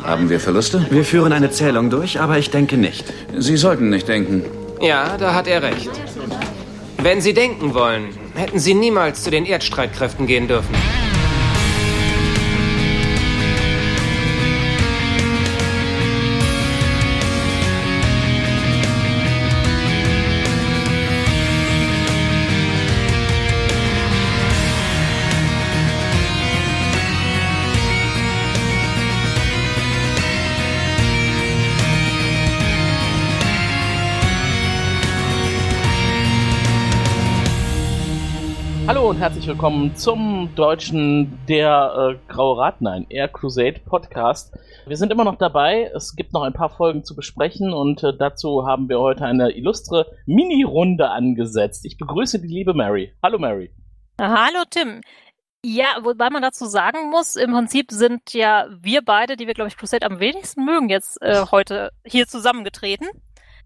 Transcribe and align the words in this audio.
Haben 0.00 0.30
wir 0.30 0.40
Verluste? 0.40 0.86
Wir 0.90 1.04
führen 1.04 1.32
eine 1.32 1.50
Zählung 1.50 1.90
durch, 1.90 2.20
aber 2.20 2.38
ich 2.38 2.50
denke 2.50 2.76
nicht. 2.76 3.04
Sie 3.36 3.56
sollten 3.56 3.90
nicht 3.90 4.08
denken. 4.08 4.44
Ja, 4.80 5.16
da 5.16 5.34
hat 5.34 5.46
er 5.46 5.62
recht. 5.62 5.90
Wenn 6.98 7.20
Sie 7.20 7.34
denken 7.34 7.74
wollen, 7.74 8.08
hätten 8.34 8.58
Sie 8.58 8.74
niemals 8.74 9.22
zu 9.22 9.30
den 9.30 9.44
Erdstreitkräften 9.44 10.26
gehen 10.26 10.48
dürfen. 10.48 10.74
Hallo 38.92 39.08
und 39.08 39.16
herzlich 39.16 39.46
willkommen 39.46 39.96
zum 39.96 40.54
deutschen 40.54 41.38
Der 41.48 42.12
äh, 42.12 42.30
Graue 42.30 42.58
Rat, 42.58 42.82
nein, 42.82 43.06
Air 43.08 43.28
Crusade 43.28 43.80
Podcast. 43.86 44.52
Wir 44.86 44.98
sind 44.98 45.10
immer 45.10 45.24
noch 45.24 45.38
dabei. 45.38 45.90
Es 45.94 46.14
gibt 46.14 46.34
noch 46.34 46.42
ein 46.42 46.52
paar 46.52 46.68
Folgen 46.68 47.02
zu 47.02 47.16
besprechen 47.16 47.72
und 47.72 48.04
äh, 48.04 48.14
dazu 48.14 48.66
haben 48.66 48.90
wir 48.90 49.00
heute 49.00 49.24
eine 49.24 49.52
illustre 49.52 50.14
Mini-Runde 50.26 51.08
angesetzt. 51.08 51.86
Ich 51.86 51.96
begrüße 51.96 52.38
die 52.42 52.48
liebe 52.48 52.74
Mary. 52.74 53.14
Hallo 53.22 53.38
Mary. 53.38 53.74
Hallo 54.20 54.62
Tim. 54.68 55.00
Ja, 55.64 55.86
wobei 56.02 56.28
man 56.28 56.42
dazu 56.42 56.66
sagen 56.66 57.08
muss, 57.08 57.36
im 57.36 57.52
Prinzip 57.52 57.92
sind 57.92 58.34
ja 58.34 58.66
wir 58.78 59.00
beide, 59.02 59.38
die 59.38 59.46
wir, 59.46 59.54
glaube 59.54 59.68
ich, 59.68 59.78
Crusade 59.78 60.04
am 60.04 60.20
wenigsten 60.20 60.66
mögen, 60.66 60.90
jetzt 60.90 61.16
äh, 61.22 61.46
heute 61.50 61.92
hier 62.04 62.26
zusammengetreten. 62.26 63.08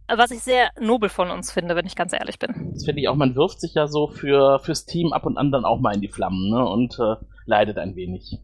Was 0.08 0.30
ich 0.30 0.40
sehr 0.40 0.70
nobel 0.78 1.08
von 1.08 1.30
uns 1.30 1.50
finde, 1.50 1.74
wenn 1.74 1.86
ich 1.86 1.96
ganz 1.96 2.12
ehrlich 2.12 2.38
bin. 2.38 2.70
Das 2.72 2.84
finde 2.84 3.00
ich 3.00 3.08
auch, 3.08 3.16
man 3.16 3.34
wirft 3.34 3.60
sich 3.60 3.74
ja 3.74 3.88
so 3.88 4.08
für, 4.08 4.60
fürs 4.60 4.86
Team 4.86 5.12
ab 5.12 5.26
und 5.26 5.36
an 5.36 5.50
dann 5.50 5.64
auch 5.64 5.80
mal 5.80 5.94
in 5.94 6.00
die 6.00 6.08
Flammen 6.08 6.50
ne? 6.50 6.64
und 6.68 6.98
äh, 6.98 7.16
leidet 7.44 7.78
ein 7.78 7.96
wenig. 7.96 8.38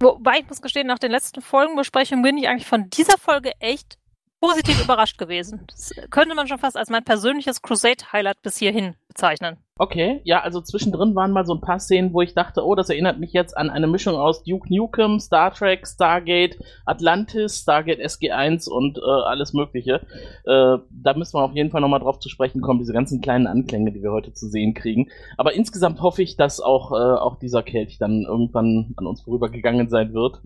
Wobei 0.00 0.38
ich 0.40 0.48
muss 0.48 0.62
gestehen, 0.62 0.86
nach 0.86 0.98
den 0.98 1.10
letzten 1.10 1.40
Folgenbesprechungen 1.40 2.22
bin 2.22 2.38
ich 2.38 2.48
eigentlich 2.48 2.66
von 2.66 2.90
dieser 2.90 3.18
Folge 3.18 3.52
echt 3.60 3.98
positiv 4.40 4.82
überrascht 4.82 5.18
gewesen. 5.18 5.64
Das 5.68 5.92
könnte 6.10 6.34
man 6.34 6.46
schon 6.46 6.58
fast 6.58 6.76
als 6.76 6.90
mein 6.90 7.04
persönliches 7.04 7.62
Crusade-Highlight 7.62 8.42
bis 8.42 8.56
hierhin 8.58 8.94
bezeichnen. 9.08 9.58
Okay, 9.78 10.22
ja, 10.24 10.40
also 10.40 10.62
zwischendrin 10.62 11.14
waren 11.14 11.32
mal 11.32 11.44
so 11.44 11.54
ein 11.54 11.60
paar 11.60 11.78
Szenen, 11.78 12.14
wo 12.14 12.22
ich 12.22 12.32
dachte, 12.32 12.64
oh, 12.64 12.74
das 12.74 12.88
erinnert 12.88 13.18
mich 13.18 13.34
jetzt 13.34 13.54
an 13.54 13.68
eine 13.68 13.86
Mischung 13.86 14.14
aus 14.14 14.42
Duke 14.42 14.74
Nukem, 14.74 15.20
Star 15.20 15.52
Trek, 15.52 15.86
Stargate, 15.86 16.56
Atlantis, 16.86 17.58
Stargate 17.58 18.00
SG1 18.00 18.70
und 18.70 18.96
äh, 18.96 19.02
alles 19.02 19.52
Mögliche. 19.52 20.06
Äh, 20.44 20.78
da 20.90 21.14
müssen 21.14 21.34
wir 21.34 21.44
auf 21.44 21.54
jeden 21.54 21.70
Fall 21.70 21.82
nochmal 21.82 22.00
drauf 22.00 22.20
zu 22.20 22.30
sprechen 22.30 22.62
kommen, 22.62 22.78
diese 22.78 22.94
ganzen 22.94 23.20
kleinen 23.20 23.46
Anklänge, 23.46 23.92
die 23.92 24.02
wir 24.02 24.12
heute 24.12 24.32
zu 24.32 24.48
sehen 24.48 24.72
kriegen. 24.72 25.10
Aber 25.36 25.52
insgesamt 25.52 26.00
hoffe 26.00 26.22
ich, 26.22 26.36
dass 26.36 26.60
auch, 26.60 26.92
äh, 26.92 27.18
auch 27.18 27.38
dieser 27.38 27.62
Kelch 27.62 27.98
dann 27.98 28.22
irgendwann 28.22 28.94
an 28.96 29.06
uns 29.06 29.20
vorübergegangen 29.22 29.90
sein 29.90 30.14
wird 30.14 30.40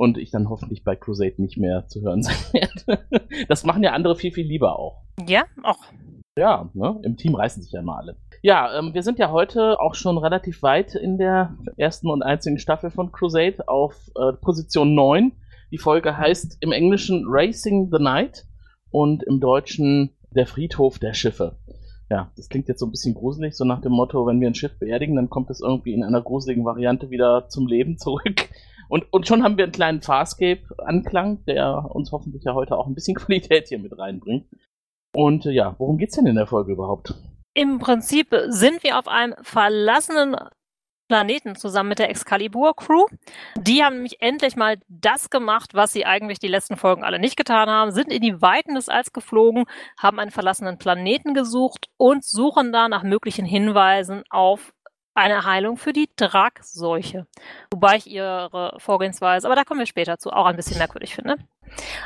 und 0.00 0.16
ich 0.16 0.30
dann 0.30 0.48
hoffentlich 0.48 0.82
bei 0.82 0.96
Crusade 0.96 1.34
nicht 1.36 1.58
mehr 1.58 1.86
zu 1.86 2.00
hören 2.00 2.22
sein 2.22 2.34
werde. 2.52 3.04
Das 3.48 3.64
machen 3.64 3.82
ja 3.82 3.92
andere 3.92 4.16
viel, 4.16 4.32
viel 4.32 4.46
lieber 4.46 4.78
auch. 4.78 5.02
Ja, 5.28 5.44
auch. 5.62 5.76
Ja, 6.38 6.70
ne? 6.72 6.98
im 7.02 7.18
Team 7.18 7.34
reißen 7.34 7.62
sich 7.62 7.72
ja 7.72 7.80
immer 7.80 7.98
alle. 7.98 8.16
Ja, 8.40 8.78
ähm, 8.78 8.94
wir 8.94 9.02
sind 9.02 9.18
ja 9.18 9.30
heute 9.30 9.78
auch 9.78 9.94
schon 9.94 10.16
relativ 10.16 10.62
weit 10.62 10.94
in 10.94 11.18
der 11.18 11.54
ersten 11.76 12.08
und 12.08 12.22
einzigen 12.22 12.58
Staffel 12.58 12.90
von 12.90 13.12
Crusade 13.12 13.68
auf 13.68 14.10
äh, 14.16 14.32
Position 14.32 14.94
9. 14.94 15.32
Die 15.70 15.76
Folge 15.76 16.16
heißt 16.16 16.56
im 16.60 16.72
Englischen 16.72 17.26
Racing 17.28 17.90
the 17.92 18.02
Night 18.02 18.46
und 18.90 19.22
im 19.24 19.38
Deutschen 19.38 20.16
Der 20.30 20.46
Friedhof 20.46 20.98
der 20.98 21.12
Schiffe. 21.12 21.58
Ja, 22.08 22.32
das 22.36 22.48
klingt 22.48 22.68
jetzt 22.68 22.80
so 22.80 22.86
ein 22.86 22.90
bisschen 22.90 23.14
gruselig, 23.14 23.54
so 23.54 23.64
nach 23.64 23.82
dem 23.82 23.92
Motto, 23.92 24.26
wenn 24.26 24.40
wir 24.40 24.48
ein 24.48 24.54
Schiff 24.54 24.78
beerdigen, 24.78 25.16
dann 25.16 25.28
kommt 25.28 25.50
es 25.50 25.60
irgendwie 25.60 25.92
in 25.92 26.02
einer 26.02 26.22
gruseligen 26.22 26.64
Variante 26.64 27.10
wieder 27.10 27.48
zum 27.50 27.66
Leben 27.66 27.98
zurück. 27.98 28.48
Und, 28.90 29.06
und 29.12 29.28
schon 29.28 29.44
haben 29.44 29.56
wir 29.56 29.64
einen 29.64 29.72
kleinen 29.72 30.02
Farscape-Anklang, 30.02 31.44
der 31.44 31.94
uns 31.94 32.10
hoffentlich 32.10 32.42
ja 32.42 32.54
heute 32.54 32.76
auch 32.76 32.88
ein 32.88 32.94
bisschen 32.94 33.14
Qualität 33.16 33.68
hier 33.68 33.78
mit 33.78 33.96
reinbringt. 33.96 34.46
Und 35.14 35.46
äh, 35.46 35.52
ja, 35.52 35.76
worum 35.78 35.96
geht's 35.96 36.16
denn 36.16 36.26
in 36.26 36.34
der 36.34 36.48
Folge 36.48 36.72
überhaupt? 36.72 37.14
Im 37.54 37.78
Prinzip 37.78 38.34
sind 38.48 38.82
wir 38.82 38.98
auf 38.98 39.06
einem 39.06 39.34
verlassenen 39.42 40.36
Planeten 41.08 41.56
zusammen 41.56 41.88
mit 41.88 41.98
der 41.98 42.10
Excalibur-Crew. 42.10 43.06
Die 43.56 43.82
haben 43.82 43.96
nämlich 43.96 44.20
endlich 44.22 44.54
mal 44.54 44.78
das 44.88 45.30
gemacht, 45.30 45.74
was 45.74 45.92
sie 45.92 46.06
eigentlich 46.06 46.38
die 46.38 46.48
letzten 46.48 46.76
Folgen 46.76 47.02
alle 47.04 47.18
nicht 47.18 47.36
getan 47.36 47.68
haben, 47.68 47.90
sind 47.90 48.12
in 48.12 48.22
die 48.22 48.40
Weiten 48.40 48.76
des 48.76 48.88
Alls 48.88 49.12
geflogen, 49.12 49.64
haben 49.98 50.20
einen 50.20 50.30
verlassenen 50.30 50.78
Planeten 50.78 51.34
gesucht 51.34 51.88
und 51.96 52.24
suchen 52.24 52.72
da 52.72 52.88
nach 52.88 53.02
möglichen 53.02 53.44
Hinweisen 53.44 54.22
auf 54.30 54.72
eine 55.14 55.44
Heilung 55.44 55.76
für 55.76 55.92
die 55.92 56.08
Dragseuche. 56.16 57.26
Wobei 57.72 57.96
ich 57.96 58.06
ihre 58.06 58.74
Vorgehensweise, 58.78 59.46
aber 59.46 59.56
da 59.56 59.64
kommen 59.64 59.80
wir 59.80 59.86
später 59.86 60.18
zu, 60.18 60.30
auch 60.30 60.46
ein 60.46 60.56
bisschen 60.56 60.78
merkwürdig 60.78 61.14
finde. 61.14 61.36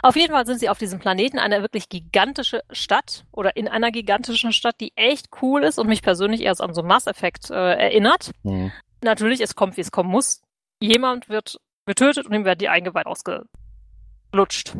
Auf 0.02 0.16
jeden 0.16 0.32
Fall 0.32 0.46
sind 0.46 0.60
sie 0.60 0.68
auf 0.68 0.78
diesem 0.78 0.98
Planeten 0.98 1.38
eine 1.38 1.62
wirklich 1.62 1.88
gigantische 1.88 2.62
Stadt 2.70 3.24
oder 3.32 3.56
in 3.56 3.68
einer 3.68 3.90
gigantischen 3.90 4.52
Stadt, 4.52 4.76
die 4.80 4.92
echt 4.96 5.28
cool 5.42 5.64
ist 5.64 5.78
und 5.78 5.88
mich 5.88 6.02
persönlich 6.02 6.42
erst 6.42 6.60
an 6.60 6.74
so 6.74 6.82
Mass 6.82 7.06
Effect 7.06 7.50
äh, 7.50 7.54
erinnert. 7.54 8.30
Mhm. 8.42 8.72
Natürlich, 9.02 9.40
es 9.40 9.54
kommt, 9.54 9.76
wie 9.76 9.82
es 9.82 9.90
kommen 9.90 10.10
muss. 10.10 10.42
Jemand 10.80 11.28
wird 11.28 11.58
getötet 11.86 12.26
und 12.26 12.32
ihm 12.32 12.44
werden 12.44 12.58
die 12.58 12.68
Eingeweide 12.68 13.08
ausgelutscht. 13.08 14.74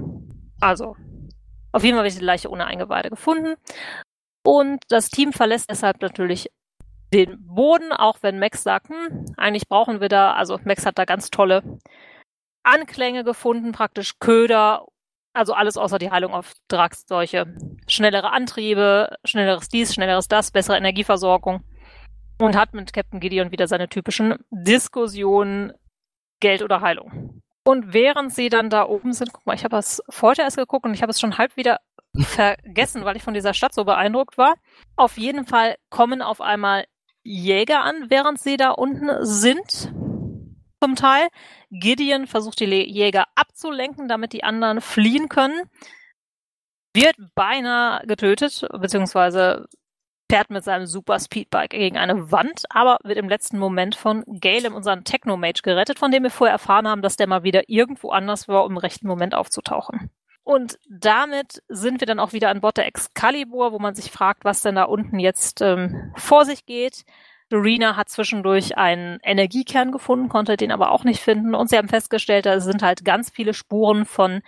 Also, 0.60 0.96
auf 1.72 1.84
jeden 1.84 1.96
Fall 1.96 2.04
wird 2.04 2.18
die 2.18 2.24
Leiche 2.24 2.50
ohne 2.50 2.66
Eingeweide 2.66 3.10
gefunden. 3.10 3.54
Und 4.44 4.82
das 4.88 5.08
Team 5.10 5.32
verlässt 5.32 5.70
deshalb 5.70 6.00
natürlich 6.02 6.50
den 7.14 7.47
Boden, 7.47 7.92
auch 7.92 8.19
wenn 8.22 8.41
Max 8.41 8.64
sagt, 8.64 8.88
hm, 8.88 9.26
eigentlich 9.36 9.69
brauchen 9.69 10.00
wir 10.00 10.08
da, 10.08 10.32
also 10.32 10.58
Max 10.64 10.84
hat 10.84 10.98
da 10.98 11.04
ganz 11.04 11.30
tolle 11.30 11.62
Anklänge 12.64 13.22
gefunden, 13.22 13.72
praktisch 13.72 14.19
Köder, 14.19 14.84
also 15.32 15.54
alles 15.54 15.76
außer 15.76 15.98
die 15.98 16.10
Heilung 16.10 16.34
auf 16.34 16.52
Dragseuche. 16.69 17.54
Schnellere 17.86 18.32
Antriebe, 18.32 19.16
schnelleres 19.25 19.69
dies, 19.69 19.94
schnelleres 19.94 20.28
das, 20.28 20.50
bessere 20.50 20.76
Energieversorgung. 20.76 21.62
Und 22.41 22.56
hat 22.56 22.75
mit 22.75 22.92
Captain 22.92 23.20
Gideon 23.20 23.52
wieder 23.52 23.69
seine 23.69 23.88
typischen 23.88 24.36
Diskussionen 24.50 25.72
Geld 26.41 26.62
oder 26.62 26.81
Heilung. 26.81 27.42
Und 27.64 27.94
während 27.94 28.34
sie 28.34 28.48
dann 28.48 28.70
da 28.70 28.86
oben 28.86 29.12
sind, 29.12 29.32
guck 29.32 29.46
mal, 29.46 29.54
ich 29.54 29.64
habe 29.64 29.76
es 29.76 30.02
heute 30.20 30.42
erst 30.42 30.56
geguckt 30.56 30.84
und 30.84 30.94
ich 30.94 31.02
habe 31.02 31.10
es 31.10 31.20
schon 31.20 31.38
halb 31.38 31.56
wieder 31.56 31.78
vergessen, 32.16 33.04
weil 33.04 33.16
ich 33.16 33.22
von 33.22 33.34
dieser 33.34 33.54
Stadt 33.54 33.72
so 33.72 33.84
beeindruckt 33.84 34.36
war. 34.36 34.54
Auf 34.96 35.16
jeden 35.16 35.46
Fall 35.46 35.76
kommen 35.91 36.22
auf 36.22 36.41
einmal 36.41 36.84
Jäger 37.24 37.82
an, 37.82 38.10
während 38.10 38.38
sie 38.38 38.56
da 38.56 38.70
unten 38.70 39.08
sind 39.24 39.92
zum 40.80 40.94
Teil. 40.94 41.28
Gideon 41.70 42.26
versucht 42.26 42.60
die 42.60 42.66
Jäger 42.66 43.24
abzulenken, 43.34 44.06
damit 44.06 44.32
die 44.32 44.44
anderen 44.44 44.80
fliehen 44.80 45.28
können. 45.28 45.62
Wird 46.94 47.16
beinahe 47.34 48.06
getötet, 48.06 48.66
beziehungsweise 48.78 49.66
fährt 50.30 50.50
mit 50.50 50.64
seinem 50.64 50.86
Super 50.86 51.18
Speedbike 51.18 51.70
gegen 51.70 51.96
eine 51.96 52.30
Wand, 52.30 52.64
aber 52.70 52.98
wird 53.02 53.18
im 53.18 53.28
letzten 53.28 53.58
Moment 53.58 53.94
von 53.94 54.24
Galen, 54.40 54.72
unseren 54.72 55.04
Technomage, 55.04 55.62
gerettet, 55.62 55.98
von 55.98 56.10
dem 56.10 56.22
wir 56.22 56.30
vorher 56.30 56.52
erfahren 56.52 56.88
haben, 56.88 57.02
dass 57.02 57.16
der 57.16 57.26
mal 57.26 57.42
wieder 57.42 57.68
irgendwo 57.68 58.10
anders 58.10 58.48
war, 58.48 58.64
um 58.64 58.72
im 58.72 58.78
rechten 58.78 59.06
Moment 59.06 59.34
aufzutauchen. 59.34 60.10
Und 60.44 60.78
damit 60.88 61.62
sind 61.69 62.00
wir 62.00 62.06
dann 62.06 62.21
auch 62.21 62.34
wieder 62.34 62.50
an 62.50 62.60
Bord 62.60 62.77
der 62.77 62.87
Excalibur, 62.87 63.72
wo 63.72 63.78
man 63.78 63.94
sich 63.94 64.10
fragt, 64.10 64.44
was 64.44 64.60
denn 64.60 64.75
da 64.75 64.84
unten 64.84 65.19
jetzt 65.19 65.62
ähm, 65.62 66.12
vor 66.16 66.44
sich 66.44 66.66
geht. 66.66 67.05
Dorina 67.49 67.97
hat 67.97 68.10
zwischendurch 68.10 68.77
einen 68.77 69.21
Energiekern 69.22 69.91
gefunden, 69.91 70.28
konnte 70.28 70.59
den 70.59 70.71
aber 70.71 70.91
auch 70.91 71.05
nicht 71.05 71.21
finden. 71.21 71.55
Und 71.55 71.71
sie 71.71 71.78
haben 71.78 71.88
festgestellt, 71.88 72.44
da 72.44 72.60
sind 72.60 72.82
halt 72.82 73.06
ganz 73.06 73.31
viele 73.31 73.55
Spuren 73.55 74.05
von 74.05 74.43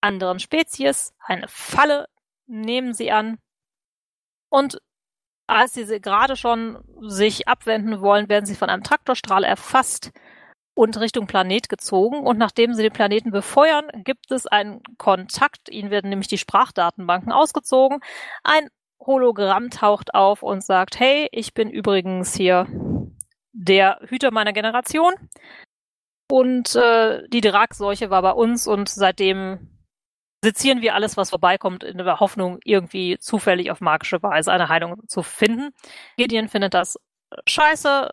anderen 0.00 0.38
Spezies. 0.38 1.14
Eine 1.20 1.48
Falle 1.48 2.06
nehmen 2.46 2.94
sie 2.94 3.10
an. 3.12 3.38
Und 4.48 4.80
als 5.46 5.74
sie 5.74 6.00
gerade 6.00 6.36
schon 6.36 6.78
sich 7.00 7.46
abwenden 7.46 8.00
wollen, 8.00 8.28
werden 8.28 8.46
sie 8.46 8.54
von 8.54 8.70
einem 8.70 8.82
Traktorstrahl 8.82 9.44
erfasst 9.44 10.12
und 10.76 11.00
Richtung 11.00 11.26
Planet 11.26 11.68
gezogen. 11.68 12.20
Und 12.20 12.38
nachdem 12.38 12.74
sie 12.74 12.82
den 12.82 12.92
Planeten 12.92 13.30
befeuern, 13.30 13.88
gibt 14.04 14.30
es 14.30 14.46
einen 14.46 14.82
Kontakt. 14.98 15.70
Ihnen 15.70 15.90
werden 15.90 16.10
nämlich 16.10 16.28
die 16.28 16.38
Sprachdatenbanken 16.38 17.32
ausgezogen. 17.32 18.00
Ein 18.44 18.68
Hologramm 19.00 19.70
taucht 19.70 20.14
auf 20.14 20.42
und 20.42 20.62
sagt, 20.62 21.00
hey, 21.00 21.28
ich 21.32 21.54
bin 21.54 21.70
übrigens 21.70 22.34
hier 22.34 22.66
der 23.52 24.00
Hüter 24.06 24.30
meiner 24.30 24.52
Generation. 24.52 25.14
Und 26.30 26.74
äh, 26.76 27.26
die 27.28 27.40
Dragseuche 27.40 28.10
war 28.10 28.20
bei 28.20 28.32
uns 28.32 28.66
und 28.66 28.90
seitdem 28.90 29.70
sezieren 30.44 30.82
wir 30.82 30.94
alles, 30.94 31.16
was 31.16 31.30
vorbeikommt, 31.30 31.84
in 31.84 31.96
der 31.96 32.20
Hoffnung, 32.20 32.58
irgendwie 32.64 33.16
zufällig 33.18 33.70
auf 33.70 33.80
magische 33.80 34.22
Weise 34.22 34.52
eine 34.52 34.68
Heilung 34.68 35.08
zu 35.08 35.22
finden. 35.22 35.70
Gideon 36.18 36.48
findet 36.48 36.74
das 36.74 36.98
scheiße, 37.48 38.10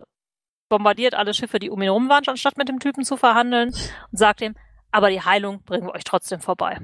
bombardiert 0.73 1.13
alle 1.13 1.35
Schiffe, 1.35 1.59
die 1.59 1.69
um 1.69 1.79
ihn 1.81 1.83
herum 1.83 2.09
waren, 2.09 2.23
anstatt 2.25 2.57
mit 2.57 2.67
dem 2.67 2.79
Typen 2.79 3.03
zu 3.03 3.15
verhandeln 3.15 3.67
und 3.67 4.17
sagt 4.17 4.41
ihm, 4.41 4.55
aber 4.91 5.11
die 5.11 5.21
Heilung 5.21 5.63
bringen 5.63 5.85
wir 5.85 5.93
euch 5.93 6.03
trotzdem 6.03 6.39
vorbei. 6.39 6.79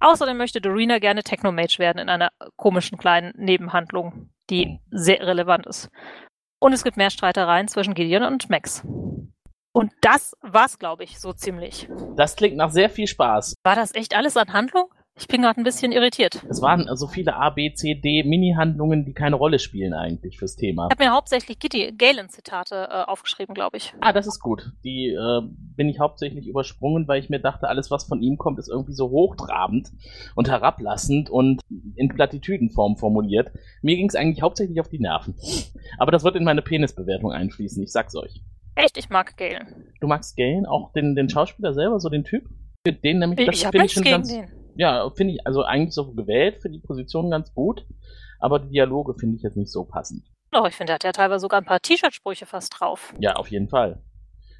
Außerdem 0.00 0.36
möchte 0.36 0.60
Dorina 0.60 0.98
gerne 0.98 1.22
Technomage 1.22 1.78
werden 1.78 1.98
in 1.98 2.10
einer 2.10 2.28
komischen 2.56 2.98
kleinen 2.98 3.32
Nebenhandlung, 3.38 4.28
die 4.50 4.80
sehr 4.90 5.26
relevant 5.26 5.66
ist. 5.66 5.88
Und 6.58 6.74
es 6.74 6.84
gibt 6.84 6.98
mehr 6.98 7.08
Streitereien 7.08 7.68
zwischen 7.68 7.94
Gideon 7.94 8.22
und 8.22 8.50
Max. 8.50 8.86
Und 9.72 9.90
das 10.02 10.34
war's, 10.42 10.78
glaube 10.78 11.04
ich, 11.04 11.18
so 11.18 11.32
ziemlich. 11.32 11.88
Das 12.16 12.36
klingt 12.36 12.56
nach 12.56 12.70
sehr 12.70 12.90
viel 12.90 13.06
Spaß. 13.06 13.54
War 13.64 13.76
das 13.76 13.94
echt 13.94 14.14
alles 14.14 14.36
an 14.36 14.52
Handlung? 14.52 14.92
Ich 15.16 15.28
bin 15.28 15.42
gerade 15.42 15.60
ein 15.60 15.64
bisschen 15.64 15.92
irritiert. 15.92 16.42
Es 16.50 16.60
waren 16.60 16.88
so 16.96 17.06
viele 17.06 17.36
A, 17.36 17.50
B, 17.50 17.72
C, 17.72 17.94
D 17.94 18.24
Mini-Handlungen, 18.24 19.04
die 19.04 19.12
keine 19.12 19.36
Rolle 19.36 19.60
spielen 19.60 19.92
eigentlich 19.92 20.38
fürs 20.38 20.56
Thema. 20.56 20.88
Ich 20.88 20.90
habe 20.90 21.04
mir 21.04 21.12
hauptsächlich 21.12 21.60
Kitty 21.60 21.92
Galen-Zitate 21.96 22.88
äh, 22.90 23.04
aufgeschrieben, 23.04 23.54
glaube 23.54 23.76
ich. 23.76 23.94
Ah, 24.00 24.12
das 24.12 24.26
ist 24.26 24.40
gut. 24.40 24.72
Die 24.82 25.10
äh, 25.10 25.42
bin 25.76 25.88
ich 25.88 26.00
hauptsächlich 26.00 26.48
übersprungen, 26.48 27.06
weil 27.06 27.20
ich 27.20 27.30
mir 27.30 27.38
dachte, 27.38 27.68
alles, 27.68 27.92
was 27.92 28.04
von 28.04 28.22
ihm 28.22 28.38
kommt, 28.38 28.58
ist 28.58 28.68
irgendwie 28.68 28.94
so 28.94 29.08
hochtrabend 29.10 29.92
und 30.34 30.48
herablassend 30.48 31.30
und 31.30 31.60
in 31.94 32.08
Plattitüdenform 32.08 32.96
formuliert. 32.96 33.52
Mir 33.82 33.94
ging 33.94 34.08
es 34.08 34.16
eigentlich 34.16 34.42
hauptsächlich 34.42 34.80
auf 34.80 34.88
die 34.88 34.98
Nerven. 34.98 35.36
Aber 35.98 36.10
das 36.10 36.24
wird 36.24 36.34
in 36.34 36.42
meine 36.44 36.62
Penisbewertung 36.62 37.30
einfließen, 37.30 37.80
ich 37.84 37.92
sag's 37.92 38.16
euch. 38.16 38.42
Echt, 38.74 38.98
ich 38.98 39.10
mag 39.10 39.36
Galen. 39.36 39.92
Du 40.00 40.08
magst 40.08 40.36
Galen, 40.36 40.66
auch 40.66 40.92
den, 40.92 41.14
den 41.14 41.28
Schauspieler 41.28 41.72
selber, 41.72 42.00
so 42.00 42.08
den 42.08 42.24
Typ? 42.24 42.48
Den 42.84 43.20
nämlich, 43.20 43.38
Ich, 43.38 43.46
das 43.46 43.56
ich 43.56 43.64
habe 43.64 43.78
finde 43.78 43.82
nichts 43.84 43.94
schon 43.94 44.02
gegen 44.02 44.16
ganz, 44.16 44.28
den. 44.28 44.63
Ja, 44.76 45.08
finde 45.10 45.34
ich, 45.34 45.46
also 45.46 45.62
eigentlich 45.62 45.94
so 45.94 46.12
gewählt 46.12 46.60
für 46.62 46.70
die 46.70 46.78
Position 46.80 47.30
ganz 47.30 47.52
gut, 47.54 47.86
aber 48.40 48.58
die 48.58 48.70
Dialoge 48.70 49.14
finde 49.14 49.36
ich 49.36 49.42
jetzt 49.42 49.56
nicht 49.56 49.70
so 49.72 49.84
passend. 49.84 50.24
Doch, 50.50 50.66
ich 50.68 50.74
finde, 50.74 50.88
der 50.90 50.94
hat 50.96 51.04
ja 51.04 51.12
teilweise 51.12 51.40
sogar 51.40 51.60
ein 51.60 51.64
paar 51.66 51.80
T-Shirt-Sprüche 51.80 52.46
fast 52.46 52.78
drauf. 52.78 53.12
Ja, 53.18 53.34
auf 53.36 53.48
jeden 53.50 53.68
Fall. 53.68 54.02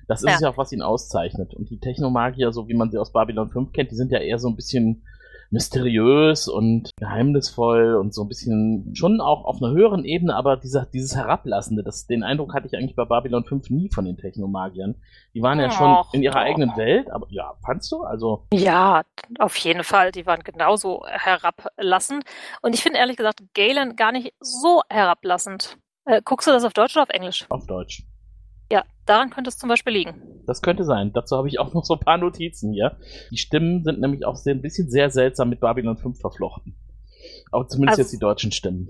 Das 0.09 0.23
ist 0.23 0.29
Ja. 0.31 0.39
ja 0.41 0.51
auch, 0.51 0.59
was 0.59 0.73
ihn 0.73 0.83
auszeichnet. 0.83 1.55
Und 1.55 1.71
die 1.71 1.79
Technomagier, 1.79 2.53
so 2.53 2.69
wie 2.69 2.75
man 2.75 2.91
sie 2.91 2.99
aus 2.99 3.13
Babylon 3.13 3.51
5 3.51 3.73
kennt, 3.73 3.91
die 3.91 3.97
sind 3.97 4.11
ja 4.11 4.19
eher 4.19 4.39
so 4.39 4.49
ein 4.49 4.57
bisschen 4.57 5.05
mysteriös 5.55 6.49
und 6.49 6.91
geheimnisvoll 6.97 7.95
und 7.95 8.13
so 8.13 8.23
ein 8.23 8.29
bisschen 8.29 8.95
schon 8.95 9.21
auch 9.21 9.45
auf 9.45 9.63
einer 9.63 9.73
höheren 9.73 10.05
Ebene, 10.05 10.35
aber 10.35 10.57
dieser, 10.57 10.85
dieses 10.85 11.15
Herablassende, 11.15 11.83
das, 11.83 12.07
den 12.07 12.23
Eindruck 12.25 12.55
hatte 12.55 12.67
ich 12.67 12.77
eigentlich 12.77 12.97
bei 12.97 13.05
Babylon 13.05 13.45
5 13.45 13.71
nie 13.71 13.89
von 13.89 14.05
den 14.05 14.17
Technomagiern. 14.17 14.97
Die 15.33 15.43
waren 15.43 15.61
ja 15.61 15.71
schon 15.71 15.93
Och, 15.93 16.13
in 16.13 16.23
ihrer 16.23 16.35
doch. 16.35 16.41
eigenen 16.41 16.77
Welt, 16.77 17.09
aber 17.11 17.27
ja, 17.31 17.55
fandst 17.65 17.91
du? 17.93 18.03
Also, 18.03 18.47
Ja, 18.53 19.03
auf 19.39 19.57
jeden 19.57 19.85
Fall. 19.85 20.11
Die 20.11 20.27
waren 20.27 20.43
genauso 20.43 21.05
herablassend. 21.07 22.25
Und 22.61 22.75
ich 22.75 22.83
finde 22.83 22.99
ehrlich 22.99 23.17
gesagt 23.17 23.43
Galen 23.55 23.97
gar 23.97 24.13
nicht 24.13 24.35
so 24.41 24.83
herablassend. 24.91 25.79
Äh, 26.05 26.21
guckst 26.25 26.49
du 26.49 26.53
das 26.53 26.65
auf 26.65 26.73
Deutsch 26.73 26.97
oder 26.97 27.05
auf 27.05 27.11
Englisch? 27.11 27.47
auf 27.49 27.67
Deutsch. 27.67 28.03
Ja, 28.75 28.85
daran 29.07 29.31
könnte 29.31 29.51
es 29.51 29.57
zum 29.57 29.69
Beispiel 29.69 29.93
liegen. 29.93 30.43
Das 30.49 30.61
könnte 30.61 30.83
sein. 30.83 31.13
Dazu 31.13 31.37
habe 31.37 31.47
ich 31.47 31.61
auch 31.61 31.73
noch 31.75 31.85
so 31.85 31.95
ein 31.95 32.01
paar 32.01 32.19
Notizen 32.19 32.73
hier. 32.73 32.99
Die 33.31 33.37
Stimmen 33.37 33.85
sind 33.85 34.01
nämlich 34.01 34.25
auch 34.27 34.35
sehr, 34.35 34.53
ein 34.53 34.63
bisschen 34.63 34.91
sehr 34.91 35.11
seltsam 35.11 35.49
mit 35.49 35.61
Babylon 35.61 35.97
5 35.97 36.19
verflochten. 36.19 36.75
Auch 37.53 37.69
zumindest 37.69 38.01
Also- 38.01 38.03
jetzt 38.03 38.13
die 38.13 38.19
deutschen 38.19 38.51
Stimmen. 38.51 38.89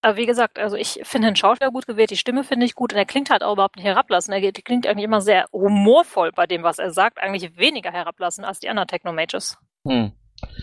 Aber 0.00 0.16
wie 0.16 0.26
gesagt, 0.26 0.60
also 0.60 0.76
ich 0.76 1.00
finde 1.02 1.26
den 1.28 1.36
Schauspieler 1.36 1.72
gut 1.72 1.86
gewählt, 1.88 2.10
die 2.10 2.16
Stimme 2.16 2.44
finde 2.44 2.66
ich 2.66 2.76
gut 2.76 2.92
und 2.92 2.98
er 2.98 3.04
klingt 3.04 3.30
halt 3.30 3.42
auch 3.42 3.54
überhaupt 3.54 3.76
nicht 3.76 3.84
herablassend. 3.84 4.36
Er 4.36 4.52
klingt 4.52 4.86
eigentlich 4.86 5.04
immer 5.04 5.20
sehr 5.20 5.46
humorvoll 5.52 6.30
bei 6.32 6.46
dem, 6.46 6.62
was 6.62 6.78
er 6.78 6.92
sagt, 6.92 7.18
eigentlich 7.18 7.56
weniger 7.56 7.90
herablassend 7.90 8.46
als 8.46 8.60
die 8.60 8.68
anderen 8.68 8.88
Technomages. 8.88 9.58
Hm. 9.86 10.12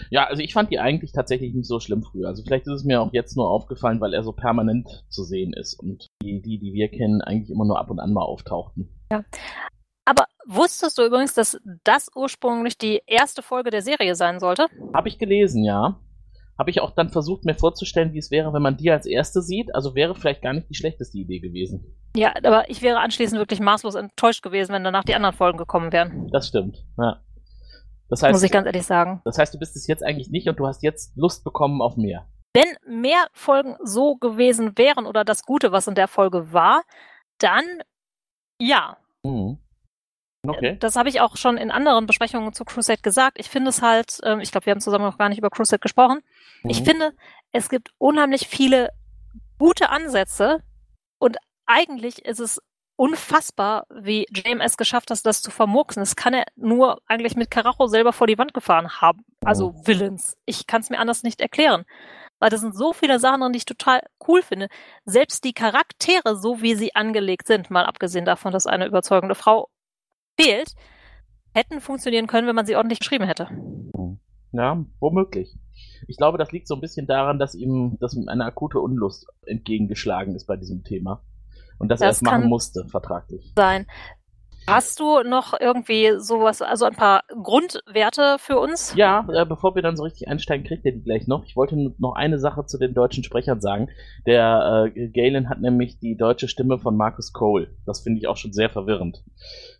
Ja, 0.09 0.25
also 0.25 0.41
ich 0.41 0.53
fand 0.53 0.71
die 0.71 0.79
eigentlich 0.79 1.11
tatsächlich 1.11 1.53
nicht 1.53 1.67
so 1.67 1.79
schlimm 1.79 2.03
früher. 2.03 2.27
Also 2.27 2.43
vielleicht 2.43 2.67
ist 2.67 2.73
es 2.73 2.83
mir 2.83 3.01
auch 3.01 3.13
jetzt 3.13 3.35
nur 3.35 3.49
aufgefallen, 3.49 4.01
weil 4.01 4.13
er 4.13 4.23
so 4.23 4.31
permanent 4.31 5.05
zu 5.09 5.23
sehen 5.23 5.53
ist 5.53 5.75
und 5.79 6.07
die, 6.21 6.41
die, 6.41 6.59
die 6.59 6.73
wir 6.73 6.89
kennen, 6.89 7.21
eigentlich 7.21 7.49
immer 7.49 7.65
nur 7.65 7.79
ab 7.79 7.89
und 7.89 7.99
an 7.99 8.13
mal 8.13 8.23
auftauchten. 8.23 8.89
Aber 10.05 10.25
wusstest 10.47 10.97
du 10.97 11.05
übrigens, 11.05 11.35
dass 11.35 11.59
das 11.83 12.09
ursprünglich 12.15 12.77
die 12.77 13.01
erste 13.05 13.43
Folge 13.43 13.69
der 13.69 13.81
Serie 13.81 14.15
sein 14.15 14.39
sollte? 14.39 14.65
Habe 14.93 15.07
ich 15.07 15.19
gelesen, 15.19 15.63
ja. 15.63 15.99
Habe 16.57 16.71
ich 16.71 16.81
auch 16.81 16.91
dann 16.91 17.09
versucht, 17.09 17.45
mir 17.45 17.53
vorzustellen, 17.53 18.11
wie 18.11 18.17
es 18.17 18.31
wäre, 18.31 18.51
wenn 18.51 18.61
man 18.61 18.75
die 18.75 18.91
als 18.91 19.05
erste 19.05 19.41
sieht. 19.41 19.73
Also 19.73 19.95
wäre 19.95 20.15
vielleicht 20.15 20.41
gar 20.41 20.53
nicht 20.53 20.69
die 20.69 20.75
schlechteste 20.75 21.17
Idee 21.17 21.39
gewesen. 21.39 21.95
Ja, 22.15 22.33
aber 22.43 22.69
ich 22.69 22.81
wäre 22.81 22.99
anschließend 22.99 23.39
wirklich 23.39 23.59
maßlos 23.59 23.95
enttäuscht 23.95 24.41
gewesen, 24.41 24.73
wenn 24.73 24.83
danach 24.83 25.05
die 25.05 25.15
anderen 25.15 25.35
Folgen 25.35 25.57
gekommen 25.57 25.93
wären. 25.93 26.27
Das 26.31 26.47
stimmt. 26.47 26.83
Ja. 26.97 27.21
Das 28.09 28.21
Muss 28.21 28.37
ich 28.41 28.43
heißt, 28.43 28.53
ganz 28.53 28.65
ehrlich 28.65 28.85
sagen. 28.85 29.21
das 29.23 29.37
heißt, 29.37 29.53
du 29.53 29.59
bist 29.59 29.75
es 29.75 29.87
jetzt 29.87 30.03
eigentlich 30.03 30.29
nicht 30.29 30.47
und 30.49 30.57
du 30.59 30.67
hast 30.67 30.81
jetzt 30.83 31.15
Lust 31.15 31.43
bekommen 31.43 31.81
auf 31.81 31.95
mehr. 31.95 32.27
Wenn 32.55 32.75
mehr 32.87 33.27
Folgen 33.33 33.77
so 33.83 34.15
gewesen 34.15 34.77
wären 34.77 35.05
oder 35.05 35.23
das 35.23 35.43
Gute, 35.43 35.71
was 35.71 35.87
in 35.87 35.93
der 35.95 36.07
Folge 36.07 36.51
war, 36.51 36.81
dann 37.37 37.63
ja. 38.59 38.97
Mhm. 39.23 39.59
Okay. 40.47 40.77
Das 40.79 40.95
habe 40.95 41.09
ich 41.09 41.19
auch 41.21 41.35
schon 41.37 41.57
in 41.57 41.69
anderen 41.69 42.05
Besprechungen 42.07 42.53
zu 42.53 42.63
Crusade 42.65 43.01
gesagt. 43.01 43.37
Ich 43.39 43.49
finde 43.49 43.69
es 43.69 43.81
halt, 43.81 44.19
ähm, 44.23 44.39
ich 44.39 44.51
glaube, 44.51 44.65
wir 44.65 44.71
haben 44.71 44.79
zusammen 44.81 45.05
noch 45.05 45.17
gar 45.17 45.29
nicht 45.29 45.37
über 45.37 45.49
Crusade 45.49 45.79
gesprochen. 45.81 46.21
Ich 46.63 46.81
Mhm. 46.81 46.85
finde, 46.85 47.11
es 47.51 47.69
gibt 47.69 47.91
unheimlich 47.97 48.47
viele 48.47 48.89
gute 49.59 49.89
Ansätze 49.89 50.63
und 51.19 51.37
eigentlich 51.65 52.25
ist 52.25 52.39
es 52.39 52.61
unfassbar, 52.99 53.87
wie 53.89 54.25
JMS 54.29 54.75
geschafft 54.75 55.09
hat, 55.09 55.25
das 55.25 55.41
zu 55.41 55.51
vermurksen. 55.51 56.01
Das 56.01 56.17
kann 56.17 56.33
er 56.33 56.43
nur 56.57 57.01
eigentlich 57.07 57.37
mit 57.37 57.49
Karacho 57.49 57.87
selber 57.87 58.11
vor 58.11 58.27
die 58.27 58.37
Wand 58.37 58.53
gefahren 58.53 58.89
haben. 58.89 59.23
Also 59.41 59.73
Villains. 59.85 60.35
Ich 60.45 60.67
kann 60.67 60.81
es 60.81 60.89
mir 60.89 60.99
anders 60.99 61.23
nicht 61.23 61.39
erklären. 61.39 61.85
Weil 62.39 62.49
da 62.49 62.57
sind 62.57 62.75
so 62.75 62.91
viele 62.91 63.17
Sachen 63.19 63.39
drin, 63.39 63.53
die 63.53 63.57
ich 63.57 63.65
total 63.65 64.01
cool 64.27 64.41
finde. 64.41 64.67
Selbst 65.05 65.45
die 65.45 65.53
Charaktere, 65.53 66.35
so 66.35 66.61
wie 66.61 66.75
sie 66.75 66.93
angelegt 66.93 67.47
sind, 67.47 67.71
mal 67.71 67.85
abgesehen 67.85 68.25
davon, 68.25 68.51
dass 68.51 68.67
eine 68.67 68.85
überzeugende 68.85 69.35
Frau 69.35 69.69
fehlt, 70.37 70.73
hätten 71.53 71.79
funktionieren 71.79 72.27
können, 72.27 72.47
wenn 72.47 72.55
man 72.55 72.65
sie 72.65 72.75
ordentlich 72.75 72.99
geschrieben 72.99 73.25
hätte. 73.25 73.47
Ja, 74.51 74.83
womöglich. 74.99 75.55
Ich 76.07 76.17
glaube, 76.17 76.37
das 76.37 76.51
liegt 76.51 76.67
so 76.67 76.75
ein 76.75 76.81
bisschen 76.81 77.07
daran, 77.07 77.39
dass 77.39 77.55
ihm, 77.55 77.97
dass 78.01 78.13
ihm 78.13 78.27
eine 78.27 78.43
akute 78.43 78.79
Unlust 78.79 79.27
entgegengeschlagen 79.45 80.35
ist 80.35 80.47
bei 80.47 80.57
diesem 80.57 80.83
Thema. 80.83 81.23
Und 81.79 81.89
dass 81.89 82.01
er 82.01 82.09
Das 82.09 82.17
es 82.17 82.21
machen 82.21 82.47
musste, 82.47 82.85
vertraglich. 82.89 83.53
Sein. 83.55 83.87
Hast 84.67 84.99
du 84.99 85.23
noch 85.23 85.59
irgendwie 85.59 86.11
sowas, 86.19 86.61
also 86.61 86.85
ein 86.85 86.93
paar 86.93 87.23
Grundwerte 87.41 88.37
für 88.37 88.59
uns? 88.59 88.93
Ja, 88.95 89.25
äh, 89.33 89.43
bevor 89.43 89.73
wir 89.73 89.81
dann 89.81 89.97
so 89.97 90.03
richtig 90.03 90.27
einsteigen, 90.27 90.63
kriegt 90.63 90.85
er 90.85 90.91
die 90.91 91.01
gleich 91.01 91.25
noch. 91.25 91.43
Ich 91.45 91.55
wollte 91.55 91.75
nur 91.75 91.95
noch 91.97 92.13
eine 92.13 92.37
Sache 92.37 92.63
zu 92.67 92.77
den 92.77 92.93
deutschen 92.93 93.23
Sprechern 93.23 93.61
sagen. 93.61 93.89
Der 94.27 94.91
äh, 94.95 95.07
Galen 95.07 95.49
hat 95.49 95.59
nämlich 95.59 95.99
die 95.99 96.15
deutsche 96.15 96.47
Stimme 96.47 96.77
von 96.77 96.95
Marcus 96.95 97.33
Cole. 97.33 97.69
Das 97.87 98.01
finde 98.01 98.19
ich 98.19 98.27
auch 98.27 98.37
schon 98.37 98.53
sehr 98.53 98.69
verwirrend. 98.69 99.23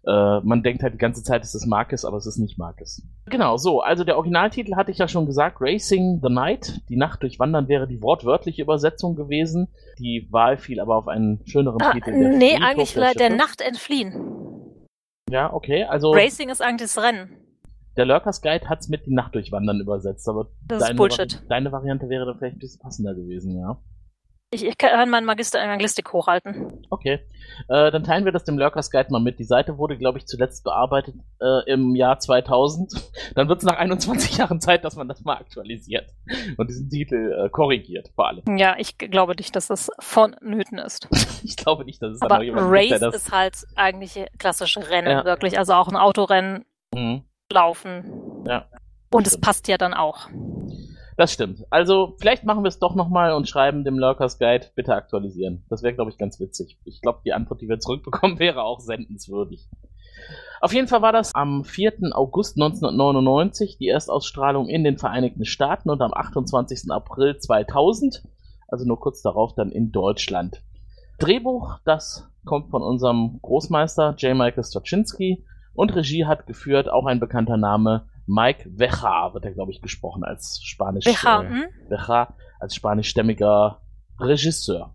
Äh, 0.05 0.39
man 0.41 0.63
denkt 0.63 0.81
halt 0.81 0.93
die 0.93 0.97
ganze 0.97 1.23
Zeit, 1.23 1.43
es 1.43 1.53
ist 1.55 1.65
Marcus, 1.65 2.05
aber 2.05 2.17
es 2.17 2.25
ist 2.25 2.37
nicht 2.37 2.57
Marcus. 2.57 3.01
Genau, 3.25 3.57
so, 3.57 3.81
also 3.81 4.03
der 4.05 4.15
Originaltitel 4.15 4.75
hatte 4.75 4.91
ich 4.91 4.97
ja 4.97 5.07
schon 5.09 5.25
gesagt, 5.25 5.57
Racing 5.59 6.21
the 6.23 6.29
Night. 6.31 6.81
Die 6.87 6.95
Nacht 6.95 7.21
durchwandern 7.21 7.67
wäre 7.67 7.85
die 7.87 8.01
wortwörtliche 8.01 8.61
Übersetzung 8.61 9.15
gewesen. 9.15 9.67
Die 9.99 10.27
Wahl 10.31 10.57
fiel 10.57 10.79
aber 10.79 10.95
auf 10.95 11.07
einen 11.09 11.41
schöneren 11.45 11.81
Ah, 11.81 11.91
Titel. 11.91 12.11
nee, 12.37 12.55
eigentlich 12.61 12.93
der 12.93 13.13
der. 13.13 13.29
Nacht 13.29 13.59
entfliehen. 13.61 14.13
Ja, 15.29 15.53
okay, 15.53 15.83
also 15.83 16.11
Racing 16.11 16.49
ist 16.49 16.61
eigentlich 16.61 16.91
das 16.93 17.03
Rennen. 17.03 17.29
der 17.97 18.05
Lurkers 18.05 18.41
Guide 18.41 18.67
hat's 18.69 18.87
mit 18.87 19.05
die 19.05 19.13
Nacht 19.13 19.35
durchwandern 19.35 19.79
übersetzt, 19.81 20.27
aber 20.29 20.47
Das 20.67 20.79
ist 20.81 20.87
deine, 20.87 20.97
Bullshit. 20.97 21.33
Vari 21.35 21.47
deine 21.49 21.71
Variante 21.71 22.07
wäre 22.09 22.25
dann 22.25 22.37
vielleicht 22.37 22.55
ein 22.55 22.59
bisschen 22.59 22.79
passender 22.81 23.13
gewesen, 23.13 23.55
ja. 23.59 23.77
Ich, 24.51 24.65
ich 24.65 24.77
kann 24.79 25.09
meinen 25.11 25.25
Magister 25.25 25.63
in 25.63 25.69
Anglistik 25.69 26.11
hochhalten. 26.11 26.81
Okay. 26.89 27.19
Äh, 27.67 27.91
dann 27.91 28.03
teilen 28.03 28.25
wir 28.25 28.31
das 28.31 28.43
dem 28.45 28.57
Lurkers 28.57 28.89
Guide 28.89 29.11
mal 29.11 29.19
mit. 29.21 29.37
Die 29.37 29.43
Seite 29.43 29.77
wurde, 29.77 29.95
glaube 29.95 30.17
ich, 30.17 30.25
zuletzt 30.25 30.63
bearbeitet 30.63 31.15
äh, 31.39 31.71
im 31.71 31.95
Jahr 31.95 32.17
2000. 32.19 32.91
Dann 33.35 33.47
wird 33.47 33.59
es 33.59 33.63
nach 33.65 33.77
21 33.77 34.37
Jahren 34.37 34.59
Zeit, 34.59 34.83
dass 34.83 34.95
man 34.95 35.07
das 35.07 35.21
mal 35.23 35.35
aktualisiert 35.37 36.09
und 36.57 36.67
diesen 36.69 36.89
Titel 36.89 37.45
äh, 37.45 37.49
korrigiert, 37.49 38.09
vor 38.15 38.27
allem. 38.27 38.57
Ja, 38.57 38.75
ich 38.79 38.97
glaube 38.97 39.35
nicht, 39.35 39.55
dass 39.55 39.67
das 39.67 39.91
vonnöten 39.99 40.79
ist. 40.79 41.07
Ich 41.43 41.55
glaube 41.55 41.85
nicht, 41.85 42.01
dass 42.01 42.15
es 42.15 42.21
Aber 42.21 42.35
noch 42.37 42.43
jemand 42.43 42.65
gibt, 42.69 42.75
Race 42.77 42.89
der 42.89 43.11
das... 43.11 43.15
ist 43.15 43.31
halt 43.31 43.55
eigentlich 43.75 44.25
klassische 44.39 44.89
Rennen, 44.89 45.09
Ja. 45.09 45.23
wirklich. 45.25 45.57
Also 45.57 45.73
auch 45.73 45.87
ein 45.87 45.95
Autorennen, 45.95 46.65
Mhm. 46.93 47.23
Laufen. 47.53 48.43
Ja. 48.47 48.65
Und 49.11 49.25
es 49.27 49.39
passt 49.39 49.67
ja 49.69 49.77
dann 49.77 49.93
auch. 49.93 50.27
Das 51.19 51.33
stimmt. 51.33 51.65
Also, 51.69 52.15
vielleicht 52.17 52.45
machen 52.45 52.63
wir 52.63 52.69
es 52.69 52.79
doch 52.79 52.95
nochmal 52.95 53.33
und 53.33 53.49
schreiben 53.49 53.83
dem 53.83 53.99
Lurkers 53.99 54.39
Guide, 54.39 54.67
bitte 54.73 54.95
aktualisieren. 54.95 55.65
Das 55.67 55.83
wäre, 55.83 55.93
glaube 55.93 56.11
ich, 56.11 56.17
ganz 56.17 56.39
witzig. 56.39 56.79
Ich 56.85 57.01
glaube, 57.01 57.19
die 57.25 57.33
Antwort, 57.33 57.59
die 57.59 57.67
wir 57.67 57.77
zurückbekommen, 57.77 58.39
wäre 58.39 58.63
auch 58.63 58.79
sendenswürdig. 58.79 59.67
Auf 60.61 60.71
jeden 60.71 60.87
Fall 60.87 61.01
war 61.01 61.11
das 61.11 61.35
am 61.35 61.65
4. 61.65 62.11
August 62.13 62.55
1999 62.55 63.77
die 63.77 63.89
Erstausstrahlung 63.89 64.69
in 64.69 64.85
den 64.85 64.97
Vereinigten 64.97 65.43
Staaten 65.43 65.89
und 65.89 66.01
am 66.01 66.13
28. 66.13 66.89
April 66.89 67.37
2000, 67.37 68.23
also 68.69 68.87
nur 68.87 69.01
kurz 69.01 69.21
darauf 69.21 69.53
dann 69.55 69.73
in 69.73 69.91
Deutschland. 69.91 70.61
Drehbuch, 71.17 71.79
das 71.83 72.29
kommt 72.45 72.69
von 72.69 72.81
unserem 72.81 73.39
Großmeister 73.41 74.15
J. 74.19 74.37
Michael 74.37 74.63
Straczynski 74.63 75.43
und 75.73 75.93
Regie 75.97 76.25
hat 76.25 76.47
geführt 76.47 76.89
auch 76.89 77.07
ein 77.07 77.19
bekannter 77.19 77.57
Name, 77.57 78.05
Mike 78.29 78.69
Veja 78.71 79.33
wird 79.33 79.43
er, 79.43 79.51
glaube 79.51 79.71
ich, 79.71 79.81
gesprochen 79.81 80.23
als 80.23 80.61
Spanisch. 80.63 81.05
BH, 81.05 81.41
äh, 81.41 81.49
hm? 81.49 81.65
Becha 81.89 82.35
als 82.59 82.75
spanischstämmiger 82.75 83.81
Regisseur. 84.19 84.93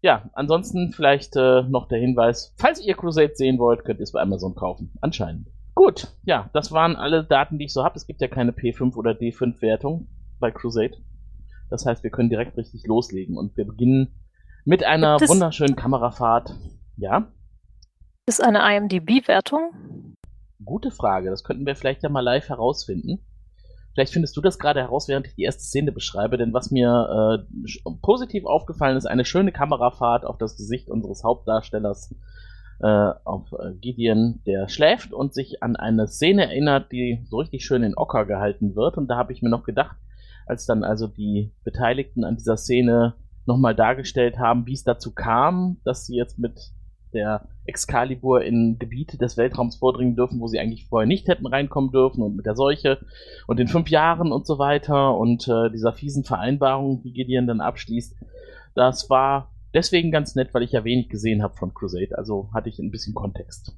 Ja, 0.00 0.30
ansonsten 0.32 0.92
vielleicht 0.92 1.36
äh, 1.36 1.62
noch 1.64 1.86
der 1.88 1.98
Hinweis, 1.98 2.54
falls 2.56 2.80
ihr 2.80 2.94
Crusade 2.94 3.32
sehen 3.34 3.58
wollt, 3.58 3.84
könnt 3.84 4.00
ihr 4.00 4.04
es 4.04 4.12
bei 4.12 4.22
Amazon 4.22 4.54
kaufen. 4.54 4.96
Anscheinend. 5.02 5.48
Gut, 5.74 6.08
ja, 6.24 6.48
das 6.54 6.72
waren 6.72 6.96
alle 6.96 7.24
Daten, 7.24 7.58
die 7.58 7.66
ich 7.66 7.74
so 7.74 7.84
habe. 7.84 7.96
Es 7.96 8.06
gibt 8.06 8.22
ja 8.22 8.28
keine 8.28 8.52
P5 8.52 8.94
oder 8.96 9.10
D5-Wertung 9.10 10.08
bei 10.38 10.50
Crusade. 10.50 10.96
Das 11.68 11.84
heißt, 11.84 12.02
wir 12.02 12.10
können 12.10 12.30
direkt 12.30 12.56
richtig 12.56 12.86
loslegen 12.86 13.36
und 13.36 13.54
wir 13.58 13.66
beginnen 13.66 14.14
mit 14.64 14.82
einer 14.82 15.20
wunderschönen 15.20 15.76
Kamerafahrt. 15.76 16.54
Ja, 16.96 17.30
Ist 18.26 18.42
eine 18.42 18.60
IMDb-Wertung? 18.76 20.16
Gute 20.64 20.90
Frage. 20.90 21.30
Das 21.30 21.44
könnten 21.44 21.66
wir 21.66 21.76
vielleicht 21.76 22.02
ja 22.02 22.08
mal 22.08 22.20
live 22.20 22.48
herausfinden. 22.48 23.20
Vielleicht 23.94 24.12
findest 24.12 24.36
du 24.36 24.40
das 24.40 24.58
gerade 24.58 24.80
heraus, 24.80 25.08
während 25.08 25.26
ich 25.26 25.34
die 25.34 25.42
erste 25.42 25.62
Szene 25.62 25.90
beschreibe, 25.90 26.38
denn 26.38 26.52
was 26.52 26.70
mir 26.70 27.44
äh, 27.50 27.90
positiv 28.02 28.44
aufgefallen 28.44 28.96
ist, 28.96 29.06
eine 29.06 29.24
schöne 29.24 29.50
Kamerafahrt 29.50 30.24
auf 30.24 30.38
das 30.38 30.56
Gesicht 30.56 30.88
unseres 30.88 31.24
Hauptdarstellers, 31.24 32.14
äh, 32.80 33.12
auf 33.24 33.52
äh, 33.52 33.74
Gideon, 33.74 34.40
der 34.46 34.68
schläft 34.68 35.12
und 35.12 35.34
sich 35.34 35.62
an 35.62 35.76
eine 35.76 36.06
Szene 36.06 36.44
erinnert, 36.44 36.92
die 36.92 37.26
so 37.28 37.38
richtig 37.38 37.64
schön 37.64 37.82
in 37.82 37.96
Ocker 37.96 38.24
gehalten 38.26 38.74
wird. 38.76 38.96
Und 38.96 39.08
da 39.08 39.16
habe 39.16 39.32
ich 39.32 39.42
mir 39.42 39.50
noch 39.50 39.64
gedacht, 39.64 39.96
als 40.46 40.66
dann 40.66 40.84
also 40.84 41.06
die 41.06 41.52
Beteiligten 41.64 42.24
an 42.24 42.36
dieser 42.36 42.56
Szene 42.56 43.14
nochmal 43.44 43.74
dargestellt 43.74 44.38
haben, 44.38 44.66
wie 44.66 44.72
es 44.72 44.84
dazu 44.84 45.12
kam, 45.12 45.78
dass 45.84 46.06
sie 46.06 46.16
jetzt 46.16 46.38
mit 46.38 46.72
der 47.12 47.48
Excalibur 47.64 48.42
in 48.42 48.78
Gebiete 48.78 49.18
des 49.18 49.36
Weltraums 49.36 49.76
vordringen 49.76 50.16
dürfen, 50.16 50.40
wo 50.40 50.46
sie 50.46 50.58
eigentlich 50.58 50.86
vorher 50.86 51.06
nicht 51.06 51.28
hätten 51.28 51.46
reinkommen 51.46 51.92
dürfen 51.92 52.22
und 52.22 52.36
mit 52.36 52.46
der 52.46 52.56
Seuche 52.56 52.98
und 53.46 53.58
den 53.58 53.68
fünf 53.68 53.88
Jahren 53.88 54.32
und 54.32 54.46
so 54.46 54.58
weiter 54.58 55.16
und 55.16 55.46
äh, 55.48 55.70
dieser 55.70 55.92
fiesen 55.92 56.24
Vereinbarung, 56.24 57.02
die 57.02 57.12
Gideon 57.12 57.46
dann 57.46 57.60
abschließt. 57.60 58.16
Das 58.74 59.10
war 59.10 59.52
deswegen 59.74 60.10
ganz 60.10 60.34
nett, 60.34 60.52
weil 60.52 60.62
ich 60.62 60.72
ja 60.72 60.84
wenig 60.84 61.08
gesehen 61.08 61.42
habe 61.42 61.54
von 61.56 61.74
Crusade, 61.74 62.16
also 62.16 62.50
hatte 62.52 62.68
ich 62.68 62.78
ein 62.78 62.90
bisschen 62.90 63.14
Kontext. 63.14 63.76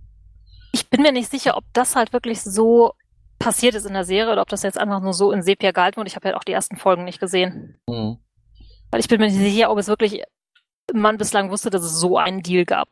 Ich 0.73 0.89
bin 0.89 1.03
mir 1.03 1.13
nicht 1.13 1.31
sicher, 1.31 1.57
ob 1.57 1.65
das 1.73 1.97
halt 1.97 2.13
wirklich 2.13 2.41
so 2.41 2.93
passiert 3.39 3.75
ist 3.75 3.87
in 3.87 3.93
der 3.93 4.05
Serie 4.05 4.33
oder 4.33 4.43
ob 4.43 4.49
das 4.49 4.63
jetzt 4.63 4.79
einfach 4.79 5.03
nur 5.03 5.13
so 5.13 5.33
in 5.33 5.43
Sepia 5.43 5.73
gehalten 5.73 5.97
wurde. 5.97 6.09
Ich 6.09 6.17
habe 6.17 6.29
ja 6.29 6.37
auch 6.37 6.45
die 6.45 6.53
ersten 6.53 6.77
Folgen 6.77 7.05
nicht 7.05 7.21
gesehen. 7.21 7.79
Mhm. 7.89 8.19
Weil 8.91 9.01
ich 9.01 9.09
bin 9.09 9.21
mir 9.21 9.27
nicht 9.27 9.37
sicher, 9.37 9.71
ob 9.71 9.79
es 9.79 9.89
wirklich 9.89 10.23
man 10.93 11.19
bislang 11.19 11.51
wusste, 11.51 11.71
dass 11.71 11.83
es 11.83 11.99
so 11.99 12.17
einen 12.19 12.43
Deal 12.43 12.65
gab. 12.65 12.89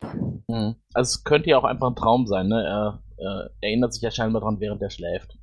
Mhm. 0.48 0.76
Also 0.94 1.16
es 1.18 1.24
könnte 1.24 1.50
ja 1.50 1.58
auch 1.58 1.64
einfach 1.64 1.88
ein 1.88 1.96
Traum 1.96 2.26
sein, 2.26 2.48
ne? 2.48 2.62
Er 2.64 3.02
äh, 3.18 3.66
erinnert 3.66 3.92
sich 3.94 4.02
ja 4.02 4.10
scheinbar 4.10 4.42
dran, 4.42 4.60
während 4.60 4.80
er 4.82 4.90
schläft. 4.90 5.36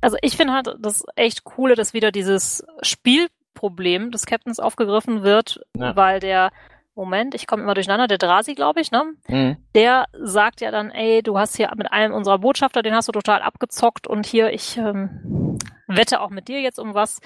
Also 0.00 0.16
ich 0.22 0.36
finde 0.36 0.52
halt 0.54 0.74
das 0.80 1.04
echt 1.16 1.44
coole, 1.44 1.74
dass 1.76 1.94
wieder 1.94 2.10
dieses 2.10 2.64
Spielproblem 2.82 4.10
des 4.10 4.26
Captains 4.26 4.58
aufgegriffen 4.58 5.22
wird, 5.22 5.60
Ja. 5.76 5.94
weil 5.96 6.20
der 6.20 6.50
Moment, 6.94 7.34
ich 7.34 7.46
komme 7.46 7.62
immer 7.62 7.72
durcheinander, 7.74 8.06
der 8.06 8.18
Drasi, 8.18 8.54
glaube 8.54 8.80
ich, 8.80 8.90
ne? 8.90 9.04
Mhm. 9.28 9.56
Der 9.74 10.06
sagt 10.12 10.60
ja 10.60 10.70
dann, 10.70 10.90
ey, 10.90 11.22
du 11.22 11.38
hast 11.38 11.56
hier 11.56 11.70
mit 11.76 11.90
einem 11.90 12.12
unserer 12.12 12.38
Botschafter, 12.38 12.82
den 12.82 12.94
hast 12.94 13.08
du 13.08 13.12
total 13.12 13.40
abgezockt 13.40 14.06
und 14.06 14.26
hier, 14.26 14.52
ich 14.52 14.76
ähm, 14.76 15.56
wette 15.86 16.20
auch 16.20 16.28
mit 16.30 16.48
dir 16.48 16.60
jetzt 16.60 16.78
um 16.78 16.92
was. 16.94 17.20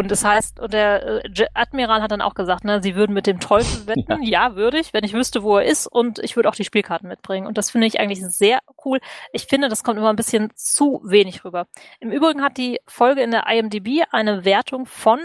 Und 0.00 0.10
das 0.10 0.24
heißt, 0.24 0.60
und 0.60 0.72
der 0.72 1.22
äh, 1.26 1.46
Admiral 1.52 2.00
hat 2.00 2.10
dann 2.10 2.22
auch 2.22 2.32
gesagt, 2.32 2.64
ne, 2.64 2.80
sie 2.82 2.94
würden 2.94 3.12
mit 3.12 3.26
dem 3.26 3.38
Teufel 3.38 3.86
wetten. 3.86 4.22
Ja. 4.22 4.56
würde 4.56 4.78
ich, 4.78 4.94
wenn 4.94 5.04
ich 5.04 5.12
wüsste, 5.12 5.42
wo 5.42 5.58
er 5.58 5.66
ist 5.66 5.86
und 5.86 6.18
ich 6.20 6.36
würde 6.36 6.48
auch 6.48 6.54
die 6.54 6.64
Spielkarten 6.64 7.06
mitbringen. 7.06 7.46
Und 7.46 7.58
das 7.58 7.70
finde 7.70 7.86
ich 7.86 8.00
eigentlich 8.00 8.24
sehr 8.24 8.60
cool. 8.82 8.98
Ich 9.34 9.44
finde, 9.44 9.68
das 9.68 9.84
kommt 9.84 9.98
immer 9.98 10.08
ein 10.08 10.16
bisschen 10.16 10.52
zu 10.54 11.02
wenig 11.04 11.44
rüber. 11.44 11.66
Im 12.00 12.10
Übrigen 12.10 12.42
hat 12.42 12.56
die 12.56 12.80
Folge 12.86 13.20
in 13.20 13.30
der 13.30 13.46
IMDb 13.46 14.04
eine 14.10 14.46
Wertung 14.46 14.86
von 14.86 15.20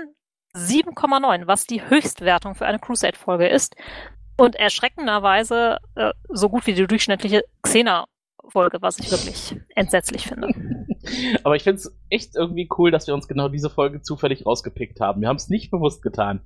7,9, 0.53 1.47
was 1.47 1.65
die 1.65 1.87
Höchstwertung 1.87 2.53
für 2.55 2.65
eine 2.65 2.79
Crusade-Folge 2.79 3.47
ist. 3.47 3.77
Und 4.35 4.57
erschreckenderweise 4.57 5.77
äh, 5.95 6.11
so 6.27 6.49
gut 6.49 6.67
wie 6.67 6.73
die 6.73 6.85
durchschnittliche 6.85 7.43
Xena-Folge, 7.61 8.81
was 8.81 8.99
ich 8.99 9.09
wirklich 9.09 9.55
entsetzlich 9.73 10.27
finde. 10.27 10.49
Aber 11.43 11.55
ich 11.55 11.63
finde 11.63 11.79
es 11.79 11.97
echt 12.09 12.35
irgendwie 12.35 12.67
cool, 12.77 12.91
dass 12.91 13.07
wir 13.07 13.13
uns 13.13 13.27
genau 13.27 13.49
diese 13.49 13.69
Folge 13.69 14.01
zufällig 14.01 14.45
rausgepickt 14.45 14.99
haben. 14.99 15.21
Wir 15.21 15.27
haben 15.27 15.37
es 15.37 15.49
nicht 15.49 15.71
bewusst 15.71 16.01
getan. 16.01 16.41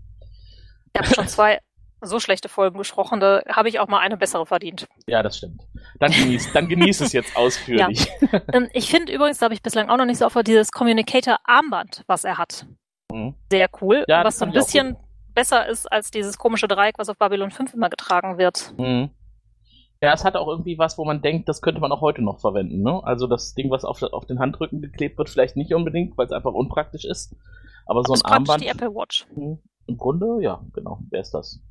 Ich 0.94 1.02
habe 1.02 1.14
schon 1.14 1.28
zwei 1.28 1.60
so 2.02 2.20
schlechte 2.20 2.50
Folgen 2.50 2.78
gesprochen, 2.78 3.20
da 3.20 3.42
habe 3.50 3.70
ich 3.70 3.80
auch 3.80 3.88
mal 3.88 4.00
eine 4.00 4.18
bessere 4.18 4.46
verdient. 4.46 4.88
Ja, 5.08 5.22
das 5.22 5.38
stimmt. 5.38 5.64
Dann 6.00 6.12
genieß, 6.12 6.54
dann 6.54 6.68
genieß 6.68 7.02
es 7.02 7.14
jetzt 7.14 7.36
ausführlich. 7.36 8.08
Ähm, 8.54 8.70
ich 8.74 8.90
finde 8.90 9.14
übrigens, 9.14 9.40
da 9.40 9.46
habe 9.46 9.54
ich 9.54 9.62
bislang 9.62 9.90
auch 9.90 9.98
noch 9.98 10.06
nicht 10.06 10.20
so 10.20 10.26
oft 10.26 10.48
dieses 10.48 10.72
Communicator-Armband, 10.72 12.04
was 12.08 12.24
er 12.24 12.38
hat. 12.38 12.66
Mhm. 13.12 13.36
Sehr 13.52 13.70
cool. 13.82 14.06
Ja, 14.08 14.24
was 14.24 14.40
so 14.40 14.46
ein 14.46 14.52
bisschen 14.52 14.98
besser 15.34 15.68
ist 15.68 15.92
als 15.92 16.12
dieses 16.12 16.38
komische 16.38 16.68
Dreieck, 16.68 16.96
was 16.98 17.10
auf 17.10 17.18
Babylon 17.18 17.52
5 17.52 17.74
immer 17.74 17.90
getragen 17.90 18.38
wird. 18.38 18.74
Mhm. 18.78 19.10
Ja, 20.02 20.14
es 20.14 20.24
hat 20.24 20.38
auch 20.38 20.48
irgendwie 20.48 20.78
was, 20.78 20.98
wo 20.98 21.04
man 21.04 21.22
denkt, 21.22 21.50
das 21.50 21.62
könnte 21.62 21.82
man 21.82 21.92
auch 21.92 22.00
heute 22.00 22.22
noch 22.22 22.40
verwenden. 22.40 22.82
Ne? 22.82 23.04
Also 23.04 23.28
das 23.28 23.54
Ding, 23.54 23.70
was 23.70 23.84
auf, 23.84 24.02
auf 24.02 24.26
den 24.26 24.40
Handrücken 24.40 24.82
geklebt 24.82 25.18
wird, 25.18 25.30
vielleicht 25.30 25.58
nicht 25.58 25.74
unbedingt, 25.74 26.18
weil 26.18 26.26
es 26.26 26.32
einfach 26.32 26.54
unpraktisch 26.54 27.04
ist. 27.04 27.36
Aber 27.86 28.04
so 28.04 28.14
ein 28.14 28.22
Armband. 28.24 28.64
die 28.64 28.68
Apple 28.68 28.96
Watch. 28.96 29.28
Hm, 29.34 29.60
Im 29.88 29.98
Grunde, 29.98 30.38
ja, 30.42 30.64
genau, 30.74 31.00
wer 31.10 31.20
ist 31.20 31.34
das? 31.34 31.62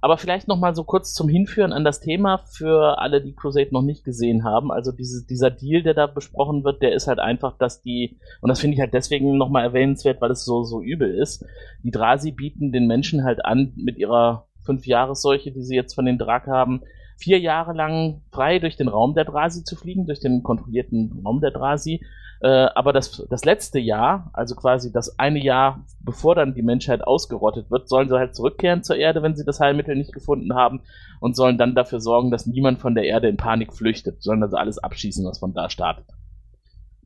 Aber 0.00 0.16
vielleicht 0.16 0.48
noch 0.48 0.58
mal 0.58 0.74
so 0.74 0.84
kurz 0.84 1.12
zum 1.12 1.28
Hinführen 1.28 1.74
an 1.74 1.84
das 1.84 2.00
Thema 2.00 2.38
für 2.38 2.98
alle, 2.98 3.20
die 3.20 3.34
Crusade 3.34 3.68
noch 3.70 3.82
nicht 3.82 4.02
gesehen 4.02 4.44
haben. 4.44 4.72
Also 4.72 4.90
diese, 4.90 5.26
dieser 5.26 5.50
Deal, 5.50 5.82
der 5.82 5.92
da 5.92 6.06
besprochen 6.06 6.64
wird, 6.64 6.80
der 6.80 6.94
ist 6.94 7.06
halt 7.06 7.18
einfach, 7.18 7.58
dass 7.58 7.82
die, 7.82 8.18
und 8.40 8.48
das 8.48 8.60
finde 8.60 8.76
ich 8.76 8.80
halt 8.80 8.94
deswegen 8.94 9.36
noch 9.36 9.50
mal 9.50 9.62
erwähnenswert, 9.62 10.22
weil 10.22 10.30
es 10.30 10.46
so, 10.46 10.62
so 10.62 10.80
übel 10.80 11.14
ist, 11.14 11.44
die 11.82 11.90
Drasi 11.90 12.32
bieten 12.32 12.72
den 12.72 12.86
Menschen 12.86 13.24
halt 13.24 13.44
an, 13.44 13.74
mit 13.76 13.98
ihrer 13.98 14.46
Fünfjahresseuche, 14.64 15.52
die 15.52 15.62
sie 15.62 15.76
jetzt 15.76 15.94
von 15.94 16.06
den 16.06 16.16
Drak 16.16 16.46
haben, 16.46 16.80
vier 17.20 17.38
Jahre 17.38 17.74
lang 17.74 18.22
frei 18.32 18.58
durch 18.58 18.76
den 18.76 18.88
Raum 18.88 19.14
der 19.14 19.26
Drasi 19.26 19.62
zu 19.62 19.76
fliegen, 19.76 20.06
durch 20.06 20.20
den 20.20 20.42
kontrollierten 20.42 21.20
Raum 21.24 21.40
der 21.40 21.50
Drasi. 21.50 22.00
Äh, 22.40 22.48
aber 22.74 22.94
das, 22.94 23.26
das 23.28 23.44
letzte 23.44 23.78
Jahr, 23.78 24.30
also 24.32 24.54
quasi 24.54 24.90
das 24.90 25.18
eine 25.18 25.38
Jahr, 25.38 25.84
bevor 26.00 26.34
dann 26.34 26.54
die 26.54 26.62
Menschheit 26.62 27.02
ausgerottet 27.04 27.70
wird, 27.70 27.88
sollen 27.88 28.08
sie 28.08 28.16
halt 28.16 28.34
zurückkehren 28.34 28.82
zur 28.82 28.96
Erde, 28.96 29.22
wenn 29.22 29.36
sie 29.36 29.44
das 29.44 29.60
Heilmittel 29.60 29.94
nicht 29.94 30.14
gefunden 30.14 30.54
haben 30.54 30.80
und 31.20 31.36
sollen 31.36 31.58
dann 31.58 31.74
dafür 31.74 32.00
sorgen, 32.00 32.30
dass 32.30 32.46
niemand 32.46 32.80
von 32.80 32.94
der 32.94 33.04
Erde 33.04 33.28
in 33.28 33.36
Panik 33.36 33.74
flüchtet, 33.74 34.22
sollen 34.22 34.42
also 34.42 34.56
alles 34.56 34.78
abschießen, 34.78 35.26
was 35.26 35.38
von 35.38 35.52
da 35.52 35.68
startet. 35.68 36.06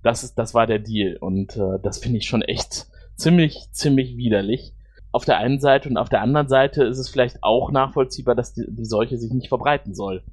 Das 0.04 0.22
ist, 0.22 0.38
das 0.38 0.54
war 0.54 0.68
der 0.68 0.78
Deal 0.78 1.16
und 1.16 1.56
äh, 1.56 1.80
das 1.82 1.98
finde 1.98 2.18
ich 2.18 2.28
schon 2.28 2.42
echt 2.42 2.86
ziemlich, 3.16 3.66
ziemlich 3.72 4.16
widerlich. 4.16 4.73
Auf 5.14 5.24
der 5.24 5.38
einen 5.38 5.60
Seite 5.60 5.88
und 5.88 5.96
auf 5.96 6.08
der 6.08 6.22
anderen 6.22 6.48
Seite 6.48 6.82
ist 6.82 6.98
es 6.98 7.08
vielleicht 7.08 7.44
auch 7.44 7.70
nachvollziehbar, 7.70 8.34
dass 8.34 8.52
die, 8.52 8.66
die 8.68 8.84
Seuche 8.84 9.16
sich 9.16 9.32
nicht 9.32 9.48
verbreiten 9.48 9.94
soll. 9.94 10.24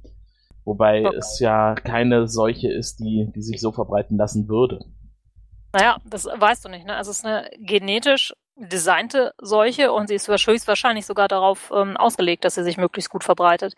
Wobei 0.64 1.06
Okay. 1.06 1.16
es 1.16 1.38
ja 1.38 1.76
keine 1.76 2.26
Seuche 2.26 2.68
ist, 2.68 2.98
die, 2.98 3.30
die 3.32 3.42
sich 3.42 3.60
so 3.60 3.70
verbreiten 3.70 4.16
lassen 4.16 4.48
würde. 4.48 4.80
Naja, 5.72 5.98
das 6.04 6.26
weißt 6.26 6.64
du 6.64 6.68
nicht. 6.68 6.84
Ne? 6.84 6.96
Also 6.96 7.12
es 7.12 7.18
ist 7.20 7.24
eine 7.24 7.48
genetisch 7.58 8.34
designte 8.56 9.32
Seuche 9.40 9.92
und 9.92 10.08
sie 10.08 10.16
ist 10.16 10.26
höchstwahrscheinlich 10.28 11.06
sogar 11.06 11.28
darauf 11.28 11.72
ähm, 11.72 11.96
ausgelegt, 11.96 12.44
dass 12.44 12.56
sie 12.56 12.64
sich 12.64 12.76
möglichst 12.76 13.10
gut 13.10 13.22
verbreitet. 13.22 13.74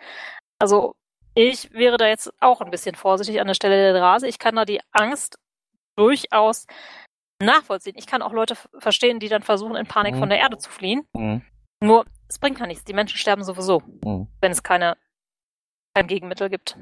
Also 0.59 0.95
ich 1.35 1.71
wäre 1.75 1.99
da 1.99 2.07
jetzt 2.07 2.33
auch 2.41 2.63
ein 2.63 2.71
bisschen 2.71 2.95
vorsichtig 2.95 3.43
an 3.43 3.47
der 3.47 3.55
Stelle 3.55 3.77
der 3.77 4.01
Drase. 4.01 4.27
Ich 4.27 4.39
kann 4.39 4.57
da 4.57 4.65
die 4.65 4.81
Angst 4.93 5.37
durchaus 5.97 6.67
nachvollziehen. 7.41 7.95
Ich 7.99 8.07
kann 8.07 8.23
auch 8.23 8.33
Leute 8.33 8.55
verstehen, 8.79 9.19
die 9.21 9.29
dann 9.29 9.43
versuchen, 9.43 9.77
in 9.77 9.87
Panik 9.87 10.15
Mhm. 10.15 10.19
von 10.21 10.29
der 10.29 10.39
Erde 10.39 10.59
zu 10.59 10.71
fliehen. 10.71 11.03
Mhm. 11.15 11.43
Nur, 11.81 12.05
es 12.29 12.39
bringt 12.39 12.59
ja 12.61 12.67
nichts. 12.67 12.85
Die 12.85 12.93
Menschen 12.95 13.19
sterben 13.19 13.45
sowieso, 13.45 13.83
Mhm. 14.05 14.29
wenn 14.41 14.53
es 14.53 14.63
keine, 14.63 14.97
kein 15.95 16.07
Gegenmittel 16.07 16.49
gibt. 16.49 16.77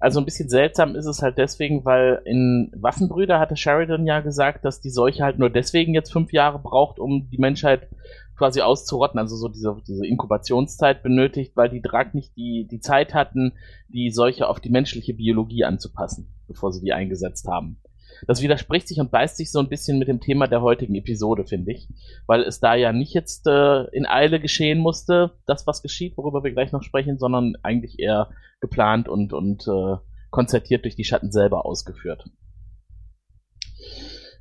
Also 0.00 0.20
ein 0.20 0.24
bisschen 0.26 0.50
seltsam 0.50 0.96
ist 0.96 1.06
es 1.06 1.22
halt 1.22 1.38
deswegen, 1.38 1.84
weil 1.84 2.20
in 2.26 2.70
Waffenbrüder 2.76 3.38
hatte 3.40 3.56
Sheridan 3.56 4.06
ja 4.06 4.20
gesagt, 4.20 4.64
dass 4.64 4.80
die 4.80 4.90
Seuche 4.90 5.24
halt 5.24 5.38
nur 5.38 5.48
deswegen 5.48 5.94
jetzt 5.94 6.12
fünf 6.12 6.32
Jahre 6.32 6.58
braucht, 6.58 6.98
um 6.98 7.30
die 7.30 7.38
Menschheit 7.38 7.88
quasi 8.36 8.60
auszurotten, 8.60 9.18
also 9.18 9.36
so 9.36 9.48
diese, 9.48 9.76
diese 9.86 10.04
Inkubationszeit 10.04 11.02
benötigt, 11.02 11.56
weil 11.56 11.70
die 11.70 11.80
Drag 11.80 12.12
nicht 12.12 12.36
die, 12.36 12.66
die 12.70 12.80
Zeit 12.80 13.14
hatten, 13.14 13.52
die 13.88 14.10
Seuche 14.10 14.48
auf 14.48 14.60
die 14.60 14.70
menschliche 14.70 15.14
Biologie 15.14 15.64
anzupassen, 15.64 16.34
bevor 16.48 16.72
sie 16.72 16.84
die 16.84 16.92
eingesetzt 16.92 17.46
haben. 17.48 17.80
Das 18.26 18.42
widerspricht 18.42 18.88
sich 18.88 18.98
und 19.00 19.10
beißt 19.10 19.36
sich 19.36 19.50
so 19.52 19.58
ein 19.60 19.68
bisschen 19.68 19.98
mit 19.98 20.08
dem 20.08 20.20
Thema 20.20 20.46
der 20.46 20.62
heutigen 20.62 20.94
Episode, 20.94 21.44
finde 21.46 21.72
ich, 21.72 21.88
weil 22.26 22.42
es 22.42 22.60
da 22.60 22.74
ja 22.74 22.92
nicht 22.92 23.12
jetzt 23.14 23.46
äh, 23.46 23.84
in 23.92 24.06
Eile 24.06 24.40
geschehen 24.40 24.78
musste, 24.78 25.38
das 25.46 25.66
was 25.66 25.82
geschieht, 25.82 26.16
worüber 26.16 26.42
wir 26.44 26.52
gleich 26.52 26.72
noch 26.72 26.82
sprechen, 26.82 27.18
sondern 27.18 27.54
eigentlich 27.62 27.98
eher 27.98 28.30
geplant 28.60 29.08
und, 29.08 29.32
und 29.32 29.66
äh, 29.68 29.96
konzertiert 30.30 30.84
durch 30.84 30.96
die 30.96 31.04
Schatten 31.04 31.30
selber 31.32 31.64
ausgeführt. 31.66 32.24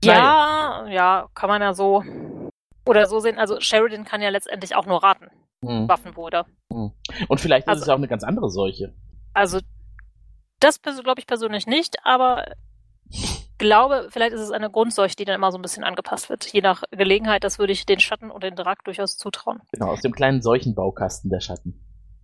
Ja, 0.03 0.85
ja, 0.89 1.29
kann 1.33 1.49
man 1.49 1.61
ja 1.61 1.73
so 1.73 2.03
oder 2.85 3.05
so 3.05 3.19
sehen. 3.19 3.37
Also 3.37 3.59
Sheridan 3.59 4.03
kann 4.03 4.21
ja 4.21 4.29
letztendlich 4.29 4.75
auch 4.75 4.85
nur 4.85 5.01
raten, 5.03 5.27
Hm. 5.63 5.87
Waffenbruder. 5.87 6.45
Und 6.67 7.39
vielleicht 7.39 7.67
ist 7.67 7.69
Also- 7.69 7.81
es 7.83 7.87
ja 7.87 7.93
auch 7.93 7.97
eine 7.97 8.09
ganz 8.09 8.23
andere 8.23 8.49
Seuche. 8.49 8.93
Also 9.33 9.59
das 10.59 10.81
glaube 10.81 11.19
ich 11.19 11.27
persönlich 11.27 11.67
nicht, 11.67 11.95
aber 12.03 12.45
ich 13.09 13.42
glaube, 13.57 14.07
vielleicht 14.09 14.33
ist 14.33 14.41
es 14.41 14.51
eine 14.51 14.69
Grundseuche, 14.69 15.15
die 15.15 15.25
dann 15.25 15.35
immer 15.35 15.51
so 15.51 15.57
ein 15.57 15.61
bisschen 15.61 15.83
angepasst 15.83 16.29
wird. 16.29 16.45
Je 16.51 16.61
nach 16.61 16.83
Gelegenheit, 16.91 17.43
das 17.43 17.59
würde 17.59 17.73
ich 17.73 17.85
den 17.85 17.99
Schatten 17.99 18.31
und 18.31 18.43
den 18.43 18.55
Drag 18.55 18.77
durchaus 18.83 19.17
zutrauen. 19.17 19.61
Genau, 19.71 19.87
aus 19.91 20.01
dem 20.01 20.11
kleinen 20.13 20.41
Seuchenbaukasten 20.41 21.29
der 21.29 21.39
Schatten. 21.39 21.79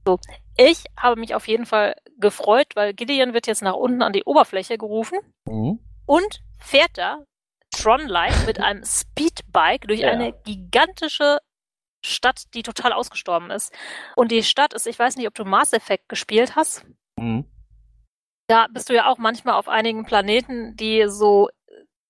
So, 0.05 0.17
ich 0.57 0.86
habe 0.98 1.19
mich 1.19 1.36
auf 1.36 1.48
jeden 1.48 1.65
Fall 1.65 1.95
gefreut, 2.17 2.67
weil 2.75 2.93
Gideon 2.93 3.33
wird 3.33 3.48
jetzt 3.48 3.62
nach 3.62 3.75
unten 3.75 4.01
an 4.01 4.13
die 4.13 4.24
Oberfläche 4.24 4.77
gerufen 4.77 5.19
Mhm. 5.48 5.79
und 6.05 6.41
fährt 6.59 6.91
da 6.98 7.24
Tron-like 7.71 8.45
mit 8.48 8.59
einem 8.63 8.83
Speedbike 8.83 9.88
durch 9.88 10.00
Ja. 10.01 10.09
eine 10.12 10.33
gigantische 10.43 11.38
Stadt, 12.03 12.43
die 12.53 12.63
total 12.63 12.93
ausgestorben 12.93 13.51
ist. 13.51 13.74
Und 14.15 14.31
die 14.31 14.41
Stadt 14.43 14.74
ist, 14.74 14.88
ich 14.88 14.98
weiß 14.98 15.17
nicht, 15.17 15.27
ob 15.27 15.36
du 15.36 15.43
Mass 15.43 15.74
Effect 15.74 16.07
gespielt 16.09 16.55
hast. 16.55 16.86
Mhm. 17.17 17.45
Da 18.50 18.65
bist 18.74 18.89
du 18.89 18.96
ja 18.96 19.06
auch 19.08 19.20
manchmal 19.20 19.53
auf 19.53 19.70
einigen 19.70 20.06
Planeten, 20.06 20.75
die 20.75 21.06
so 21.08 21.50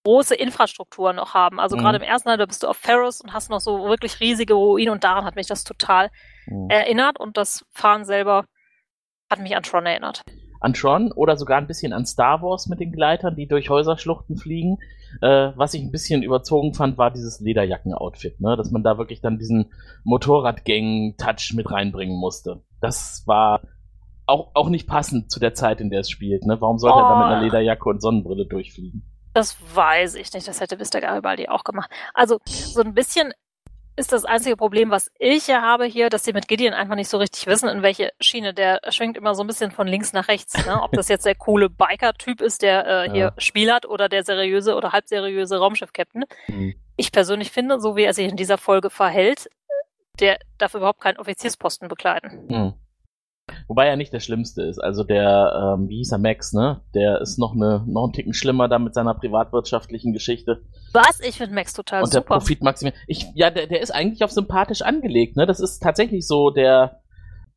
große 0.06 0.34
Infrastruktur 0.36 1.12
noch 1.12 1.34
haben. 1.34 1.60
Also 1.60 1.76
Mhm. 1.76 1.82
gerade 1.82 1.98
im 1.98 2.04
ersten 2.04 2.30
Teil, 2.30 2.38
da 2.38 2.46
bist 2.46 2.64
du 2.64 2.68
auf 2.68 2.78
Ferris 2.78 3.20
und 3.20 3.34
hast 3.34 3.50
noch 3.50 3.60
so 3.60 3.84
wirklich 3.90 4.22
riesige 4.22 4.54
Ruinen 4.54 4.94
und 4.94 5.04
daran 5.04 5.26
hat 5.26 5.36
mich 5.36 5.48
das 5.48 5.66
total 5.66 6.10
Mhm. 6.48 6.70
erinnert 6.70 7.20
und 7.20 7.36
das 7.36 7.66
Fahren 7.74 8.06
selber 8.06 8.46
hat 9.30 9.40
mich 9.40 9.54
an 9.54 9.64
Tron 9.64 9.86
erinnert. 9.86 10.24
An 10.62 10.74
Tron 10.74 11.12
oder 11.12 11.36
sogar 11.36 11.58
ein 11.58 11.68
bisschen 11.68 11.92
an 11.92 12.06
Star 12.06 12.42
Wars 12.42 12.68
mit 12.68 12.80
den 12.80 12.94
Gleitern, 12.94 13.36
die 13.36 13.48
durch 13.48 13.70
Häuserschluchten 13.70 14.38
fliegen. 14.38 14.78
Äh, 15.22 15.52
was 15.56 15.74
ich 15.74 15.82
ein 15.82 15.92
bisschen 15.92 16.24
überzogen 16.24 16.74
fand, 16.74 16.98
war 16.98 17.12
dieses 17.12 17.42
Lederjacken-Outfit, 17.42 18.40
ne? 18.40 18.56
dass 18.56 18.72
man 18.72 18.84
da 18.84 18.98
wirklich 18.98 19.20
dann 19.22 19.38
diesen 19.40 19.74
Motorradgang-Touch 20.06 21.54
mit 21.56 21.70
reinbringen 21.70 22.18
musste. 22.18 22.62
Das 22.80 23.24
war 23.26 23.62
auch, 24.30 24.52
auch 24.54 24.70
nicht 24.70 24.88
passend 24.88 25.32
zu 25.32 25.40
der 25.40 25.54
Zeit, 25.54 25.82
in 25.82 25.90
der 25.90 26.02
es 26.02 26.10
spielt. 26.10 26.46
Ne? 26.46 26.62
Warum 26.62 26.78
sollte 26.78 26.98
er 27.00 27.10
da 27.10 27.18
mit 27.18 27.26
einer 27.28 27.40
Oh. 27.42 27.44
Lederjacke 27.44 27.90
und 27.90 28.02
Sonnenbrille 28.02 28.46
durchfliegen? 28.46 29.04
Das 29.34 29.58
weiß 29.76 30.16
ich 30.16 30.34
nicht. 30.34 30.48
Das 30.48 30.60
hätte 30.62 30.78
Mr. 30.78 31.02
Garibaldi 31.02 31.48
auch 31.50 31.64
gemacht. 31.64 31.90
Also 32.14 32.40
so 32.46 32.82
ein 32.82 32.94
bisschen 32.94 33.34
ist 33.96 34.14
das 34.14 34.24
einzige 34.24 34.56
Problem, 34.56 34.92
was 34.92 35.12
ich 35.20 35.44
hier 35.46 35.62
habe 35.62 35.84
hier, 35.84 36.10
dass 36.10 36.24
sie 36.24 36.32
mit 36.32 36.48
Gideon 36.48 36.74
einfach 36.74 36.96
nicht 36.96 37.10
so 37.10 37.18
richtig 37.18 37.46
wissen, 37.48 37.68
in 37.68 37.82
welche 37.84 38.12
Schiene. 38.22 38.54
Der 38.54 38.80
schwingt 38.90 39.18
immer 39.18 39.36
so 39.36 39.44
ein 39.44 39.48
bisschen 39.48 39.72
von 39.72 39.88
links 39.88 40.14
nach 40.14 40.30
rechts. 40.30 40.54
Ne? 40.66 40.82
Ob 40.82 40.94
das 40.94 41.10
jetzt 41.10 41.26
der 41.26 41.36
coole 41.36 41.70
Biker-Typ 41.70 42.40
ist, 42.42 42.62
der 42.62 42.88
äh, 42.88 43.10
hier 43.12 43.20
Ja. 43.26 43.34
Spiel 43.38 43.72
hat, 43.74 43.86
oder 43.86 44.08
der 44.08 44.24
seriöse 44.24 44.76
oder 44.76 44.94
halbseriöse 44.94 45.58
Raumschiff-Captain. 45.58 46.24
Mhm. 46.48 46.76
Ich 46.96 47.12
persönlich 47.12 47.52
finde, 47.52 47.80
so 47.82 47.96
wie 47.98 48.04
er 48.04 48.14
sich 48.14 48.30
in 48.30 48.38
dieser 48.38 48.58
Folge 48.58 48.90
verhält, 48.90 49.50
der 50.20 50.38
darf 50.58 50.76
überhaupt 50.76 51.02
keinen 51.02 51.18
Offiziersposten 51.18 51.88
bekleiden. 51.88 52.48
Hm. 52.50 52.74
Wobei 53.68 53.88
er 53.88 53.96
nicht 53.96 54.14
der 54.14 54.20
Schlimmste 54.20 54.64
ist. 54.64 54.80
Also 54.80 55.04
der, 55.04 55.78
ähm, 55.78 55.90
wie 55.90 55.98
hieß 55.98 56.12
er, 56.12 56.18
Max, 56.18 56.54
ne? 56.54 56.82
Der 56.94 57.22
ist 57.22 57.38
noch, 57.38 57.54
eine, 57.54 57.84
noch 57.88 58.04
einen 58.04 58.14
Ticken 58.14 58.34
schlimmer 58.34 58.68
da 58.68 58.80
mit 58.80 58.94
seiner 58.94 59.14
privatwirtschaftlichen 59.14 60.14
Geschichte. 60.14 60.62
Was? 60.94 61.20
Ich 61.22 61.38
finde 61.38 61.56
Max 61.56 61.74
total 61.74 62.04
und 62.04 62.14
der 62.14 62.22
super. 62.22 62.38
Profit 62.38 62.62
maximiert. 62.62 62.96
Ich, 63.08 63.26
ja, 63.36 63.50
der, 63.50 63.68
der 63.68 63.82
ist 63.82 63.92
eigentlich 63.92 64.24
auf 64.24 64.32
sympathisch 64.32 64.82
angelegt, 64.82 65.36
ne? 65.36 65.46
Das 65.46 65.60
ist 65.60 65.80
tatsächlich 65.80 66.28
so 66.28 66.50
der, 66.50 67.00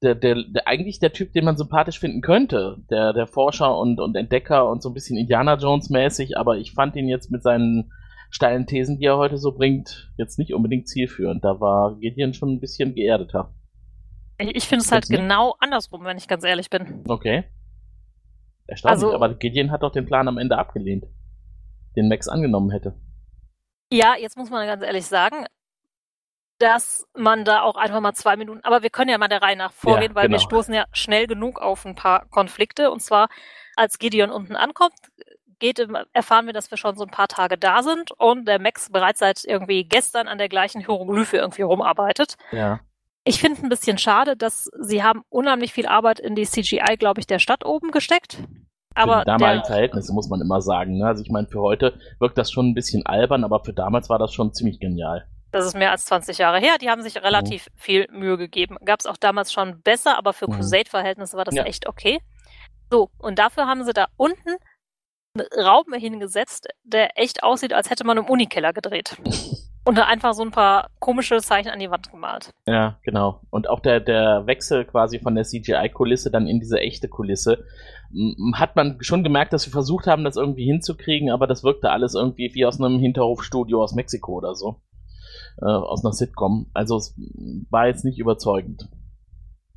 der, 0.02 0.14
der, 0.14 0.36
der 0.48 0.66
eigentlich 0.66 0.98
der 0.98 1.12
Typ, 1.12 1.32
den 1.32 1.44
man 1.44 1.56
sympathisch 1.56 1.98
finden 1.98 2.20
könnte. 2.20 2.78
Der, 2.90 3.12
der 3.12 3.26
Forscher 3.26 3.76
und, 3.78 4.00
und 4.00 4.16
Entdecker 4.16 4.68
und 4.68 4.82
so 4.82 4.90
ein 4.90 4.94
bisschen 4.94 5.16
Indiana 5.16 5.54
Jones 5.54 5.90
mäßig, 5.90 6.36
aber 6.36 6.56
ich 6.58 6.72
fand 6.72 6.96
ihn 6.96 7.08
jetzt 7.08 7.30
mit 7.30 7.42
seinen 7.42 7.92
steilen 8.30 8.66
Thesen, 8.66 8.98
die 8.98 9.04
er 9.04 9.18
heute 9.18 9.36
so 9.36 9.52
bringt, 9.52 10.10
jetzt 10.16 10.38
nicht 10.38 10.54
unbedingt 10.54 10.88
zielführend. 10.88 11.44
Da 11.44 11.60
war 11.60 11.96
Gideon 11.96 12.32
schon 12.34 12.50
ein 12.50 12.60
bisschen 12.60 12.94
geerdeter. 12.94 13.52
Ich, 14.38 14.66
finde 14.66 14.84
es 14.84 14.90
halt 14.92 15.08
nicht? 15.08 15.18
genau 15.20 15.54
andersrum, 15.60 16.04
wenn 16.04 16.16
ich 16.16 16.26
ganz 16.28 16.42
ehrlich 16.44 16.68
bin. 16.70 17.04
Okay. 17.08 17.44
Erstaunlich, 18.66 19.04
Also- 19.04 19.14
aber 19.14 19.34
Gideon 19.34 19.70
hat 19.70 19.82
doch 19.82 19.92
den 19.92 20.06
Plan 20.06 20.26
am 20.28 20.38
Ende 20.38 20.58
abgelehnt, 20.58 21.04
den 21.96 22.08
Max 22.08 22.28
angenommen 22.28 22.70
hätte. 22.70 22.94
Ja, 23.92 24.14
jetzt 24.18 24.36
muss 24.36 24.50
man 24.50 24.66
ganz 24.66 24.82
ehrlich 24.82 25.06
sagen, 25.06 25.46
dass 26.58 27.06
man 27.16 27.44
da 27.44 27.62
auch 27.62 27.76
einfach 27.76 28.00
mal 28.00 28.14
zwei 28.14 28.36
Minuten, 28.36 28.60
aber 28.62 28.82
wir 28.82 28.90
können 28.90 29.10
ja 29.10 29.18
mal 29.18 29.28
der 29.28 29.42
Reihe 29.42 29.56
nach 29.56 29.72
vorgehen, 29.72 30.12
Ja, 30.12 30.14
weil 30.14 30.24
wir 30.24 30.38
genau. 30.38 30.40
stoßen 30.48 30.72
ja 30.72 30.84
schnell 30.92 31.26
genug 31.26 31.60
auf 31.60 31.84
ein 31.84 31.96
paar 31.96 32.26
Konflikte. 32.30 32.90
Und 32.90 33.00
zwar, 33.00 33.28
als 33.76 33.98
Gideon 33.98 34.30
unten 34.30 34.54
ankommt, 34.54 34.94
geht, 35.58 35.84
erfahren 36.12 36.46
wir, 36.46 36.52
dass 36.52 36.70
wir 36.70 36.78
schon 36.78 36.96
so 36.96 37.04
ein 37.04 37.10
paar 37.10 37.28
Tage 37.28 37.58
da 37.58 37.82
sind 37.82 38.12
und 38.12 38.46
der 38.46 38.60
Max 38.60 38.90
bereits 38.90 39.18
seit 39.20 39.44
irgendwie 39.44 39.84
gestern 39.84 40.28
an 40.28 40.38
der 40.38 40.48
gleichen 40.48 40.80
Hieroglyphe 40.80 41.36
irgendwie 41.36 41.62
rumarbeitet. 41.62 42.36
Ja. 42.52 42.80
Ich 43.24 43.40
finde 43.40 43.62
ein 43.62 43.68
bisschen 43.68 43.98
schade, 43.98 44.36
dass 44.36 44.68
sie 44.80 45.02
haben 45.02 45.22
unheimlich 45.28 45.72
viel 45.72 45.86
Arbeit 45.86 46.18
in 46.18 46.34
die 46.34 46.44
CGI, 46.44 46.96
glaube 46.98 47.20
ich, 47.20 47.26
der 47.26 47.38
Stadt 47.38 47.64
oben 47.64 47.90
gesteckt. 47.92 48.38
Aber 48.94 49.20
für 49.20 49.24
die 49.24 49.26
damaligen 49.26 49.64
Verhältnisse 49.64 50.12
muss 50.12 50.28
man 50.28 50.40
immer 50.40 50.60
sagen. 50.60 50.98
Ne? 50.98 51.06
Also 51.06 51.22
ich 51.22 51.30
meine, 51.30 51.46
für 51.46 51.60
heute 51.60 51.98
wirkt 52.18 52.36
das 52.36 52.50
schon 52.50 52.66
ein 52.70 52.74
bisschen 52.74 53.06
albern, 53.06 53.44
aber 53.44 53.64
für 53.64 53.72
damals 53.72 54.08
war 54.10 54.18
das 54.18 54.32
schon 54.34 54.52
ziemlich 54.52 54.80
genial. 54.80 55.26
Das 55.52 55.64
ist 55.66 55.74
mehr 55.76 55.90
als 55.92 56.04
20 56.06 56.38
Jahre 56.38 56.58
her. 56.58 56.78
Die 56.80 56.90
haben 56.90 57.02
sich 57.02 57.16
relativ 57.22 57.68
viel 57.76 58.06
Mühe 58.10 58.36
gegeben. 58.38 58.76
Gab 58.84 59.00
es 59.00 59.06
auch 59.06 59.16
damals 59.16 59.52
schon 59.52 59.80
besser, 59.82 60.18
aber 60.18 60.32
für 60.32 60.48
Mhm. 60.48 60.54
Crusade-Verhältnisse 60.54 61.36
war 61.36 61.44
das 61.44 61.54
Ja. 61.54 61.64
echt 61.64 61.86
okay. 61.88 62.20
So, 62.90 63.10
und 63.18 63.38
dafür 63.38 63.66
haben 63.66 63.84
sie 63.84 63.92
da 63.92 64.06
unten 64.16 64.50
einen 65.38 65.46
Raum 65.64 65.92
hingesetzt, 65.94 66.68
der 66.82 67.18
echt 67.18 67.42
aussieht, 67.42 67.72
als 67.72 67.88
hätte 67.88 68.04
man 68.04 68.18
im 68.18 68.26
Unikeller 68.26 68.72
gedreht. 68.72 69.16
Und 69.84 69.98
da 69.98 70.04
einfach 70.04 70.32
so 70.32 70.42
ein 70.42 70.52
paar 70.52 70.88
komische 71.00 71.38
Zeichen 71.38 71.68
an 71.70 71.80
die 71.80 71.90
Wand 71.90 72.10
gemalt. 72.10 72.50
Ja, 72.66 72.98
genau. 73.02 73.40
Und 73.50 73.68
auch 73.68 73.80
der, 73.80 73.98
der 74.00 74.46
Wechsel 74.46 74.84
quasi 74.84 75.18
von 75.18 75.34
der 75.34 75.44
CGI-Kulisse 75.44 76.30
dann 76.30 76.46
in 76.46 76.60
diese 76.60 76.78
echte 76.78 77.08
Kulisse, 77.08 77.64
hat 78.54 78.76
man 78.76 78.98
schon 79.00 79.24
gemerkt, 79.24 79.52
dass 79.52 79.66
wir 79.66 79.72
versucht 79.72 80.06
haben, 80.06 80.22
das 80.22 80.36
irgendwie 80.36 80.66
hinzukriegen, 80.66 81.30
aber 81.30 81.46
das 81.48 81.64
wirkte 81.64 81.90
alles 81.90 82.14
irgendwie 82.14 82.50
wie 82.54 82.64
aus 82.64 82.80
einem 82.80 82.98
Hinterhofstudio 83.00 83.82
aus 83.82 83.94
Mexiko 83.94 84.32
oder 84.34 84.54
so. 84.54 84.80
Äh, 85.60 85.64
aus 85.66 86.04
einer 86.04 86.12
Sitcom. 86.12 86.70
Also 86.74 86.96
es 86.96 87.14
war 87.70 87.86
jetzt 87.88 88.04
nicht 88.04 88.18
überzeugend. 88.18 88.88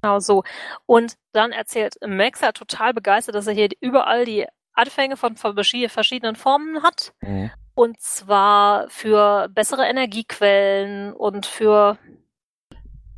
Genau 0.02 0.20
so. 0.20 0.44
Und 0.86 1.16
dann 1.34 1.52
erzählt 1.52 1.96
Max 2.06 2.42
ja 2.42 2.52
total 2.52 2.94
begeistert, 2.94 3.34
dass 3.36 3.48
er 3.48 3.54
hier 3.54 3.70
überall 3.82 4.26
die 4.26 4.46
Anfänge 4.74 5.18
von 5.18 5.36
verschi- 5.36 5.90
verschiedenen 5.90 6.36
Formen 6.36 6.84
hat. 6.84 7.14
Mhm. 7.22 7.50
Und 7.76 8.00
zwar 8.00 8.90
für 8.90 9.50
bessere 9.50 9.86
Energiequellen 9.86 11.14
und 11.14 11.46
für 11.46 11.98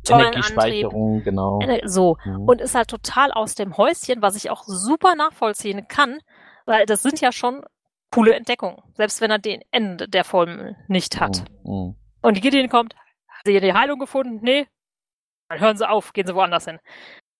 tollen 0.04 0.26
Antrieb. 0.26 0.50
Energiespeicherung, 0.50 1.22
genau. 1.22 1.60
Ener- 1.60 1.88
So. 1.88 2.16
Mhm. 2.24 2.48
Und 2.48 2.60
ist 2.60 2.74
halt 2.74 2.88
total 2.88 3.30
aus 3.32 3.54
dem 3.54 3.76
Häuschen, 3.76 4.20
was 4.20 4.36
ich 4.36 4.50
auch 4.50 4.64
super 4.64 5.14
nachvollziehen 5.14 5.86
kann, 5.88 6.18
weil 6.66 6.86
das 6.86 7.02
sind 7.02 7.20
ja 7.20 7.30
schon 7.32 7.64
coole 8.10 8.34
Entdeckungen, 8.34 8.82
selbst 8.94 9.20
wenn 9.20 9.30
er 9.30 9.38
den 9.38 9.62
Ende 9.70 10.08
der 10.08 10.24
Formel 10.24 10.76
nicht 10.88 11.20
hat. 11.20 11.44
Mhm. 11.64 11.94
Und 12.22 12.36
die 12.36 12.40
Gideon 12.40 12.68
kommt, 12.68 12.94
hat 13.28 13.46
sie 13.46 13.60
die 13.60 13.72
Heilung 13.74 13.98
gefunden? 13.98 14.40
Nee. 14.42 14.66
Dann 15.48 15.60
hören 15.60 15.76
sie 15.76 15.88
auf, 15.88 16.12
gehen 16.12 16.26
sie 16.26 16.34
woanders 16.34 16.64
hin. 16.64 16.78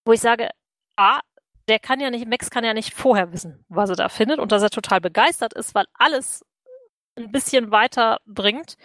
Wo 0.04 0.12
ich 0.12 0.20
sage, 0.20 0.50
A, 0.96 1.20
der 1.68 1.78
kann 1.78 2.00
ja 2.00 2.10
nicht, 2.10 2.26
Max 2.28 2.48
kann 2.50 2.64
ja 2.64 2.74
nicht 2.74 2.94
vorher 2.94 3.32
wissen, 3.32 3.64
was 3.68 3.90
er 3.90 3.96
da 3.96 4.08
findet 4.08 4.38
und 4.38 4.52
dass 4.52 4.62
er 4.62 4.70
total 4.70 5.00
begeistert 5.00 5.52
ist, 5.54 5.74
weil 5.74 5.84
alles 5.94 6.44
ein 7.18 7.32
bisschen 7.32 7.70
weiter 7.70 8.18
bringt, 8.26 8.76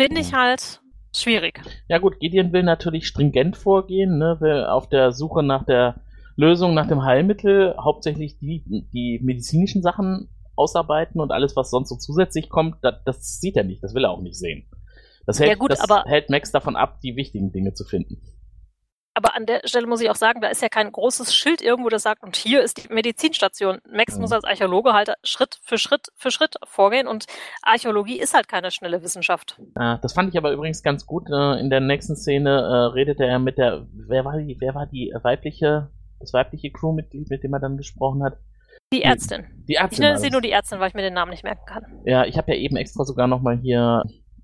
finde 0.00 0.20
ich 0.20 0.34
halt 0.34 0.80
schwierig. 1.14 1.60
Ja 1.88 1.98
gut, 1.98 2.18
Gideon 2.20 2.52
will 2.52 2.62
natürlich 2.62 3.06
stringent 3.06 3.56
vorgehen, 3.56 4.18
ne, 4.18 4.36
will 4.40 4.64
auf 4.64 4.88
der 4.88 5.12
Suche 5.12 5.42
nach 5.42 5.64
der 5.64 6.00
Lösung, 6.36 6.74
nach 6.74 6.86
dem 6.88 7.02
Heilmittel 7.04 7.74
hauptsächlich 7.78 8.38
die, 8.38 8.62
die 8.92 9.20
medizinischen 9.22 9.82
Sachen 9.82 10.28
ausarbeiten 10.54 11.20
und 11.20 11.32
alles, 11.32 11.56
was 11.56 11.70
sonst 11.70 11.88
so 11.88 11.96
zusätzlich 11.96 12.48
kommt, 12.50 12.76
das, 12.82 12.96
das 13.04 13.40
sieht 13.40 13.56
er 13.56 13.64
nicht, 13.64 13.82
das 13.82 13.94
will 13.94 14.04
er 14.04 14.10
auch 14.10 14.20
nicht 14.20 14.36
sehen. 14.38 14.68
Das 15.26 15.38
Ja 15.38 15.46
hält, 15.46 15.58
gut, 15.58 15.70
das 15.70 15.80
aber- 15.80 16.04
hält 16.06 16.28
Max 16.30 16.52
davon 16.52 16.76
ab, 16.76 17.00
die 17.02 17.16
wichtigen 17.16 17.52
Dinge 17.52 17.72
zu 17.74 17.84
finden. 17.84 18.20
Aber 19.16 19.34
an 19.34 19.46
der 19.46 19.62
Stelle 19.64 19.86
muss 19.86 20.02
ich 20.02 20.10
auch 20.10 20.14
sagen, 20.14 20.42
da 20.42 20.48
ist 20.48 20.60
ja 20.60 20.68
kein 20.68 20.92
großes 20.92 21.34
Schild 21.34 21.62
irgendwo, 21.62 21.88
das 21.88 22.02
sagt, 22.02 22.22
und 22.22 22.36
hier 22.36 22.62
ist 22.62 22.84
die 22.84 22.92
Medizinstation. 22.92 23.78
Max 23.90 24.18
muss 24.18 24.30
als 24.30 24.44
Archäologe 24.44 24.92
halt 24.92 25.14
Schritt 25.22 25.58
für 25.62 25.78
Schritt 25.78 26.08
für 26.16 26.30
Schritt 26.30 26.56
vorgehen 26.64 27.06
und 27.08 27.24
Archäologie 27.62 28.18
ist 28.20 28.34
halt 28.34 28.46
keine 28.46 28.70
schnelle 28.70 29.02
Wissenschaft. 29.02 29.58
Das 29.74 30.12
fand 30.12 30.28
ich 30.28 30.36
aber 30.36 30.52
übrigens 30.52 30.82
ganz 30.82 31.06
gut. 31.06 31.30
Äh, 31.30 31.58
in 31.60 31.70
der 31.70 31.80
nächsten 31.80 32.14
Szene 32.14 32.50
äh, 32.50 32.92
redete 32.92 33.24
er 33.24 33.38
mit 33.38 33.56
der, 33.56 33.86
wer 34.06 34.26
war 34.26 34.36
die, 34.36 34.58
wer 34.60 34.74
war 34.74 34.86
die 34.86 35.14
weibliche, 35.22 35.90
das 36.20 36.34
weibliche 36.34 36.70
Crewmitglied, 36.70 37.30
mit 37.30 37.42
dem 37.42 37.54
er 37.54 37.60
dann 37.60 37.78
gesprochen 37.78 38.22
hat? 38.22 38.34
Die 38.92 39.02
Ärztin. 39.02 39.46
Die 39.66 39.72
Ich 39.72 39.78
Ärztin. 39.78 40.02
nenne 40.02 40.14
war 40.16 40.20
sie 40.20 40.30
nur 40.30 40.42
die 40.42 40.50
Ärztin, 40.50 40.78
weil 40.78 40.88
ich 40.88 40.94
mir 40.94 41.00
den 41.02 41.14
Namen 41.14 41.30
nicht 41.30 41.42
merken 41.42 41.64
kann. 41.66 42.02
Ja, 42.04 42.26
ich 42.26 42.36
habe 42.36 42.52
ja 42.52 42.58
eben 42.58 42.76
extra 42.76 43.04
sogar 43.04 43.28
nochmal 43.28 43.56
hier 43.56 44.02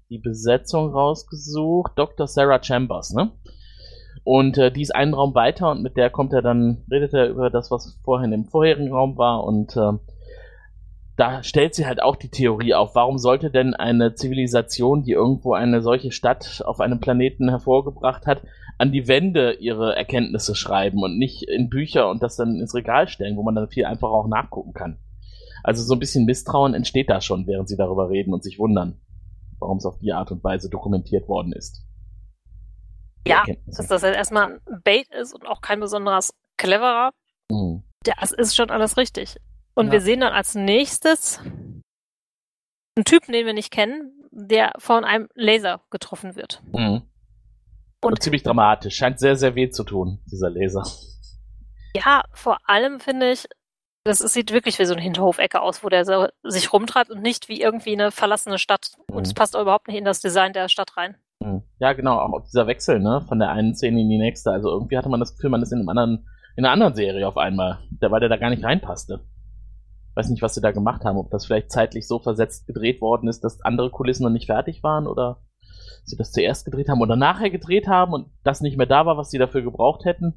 die 0.09 0.19
Besetzung 0.19 0.91
rausgesucht. 0.93 1.93
Dr. 1.97 2.27
Sarah 2.27 2.63
Chambers, 2.63 3.13
ne? 3.13 3.33
Und 4.25 4.57
äh, 4.59 4.71
die 4.71 4.83
ist 4.83 4.95
einen 4.95 5.15
Raum 5.15 5.35
weiter 5.35 5.71
und 5.71 5.83
mit 5.83 5.97
der 5.97 6.11
kommt 6.11 6.33
er 6.33 6.43
dann, 6.43 6.85
redet 6.91 7.13
er 7.13 7.29
über 7.29 7.51
das, 7.51 7.71
was 7.71 7.99
vorhin 8.05 8.33
im 8.33 8.45
vorherigen 8.45 8.93
Raum 8.93 9.19
war 9.19 9.45
und 9.45 9.77
äh, 9.77 9.93
da 11.17 11.43
stellt 11.43 11.75
sie 11.75 11.87
halt 11.87 12.03
auch 12.03 12.17
die 12.17 12.31
Theorie 12.31 12.75
auf, 12.75 12.95
warum 12.95 13.19
sollte 13.19 13.51
denn 13.51 13.75
eine 13.75 14.15
Zivilisation, 14.15 15.03
die 15.03 15.13
irgendwo 15.13 15.53
eine 15.53 15.83
solche 15.83 16.11
Stadt 16.11 16.63
auf 16.65 16.81
einem 16.81 17.01
Planeten 17.01 17.49
hervorgebracht 17.49 18.27
hat, 18.27 18.43
an 18.79 18.93
die 18.93 19.09
Wände 19.09 19.53
ihre 19.53 19.95
Erkenntnisse 19.95 20.55
schreiben 20.55 21.03
und 21.03 21.19
nicht 21.19 21.43
in 21.43 21.69
Bücher 21.69 22.09
und 22.09 22.23
das 22.23 22.37
dann 22.37 22.59
ins 22.59 22.75
Regal 22.75 23.09
stellen, 23.09 23.37
wo 23.37 23.43
man 23.43 23.55
dann 23.55 23.69
viel 23.69 23.85
einfacher 23.85 24.13
auch 24.13 24.27
nachgucken 24.27 24.73
kann. 24.73 24.99
Also 25.63 25.83
so 25.83 25.95
ein 25.95 26.01
bisschen 26.01 26.25
Misstrauen 26.25 26.75
entsteht 26.75 27.11
da 27.11 27.21
schon, 27.21 27.47
während 27.47 27.69
sie 27.69 27.77
darüber 27.77 28.09
reden 28.09 28.33
und 28.33 28.43
sich 28.43 28.59
wundern, 28.59 29.01
warum 29.59 29.77
es 29.77 29.87
auf 29.87 29.99
die 29.99 30.13
Art 30.13 30.33
und 30.33 30.43
Weise 30.43 30.71
dokumentiert 30.71 31.29
worden 31.29 31.53
ist. 31.53 31.87
Ja, 33.27 33.45
dass 33.67 33.87
das 33.87 34.03
jetzt 34.03 34.17
erstmal 34.17 34.55
ein 34.55 34.83
Bait 34.83 35.09
ist 35.11 35.35
und 35.35 35.47
auch 35.47 35.61
kein 35.61 35.81
besonderes 35.81 36.35
cleverer. 36.57 37.13
Mhm. 37.51 37.85
Das 38.05 38.33
ist 38.33 38.57
schon 38.57 38.71
alles 38.71 38.97
richtig. 38.97 39.37
Und 39.75 39.87
ja. 39.87 39.93
wir 39.93 40.01
sehen 40.01 40.21
dann 40.21 40.33
als 40.33 40.55
nächstes 40.55 41.39
einen 41.39 43.05
Typen, 43.05 43.33
den 43.33 43.47
wir 43.47 43.55
nicht 43.55 43.71
kennen, 43.71 44.13
der 44.31 44.73
von 44.79 45.05
einem 45.05 45.29
Laser 45.35 45.83
getroffen 45.91 46.37
wird. 46.37 46.63
Mhm. 46.73 47.03
Und, 48.01 48.13
und 48.13 48.23
ziemlich 48.23 48.43
dramatisch. 48.43 48.97
Scheint 48.97 49.21
sehr, 49.21 49.37
sehr 49.37 49.55
weh 49.55 49.71
zu 49.71 49.85
tun, 49.85 50.21
dieser 50.27 50.51
Laser. 50.51 50.85
Ja, 51.95 52.25
vor 52.33 52.59
allem 52.69 53.01
finde 53.01 53.31
ich, 53.31 53.47
das 54.05 54.19
sieht 54.19 54.53
wirklich 54.53 54.79
wie 54.79 54.85
so 54.85 54.95
eine 54.95 55.03
Hinterhofecke 55.03 55.61
aus, 55.61 55.85
wo 55.85 55.89
der 55.89 56.05
so 56.05 56.27
sich 56.43 56.73
rumtreibt 56.73 57.11
und 57.11 57.23
nicht 57.23 57.49
wie 57.49 57.61
irgendwie 57.61 57.93
eine 57.93 58.11
verlassene 58.11 58.59
Stadt. 58.59 58.93
Mhm. 59.09 59.17
Und 59.17 59.27
es 59.27 59.35
passt 59.35 59.55
auch 59.55 59.63
überhaupt 59.63 59.89
nicht 59.89 59.97
in 59.97 60.05
das 60.05 60.21
Design 60.21 60.53
der 60.53 60.69
Stadt 60.69 60.97
rein. 60.97 61.17
Mhm. 61.45 61.63
Ja, 61.79 61.93
genau, 61.93 62.19
auch 62.19 62.43
dieser 62.43 62.67
Wechsel, 62.67 63.01
ne, 63.01 63.23
von 63.29 63.39
der 63.39 63.51
einen 63.51 63.75
Szene 63.75 64.01
in 64.01 64.09
die 64.09 64.19
nächste. 64.19 64.51
Also 64.51 64.71
irgendwie 64.71 64.97
hatte 64.97 65.09
man 65.09 65.21
das 65.21 65.35
Gefühl, 65.35 65.51
man 65.51 65.63
ist 65.63 65.73
in 65.73 65.79
einem 65.79 65.89
anderen, 65.89 66.27
in 66.57 66.65
einer 66.65 66.73
anderen 66.73 66.95
Serie 66.95 67.27
auf 67.27 67.37
einmal, 67.37 67.79
weil 68.01 68.21
der 68.21 68.29
da 68.29 68.37
gar 68.37 68.51
nicht 68.51 68.65
reinpasste. 68.65 69.21
Weiß 70.15 70.29
nicht, 70.29 70.43
was 70.43 70.55
sie 70.55 70.61
da 70.61 70.73
gemacht 70.73 71.05
haben, 71.05 71.17
ob 71.17 71.31
das 71.31 71.47
vielleicht 71.47 71.73
zeitlich 71.73 72.07
so 72.07 72.19
versetzt 72.19 72.67
gedreht 72.67 73.01
worden 73.01 73.29
ist, 73.29 73.45
dass 73.45 73.63
andere 73.63 73.91
Kulissen 73.91 74.25
noch 74.25 74.31
nicht 74.31 74.47
fertig 74.47 74.83
waren 74.83 75.07
oder 75.07 75.39
sie 76.05 76.17
das 76.17 76.33
zuerst 76.33 76.65
gedreht 76.65 76.89
haben 76.89 77.01
oder 77.01 77.17
nachher 77.17 77.51
gedreht 77.51 77.87
haben 77.87 78.13
und 78.13 78.29
das 78.45 78.61
nicht 78.61 78.77
mehr 78.77 78.87
da 78.87 79.07
war, 79.07 79.17
was 79.17 79.31
sie 79.31 79.39
dafür 79.39 79.63
gebraucht 79.63 80.05
hätten. 80.05 80.35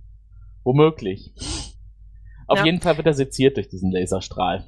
Womöglich. 0.64 1.34
Auf 2.48 2.60
ja. 2.60 2.66
jeden 2.66 2.82
Fall 2.82 2.98
wird 2.98 3.08
er 3.08 3.14
seziert 3.14 3.58
durch 3.58 3.68
diesen 3.68 3.92
Laserstrahl. 3.92 4.66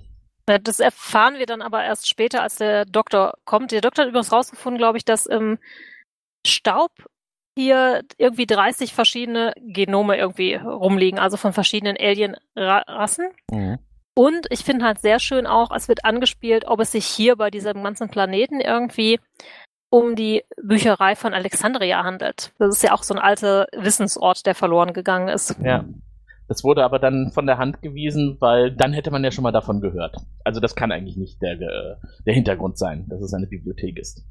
Das 0.63 0.79
erfahren 0.79 1.35
wir 1.39 1.45
dann 1.45 1.61
aber 1.61 1.83
erst 1.83 2.07
später, 2.07 2.41
als 2.41 2.55
der 2.55 2.85
Doktor 2.85 3.33
kommt. 3.43 3.71
Der 3.71 3.81
Doktor 3.81 4.03
hat 4.03 4.09
übrigens 4.09 4.31
rausgefunden, 4.31 4.77
glaube 4.77 4.97
ich, 4.97 5.03
dass 5.03 5.25
im 5.25 5.57
Staub 6.45 6.91
hier 7.55 8.03
irgendwie 8.17 8.45
30 8.45 8.93
verschiedene 8.93 9.53
Genome 9.57 10.17
irgendwie 10.17 10.55
rumliegen, 10.55 11.19
also 11.19 11.37
von 11.37 11.53
verschiedenen 11.53 11.97
Alien-Rassen. 11.97 13.29
Mhm. 13.49 13.79
Und 14.13 14.47
ich 14.49 14.59
finde 14.59 14.85
halt 14.85 14.99
sehr 14.99 15.19
schön 15.19 15.47
auch, 15.47 15.71
es 15.75 15.87
wird 15.87 16.05
angespielt, 16.05 16.65
ob 16.67 16.79
es 16.79 16.91
sich 16.91 17.05
hier 17.05 17.35
bei 17.35 17.49
diesem 17.49 17.83
ganzen 17.83 18.09
Planeten 18.09 18.61
irgendwie 18.61 19.19
um 19.89 20.15
die 20.15 20.43
Bücherei 20.61 21.15
von 21.15 21.33
Alexandria 21.33 22.03
handelt. 22.03 22.51
Das 22.59 22.75
ist 22.75 22.83
ja 22.83 22.93
auch 22.93 23.03
so 23.03 23.13
ein 23.13 23.19
alter 23.19 23.67
Wissensort, 23.75 24.45
der 24.45 24.55
verloren 24.55 24.93
gegangen 24.93 25.27
ist. 25.27 25.55
Ja. 25.63 25.85
Das 26.47 26.63
wurde 26.63 26.83
aber 26.83 26.99
dann 26.99 27.31
von 27.33 27.45
der 27.45 27.57
Hand 27.57 27.81
gewiesen, 27.81 28.37
weil 28.39 28.71
dann 28.71 28.93
hätte 28.93 29.11
man 29.11 29.23
ja 29.23 29.31
schon 29.31 29.43
mal 29.43 29.51
davon 29.51 29.81
gehört. 29.81 30.15
Also 30.43 30.59
das 30.59 30.75
kann 30.75 30.91
eigentlich 30.91 31.17
nicht 31.17 31.41
der, 31.41 31.53
äh, 31.53 31.95
der 32.25 32.33
Hintergrund 32.33 32.77
sein, 32.77 33.05
dass 33.09 33.21
es 33.21 33.33
eine 33.33 33.47
Bibliothek 33.47 33.99
ist. 33.99 34.25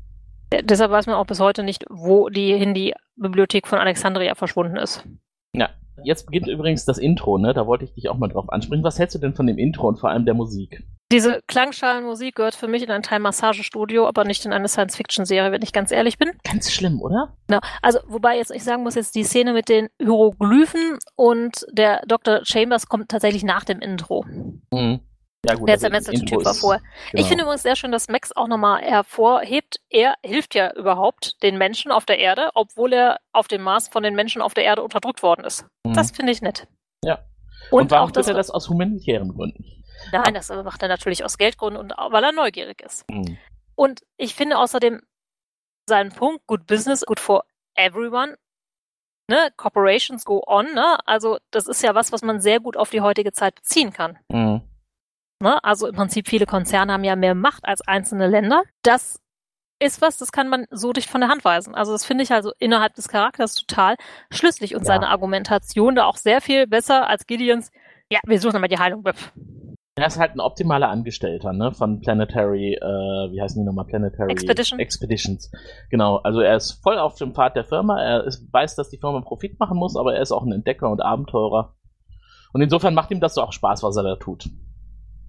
Deshalb 0.52 0.90
weiß 0.90 1.06
man 1.06 1.16
auch 1.16 1.26
bis 1.26 1.40
heute 1.40 1.62
nicht, 1.62 1.84
wo 1.90 2.28
die 2.28 2.54
hin 2.54 2.74
die 2.74 2.94
Bibliothek 3.16 3.66
von 3.66 3.78
Alexandria 3.78 4.34
verschwunden 4.34 4.76
ist. 4.76 5.04
Ja, 5.52 5.70
jetzt 6.04 6.26
beginnt 6.26 6.48
übrigens 6.48 6.84
das 6.84 6.98
Intro, 6.98 7.38
ne? 7.38 7.54
Da 7.54 7.66
wollte 7.66 7.84
ich 7.84 7.94
dich 7.94 8.08
auch 8.08 8.18
mal 8.18 8.28
drauf 8.28 8.50
ansprechen. 8.50 8.84
Was 8.84 8.98
hältst 8.98 9.14
du 9.16 9.18
denn 9.18 9.34
von 9.34 9.46
dem 9.46 9.58
Intro 9.58 9.88
und 9.88 9.98
vor 9.98 10.10
allem 10.10 10.24
der 10.24 10.34
Musik? 10.34 10.84
Diese 11.12 11.40
Klangschalenmusik 11.46 12.34
gehört 12.34 12.56
für 12.56 12.66
mich 12.66 12.82
in 12.82 12.90
ein 12.90 13.02
Teil 13.02 13.20
Massagestudio, 13.20 14.08
aber 14.08 14.24
nicht 14.24 14.44
in 14.44 14.52
eine 14.52 14.66
Science-Fiction-Serie, 14.66 15.52
wenn 15.52 15.62
ich 15.62 15.72
ganz 15.72 15.92
ehrlich 15.92 16.18
bin. 16.18 16.32
Ganz 16.42 16.72
schlimm, 16.72 17.00
oder? 17.00 17.36
Genau. 17.46 17.60
Also, 17.80 18.00
wobei 18.08 18.36
jetzt 18.36 18.50
ich 18.50 18.64
sagen 18.64 18.82
muss, 18.82 18.96
jetzt 18.96 19.14
die 19.14 19.22
Szene 19.22 19.52
mit 19.52 19.68
den 19.68 19.88
Hieroglyphen 20.00 20.98
und 21.14 21.64
der 21.70 22.02
Dr. 22.08 22.40
Chambers 22.42 22.88
kommt 22.88 23.08
tatsächlich 23.08 23.44
nach 23.44 23.62
dem 23.62 23.78
Intro. 23.78 24.24
Mhm. 24.72 25.00
Ja, 25.48 25.54
gut, 25.54 25.68
der 25.68 25.78
Semester-Typ 25.78 26.44
war 26.44 26.54
vorher. 26.54 26.82
Genau. 27.10 27.22
Ich 27.22 27.28
finde 27.28 27.44
übrigens 27.44 27.62
sehr 27.62 27.76
schön, 27.76 27.92
dass 27.92 28.08
Max 28.08 28.34
auch 28.34 28.48
nochmal 28.48 28.82
hervorhebt, 28.82 29.80
er 29.90 30.14
hilft 30.24 30.54
ja 30.54 30.72
überhaupt 30.74 31.42
den 31.42 31.56
Menschen 31.56 31.92
auf 31.92 32.04
der 32.04 32.18
Erde, 32.18 32.50
obwohl 32.54 32.92
er 32.92 33.20
auf 33.32 33.46
dem 33.46 33.62
Mars 33.62 33.88
von 33.88 34.02
den 34.02 34.14
Menschen 34.14 34.42
auf 34.42 34.54
der 34.54 34.64
Erde 34.64 34.82
unterdrückt 34.82 35.22
worden 35.22 35.44
ist. 35.44 35.64
Mhm. 35.84 35.94
Das 35.94 36.10
finde 36.10 36.32
ich 36.32 36.42
nett. 36.42 36.66
Ja. 37.04 37.20
Und, 37.70 37.82
und 37.82 37.90
warum 37.90 38.08
auch 38.08 38.12
tut 38.12 38.26
er 38.26 38.34
das 38.34 38.50
aus 38.50 38.68
humanitären 38.68 39.28
Gründen? 39.28 39.64
Nein, 40.12 40.34
das 40.34 40.50
macht 40.50 40.82
er 40.82 40.88
natürlich 40.88 41.24
aus 41.24 41.38
Geldgründen 41.38 41.80
und 41.80 41.94
weil 42.12 42.24
er 42.24 42.32
neugierig 42.32 42.82
ist. 42.82 43.08
Mhm. 43.10 43.38
Und 43.74 44.02
ich 44.16 44.34
finde 44.34 44.58
außerdem 44.58 45.00
seinen 45.88 46.10
Punkt, 46.10 46.46
good 46.46 46.66
business, 46.66 47.04
good 47.06 47.20
for 47.20 47.44
everyone. 47.76 48.36
Ne? 49.28 49.50
Corporations 49.56 50.24
go 50.24 50.42
on, 50.46 50.72
ne? 50.74 50.98
Also 51.06 51.38
das 51.50 51.66
ist 51.66 51.82
ja 51.82 51.94
was, 51.94 52.12
was 52.12 52.22
man 52.22 52.40
sehr 52.40 52.60
gut 52.60 52.76
auf 52.76 52.90
die 52.90 53.00
heutige 53.00 53.32
Zeit 53.32 53.56
beziehen 53.56 53.92
kann. 53.92 54.18
Mhm. 54.30 54.62
Ne? 55.40 55.62
Also 55.62 55.86
im 55.86 55.94
Prinzip 55.94 56.28
viele 56.28 56.46
Konzerne 56.46 56.92
haben 56.92 57.04
ja 57.04 57.16
mehr 57.16 57.34
Macht 57.34 57.64
als 57.64 57.86
einzelne 57.86 58.26
Länder. 58.26 58.62
Das 58.82 59.20
ist 59.78 60.00
was, 60.00 60.16
das 60.16 60.32
kann 60.32 60.48
man 60.48 60.66
so 60.70 60.92
dicht 60.92 61.10
von 61.10 61.20
der 61.20 61.28
Hand 61.28 61.44
weisen. 61.44 61.74
Also 61.74 61.92
das 61.92 62.04
finde 62.04 62.24
ich 62.24 62.32
also 62.32 62.52
innerhalb 62.58 62.94
des 62.94 63.08
Charakters 63.08 63.54
total 63.54 63.96
schlüssig 64.30 64.74
und 64.74 64.82
ja. 64.82 64.86
seine 64.86 65.08
Argumentation 65.08 65.94
da 65.94 66.06
auch 66.06 66.16
sehr 66.16 66.40
viel 66.40 66.66
besser 66.66 67.08
als 67.08 67.26
Gideons. 67.26 67.70
Ja, 68.10 68.20
wir 68.24 68.40
suchen 68.40 68.60
mal 68.60 68.68
die 68.68 68.78
Heilung. 68.78 69.04
Er 69.98 70.06
ist 70.06 70.18
halt 70.18 70.34
ein 70.34 70.40
optimaler 70.40 70.90
Angestellter, 70.90 71.54
ne, 71.54 71.72
von 71.72 72.00
Planetary, 72.00 72.74
äh, 72.74 73.32
wie 73.32 73.40
heißen 73.40 73.60
die 73.60 73.66
nochmal, 73.66 73.86
Planetary 73.86 74.30
Expedition. 74.30 74.78
Expeditions. 74.78 75.50
Genau, 75.90 76.16
also 76.16 76.40
er 76.40 76.56
ist 76.56 76.82
voll 76.82 76.98
auf 76.98 77.14
dem 77.16 77.34
Pfad 77.34 77.56
der 77.56 77.64
Firma, 77.64 77.98
er 78.00 78.24
ist, 78.24 78.46
weiß, 78.52 78.76
dass 78.76 78.90
die 78.90 78.98
Firma 78.98 79.22
Profit 79.22 79.58
machen 79.58 79.78
muss, 79.78 79.96
aber 79.96 80.14
er 80.14 80.20
ist 80.20 80.32
auch 80.32 80.42
ein 80.42 80.52
Entdecker 80.52 80.90
und 80.90 81.00
Abenteurer. 81.00 81.74
Und 82.52 82.60
insofern 82.60 82.92
macht 82.92 83.10
ihm 83.10 83.20
das 83.20 83.34
so 83.34 83.42
auch 83.42 83.52
Spaß, 83.52 83.82
was 83.82 83.96
er 83.96 84.02
da 84.02 84.16
tut. 84.16 84.50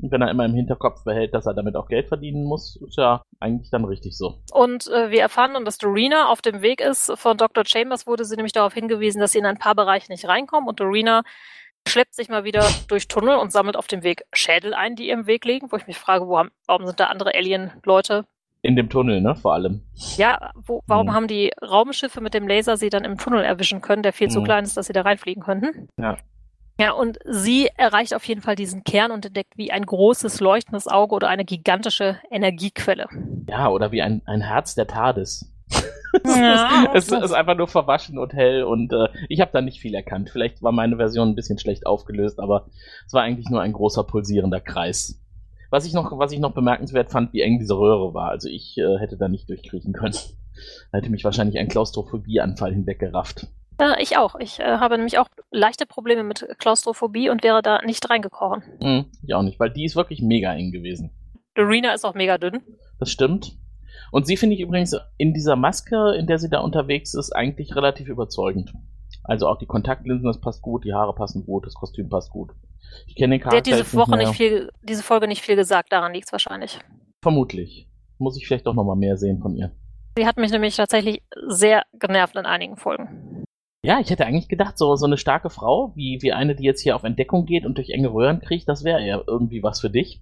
Und 0.02 0.12
wenn 0.12 0.22
er 0.22 0.30
immer 0.30 0.46
im 0.46 0.54
Hinterkopf 0.54 1.04
behält, 1.04 1.34
dass 1.34 1.46
er 1.46 1.54
damit 1.54 1.76
auch 1.76 1.88
Geld 1.88 2.08
verdienen 2.08 2.44
muss, 2.44 2.76
ist 2.88 2.98
ja 2.98 3.22
eigentlich 3.40 3.70
dann 3.72 3.86
richtig 3.86 4.18
so. 4.18 4.42
Und 4.52 4.88
äh, 4.88 5.10
wir 5.10 5.22
erfahren 5.22 5.54
dann, 5.54 5.66
dass 5.66 5.78
Dorina 5.78 6.30
auf 6.30 6.42
dem 6.42 6.62
Weg 6.62 6.82
ist. 6.82 7.12
Von 7.16 7.38
Dr. 7.38 7.66
Chambers 7.66 8.08
wurde 8.08 8.26
sie 8.26 8.36
nämlich 8.36 8.54
darauf 8.54 8.74
hingewiesen, 8.74 9.20
dass 9.20 9.32
sie 9.32 9.40
in 9.40 9.46
ein 9.46 9.58
paar 9.58 9.76
Bereiche 9.76 10.12
nicht 10.12 10.28
reinkommen 10.28 10.70
und 10.70 10.80
Dorina 10.80 11.24
schleppt 11.88 12.16
sich 12.16 12.30
mal 12.30 12.44
wieder 12.44 12.66
durch 12.88 13.08
Tunnel 13.08 13.38
und 13.38 13.52
sammelt 13.52 13.78
auf 13.78 13.88
dem 13.88 14.04
Weg 14.04 14.24
Schädel 14.34 14.74
ein, 14.74 14.96
die 14.96 15.08
ihr 15.08 15.14
im 15.14 15.26
Weg 15.26 15.46
liegen, 15.46 15.72
wo 15.72 15.78
ich 15.78 15.88
mich 15.88 15.98
frage, 15.98 16.28
wo 16.28 16.38
haben, 16.38 16.52
warum 16.68 16.86
sind 16.86 17.00
da 17.00 17.06
andere 17.06 17.34
Alien-Leute? 17.34 18.26
In 18.62 18.76
dem 18.76 18.90
Tunnel, 18.90 19.22
ne, 19.22 19.36
vor 19.36 19.54
allem. 19.54 19.84
Ja, 20.18 20.52
wo, 20.56 20.82
warum 20.88 21.08
mhm. 21.08 21.14
haben 21.14 21.28
die 21.28 21.52
Raumschiffe 21.62 22.22
mit 22.22 22.34
dem 22.34 22.48
Laser 22.48 22.76
sie 22.76 22.90
dann 22.90 23.06
im 23.06 23.18
Tunnel 23.18 23.44
erwischen 23.44 23.82
können, 23.82 24.04
der 24.04 24.14
viel 24.14 24.28
mhm. 24.28 24.32
zu 24.32 24.44
klein 24.44 24.64
ist, 24.64 24.76
dass 24.76 24.88
sie 24.88 24.94
da 24.94 25.02
reinfliegen 25.02 25.44
könnten? 25.44 25.88
Ja. 25.98 26.18
Ja, 26.80 26.92
und 26.92 27.18
sie 27.26 27.70
erreicht 27.76 28.14
auf 28.14 28.24
jeden 28.26 28.42
Fall 28.42 28.56
diesen 28.56 28.84
Kern 28.84 29.12
und 29.12 29.26
entdeckt 29.26 29.58
wie 29.58 29.72
ein 29.72 29.86
großes 29.86 30.40
leuchtendes 30.40 30.88
Auge 30.88 31.16
oder 31.16 31.28
eine 31.28 31.44
gigantische 31.44 32.20
Energiequelle. 32.30 33.08
Ja, 33.50 33.70
oder 33.70 33.92
wie 33.92 34.02
ein, 34.02 34.22
ein 34.26 34.42
Herz 34.42 34.76
der 34.76 34.88
TARDIS. 34.88 35.52
Ja, 36.26 36.92
es, 36.96 37.12
ist 37.12 37.34
einfach 37.34 37.56
nur 37.56 37.68
verwaschen 37.68 38.18
und 38.18 38.34
hell 38.34 38.64
und 38.64 38.92
äh, 38.94 39.10
ich 39.30 39.42
habe 39.42 39.52
da 39.54 39.62
nicht 39.62 39.80
viel 39.80 39.94
erkannt. 39.94 40.30
Vielleicht 40.30 40.64
war 40.64 40.72
meine 40.72 40.96
Version 40.96 41.30
ein 41.30 41.36
bisschen 41.36 41.60
schlecht 41.60 41.86
aufgelöst, 41.86 42.40
aber 42.40 42.68
es 43.06 43.14
war 43.14 43.24
eigentlich 43.24 43.50
nur 43.50 43.62
ein 43.62 43.74
großer 43.74 44.04
pulsierender 44.04 44.62
Kreis. 44.62 45.22
Was 45.70 45.86
ich 45.86 45.94
noch, 45.94 46.18
was 46.18 46.32
ich 46.32 46.40
noch 46.40 46.54
bemerkenswert 46.54 47.12
fand, 47.12 47.34
wie 47.34 47.42
eng 47.42 47.60
diese 47.60 47.78
Röhre 47.78 48.14
war. 48.14 48.30
Also 48.30 48.48
ich 48.48 48.78
äh, 48.78 48.98
hätte 49.00 49.18
da 49.18 49.28
nicht 49.28 49.50
durchkriechen 49.50 49.94
können. 49.94 50.16
Da 50.92 50.98
hätte 50.98 51.10
mich 51.10 51.24
wahrscheinlich 51.24 51.60
ein 51.60 51.68
Klaustrophobieanfall 51.68 52.74
hinweggerafft. 52.74 53.48
Äh, 53.80 54.02
ich 54.02 54.18
auch. 54.18 54.36
Ich 54.36 54.60
äh, 54.60 54.78
habe 54.78 54.98
nämlich 54.98 55.18
auch 55.20 55.28
leichte 55.52 55.86
Probleme 55.86 56.24
mit 56.24 56.48
Klaustrophobie 56.58 57.30
und 57.30 57.44
wäre 57.44 57.62
da 57.62 57.82
nicht 57.84 58.10
reingekrochen. 58.10 58.64
Mhm, 58.82 59.06
ich 59.26 59.34
auch 59.34 59.44
nicht, 59.44 59.60
weil 59.60 59.72
die 59.72 59.86
ist 59.86 59.96
wirklich 59.96 60.22
mega 60.22 60.54
eng 60.54 60.72
gewesen. 60.72 61.12
Arena 61.56 61.94
ist 61.94 62.06
auch 62.06 62.14
mega 62.14 62.38
dünn. 62.38 62.62
Das 63.00 63.10
stimmt. 63.10 63.58
Und 64.12 64.26
sie 64.28 64.38
finde 64.38 64.56
ich 64.56 64.62
übrigens 64.62 64.96
in 65.18 65.34
dieser 65.34 65.56
Maske, 65.56 66.16
in 66.18 66.28
der 66.28 66.40
sie 66.40 66.50
da 66.50 66.60
unterwegs 66.60 67.14
ist, 67.14 67.32
eigentlich 67.32 67.76
relativ 67.76 68.08
überzeugend. 68.08 68.74
Also 69.24 69.48
auch 69.48 69.58
die 69.58 69.66
Kontaktlinsen, 69.66 70.26
das 70.26 70.40
passt 70.40 70.62
gut, 70.62 70.86
die 70.86 70.94
Haare 70.94 71.14
passen 71.14 71.46
gut, 71.46 71.66
das 71.66 71.74
Kostüm 71.74 72.10
passt 72.10 72.32
gut. 72.32 72.52
Ich 73.08 73.16
kenne 73.16 73.36
den 73.36 73.42
Charakter. 73.42 73.62
Der 73.62 73.78
hat 73.78 73.86
diese 73.86 73.98
Woche 73.98 74.16
nicht, 74.18 74.28
nicht, 74.28 74.38
viel, 74.38 74.72
diese 74.82 75.04
Folge 75.04 75.28
nicht 75.28 75.42
viel 75.42 75.56
gesagt, 75.56 75.92
daran 75.92 76.14
liegt 76.14 76.28
es 76.28 76.32
wahrscheinlich. 76.32 76.80
Vermutlich. 77.22 77.90
Muss 78.18 78.38
ich 78.38 78.48
vielleicht 78.48 78.66
doch 78.66 78.74
nochmal 78.74 78.96
mehr 78.96 79.18
sehen 79.18 79.40
von 79.42 79.56
ihr. 79.56 79.72
Sie 80.18 80.26
hat 80.26 80.38
mich 80.38 80.52
nämlich 80.52 80.76
tatsächlich 80.76 81.22
sehr 81.48 81.84
genervt 81.94 82.36
in 82.36 82.46
einigen 82.46 82.78
Folgen. 82.78 83.37
Ja, 83.84 84.00
ich 84.00 84.10
hätte 84.10 84.26
eigentlich 84.26 84.50
gedacht, 84.50 84.78
so, 84.78 84.96
so 84.96 85.06
eine 85.06 85.18
starke 85.18 85.50
Frau, 85.50 85.94
wie, 85.96 86.20
wie 86.22 86.34
eine, 86.34 86.56
die 86.56 86.64
jetzt 86.64 86.82
hier 86.82 86.96
auf 86.96 87.04
Entdeckung 87.04 87.46
geht 87.46 87.66
und 87.66 87.78
durch 87.78 87.90
enge 87.92 88.12
Röhren 88.12 88.42
kriegt, 88.42 88.68
das 88.68 88.84
wäre 88.84 89.06
ja 89.06 89.22
irgendwie 89.26 89.64
was 89.64 89.80
für 89.80 89.90
dich. 89.90 90.22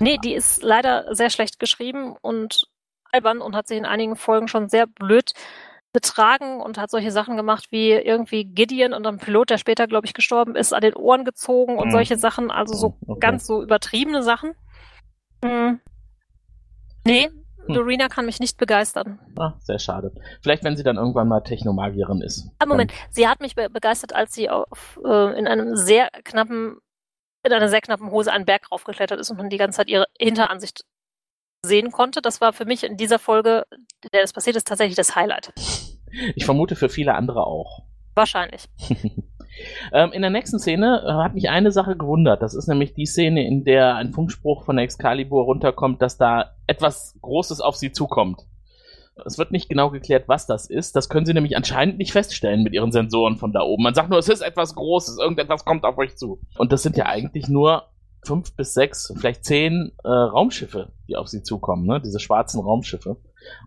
Nee, 0.00 0.18
die 0.22 0.34
ist 0.34 0.62
leider 0.62 1.14
sehr 1.14 1.30
schlecht 1.30 1.58
geschrieben 1.58 2.16
und 2.22 2.64
albern 3.12 3.40
und 3.40 3.54
hat 3.54 3.68
sich 3.68 3.78
in 3.78 3.84
einigen 3.84 4.16
Folgen 4.16 4.48
schon 4.48 4.68
sehr 4.68 4.86
blöd 4.86 5.32
betragen 5.92 6.60
und 6.60 6.76
hat 6.76 6.90
solche 6.90 7.12
Sachen 7.12 7.36
gemacht 7.36 7.66
wie 7.70 7.92
irgendwie 7.92 8.44
Gideon 8.44 8.92
und 8.92 9.06
ein 9.06 9.18
Pilot, 9.18 9.50
der 9.50 9.58
später, 9.58 9.86
glaube 9.86 10.06
ich, 10.06 10.12
gestorben 10.12 10.56
ist, 10.56 10.74
an 10.74 10.80
den 10.80 10.94
Ohren 10.94 11.24
gezogen 11.24 11.78
und 11.78 11.88
mhm. 11.88 11.92
solche 11.92 12.18
Sachen, 12.18 12.50
also 12.50 12.74
so 12.74 12.98
okay. 13.06 13.20
ganz 13.20 13.46
so 13.46 13.62
übertriebene 13.62 14.22
Sachen. 14.22 14.54
Mhm. 15.42 15.80
Nee, 17.06 17.30
hm. 17.66 17.74
Dorina 17.74 18.08
kann 18.08 18.26
mich 18.26 18.40
nicht 18.40 18.56
begeistern. 18.56 19.18
Ah, 19.38 19.54
sehr 19.60 19.78
schade. 19.78 20.12
Vielleicht, 20.42 20.64
wenn 20.64 20.76
sie 20.76 20.82
dann 20.82 20.96
irgendwann 20.96 21.28
mal 21.28 21.40
Technomagierin 21.40 22.20
ist. 22.20 22.50
Ah, 22.58 22.66
Moment, 22.66 22.92
sie 23.10 23.28
hat 23.28 23.40
mich 23.40 23.54
be 23.54 23.68
begeistert, 23.70 24.14
als 24.14 24.34
sie 24.34 24.50
auf, 24.50 25.00
äh, 25.04 25.38
in 25.38 25.46
einem 25.46 25.76
sehr 25.76 26.08
knappen, 26.24 26.78
in 27.44 27.52
einer 27.52 27.68
sehr 27.68 27.80
knappen 27.80 28.10
Hose 28.10 28.32
einen 28.32 28.44
Berg 28.44 28.70
raufgeklettert 28.70 29.20
ist 29.20 29.30
und 29.30 29.36
man 29.36 29.48
die 29.48 29.56
ganze 29.56 29.78
Zeit 29.78 29.88
ihre 29.88 30.06
Hinteransicht 30.18 30.84
sehen 31.64 31.90
konnte. 31.90 32.20
Das 32.22 32.40
war 32.40 32.52
für 32.52 32.64
mich 32.64 32.84
in 32.84 32.96
dieser 32.96 33.18
Folge, 33.18 33.64
in 33.70 34.10
der 34.12 34.22
das 34.22 34.32
passiert 34.32 34.56
ist, 34.56 34.66
tatsächlich 34.66 34.96
das 34.96 35.16
Highlight. 35.16 35.52
ich 36.34 36.44
vermute 36.44 36.76
für 36.76 36.88
viele 36.88 37.14
andere 37.14 37.46
auch. 37.46 37.84
Wahrscheinlich. 38.14 38.68
ähm, 39.92 40.12
in 40.12 40.22
der 40.22 40.30
nächsten 40.30 40.58
Szene 40.58 41.02
äh, 41.06 41.12
hat 41.22 41.34
mich 41.34 41.48
eine 41.48 41.72
Sache 41.72 41.96
gewundert. 41.96 42.42
Das 42.42 42.54
ist 42.54 42.68
nämlich 42.68 42.94
die 42.94 43.06
Szene, 43.06 43.46
in 43.46 43.64
der 43.64 43.96
ein 43.96 44.12
Funkspruch 44.12 44.64
von 44.64 44.78
Excalibur 44.78 45.44
runterkommt, 45.44 46.00
dass 46.02 46.16
da 46.16 46.52
etwas 46.66 47.18
Großes 47.22 47.60
auf 47.60 47.76
sie 47.76 47.92
zukommt. 47.92 48.42
Es 49.24 49.38
wird 49.38 49.52
nicht 49.52 49.68
genau 49.68 49.90
geklärt, 49.90 50.24
was 50.26 50.46
das 50.46 50.68
ist. 50.68 50.96
Das 50.96 51.08
können 51.08 51.24
sie 51.24 51.34
nämlich 51.34 51.56
anscheinend 51.56 51.98
nicht 51.98 52.12
feststellen 52.12 52.64
mit 52.64 52.72
ihren 52.72 52.90
Sensoren 52.90 53.36
von 53.36 53.52
da 53.52 53.60
oben. 53.60 53.84
Man 53.84 53.94
sagt 53.94 54.10
nur, 54.10 54.18
es 54.18 54.28
ist 54.28 54.40
etwas 54.40 54.74
Großes, 54.74 55.18
irgendetwas 55.18 55.64
kommt 55.64 55.84
auf 55.84 55.98
euch 55.98 56.16
zu. 56.16 56.40
Und 56.58 56.72
das 56.72 56.82
sind 56.82 56.96
ja 56.96 57.06
eigentlich 57.06 57.48
nur 57.48 57.84
fünf 58.26 58.56
bis 58.56 58.74
sechs, 58.74 59.12
vielleicht 59.16 59.44
zehn 59.44 59.92
äh, 60.02 60.08
Raumschiffe, 60.08 60.92
die 61.08 61.16
auf 61.16 61.28
sie 61.28 61.42
zukommen, 61.42 61.86
ne? 61.86 62.00
Diese 62.00 62.18
schwarzen 62.18 62.60
Raumschiffe. 62.60 63.18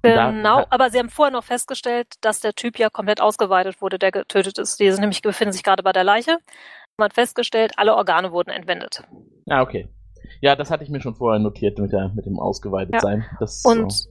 Genau, 0.01 0.65
aber 0.69 0.89
sie 0.89 0.99
haben 0.99 1.09
vorher 1.09 1.31
noch 1.31 1.43
festgestellt, 1.43 2.07
dass 2.21 2.39
der 2.39 2.53
Typ 2.53 2.79
ja 2.79 2.89
komplett 2.89 3.21
ausgeweitet 3.21 3.81
wurde, 3.81 3.99
der 3.99 4.11
getötet 4.11 4.57
ist. 4.57 4.79
Die 4.79 4.89
sind 4.91 5.01
nämlich 5.01 5.21
befinden 5.21 5.53
sich 5.53 5.63
gerade 5.63 5.83
bei 5.83 5.91
der 5.91 6.03
Leiche. 6.03 6.37
Man 6.97 7.05
hat 7.05 7.13
festgestellt, 7.13 7.73
alle 7.77 7.95
Organe 7.95 8.31
wurden 8.31 8.49
entwendet. 8.49 9.03
Ja, 9.45 9.61
okay. 9.61 9.87
Ja, 10.41 10.55
das 10.55 10.71
hatte 10.71 10.83
ich 10.83 10.89
mir 10.89 11.01
schon 11.01 11.15
vorher 11.15 11.39
notiert 11.39 11.77
mit, 11.79 11.91
der, 11.91 12.09
mit 12.15 12.25
dem 12.25 12.39
Ausgeweitetsein. 12.39 13.19
Ja. 13.19 13.37
Das, 13.39 13.63
Und 13.65 13.91
so. 13.91 14.09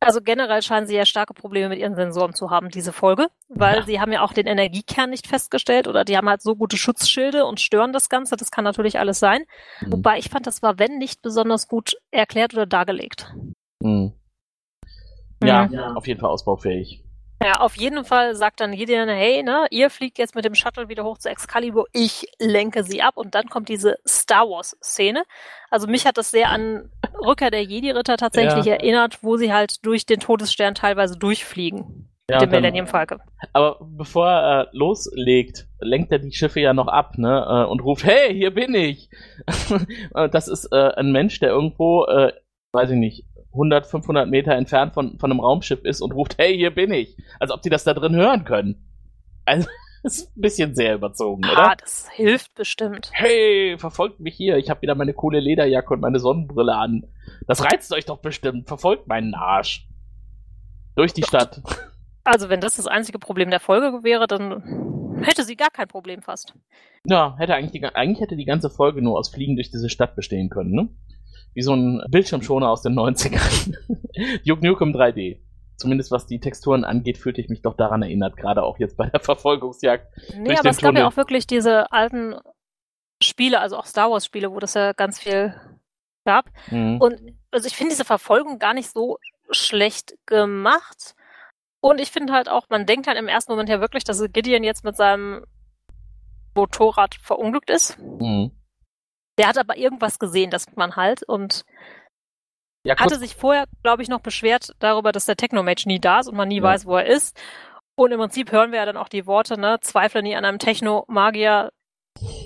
Also 0.00 0.20
generell 0.22 0.62
scheinen 0.62 0.86
sie 0.86 0.94
ja 0.94 1.04
starke 1.04 1.34
Probleme 1.34 1.70
mit 1.70 1.80
ihren 1.80 1.96
Sensoren 1.96 2.32
zu 2.32 2.50
haben, 2.50 2.68
diese 2.68 2.92
Folge, 2.92 3.26
weil 3.48 3.78
ja. 3.78 3.82
sie 3.82 4.00
haben 4.00 4.12
ja 4.12 4.22
auch 4.22 4.32
den 4.32 4.46
Energiekern 4.46 5.10
nicht 5.10 5.26
festgestellt 5.26 5.88
oder 5.88 6.04
die 6.04 6.16
haben 6.16 6.28
halt 6.28 6.40
so 6.40 6.54
gute 6.54 6.76
Schutzschilde 6.76 7.44
und 7.44 7.60
stören 7.60 7.92
das 7.92 8.08
Ganze. 8.08 8.36
Das 8.36 8.52
kann 8.52 8.62
natürlich 8.62 9.00
alles 9.00 9.18
sein. 9.18 9.42
Mhm. 9.80 9.94
Wobei 9.94 10.18
ich 10.18 10.30
fand, 10.30 10.46
das 10.46 10.62
war, 10.62 10.78
wenn 10.78 10.98
nicht 10.98 11.20
besonders 11.20 11.66
gut 11.66 11.96
erklärt 12.12 12.54
oder 12.54 12.66
dargelegt. 12.66 13.34
Mhm. 13.80 14.12
Ja, 15.42 15.66
mhm. 15.66 15.96
auf 15.96 16.06
jeden 16.06 16.20
Fall 16.20 16.30
ausbaufähig. 16.30 17.02
Ja, 17.42 17.60
auf 17.60 17.76
jeden 17.76 18.04
Fall 18.04 18.34
sagt 18.34 18.60
dann 18.60 18.72
Gideon, 18.72 19.08
hey, 19.08 19.44
ne, 19.44 19.66
ihr 19.70 19.90
fliegt 19.90 20.18
jetzt 20.18 20.34
mit 20.34 20.44
dem 20.44 20.56
Shuttle 20.56 20.88
wieder 20.88 21.04
hoch 21.04 21.18
zu 21.18 21.28
Excalibur, 21.28 21.86
ich 21.92 22.26
lenke 22.40 22.82
sie 22.82 23.00
ab 23.00 23.16
und 23.16 23.36
dann 23.36 23.48
kommt 23.48 23.68
diese 23.68 23.96
Star 24.06 24.48
Wars 24.48 24.76
Szene. 24.82 25.22
Also 25.70 25.86
mich 25.86 26.04
hat 26.04 26.18
das 26.18 26.32
sehr 26.32 26.50
an 26.50 26.90
Rückkehr 27.24 27.52
der 27.52 27.62
Jedi-Ritter 27.62 28.16
tatsächlich 28.16 28.64
ja. 28.64 28.74
erinnert, 28.74 29.22
wo 29.22 29.36
sie 29.36 29.52
halt 29.52 29.84
durch 29.86 30.04
den 30.04 30.18
Todesstern 30.18 30.74
teilweise 30.74 31.16
durchfliegen. 31.16 32.08
Ja, 32.30 32.40
dem 32.40 32.50
Millennium 32.50 32.86
Falke. 32.86 33.18
Aber 33.54 33.78
bevor 33.80 34.28
er 34.28 34.60
äh, 34.60 34.66
loslegt, 34.72 35.66
lenkt 35.80 36.12
er 36.12 36.18
die 36.18 36.32
Schiffe 36.32 36.60
ja 36.60 36.74
noch 36.74 36.88
ab, 36.88 37.16
ne? 37.16 37.46
Äh, 37.48 37.70
und 37.70 37.80
ruft, 37.82 38.04
hey, 38.04 38.34
hier 38.34 38.52
bin 38.52 38.74
ich! 38.74 39.08
das 40.12 40.48
ist 40.48 40.70
äh, 40.70 40.90
ein 40.96 41.10
Mensch, 41.10 41.40
der 41.40 41.48
irgendwo, 41.48 42.04
äh, 42.04 42.32
weiß 42.72 42.90
ich 42.90 42.98
nicht, 42.98 43.24
100, 43.58 43.86
500 43.86 44.28
Meter 44.28 44.52
entfernt 44.52 44.94
von, 44.94 45.18
von 45.18 45.30
einem 45.30 45.40
Raumschiff 45.40 45.84
ist 45.84 46.00
und 46.00 46.12
ruft, 46.12 46.38
hey, 46.38 46.56
hier 46.56 46.74
bin 46.74 46.92
ich. 46.92 47.16
Als 47.40 47.50
ob 47.50 47.62
die 47.62 47.70
das 47.70 47.84
da 47.84 47.92
drin 47.92 48.14
hören 48.14 48.44
können. 48.44 48.86
Also, 49.44 49.68
ist 50.02 50.36
ein 50.36 50.40
bisschen 50.40 50.74
sehr 50.74 50.94
überzogen, 50.94 51.44
ah, 51.44 51.52
oder? 51.52 51.70
Ah, 51.70 51.74
das 51.76 52.08
hilft 52.10 52.54
bestimmt. 52.54 53.10
Hey, 53.12 53.76
verfolgt 53.78 54.20
mich 54.20 54.36
hier. 54.36 54.56
Ich 54.56 54.70
habe 54.70 54.82
wieder 54.82 54.94
meine 54.94 55.12
coole 55.12 55.40
Lederjacke 55.40 55.94
und 55.94 56.00
meine 56.00 56.20
Sonnenbrille 56.20 56.74
an. 56.74 57.06
Das 57.46 57.64
reizt 57.64 57.92
euch 57.92 58.06
doch 58.06 58.18
bestimmt. 58.18 58.68
Verfolgt 58.68 59.08
meinen 59.08 59.34
Arsch. 59.34 59.86
Durch 60.94 61.12
die 61.12 61.22
Stadt. 61.22 61.62
Also, 62.24 62.48
wenn 62.48 62.60
das 62.60 62.76
das 62.76 62.86
einzige 62.86 63.18
Problem 63.18 63.50
der 63.50 63.60
Folge 63.60 64.02
wäre, 64.02 64.26
dann 64.26 65.22
hätte 65.22 65.44
sie 65.44 65.56
gar 65.56 65.70
kein 65.70 65.88
Problem 65.88 66.22
fast. 66.22 66.54
Ja, 67.04 67.36
hätte 67.38 67.54
eigentlich, 67.54 67.72
die, 67.72 67.84
eigentlich 67.84 68.20
hätte 68.20 68.36
die 68.36 68.44
ganze 68.44 68.70
Folge 68.70 69.00
nur 69.02 69.18
aus 69.18 69.30
Fliegen 69.30 69.56
durch 69.56 69.70
diese 69.70 69.88
Stadt 69.88 70.14
bestehen 70.14 70.50
können, 70.50 70.72
ne? 70.72 70.88
Wie 71.58 71.62
so 71.62 71.74
ein 71.74 72.00
Bildschirmschoner 72.08 72.70
aus 72.70 72.82
den 72.82 72.94
90ern. 72.94 73.74
Duke 74.46 74.64
Nukem 74.64 74.92
3D. 74.92 75.40
Zumindest 75.76 76.12
was 76.12 76.24
die 76.24 76.38
Texturen 76.38 76.84
angeht, 76.84 77.18
fühlte 77.18 77.40
ich 77.40 77.48
mich 77.48 77.62
doch 77.62 77.76
daran 77.76 78.00
erinnert, 78.02 78.36
gerade 78.36 78.62
auch 78.62 78.78
jetzt 78.78 78.96
bei 78.96 79.06
der 79.10 79.18
Verfolgungsjagd. 79.18 80.06
Nee, 80.36 80.56
aber 80.56 80.70
es 80.70 80.78
gab 80.78 80.94
ja 80.94 81.08
auch 81.08 81.16
wirklich 81.16 81.48
diese 81.48 81.90
alten 81.90 82.36
Spiele, 83.20 83.58
also 83.58 83.76
auch 83.76 83.86
Star 83.86 84.08
Wars 84.08 84.24
Spiele, 84.24 84.52
wo 84.52 84.60
das 84.60 84.74
ja 84.74 84.92
ganz 84.92 85.18
viel 85.18 85.52
gab. 86.24 86.44
Mhm. 86.70 87.00
Und 87.00 87.20
also 87.50 87.66
ich 87.66 87.74
finde 87.74 87.90
diese 87.90 88.04
Verfolgung 88.04 88.60
gar 88.60 88.74
nicht 88.74 88.90
so 88.92 89.18
schlecht 89.50 90.14
gemacht. 90.26 91.16
Und 91.80 92.00
ich 92.00 92.12
finde 92.12 92.34
halt 92.34 92.48
auch, 92.48 92.66
man 92.68 92.86
denkt 92.86 93.08
halt 93.08 93.18
im 93.18 93.26
ersten 93.26 93.50
Moment 93.50 93.68
ja 93.68 93.80
wirklich, 93.80 94.04
dass 94.04 94.22
Gideon 94.32 94.62
jetzt 94.62 94.84
mit 94.84 94.96
seinem 94.96 95.44
Motorrad 96.54 97.16
verunglückt 97.16 97.70
ist. 97.70 97.98
Mhm. 97.98 98.52
Der 99.38 99.48
hat 99.48 99.58
aber 99.58 99.76
irgendwas 99.76 100.18
gesehen, 100.18 100.50
das 100.50 100.66
man 100.76 100.96
halt 100.96 101.22
und 101.22 101.64
ja, 102.84 102.96
hatte 102.96 103.18
sich 103.18 103.34
vorher, 103.34 103.64
glaube 103.82 104.02
ich, 104.02 104.08
noch 104.08 104.20
beschwert 104.20 104.74
darüber, 104.78 105.12
dass 105.12 105.26
der 105.26 105.36
Technomage 105.36 105.84
nie 105.86 106.00
da 106.00 106.20
ist 106.20 106.28
und 106.28 106.36
man 106.36 106.48
nie 106.48 106.58
ja. 106.58 106.62
weiß, 106.62 106.86
wo 106.86 106.96
er 106.96 107.06
ist. 107.06 107.40
Und 107.96 108.12
im 108.12 108.18
Prinzip 108.18 108.52
hören 108.52 108.70
wir 108.70 108.78
ja 108.78 108.86
dann 108.86 108.96
auch 108.96 109.08
die 109.08 109.26
Worte, 109.26 109.58
ne, 109.58 109.78
zweifle 109.80 110.22
nie 110.22 110.36
an 110.36 110.44
einem 110.44 110.58
Technomagier, 110.58 111.70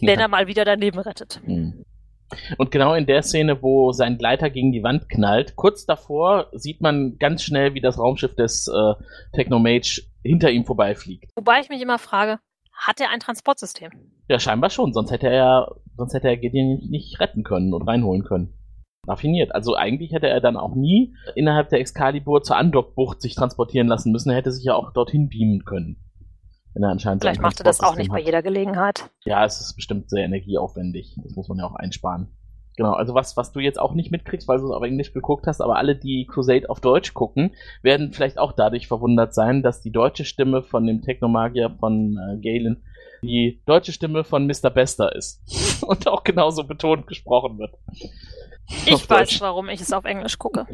wenn 0.00 0.18
ja. 0.18 0.24
er 0.24 0.28
mal 0.28 0.46
wieder 0.46 0.64
dein 0.64 0.80
Leben 0.80 0.98
rettet. 0.98 1.40
Hm. 1.44 1.84
Und 2.56 2.70
genau 2.70 2.94
in 2.94 3.04
der 3.06 3.22
Szene, 3.22 3.62
wo 3.62 3.92
sein 3.92 4.16
Gleiter 4.16 4.48
gegen 4.48 4.72
die 4.72 4.82
Wand 4.82 5.08
knallt, 5.10 5.54
kurz 5.56 5.84
davor 5.84 6.48
sieht 6.52 6.80
man 6.80 7.18
ganz 7.18 7.42
schnell, 7.42 7.74
wie 7.74 7.80
das 7.80 7.98
Raumschiff 7.98 8.34
des 8.34 8.68
äh, 8.68 8.94
Technomage 9.34 10.02
hinter 10.22 10.50
ihm 10.50 10.64
vorbeifliegt. 10.64 11.30
Wobei 11.36 11.60
ich 11.60 11.68
mich 11.68 11.82
immer 11.82 11.98
frage, 11.98 12.38
hat 12.86 13.00
er 13.00 13.10
ein 13.10 13.20
Transportsystem? 13.20 13.90
Ja, 14.28 14.38
scheinbar 14.38 14.70
schon, 14.70 14.92
sonst 14.92 15.10
hätte 15.10 15.28
er, 15.28 15.76
sonst 15.96 16.14
hätte 16.14 16.28
er 16.28 16.36
Gideon 16.36 16.80
nicht 16.88 17.20
retten 17.20 17.42
können 17.44 17.72
und 17.74 17.82
reinholen 17.82 18.24
können. 18.24 18.54
Raffiniert. 19.06 19.54
Also 19.54 19.74
eigentlich 19.74 20.12
hätte 20.12 20.28
er 20.28 20.40
dann 20.40 20.56
auch 20.56 20.76
nie 20.76 21.14
innerhalb 21.34 21.70
der 21.70 21.80
Excalibur 21.80 22.42
zur 22.42 22.56
Andockbucht 22.56 23.20
sich 23.20 23.34
transportieren 23.34 23.88
lassen 23.88 24.12
müssen. 24.12 24.30
Er 24.30 24.36
hätte 24.36 24.52
sich 24.52 24.64
ja 24.64 24.74
auch 24.74 24.92
dorthin 24.92 25.28
beamen 25.28 25.64
können. 25.64 25.96
Wenn 26.74 26.84
er 26.84 26.90
anscheinend 26.90 27.22
Vielleicht 27.22 27.42
macht 27.42 27.60
er 27.60 27.64
das 27.64 27.80
auch 27.80 27.96
nicht 27.96 28.10
hat. 28.10 28.16
bei 28.16 28.22
jeder 28.22 28.42
Gelegenheit. 28.42 29.10
Ja, 29.24 29.44
es 29.44 29.60
ist 29.60 29.74
bestimmt 29.74 30.08
sehr 30.08 30.24
energieaufwendig. 30.24 31.16
Das 31.22 31.34
muss 31.34 31.48
man 31.48 31.58
ja 31.58 31.66
auch 31.66 31.74
einsparen. 31.74 32.28
Genau, 32.76 32.92
also 32.92 33.14
was, 33.14 33.36
was 33.36 33.52
du 33.52 33.60
jetzt 33.60 33.78
auch 33.78 33.92
nicht 33.92 34.10
mitkriegst, 34.10 34.48
weil 34.48 34.58
du 34.58 34.64
es 34.64 34.70
auf 34.70 34.82
Englisch 34.82 35.12
geguckt 35.12 35.46
hast, 35.46 35.60
aber 35.60 35.76
alle, 35.76 35.94
die 35.94 36.26
Crusade 36.26 36.70
auf 36.70 36.80
Deutsch 36.80 37.12
gucken, 37.12 37.54
werden 37.82 38.12
vielleicht 38.12 38.38
auch 38.38 38.52
dadurch 38.52 38.88
verwundert 38.88 39.34
sein, 39.34 39.62
dass 39.62 39.82
die 39.82 39.92
deutsche 39.92 40.24
Stimme 40.24 40.62
von 40.62 40.86
dem 40.86 41.02
Technomagier 41.02 41.76
von 41.78 42.16
äh, 42.16 42.40
Galen 42.40 42.82
die 43.22 43.62
deutsche 43.66 43.92
Stimme 43.92 44.24
von 44.24 44.46
Mr. 44.46 44.70
Bester 44.70 45.14
ist. 45.14 45.42
Und 45.86 46.08
auch 46.08 46.24
genauso 46.24 46.64
betont 46.64 47.06
gesprochen 47.06 47.58
wird. 47.58 47.74
Ich 48.86 49.08
weiß, 49.08 49.28
Deutsch. 49.28 49.40
warum 49.40 49.68
ich 49.68 49.80
es 49.80 49.92
auf 49.92 50.04
Englisch 50.04 50.38
gucke. 50.38 50.66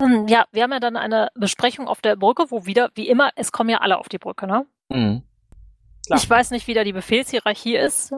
Hm, 0.00 0.26
ja, 0.28 0.44
wir 0.52 0.64
haben 0.64 0.72
ja 0.72 0.80
dann 0.80 0.96
eine 0.96 1.28
Besprechung 1.34 1.88
auf 1.88 2.02
der 2.02 2.16
Brücke, 2.16 2.46
wo 2.50 2.66
wieder, 2.66 2.90
wie 2.94 3.08
immer, 3.08 3.30
es 3.36 3.52
kommen 3.52 3.70
ja 3.70 3.78
alle 3.78 3.98
auf 3.98 4.08
die 4.08 4.18
Brücke, 4.18 4.46
ne? 4.46 4.66
Mhm. 4.90 5.22
Ich 6.14 6.28
weiß 6.28 6.50
nicht, 6.50 6.66
wie 6.66 6.74
da 6.74 6.84
die 6.84 6.92
Befehlshierarchie 6.92 7.76
ist 7.76 8.12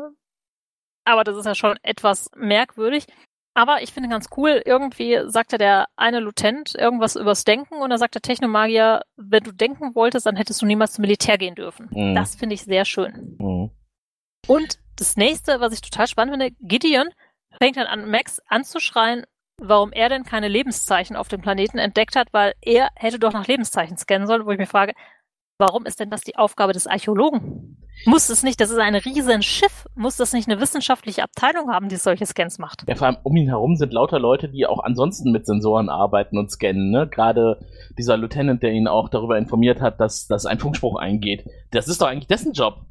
aber 1.09 1.25
das 1.25 1.37
ist 1.37 1.47
ja 1.47 1.55
schon 1.55 1.79
etwas 1.83 2.31
merkwürdig. 2.37 3.07
Aber 3.55 3.83
ich 3.83 3.93
finde 3.93 4.09
ganz 4.09 4.29
cool, 4.37 4.63
irgendwie 4.65 5.19
sagte 5.27 5.59
der 5.59 5.89
eine 5.97 6.21
Lutent 6.21 6.75
irgendwas 6.77 7.17
übers 7.17 7.45
Denken 7.45 7.75
und 7.77 7.91
dann 7.91 7.99
sagt 7.99 8.15
der 8.15 8.23
Technomagier, 8.23 9.03
wenn 9.17 9.43
du 9.43 9.53
denken 9.53 9.95
wolltest, 9.97 10.27
dann 10.27 10.37
hättest 10.37 10.63
du 10.63 10.67
niemals 10.67 10.93
zum 10.93 11.03
Militär 11.03 11.39
gehen 11.39 11.57
dürfen. 11.57 11.89
Mhm. 11.91 12.15
Das 12.15 12.37
finde 12.37 12.55
ich 12.55 12.63
sehr 12.63 12.85
schön. 12.85 13.37
Mhm. 13.39 13.71
Und 14.47 14.79
das 14.97 15.17
nächste, 15.17 15.61
was 15.61 15.73
ich 15.73 15.81
total 15.81 16.07
spannend 16.07 16.35
finde, 16.35 16.55
Gideon 16.61 17.09
fängt 17.61 17.77
dann 17.77 17.87
an, 17.87 18.09
Max 18.09 18.41
anzuschreien, 18.47 19.25
warum 19.61 19.93
er 19.93 20.09
denn 20.09 20.25
keine 20.25 20.49
Lebenszeichen 20.49 21.17
auf 21.17 21.29
dem 21.29 21.41
Planeten 21.41 21.79
entdeckt 21.79 22.17
hat, 22.17 22.29
weil 22.33 22.55
er 22.61 22.91
hätte 22.95 23.19
doch 23.19 23.33
nach 23.33 23.47
Lebenszeichen 23.47 23.97
scannen 23.97 24.29
sollen, 24.29 24.47
wo 24.47 24.51
ich 24.53 24.59
mir 24.59 24.67
frage, 24.67 24.95
warum 25.59 25.85
ist 25.87 25.99
denn 25.99 26.11
das 26.11 26.21
die 26.21 26.37
Aufgabe 26.37 26.75
des 26.75 26.87
Archäologen? 26.87 27.88
Muss 28.05 28.29
es 28.29 28.43
nicht, 28.43 28.61
das 28.61 28.71
ist 28.71 28.79
ein 28.79 28.95
riesen 28.95 29.43
Schiff, 29.43 29.87
muss 29.95 30.17
das 30.17 30.33
nicht 30.33 30.49
eine 30.49 30.61
wissenschaftliche 30.61 31.23
Abteilung 31.23 31.71
haben, 31.71 31.89
die 31.89 31.97
solche 31.97 32.27
Scans 32.27 32.59
macht? 32.59 32.85
Ja, 32.87 32.95
vor 32.95 33.09
allem 33.09 33.17
um 33.23 33.37
ihn 33.37 33.49
herum 33.49 33.77
sind 33.77 33.93
lauter 33.93 34.19
Leute, 34.19 34.49
die 34.49 34.67
auch 34.67 34.83
ansonsten 34.83 35.33
mit 35.33 35.47
Sensoren 35.47 35.89
arbeiten 35.89 36.39
und 36.39 36.51
scannen. 36.51 36.91
Ne? 36.91 37.09
Gerade 37.09 37.59
dieser 37.99 38.17
Lieutenant, 38.17 38.63
der 38.63 38.73
ihn 38.73 38.89
auch 38.89 39.09
darüber 39.09 39.37
informiert 39.37 39.81
hat, 39.81 40.01
dass, 40.01 40.27
dass 40.27 40.47
ein 40.47 40.59
Funkspruch 40.59 40.99
eingeht. 40.99 41.45
Das 41.71 41.89
ist 41.89 42.01
doch 42.01 42.07
eigentlich 42.07 42.29
dessen 42.29 42.53
Job 42.53 42.87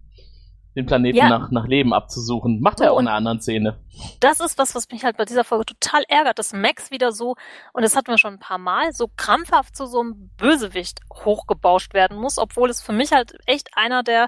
den 0.77 0.85
Planeten 0.85 1.17
ja. 1.17 1.27
nach, 1.27 1.49
nach 1.49 1.65
Leben 1.65 1.91
abzusuchen. 1.91 2.61
Macht 2.61 2.79
er 2.81 2.93
auch 2.93 2.99
in 2.99 3.07
einer 3.07 3.17
anderen 3.17 3.41
Szene. 3.41 3.79
Das 4.19 4.39
ist 4.39 4.59
was, 4.59 4.75
was 4.75 4.87
mich 4.91 5.03
halt 5.03 5.17
bei 5.17 5.25
dieser 5.25 5.43
Folge 5.43 5.65
total 5.65 6.03
ärgert, 6.07 6.37
dass 6.37 6.53
Max 6.53 6.91
wieder 6.91 7.11
so, 7.11 7.35
und 7.73 7.81
das 7.83 7.95
hatten 7.95 8.09
wir 8.09 8.19
schon 8.19 8.35
ein 8.35 8.39
paar 8.39 8.59
Mal, 8.59 8.93
so 8.93 9.09
krampfhaft 9.17 9.75
zu 9.75 9.87
so 9.87 10.01
einem 10.01 10.29
Bösewicht 10.37 10.99
hochgebauscht 11.11 11.95
werden 11.95 12.17
muss, 12.17 12.37
obwohl 12.37 12.69
es 12.69 12.81
für 12.81 12.93
mich 12.93 13.11
halt 13.11 13.33
echt 13.47 13.69
einer 13.75 14.03
der 14.03 14.27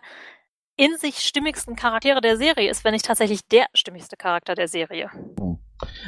in 0.80 0.96
sich 0.98 1.20
stimmigsten 1.20 1.76
Charaktere 1.76 2.22
der 2.22 2.38
Serie 2.38 2.70
ist, 2.70 2.86
wenn 2.86 2.94
nicht 2.94 3.04
tatsächlich 3.04 3.46
der 3.50 3.66
stimmigste 3.74 4.16
Charakter 4.16 4.56
der 4.56 4.70
Serie. 4.70 5.10
Hm. 5.38 5.58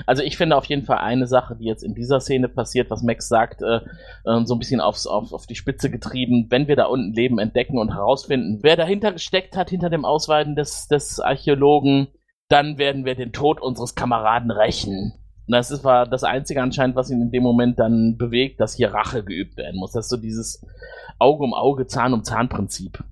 Also 0.06 0.24
ich 0.24 0.38
finde 0.38 0.56
auf 0.56 0.66
jeden 0.66 0.86
Fall 0.86 1.00
eine 1.00 1.28
Sache, 1.28 1.58
die 1.58 1.66
jetzt 1.66 1.84
in 1.84 1.94
dieser 1.94 2.22
Szene 2.22 2.48
passiert, 2.48 2.90
was 2.90 3.04
Max 3.04 3.28
sagt, 3.28 3.62
äh, 3.62 3.80
äh, 4.26 4.46
so 4.46 4.56
ein 4.56 4.60
bisschen 4.60 4.80
aufs, 4.80 5.08
auf, 5.08 5.34
auf 5.34 5.46
die 5.46 5.56
Spitze 5.56 5.90
getrieben, 5.90 6.48
wenn 6.50 6.68
wir 6.68 6.78
da 6.78 6.86
unten 6.86 7.14
Leben 7.14 7.38
entdecken 7.38 7.78
und 7.78 7.94
herausfinden, 7.94 8.60
wer 8.62 8.78
dahinter 8.78 9.12
gesteckt 9.12 9.58
hat, 9.58 9.70
hinter 9.70 9.90
dem 9.90 10.06
Ausweiden 10.06 10.56
des, 10.56 10.88
des 10.88 11.20
Archäologen, 11.20 12.08
dann 12.48 12.78
werden 12.78 13.06
wir 13.06 13.16
den 13.16 13.34
Tod 13.34 13.62
unseres 13.62 13.96
Kameraden 13.96 14.52
rächen. 14.52 15.14
Und 15.48 15.54
das 15.54 15.72
ist, 15.72 15.84
war 15.84 16.06
das 16.06 16.24
Einzige 16.24 16.62
anscheinend, 16.62 16.96
was 16.96 17.10
ihn 17.10 17.22
in 17.22 17.32
dem 17.32 17.44
Moment 17.44 17.78
dann 17.78 18.18
bewegt, 18.18 18.62
dass 18.62 18.76
hier 18.76 18.94
Rache 18.94 19.24
geübt 19.24 19.58
werden 19.58 19.80
muss. 19.80 19.92
Das 19.92 20.06
ist 20.06 20.12
so 20.12 20.18
dieses 20.18 20.66
Auge 21.20 21.44
um 21.44 21.54
Auge, 21.54 21.88
Zahn 21.88 22.14
um 22.14 22.24
Zahn 22.24 22.48
Prinzip. 22.48 23.04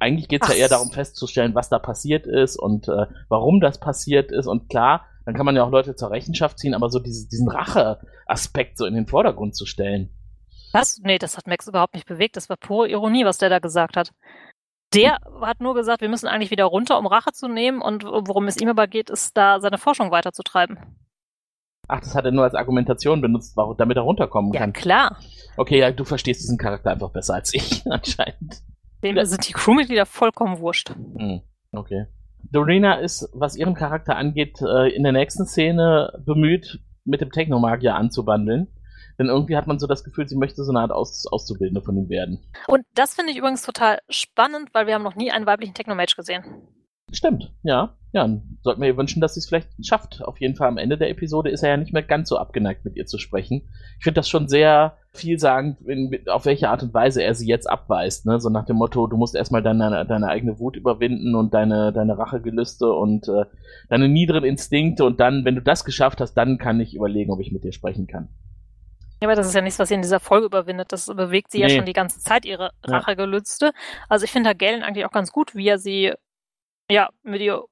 Eigentlich 0.00 0.28
geht 0.28 0.42
es 0.42 0.48
ja 0.48 0.54
eher 0.54 0.68
darum 0.68 0.90
festzustellen, 0.90 1.54
was 1.54 1.68
da 1.68 1.78
passiert 1.78 2.26
ist 2.26 2.56
und 2.56 2.88
äh, 2.88 3.06
warum 3.28 3.60
das 3.60 3.78
passiert 3.78 4.30
ist. 4.32 4.46
Und 4.46 4.68
klar, 4.68 5.06
dann 5.24 5.34
kann 5.34 5.46
man 5.46 5.56
ja 5.56 5.64
auch 5.64 5.70
Leute 5.70 5.96
zur 5.96 6.10
Rechenschaft 6.10 6.58
ziehen, 6.58 6.74
aber 6.74 6.90
so 6.90 6.98
dieses, 6.98 7.28
diesen 7.28 7.48
Rache-Aspekt 7.48 8.78
so 8.78 8.86
in 8.86 8.94
den 8.94 9.06
Vordergrund 9.06 9.56
zu 9.56 9.66
stellen. 9.66 10.10
Was? 10.72 10.98
Nee, 10.98 11.18
das 11.18 11.36
hat 11.36 11.46
Max 11.46 11.68
überhaupt 11.68 11.94
nicht 11.94 12.06
bewegt. 12.06 12.36
Das 12.36 12.48
war 12.48 12.56
pure 12.56 12.88
Ironie, 12.88 13.24
was 13.24 13.38
der 13.38 13.48
da 13.48 13.58
gesagt 13.60 13.96
hat. 13.96 14.12
Der 14.92 15.18
hat 15.40 15.60
nur 15.60 15.74
gesagt, 15.74 16.00
wir 16.02 16.08
müssen 16.08 16.26
eigentlich 16.28 16.50
wieder 16.50 16.64
runter, 16.64 16.98
um 16.98 17.06
Rache 17.06 17.32
zu 17.32 17.48
nehmen. 17.48 17.80
Und 17.80 18.04
worum 18.04 18.46
es 18.46 18.60
ihm 18.60 18.68
aber 18.68 18.86
geht, 18.86 19.08
ist 19.10 19.36
da 19.36 19.60
seine 19.60 19.78
Forschung 19.78 20.10
weiterzutreiben. 20.10 20.78
Ach, 21.86 22.00
das 22.00 22.14
hat 22.14 22.24
er 22.24 22.30
nur 22.30 22.44
als 22.44 22.54
Argumentation 22.54 23.20
benutzt, 23.20 23.56
damit 23.78 23.96
er 23.96 24.02
runterkommen 24.02 24.52
Ja, 24.52 24.60
kann. 24.60 24.72
klar. 24.72 25.18
Okay, 25.56 25.78
ja, 25.78 25.90
du 25.90 26.04
verstehst 26.04 26.42
diesen 26.42 26.58
Charakter 26.58 26.90
einfach 26.90 27.10
besser 27.10 27.34
als 27.34 27.52
ich, 27.54 27.82
anscheinend. 27.90 28.62
Dem 29.04 29.22
sind 29.24 29.46
die 29.46 29.52
Crewmitglieder 29.52 30.06
vollkommen 30.06 30.58
wurscht. 30.58 30.90
Hm, 30.90 31.42
okay. 31.72 32.06
Dorina 32.50 32.94
ist, 32.94 33.28
was 33.32 33.56
ihren 33.56 33.74
Charakter 33.74 34.16
angeht, 34.16 34.60
äh, 34.62 34.88
in 34.94 35.02
der 35.02 35.12
nächsten 35.12 35.46
Szene 35.46 36.22
bemüht, 36.24 36.80
mit 37.04 37.20
dem 37.20 37.30
Technomagier 37.30 37.94
anzubandeln. 37.94 38.68
Denn 39.18 39.26
irgendwie 39.26 39.56
hat 39.56 39.66
man 39.66 39.78
so 39.78 39.86
das 39.86 40.02
Gefühl, 40.02 40.26
sie 40.26 40.36
möchte 40.36 40.64
so 40.64 40.72
eine 40.72 40.80
Art 40.80 40.90
Aus 40.90 41.26
Auszubildende 41.26 41.82
von 41.82 41.96
ihm 41.96 42.08
werden. 42.08 42.40
Und 42.66 42.84
das 42.94 43.14
finde 43.14 43.32
ich 43.32 43.38
übrigens 43.38 43.62
total 43.62 44.00
spannend, 44.08 44.70
weil 44.72 44.86
wir 44.86 44.94
haben 44.94 45.04
noch 45.04 45.14
nie 45.14 45.30
einen 45.30 45.46
weiblichen 45.46 45.74
Technomage 45.74 46.16
gesehen. 46.16 46.44
Stimmt, 47.12 47.52
ja. 47.62 47.96
Ja, 48.12 48.28
sollten 48.62 48.80
wir 48.80 48.86
ihr 48.86 48.96
wünschen, 48.96 49.20
dass 49.20 49.34
sie 49.34 49.40
es 49.40 49.48
vielleicht 49.48 49.70
schafft. 49.84 50.22
Auf 50.22 50.40
jeden 50.40 50.54
Fall 50.54 50.68
am 50.68 50.78
Ende 50.78 50.96
der 50.96 51.10
Episode 51.10 51.50
ist 51.50 51.64
er 51.64 51.70
ja 51.70 51.76
nicht 51.76 51.92
mehr 51.92 52.04
ganz 52.04 52.28
so 52.28 52.38
abgeneigt, 52.38 52.84
mit 52.84 52.94
ihr 52.94 53.06
zu 53.06 53.18
sprechen. 53.18 53.68
Ich 53.98 54.04
finde 54.04 54.20
das 54.20 54.28
schon 54.28 54.46
sehr 54.46 54.96
vielsagend, 55.12 55.80
in, 55.80 56.28
auf 56.28 56.44
welche 56.44 56.68
Art 56.70 56.84
und 56.84 56.94
Weise 56.94 57.24
er 57.24 57.34
sie 57.34 57.48
jetzt 57.48 57.68
abweist. 57.68 58.24
Ne? 58.24 58.38
So 58.38 58.50
nach 58.50 58.66
dem 58.66 58.76
Motto, 58.76 59.08
du 59.08 59.16
musst 59.16 59.34
erstmal 59.34 59.64
deine, 59.64 60.06
deine 60.06 60.28
eigene 60.28 60.60
Wut 60.60 60.76
überwinden 60.76 61.34
und 61.34 61.54
deine, 61.54 61.92
deine 61.92 62.16
Rachegelüste 62.16 62.88
und 62.92 63.26
äh, 63.26 63.46
deine 63.88 64.08
niederen 64.08 64.44
Instinkte 64.44 65.04
und 65.04 65.18
dann, 65.18 65.44
wenn 65.44 65.56
du 65.56 65.62
das 65.62 65.84
geschafft 65.84 66.20
hast, 66.20 66.34
dann 66.34 66.56
kann 66.58 66.78
ich 66.78 66.94
überlegen, 66.94 67.32
ob 67.32 67.40
ich 67.40 67.50
mit 67.50 67.64
dir 67.64 67.72
sprechen 67.72 68.06
kann. 68.06 68.28
Ja, 69.20 69.28
aber 69.28 69.34
das 69.34 69.48
ist 69.48 69.54
ja 69.54 69.60
nichts, 69.60 69.80
was 69.80 69.88
sie 69.88 69.94
in 69.94 70.02
dieser 70.02 70.20
Folge 70.20 70.46
überwindet. 70.46 70.92
Das 70.92 71.06
bewegt 71.06 71.50
sie 71.50 71.58
Nee. 71.58 71.64
ja 71.64 71.70
schon 71.70 71.86
die 71.86 71.92
ganze 71.92 72.20
Zeit, 72.20 72.44
ihre 72.44 72.70
Ja. 72.86 72.98
Rachegelüste. 72.98 73.72
Also 74.08 74.24
ich 74.24 74.30
finde 74.30 74.50
Herr 74.50 74.54
Galen 74.54 74.84
eigentlich 74.84 75.04
auch 75.04 75.10
ganz 75.12 75.32
gut, 75.32 75.56
wie 75.56 75.66
er 75.66 75.78
sie, 75.78 76.12
ja, 76.90 77.10
mit 77.22 77.40
ihr 77.40 77.64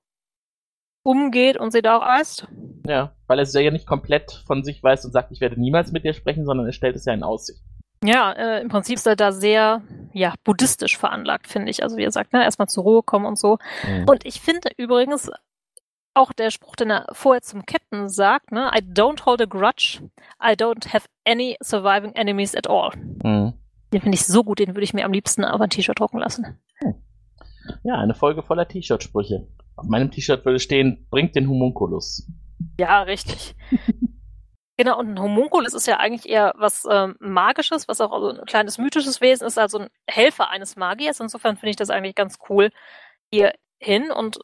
umgeht 1.02 1.56
und 1.56 1.72
sie 1.72 1.82
da 1.82 1.96
auch 1.96 2.02
eist. 2.02 2.46
Ja, 2.86 3.14
weil 3.26 3.38
er 3.38 3.42
es 3.42 3.52
ja 3.52 3.70
nicht 3.70 3.86
komplett 3.86 4.42
von 4.46 4.62
sich 4.62 4.82
weiß 4.82 5.04
und 5.04 5.12
sagt, 5.12 5.32
ich 5.32 5.40
werde 5.40 5.60
niemals 5.60 5.92
mit 5.92 6.04
dir 6.04 6.14
sprechen, 6.14 6.44
sondern 6.44 6.66
er 6.66 6.72
stellt 6.72 6.96
es 6.96 7.04
ja 7.04 7.12
in 7.12 7.22
Aussicht. 7.22 7.62
Ja, 8.04 8.32
äh, 8.32 8.60
im 8.60 8.68
Prinzip 8.68 8.96
ist 8.96 9.06
er 9.06 9.14
da 9.14 9.30
sehr, 9.30 9.82
ja, 10.12 10.34
buddhistisch 10.42 10.98
veranlagt, 10.98 11.46
finde 11.46 11.70
ich. 11.70 11.84
Also 11.84 11.96
wie 11.96 12.02
er 12.02 12.10
sagt, 12.10 12.32
ne, 12.32 12.42
erstmal 12.42 12.68
zur 12.68 12.82
Ruhe 12.82 13.02
kommen 13.02 13.26
und 13.26 13.38
so. 13.38 13.58
Und 14.06 14.26
ich 14.26 14.40
finde 14.40 14.70
übrigens 14.76 15.30
auch 16.14 16.32
der 16.32 16.50
Spruch, 16.50 16.76
den 16.76 16.90
er 16.90 17.06
vorher 17.12 17.42
zum 17.42 17.64
Captain 17.64 18.08
sagt, 18.08 18.50
ne, 18.50 18.70
I 18.74 18.80
don't 18.80 19.24
hold 19.24 19.40
a 19.40 19.46
grudge, 19.46 20.00
I 20.42 20.52
don't 20.52 20.92
have 20.92 21.06
any 21.24 21.56
surviving 21.62 22.12
enemies 22.14 22.56
at 22.56 22.68
all. 22.68 22.90
Mhm. 23.22 23.54
Den 23.92 24.00
finde 24.00 24.16
ich 24.16 24.26
so 24.26 24.42
gut, 24.42 24.58
den 24.58 24.68
würde 24.68 24.84
ich 24.84 24.94
mir 24.94 25.04
am 25.04 25.12
liebsten 25.12 25.44
auf 25.44 25.60
ein 25.60 25.70
T-Shirt 25.70 25.98
drucken 25.98 26.18
lassen. 26.18 26.58
Ja, 27.84 27.98
eine 27.98 28.14
Folge 28.14 28.42
voller 28.42 28.66
T-Shirt-Sprüche. 28.66 29.46
Auf 29.76 29.86
meinem 29.86 30.10
T-Shirt 30.10 30.44
würde 30.44 30.58
stehen, 30.58 31.06
bringt 31.10 31.34
den 31.34 31.48
Homunculus. 31.48 32.28
Ja, 32.78 33.02
richtig. 33.02 33.54
genau, 34.76 34.98
und 34.98 35.08
ein 35.10 35.20
Homunculus 35.20 35.74
ist 35.74 35.86
ja 35.86 35.98
eigentlich 35.98 36.30
eher 36.30 36.54
was 36.56 36.86
ähm, 36.90 37.16
Magisches, 37.20 37.88
was 37.88 38.00
auch 38.00 38.18
so 38.20 38.30
ein 38.30 38.44
kleines 38.46 38.78
mythisches 38.78 39.20
Wesen 39.20 39.46
ist, 39.46 39.58
also 39.58 39.80
ein 39.80 39.88
Helfer 40.06 40.50
eines 40.50 40.76
Magiers. 40.76 41.20
Insofern 41.20 41.56
finde 41.56 41.70
ich 41.70 41.76
das 41.76 41.90
eigentlich 41.90 42.14
ganz 42.14 42.38
cool 42.48 42.70
hier 43.30 43.52
hin. 43.78 44.10
Und 44.10 44.40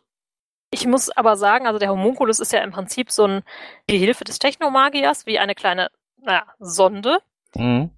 ich 0.71 0.87
muss 0.87 1.11
aber 1.11 1.37
sagen, 1.37 1.67
also 1.67 1.79
der 1.79 1.91
Homunculus 1.91 2.41
ist 2.41 2.53
ja 2.53 2.61
im 2.61 2.73
Prinzip 2.73 3.11
so 3.11 3.25
ein 3.25 3.43
die 3.89 3.99
Hilfe 3.99 4.25
des 4.25 4.39
Technomagiers, 4.39 5.27
wie 5.27 5.39
eine 5.39 5.55
kleine 5.55 5.91
naja, 6.21 6.45
Sonde, 6.59 7.19
Mhm. 7.55 7.91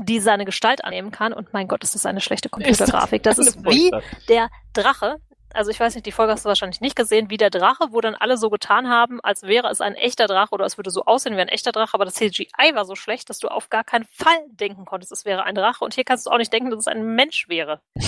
Die 0.00 0.20
seine 0.20 0.44
Gestalt 0.44 0.84
annehmen 0.84 1.10
kann. 1.10 1.32
Und 1.32 1.52
mein 1.52 1.68
Gott, 1.68 1.82
ist 1.84 1.94
das 1.94 2.06
eine 2.06 2.20
schlechte 2.20 2.48
Computergrafik. 2.48 3.22
Das 3.22 3.38
ist 3.38 3.62
wie 3.64 3.90
der 4.28 4.48
Drache. 4.72 5.16
Also 5.52 5.72
ich 5.72 5.80
weiß 5.80 5.94
nicht, 5.96 6.06
die 6.06 6.12
Folge 6.12 6.32
hast 6.32 6.44
du 6.44 6.48
wahrscheinlich 6.48 6.80
nicht 6.80 6.94
gesehen, 6.94 7.28
wie 7.28 7.36
der 7.36 7.50
Drache, 7.50 7.86
wo 7.90 8.00
dann 8.00 8.14
alle 8.14 8.36
so 8.36 8.50
getan 8.50 8.88
haben, 8.88 9.18
als 9.20 9.42
wäre 9.42 9.68
es 9.68 9.80
ein 9.80 9.96
echter 9.96 10.28
Drache 10.28 10.52
oder 10.52 10.64
es 10.64 10.78
würde 10.78 10.90
so 10.90 11.06
aussehen 11.06 11.36
wie 11.36 11.40
ein 11.40 11.48
echter 11.48 11.72
Drache, 11.72 11.92
aber 11.94 12.04
das 12.04 12.14
CGI 12.14 12.46
war 12.74 12.84
so 12.84 12.94
schlecht, 12.94 13.30
dass 13.30 13.40
du 13.40 13.48
auf 13.48 13.68
gar 13.68 13.82
keinen 13.82 14.04
Fall 14.04 14.38
denken 14.52 14.84
konntest, 14.84 15.10
es 15.10 15.24
wäre 15.24 15.42
ein 15.42 15.56
Drache. 15.56 15.84
Und 15.84 15.94
hier 15.94 16.04
kannst 16.04 16.26
du 16.26 16.30
auch 16.30 16.38
nicht 16.38 16.52
denken, 16.52 16.70
dass 16.70 16.78
es 16.80 16.86
ein 16.86 17.14
Mensch 17.14 17.48
wäre. 17.48 17.80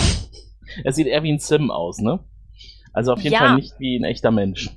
Er 0.84 0.92
sieht 0.92 1.08
eher 1.08 1.22
wie 1.24 1.32
ein 1.32 1.40
Sim 1.40 1.70
aus, 1.72 1.98
ne? 1.98 2.20
Also 2.92 3.12
auf 3.12 3.20
jeden 3.20 3.34
Ja. 3.34 3.40
Fall 3.40 3.54
nicht 3.56 3.74
wie 3.78 3.98
ein 3.98 4.04
echter 4.04 4.30
Mensch. 4.30 4.70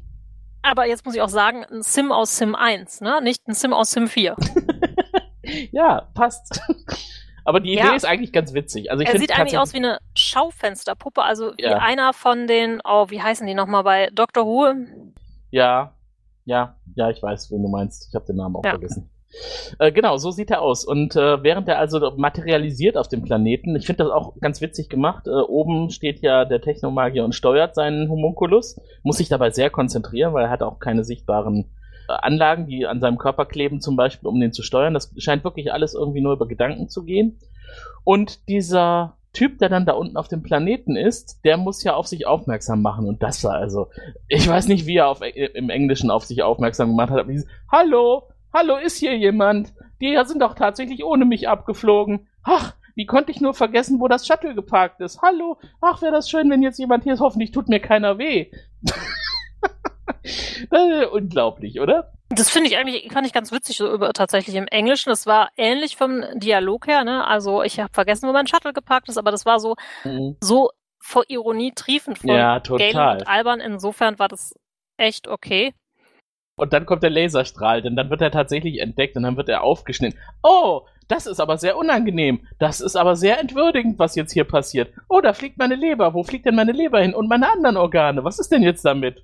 Aber 0.64 0.88
jetzt 0.88 1.06
muss 1.06 1.14
ich 1.14 1.22
auch 1.22 1.30
sagen, 1.30 1.64
ein 1.64 1.84
Sim 1.84 2.12
aus 2.12 2.38
Sim 2.38 2.56
1, 2.56 3.02
ne? 3.02 3.22
Nicht 3.22 3.48
ein 3.48 3.54
Sim 3.54 3.72
aus 3.72 3.92
Sim 3.92 4.08
4. 4.08 4.36
Ja, 5.72 6.08
passt. 6.14 6.62
Aber 7.48 7.60
die 7.60 7.74
Idee 7.74 7.82
Ja. 7.90 7.96
ist 7.96 8.06
eigentlich 8.06 8.34
ganz 8.34 8.54
witzig. 8.54 8.90
Also 8.92 9.04
ich 9.04 9.10
er 9.10 9.20
sieht 9.20 9.38
eigentlich 9.38 9.58
aus 9.60 9.74
wie 9.74 9.78
eine 9.78 10.00
Schaufensterpuppe, 10.16 11.22
also 11.22 11.52
wie 11.58 11.64
Ja. 11.64 11.78
einer 11.78 12.14
von 12.14 12.48
den, 12.48 12.82
oh, 12.84 13.06
wie 13.10 13.22
heißen 13.22 13.46
die 13.46 13.54
nochmal 13.54 13.84
bei 13.84 14.10
Dr. 14.14 14.46
Who? 14.46 14.74
Ja, 15.52 15.94
ja, 16.46 16.76
ja, 16.96 17.10
ich 17.10 17.22
weiß, 17.22 17.52
wen 17.52 17.62
du 17.62 17.70
meinst. 17.70 18.08
Ich 18.10 18.16
habe 18.16 18.26
den 18.26 18.38
Namen 18.38 18.56
auch 18.56 18.64
Ja. 18.66 18.72
vergessen. 18.72 19.10
Äh, 19.80 19.92
genau, 19.92 20.18
so 20.18 20.32
sieht 20.32 20.50
er 20.50 20.62
aus. 20.62 20.86
Und 20.86 21.16
äh, 21.16 21.44
während 21.44 21.68
er 21.68 21.78
also 21.78 22.14
materialisiert 22.16 22.98
auf 22.98 23.10
dem 23.10 23.22
Planeten, 23.24 23.76
ich 23.76 23.86
finde 23.86 24.06
das 24.06 24.14
auch 24.14 24.34
ganz 24.40 24.62
witzig 24.62 24.88
gemacht. 24.90 25.28
Äh, 25.28 25.32
oben 25.32 25.90
steht 25.90 26.22
ja 26.22 26.46
der 26.46 26.62
Technomagier 26.62 27.26
und 27.26 27.36
steuert 27.36 27.76
seinen 27.76 28.10
Homunculus, 28.10 28.80
muss 29.04 29.18
sich 29.18 29.28
dabei 29.28 29.50
sehr 29.52 29.70
konzentrieren, 29.70 30.34
weil 30.34 30.46
er 30.46 30.50
hat 30.50 30.64
auch 30.64 30.80
keine 30.80 31.04
sichtbaren 31.04 31.70
Anlagen, 32.08 32.68
die 32.68 32.86
an 32.86 33.00
seinem 33.00 33.18
Körper 33.18 33.46
kleben, 33.46 33.82
zum 33.82 33.96
Beispiel, 33.96 34.28
um 34.28 34.40
den 34.40 34.54
zu 34.54 34.64
steuern. 34.64 34.94
Das 34.94 35.12
scheint 35.18 35.44
wirklich 35.44 35.72
alles 35.74 35.94
irgendwie 35.94 36.22
nur 36.22 36.34
über 36.34 36.48
Gedanken 36.48 36.90
zu 36.90 37.04
gehen. 37.04 37.40
Und 38.04 38.48
dieser 38.48 39.18
Typ, 39.34 39.60
der 39.60 39.70
dann 39.70 39.86
da 39.86 39.94
unten 39.94 40.16
auf 40.16 40.30
dem 40.30 40.44
Planeten 40.44 40.96
ist, 40.96 41.42
der 41.44 41.58
muss 41.58 41.84
ja 41.84 41.94
auf 41.94 42.08
sich 42.08 42.26
aufmerksam 42.26 42.82
machen. 42.82 43.08
Und 43.08 43.22
das 43.22 43.44
war 43.44 43.56
also, 43.56 43.90
ich 44.28 44.48
weiß 44.48 44.68
nicht, 44.68 44.86
wie 44.86 44.98
er 44.98 45.10
auf, 45.10 45.22
im 45.22 45.70
Englischen 45.70 46.10
auf 46.10 46.24
sich 46.24 46.42
aufmerksam 46.42 46.90
gemacht 46.90 47.10
hat, 47.10 47.20
aber 47.20 47.32
dieses, 47.32 47.48
hallo, 47.70 48.30
hallo, 48.54 48.78
ist 48.78 48.98
hier 48.98 49.18
jemand? 49.18 49.74
Die 50.02 50.18
sind 50.26 50.42
doch 50.42 50.56
tatsächlich 50.56 51.04
ohne 51.04 51.26
mich 51.26 51.50
abgeflogen. 51.50 52.28
Ach, 52.44 52.76
wie 52.96 53.06
konnte 53.06 53.32
ich 53.32 53.42
nur 53.42 53.54
vergessen, 53.54 54.00
wo 54.00 54.08
das 54.08 54.26
Shuttle 54.26 54.56
geparkt 54.56 55.02
ist? 55.02 55.22
Hallo, 55.22 55.58
ach, 55.82 56.02
wäre 56.02 56.14
das 56.14 56.30
schön, 56.30 56.50
wenn 56.50 56.64
jetzt 56.64 56.80
jemand 56.80 57.04
hier 57.04 57.14
ist. 57.14 57.20
Hoffentlich 57.20 57.52
tut 57.52 57.68
mir 57.68 57.82
keiner 57.82 58.18
weh. 58.18 58.52
äh, 60.72 61.06
unglaublich, 61.06 61.80
oder? 61.80 62.12
Das 62.30 62.50
finde 62.50 62.70
ich 62.70 62.78
eigentlich, 62.78 63.12
fand 63.12 63.28
ich 63.28 63.34
ganz 63.34 63.52
witzig 63.52 63.78
so 63.78 63.92
über, 63.92 64.12
tatsächlich 64.14 64.56
im 64.56 64.68
Englischen. 64.68 65.10
Das 65.10 65.26
war 65.28 65.50
ähnlich 65.58 65.96
vom 65.96 66.24
Dialog 66.36 66.88
her, 66.88 67.04
ne? 67.04 67.26
Also 67.26 67.62
ich 67.64 67.80
habe 67.80 67.94
vergessen, 67.94 68.28
wo 68.28 68.34
mein 68.34 68.48
Shuttle 68.48 68.74
geparkt 68.74 69.10
ist, 69.10 69.18
aber 69.18 69.32
das 69.32 69.46
war 69.46 69.60
so, 69.60 69.76
Mhm. 70.04 70.36
so 70.42 70.72
vor 71.00 71.24
Ironie 71.28 71.72
triefend 71.76 72.18
von 72.20 72.32
Ja, 72.32 72.60
Galen 72.60 72.98
und 72.98 73.28
Alban. 73.28 73.60
Insofern 73.60 74.18
war 74.18 74.28
das 74.28 74.56
echt 74.98 75.28
okay. 75.28 75.74
Und 76.58 76.74
dann 76.74 76.86
kommt 76.86 77.04
der 77.04 77.10
Laserstrahl, 77.10 77.82
denn 77.82 77.96
dann 77.96 78.10
wird 78.10 78.22
er 78.22 78.32
tatsächlich 78.32 78.80
entdeckt 78.80 79.16
und 79.18 79.24
dann 79.24 79.38
wird 79.38 79.50
er 79.50 79.62
aufgeschnitten. 79.62 80.18
Oh, 80.42 80.88
das 81.08 81.28
ist 81.28 81.40
aber 81.40 81.58
sehr 81.58 81.78
unangenehm. 81.78 82.48
Das 82.60 82.82
ist 82.82 82.96
aber 82.96 83.16
sehr 83.16 83.40
entwürdigend, 83.40 84.00
was 84.00 84.16
jetzt 84.16 84.32
hier 84.32 84.46
passiert. 84.46 84.92
Oh, 85.10 85.22
da 85.22 85.34
fliegt 85.34 85.58
meine 85.60 85.76
Leber. 85.76 86.14
Wo 86.14 86.24
fliegt 86.24 86.46
denn 86.46 86.56
meine 86.56 86.72
Leber 86.72 87.02
hin? 87.02 87.14
Und 87.14 87.28
meine 87.28 87.52
anderen 87.52 87.78
Organe? 87.78 88.24
Was 88.24 88.40
ist 88.40 88.52
denn 88.52 88.64
jetzt 88.64 88.84
damit? 88.86 89.22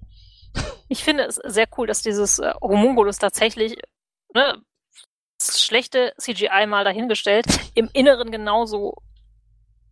Ich 0.91 1.03
finde 1.05 1.23
es 1.23 1.35
sehr 1.35 1.67
cool, 1.77 1.87
dass 1.87 2.01
dieses 2.01 2.39
äh, 2.39 2.53
Homunculus 2.61 3.17
tatsächlich, 3.17 3.77
ne, 4.33 4.57
das 5.39 5.61
schlechte 5.63 6.13
CGI 6.19 6.67
mal 6.67 6.83
dahingestellt, 6.83 7.45
im 7.75 7.89
Inneren 7.93 8.29
genauso 8.31 8.95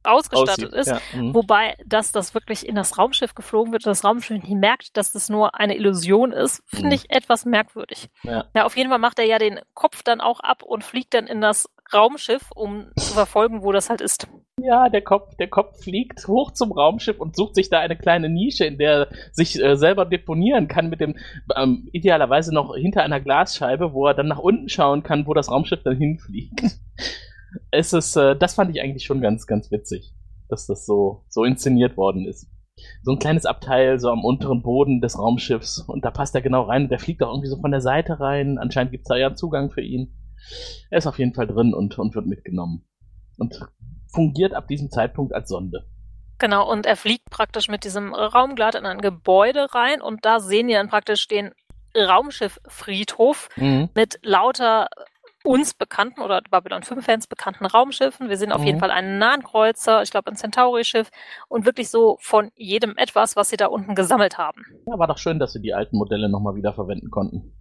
ausgestattet 0.03 0.73
Aussieht. 0.73 0.73
ist. 0.73 0.88
Ja. 0.88 1.01
mhm. 1.13 1.33
Wobei, 1.33 1.76
dass 1.86 2.11
das 2.11 2.34
wirklich 2.34 2.67
in 2.67 2.76
das 2.76 2.97
Raumschiff 2.97 3.36
geflogen 3.36 3.71
wird 3.74 3.86
und 3.86 3.91
das 3.91 4.03
Raumschiff 4.03 4.41
nicht 4.43 4.49
merkt, 4.55 4.95
dass 4.97 5.11
das 5.11 5.30
nur 5.30 5.55
eine 5.55 5.76
Illusion 5.76 6.32
ist, 6.32 6.63
finde 6.67 6.88
Mhm. 6.88 6.91
ich 6.93 7.09
etwas 7.11 7.45
merkwürdig. 7.45 8.09
Ja. 8.24 8.45
ja, 8.53 8.65
auf 8.65 8.76
jeden 8.78 8.89
Fall 8.89 8.99
macht 8.99 9.19
er 9.19 9.26
ja 9.26 9.39
den 9.39 9.59
Kopf 9.74 10.03
dann 10.03 10.21
auch 10.21 10.39
ab 10.39 10.63
und 10.63 10.84
fliegt 10.84 11.13
dann 11.13 11.28
in 11.28 11.41
das 11.41 11.69
Raumschiff, 11.93 12.51
um 12.55 12.91
zu 12.97 13.13
verfolgen, 13.13 13.63
wo 13.63 13.71
das 13.71 13.89
halt 13.89 14.01
ist. 14.01 14.28
Ja, 14.64 14.89
der 14.89 15.01
Kopf, 15.01 15.36
der 15.36 15.47
Kopf 15.47 15.84
fliegt 15.84 16.28
hoch 16.28 16.51
zum 16.51 16.72
Raumschiff 16.72 17.20
und 17.20 17.36
sucht 17.36 17.55
sich 17.55 17.70
da 17.70 17.80
eine 17.80 17.95
kleine 17.95 18.30
Nische, 18.30 18.66
in 18.66 18.78
der 18.78 18.91
er 18.91 19.07
sich 19.32 19.62
äh, 19.62 19.76
selber 19.76 20.05
deponieren 20.05 20.68
kann, 20.68 20.89
mit 20.89 20.99
dem 20.99 21.16
ähm, 21.55 21.89
idealerweise 21.91 22.53
noch 22.53 22.76
hinter 22.76 23.03
einer 23.03 23.20
Glasscheibe, 23.20 23.93
wo 23.93 24.07
er 24.07 24.14
dann 24.14 24.28
nach 24.28 24.39
unten 24.39 24.70
schauen 24.70 25.03
kann, 25.03 25.28
wo 25.28 25.34
das 25.34 25.51
Raumschiff 25.51 25.84
dann 25.84 25.97
hinfliegt. 25.97 26.62
Es 27.72 27.93
ist, 27.93 28.16
äh, 28.16 28.36
das 28.36 28.53
fand 28.53 28.70
ich 28.76 28.80
eigentlich 28.80 29.05
schon 29.05 29.22
ganz, 29.22 29.47
ganz 29.47 29.72
witzig, 29.72 30.14
dass 30.49 30.68
das 30.68 30.86
so, 30.86 31.24
so 31.30 31.43
inszeniert 31.43 31.97
worden 31.97 32.28
ist. 32.28 32.47
so 33.01 33.12
ein 33.12 33.18
kleines 33.18 33.47
Abteil 33.47 33.99
so 33.99 34.12
am 34.12 34.24
unteren 34.24 34.62
Boden 34.62 35.01
des 35.01 35.18
Raumschiffs 35.18 35.80
und 35.80 36.05
da 36.05 36.12
passt 36.12 36.36
er 36.36 36.41
genau 36.41 36.64
rein 36.64 36.84
und 36.84 36.91
der 36.91 36.99
fliegt 36.99 37.24
auch 37.24 37.32
irgendwie 37.32 37.49
so 37.49 37.60
von 37.60 37.72
der 37.72 37.82
Seite 37.82 38.20
rein. 38.20 38.60
Anscheinend 38.60 38.91
gibt 38.91 39.05
es 39.05 39.10
da 39.10 39.18
ja 39.18 39.34
Zugang 39.34 39.72
für 39.72 39.82
ihn. 39.82 40.14
Er 40.89 40.99
ist 40.99 41.07
auf 41.07 41.18
jeden 41.20 41.34
Fall 41.34 41.47
drin 41.47 41.74
und, 41.74 41.97
und 41.97 42.14
wird 42.14 42.28
mitgenommen. 42.28 42.86
Und 43.38 43.60
fungiert 44.12 44.53
ab 44.53 44.68
diesem 44.68 44.89
Zeitpunkt 44.89 45.34
als 45.34 45.49
Sonde. 45.49 45.86
Genau, 46.39 46.70
und 46.70 46.86
er 46.86 46.95
fliegt 46.95 47.30
praktisch 47.30 47.68
mit 47.68 47.84
diesem 47.84 48.14
Raumglad 48.14 48.76
in 48.76 48.86
ein 48.86 49.01
Gebäude 49.01 49.74
rein 49.74 50.01
und 50.01 50.24
da 50.26 50.39
sehen 50.39 50.68
wir 50.68 50.78
dann 50.78 50.88
praktisch 50.89 51.28
den 51.28 51.51
Raumschifffriedhof 51.95 53.49
Mhm. 53.57 53.89
mit 53.93 54.20
lauter 54.24 54.88
uns 55.43 55.74
bekannten 55.74 56.22
oder 56.22 56.41
Babylon 56.49 56.84
5 56.84 57.05
Fans 57.05 57.26
bekannten 57.28 57.66
Raumschiffen. 57.66 58.30
Wir 58.30 58.38
sehen 58.38 58.51
auf 58.51 58.62
Mhm. 58.62 58.68
jeden 58.68 58.80
Fall 58.80 58.91
einen 58.91 59.18
nahen 59.20 59.41
Kreuzer, 59.41 60.01
ich 60.03 60.12
glaube 60.12 60.30
ein 60.30 60.36
Centauri-Schiff 60.36 61.10
und 61.47 61.66
wirklich 61.66 61.89
so 61.89 62.18
von 62.22 62.51
jedem 62.55 62.97
etwas, 62.97 63.36
was 63.36 63.49
sie 63.49 63.57
da 63.57 63.68
unten 63.68 63.95
gesammelt 63.95 64.38
haben. 64.38 64.66
Ja, 64.86 64.99
war 64.99 65.07
doch 65.07 65.18
schön, 65.18 65.39
dass 65.39 65.53
sie 65.53 65.62
die 65.62 65.74
alten 65.74 65.97
Modelle 65.97 66.30
nochmal 66.30 66.55
wieder 66.55 66.74
verwenden 66.74 67.10
konnten. 67.10 67.53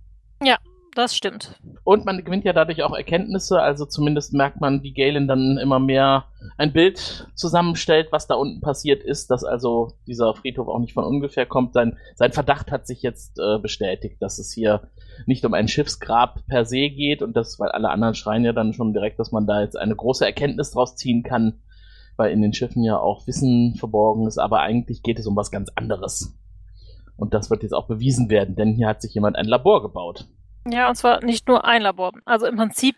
Das 0.95 1.15
stimmt. 1.15 1.61
Und 1.85 2.05
man 2.05 2.25
gewinnt 2.25 2.45
ja 2.45 2.53
dadurch 2.53 2.83
auch 2.83 2.93
Erkenntnisse, 2.93 3.61
also 3.61 3.87
zumindest 3.87 4.33
merkt 4.33 4.61
man, 4.61 4.83
wie 4.83 4.93
Galen 4.93 5.29
dann 5.29 5.59
immer 5.59 5.79
mehr 5.79 6.25
ein 6.57 6.73
Bild 6.73 7.29
zusammenstellt, 7.35 8.09
was 8.11 8.27
da 8.27 8.35
unten 8.35 8.61
passiert 8.61 9.03
ist, 9.03 9.31
dass 9.31 9.45
also 9.45 9.93
dieser 10.07 10.35
Friedhof 10.35 10.69
auch 10.69 10.81
nicht 10.81 10.95
von 10.95 11.05
ungefähr 11.05 11.47
kommt. 11.47 11.73
Sein, 11.75 11.97
sein 12.17 12.33
Verdacht 12.33 12.73
hat 12.73 12.87
sich 12.87 13.03
jetzt 13.03 13.39
äh, 13.39 13.59
bestätigt, 13.59 14.21
dass 14.21 14.39
es 14.39 14.53
hier 14.53 14.89
nicht 15.27 15.45
um 15.45 15.55
ein 15.55 15.69
Schiffsgrab 15.69 16.45
per 16.47 16.65
se 16.65 16.91
geht 16.91 17.23
und 17.23 17.37
das, 17.37 17.59
weil 17.59 17.71
alle 17.71 17.91
anderen 17.91 18.15
schreien 18.15 18.45
ja 18.45 18.53
dann 18.53 18.73
schon 18.73 18.93
direkt, 18.93 19.19
dass 19.19 19.33
man 19.33 19.47
da 19.47 19.61
jetzt 19.61 19.77
eine 19.77 19.95
große 19.95 20.25
Erkenntnis 20.25 20.73
draus 20.73 20.97
ziehen 20.97 21.23
kann, 21.23 21.61
weil 22.17 22.33
in 22.33 22.43
den 22.43 22.55
Schiffen 22.55 22.83
ja 22.83 22.99
auch 22.99 23.27
Wissen 23.27 23.77
verborgen 23.77 24.27
ist, 24.27 24.39
aber 24.39 24.61
eigentlich 24.61 25.03
geht 25.03 25.19
es 25.19 25.27
um 25.27 25.37
was 25.37 25.51
ganz 25.51 25.71
anderes. 25.75 26.37
Und 27.17 27.35
das 27.35 27.51
wird 27.51 27.63
jetzt 27.63 27.73
auch 27.73 27.87
bewiesen 27.87 28.31
werden, 28.31 28.55
denn 28.55 28.75
hier 28.75 28.89
hat 28.89 29.03
sich 29.03 29.15
jemand 29.15 29.37
ein 29.37 29.47
Labor 29.47 29.83
gebaut. 29.83 30.27
Ja, 30.67 30.89
und 30.89 30.95
zwar 30.97 31.25
nicht 31.25 31.49
nur 31.49 31.65
ein 31.65 31.83
Labor. 31.83 32.13
Also 32.25 32.47
im 32.47 32.57
Prinzip 32.57 32.97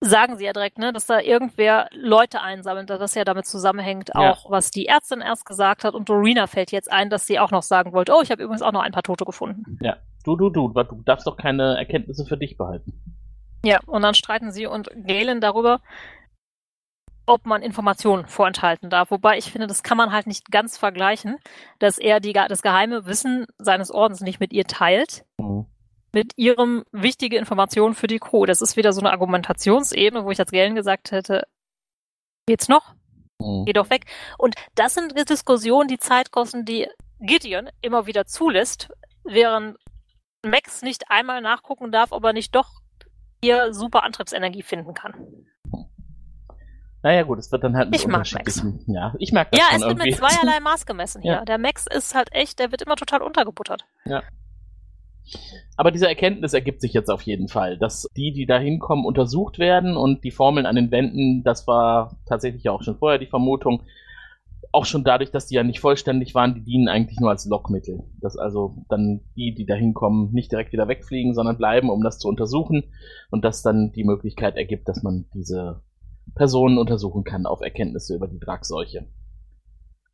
sagen 0.00 0.36
sie 0.36 0.44
ja 0.44 0.52
direkt, 0.52 0.78
ne, 0.78 0.92
dass 0.92 1.06
da 1.06 1.20
irgendwer 1.20 1.88
Leute 1.92 2.40
einsammelt, 2.42 2.90
dass 2.90 2.98
das 2.98 3.14
ja 3.14 3.24
damit 3.24 3.46
zusammenhängt, 3.46 4.10
Ja. 4.14 4.32
auch 4.32 4.50
was 4.50 4.70
die 4.70 4.86
Ärztin 4.86 5.20
erst 5.20 5.46
gesagt 5.46 5.84
hat. 5.84 5.94
Und 5.94 6.08
Dorina 6.08 6.46
fällt 6.48 6.72
jetzt 6.72 6.90
ein, 6.90 7.08
dass 7.08 7.26
sie 7.26 7.38
auch 7.38 7.50
noch 7.52 7.62
sagen 7.62 7.92
wollte, 7.92 8.12
oh, 8.14 8.20
ich 8.22 8.30
habe 8.30 8.42
übrigens 8.42 8.62
auch 8.62 8.72
noch 8.72 8.82
ein 8.82 8.92
paar 8.92 9.04
Tote 9.04 9.24
gefunden. 9.24 9.78
Ja, 9.80 9.96
du, 10.24 10.36
du, 10.36 10.50
du, 10.50 10.68
du 10.68 11.02
darfst 11.04 11.26
doch 11.26 11.36
keine 11.36 11.76
Erkenntnisse 11.78 12.26
für 12.26 12.36
dich 12.36 12.56
behalten. 12.56 12.92
Ja, 13.64 13.78
und 13.86 14.02
dann 14.02 14.14
streiten 14.14 14.50
sie 14.50 14.66
und 14.66 14.90
Galen 15.06 15.40
darüber, 15.40 15.80
ob 17.26 17.46
man 17.46 17.62
Informationen 17.62 18.26
vorenthalten 18.26 18.90
darf. 18.90 19.12
Wobei 19.12 19.38
ich 19.38 19.52
finde, 19.52 19.68
das 19.68 19.84
kann 19.84 19.96
man 19.96 20.10
halt 20.10 20.26
nicht 20.26 20.50
ganz 20.50 20.76
vergleichen, 20.76 21.36
dass 21.78 21.98
er 21.98 22.18
die, 22.18 22.32
das 22.32 22.62
geheime 22.62 23.06
Wissen 23.06 23.46
seines 23.58 23.92
Ordens 23.92 24.20
nicht 24.20 24.40
mit 24.40 24.52
ihr 24.52 24.64
teilt, 24.64 25.24
mit 26.12 26.32
ihrem 26.36 26.84
wichtige 26.92 27.38
Informationen 27.38 27.94
für 27.94 28.06
die 28.06 28.18
Crew. 28.18 28.44
Das 28.46 28.60
ist 28.60 28.76
wieder 28.76 28.92
so 28.92 29.00
eine 29.00 29.10
Argumentationsebene, 29.12 30.24
wo 30.24 30.30
ich 30.30 30.38
als 30.38 30.50
Galen 30.50 30.74
gesagt 30.74 31.10
hätte, 31.10 31.46
geht's 32.46 32.68
noch? 32.68 32.94
Mhm. 33.38 33.64
Geh 33.66 33.72
doch 33.72 33.90
weg. 33.90 34.06
Und 34.38 34.54
das 34.74 34.94
sind 34.94 35.14
Diskussionen, 35.28 35.88
die 35.88 35.98
Zeit 35.98 36.30
kosten, 36.30 36.64
die 36.64 36.88
Gideon 37.20 37.68
immer 37.80 38.06
wieder 38.06 38.26
zulässt, 38.26 38.88
während 39.24 39.78
Max 40.44 40.82
nicht 40.82 41.04
einmal 41.08 41.40
nachgucken 41.40 41.92
darf, 41.92 42.12
ob 42.12 42.24
er 42.24 42.32
nicht 42.32 42.54
doch 42.54 42.68
hier 43.42 43.72
super 43.72 44.02
Antriebsenergie 44.02 44.62
finden 44.62 44.94
kann. 44.94 45.14
Naja, 47.04 47.24
gut, 47.24 47.38
es 47.38 47.50
wird 47.50 47.64
dann 47.64 47.76
halt 47.76 47.90
mit 47.90 47.98
Ich 47.98 48.06
mag 48.06 48.18
unterschiedlichen. 48.18 48.84
Ja, 48.86 49.12
ich 49.18 49.32
mag 49.32 49.50
das 49.50 49.58
Ja, 49.58 49.66
es 49.74 49.80
wird 49.80 49.90
irgendwie. 49.92 50.10
mit 50.10 50.18
zweierlei 50.18 50.60
Maß 50.60 50.86
gemessen 50.86 51.22
hier. 51.22 51.32
Ja. 51.38 51.44
Der 51.44 51.58
Max 51.58 51.86
ist 51.88 52.14
halt 52.14 52.32
echt, 52.32 52.58
der 52.60 52.70
wird 52.70 52.82
immer 52.82 52.94
total 52.96 53.22
untergebuttert. 53.22 53.84
Aber 55.76 55.90
diese 55.90 56.06
Erkenntnis 56.06 56.52
ergibt 56.52 56.80
sich 56.80 56.92
jetzt 56.92 57.10
auf 57.10 57.22
jeden 57.22 57.48
Fall, 57.48 57.78
dass 57.78 58.06
die, 58.16 58.32
die 58.32 58.46
da 58.46 58.58
hinkommen, 58.58 59.04
untersucht 59.04 59.58
werden 59.58 59.96
und 59.96 60.24
die 60.24 60.30
Formeln 60.30 60.66
an 60.66 60.76
den 60.76 60.90
Wänden, 60.90 61.42
das 61.44 61.66
war 61.66 62.18
tatsächlich 62.26 62.64
ja 62.64 62.72
auch 62.72 62.82
schon 62.82 62.98
vorher 62.98 63.18
die 63.18 63.26
Vermutung, 63.26 63.82
auch 64.72 64.86
schon 64.86 65.04
dadurch, 65.04 65.30
dass 65.30 65.46
die 65.46 65.54
ja 65.54 65.62
nicht 65.62 65.80
vollständig 65.80 66.34
waren, 66.34 66.54
die 66.54 66.62
dienen 66.62 66.88
eigentlich 66.88 67.20
nur 67.20 67.30
als 67.30 67.46
Lockmittel. 67.46 68.04
Dass 68.20 68.38
also 68.38 68.76
dann 68.88 69.20
die, 69.36 69.54
die 69.54 69.66
da 69.66 69.74
hinkommen, 69.74 70.32
nicht 70.32 70.50
direkt 70.50 70.72
wieder 70.72 70.88
wegfliegen, 70.88 71.34
sondern 71.34 71.58
bleiben, 71.58 71.90
um 71.90 72.02
das 72.02 72.18
zu 72.18 72.28
untersuchen 72.28 72.84
und 73.30 73.44
das 73.44 73.62
dann 73.62 73.92
die 73.92 74.04
Möglichkeit 74.04 74.56
ergibt, 74.56 74.88
dass 74.88 75.02
man 75.02 75.26
diese 75.34 75.82
Personen 76.34 76.78
untersuchen 76.78 77.24
kann 77.24 77.44
auf 77.44 77.60
Erkenntnisse 77.60 78.14
über 78.14 78.28
die 78.28 78.40
Dragseuche. 78.40 79.06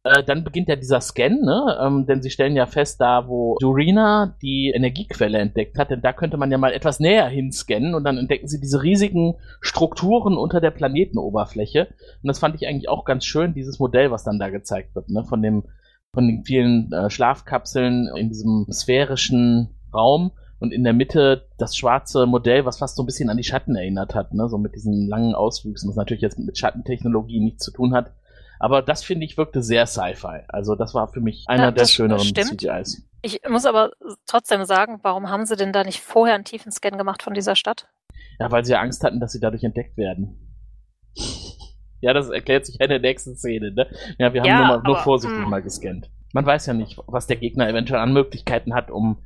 Äh, 0.05 0.23
dann 0.23 0.45
beginnt 0.45 0.69
ja 0.69 0.77
dieser 0.77 1.01
Scan, 1.01 1.41
ne? 1.43 1.77
Ähm, 1.81 2.07
denn 2.07 2.23
sie 2.23 2.31
stellen 2.31 2.55
ja 2.55 2.67
fest, 2.67 3.01
da 3.01 3.27
wo 3.27 3.57
Durina 3.61 4.37
die 4.43 4.71
Energiequelle 4.75 5.39
entdeckt 5.39 5.77
hat, 5.77 5.91
denn 5.91 6.03
da 6.03 6.13
könnte 6.13 6.37
man 6.37 6.53
ja 6.53 6.59
mal 6.59 6.73
etwas 6.73 7.01
näher 7.01 7.27
hinscannen 7.29 7.95
und 7.95 8.05
dann 8.05 8.17
entdecken 8.17 8.47
sie 8.47 8.61
diese 8.61 8.83
riesigen 8.83 9.35
Strukturen 9.61 10.37
unter 10.37 10.61
der 10.61 10.71
Planetenoberfläche. 10.71 11.89
Und 12.23 12.29
das 12.29 12.39
fand 12.39 12.55
ich 12.55 12.69
eigentlich 12.69 12.89
auch 12.89 13.05
ganz 13.05 13.25
schön, 13.25 13.55
dieses 13.55 13.81
Modell, 13.81 14.11
was 14.13 14.23
dann 14.23 14.39
da 14.39 14.51
gezeigt 14.51 14.95
wird, 14.95 15.11
ne? 15.11 15.25
Von 15.25 15.43
dem, 15.43 15.65
von 16.15 16.29
den 16.29 16.45
vielen 16.45 16.93
äh, 16.93 17.11
Schlafkapseln 17.11 18.09
in 18.17 18.29
diesem 18.29 18.67
sphärischen 18.71 19.75
Raum 19.93 20.31
und 20.61 20.73
in 20.73 20.85
der 20.85 20.93
Mitte 20.93 21.49
das 21.59 21.77
schwarze 21.77 22.27
Modell, 22.27 22.65
was 22.65 22.79
fast 22.79 22.97
so 22.97 23.03
ein 23.03 23.07
bisschen 23.07 23.31
an 23.31 23.37
die 23.37 23.45
Schatten 23.45 23.75
erinnert 23.75 24.15
hat, 24.15 24.33
ne? 24.33 24.49
So 24.49 24.59
mit 24.59 24.77
diesen 24.77 25.09
langen 25.09 25.35
Auswüchsen, 25.35 25.89
was 25.89 25.97
natürlich 25.97 26.23
jetzt 26.23 26.39
mit 26.39 26.57
Schattentechnologie 26.57 27.41
nichts 27.41 27.65
zu 27.65 27.73
tun 27.73 27.95
hat. 27.95 28.13
Aber 28.59 28.83
das 28.83 29.05
finde 29.05 29.25
ich 29.25 29.37
wirkte 29.37 29.63
sehr 29.63 29.87
Sci-Fi. 29.87 30.45
Also 30.49 30.75
das 30.75 30.95
war 30.95 31.09
für 31.09 31.21
mich 31.21 31.45
einer 31.49 31.65
Ja, 31.65 31.71
der 31.71 31.87
schöneren 31.87 32.25
stimmt. 32.25 32.61
CGIs. 32.61 33.09
Ich 33.23 33.41
muss 33.49 33.67
aber 33.67 33.93
trotzdem 34.27 34.65
sagen, 34.65 35.01
warum 35.03 35.29
haben 35.29 35.45
sie 35.45 35.57
denn 35.57 35.73
da 35.73 35.85
nicht 35.85 36.01
vorher 36.01 36.35
einen 36.35 36.45
tiefen 36.45 36.73
Scan 36.73 36.97
gemacht 36.97 37.23
von 37.23 37.35
dieser 37.35 37.57
Stadt? 37.57 37.89
Ja, 38.39 38.51
weil 38.51 38.65
sie 38.65 38.73
ja 38.73 38.81
Angst 38.81 39.03
hatten, 39.03 39.21
dass 39.21 39.33
sie 39.33 39.41
dadurch 39.41 39.65
entdeckt 39.65 39.97
werden. 39.97 40.55
Ja, 42.01 42.13
das 42.13 42.31
erklärt 42.31 42.65
sich 42.65 42.77
ja 42.79 42.85
in 42.85 42.91
der 42.91 43.01
nächsten 43.01 43.37
Szene, 43.37 43.73
ne? 43.73 43.89
Ja, 44.19 44.33
wir 44.33 44.43
haben 44.43 44.49
Ja, 44.49 44.59
nur, 44.59 44.67
mal, 44.69 44.83
nur 44.85 44.95
aber, 44.95 45.03
vorsichtig 45.03 45.41
hm. 45.41 45.51
mal 45.51 45.63
gescannt. 45.63 46.09
Man 46.33 46.47
weiß 46.47 46.67
ja 46.67 46.73
nicht, 46.73 46.97
was 47.09 47.27
der 47.27 47.37
Gegner 47.37 47.69
eventuell 47.69 48.01
an 48.01 48.13
Möglichkeiten 48.13 48.73
hat, 48.73 48.89
um 48.91 49.19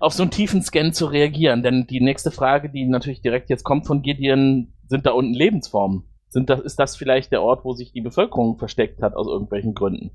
auf 0.00 0.12
so 0.12 0.22
einen 0.22 0.30
tiefen 0.30 0.60
Scan 0.62 0.92
zu 0.92 1.06
reagieren. 1.06 1.62
Denn 1.62 1.86
die 1.86 2.02
nächste 2.02 2.30
Frage, 2.30 2.68
die 2.68 2.84
natürlich 2.84 3.22
direkt 3.22 3.48
jetzt 3.48 3.64
kommt 3.64 3.86
von 3.86 4.02
Gideon, 4.02 4.74
sind 4.86 5.06
da 5.06 5.12
unten 5.12 5.32
Lebensformen? 5.32 6.04
Sind 6.34 6.50
das, 6.50 6.58
ist 6.62 6.80
das 6.80 6.96
vielleicht 6.96 7.30
der 7.30 7.44
Ort, 7.44 7.64
wo 7.64 7.74
sich 7.74 7.92
die 7.92 8.00
Bevölkerung 8.00 8.58
versteckt 8.58 9.00
hat 9.02 9.14
aus 9.14 9.28
irgendwelchen 9.28 9.72
Gründen? 9.72 10.10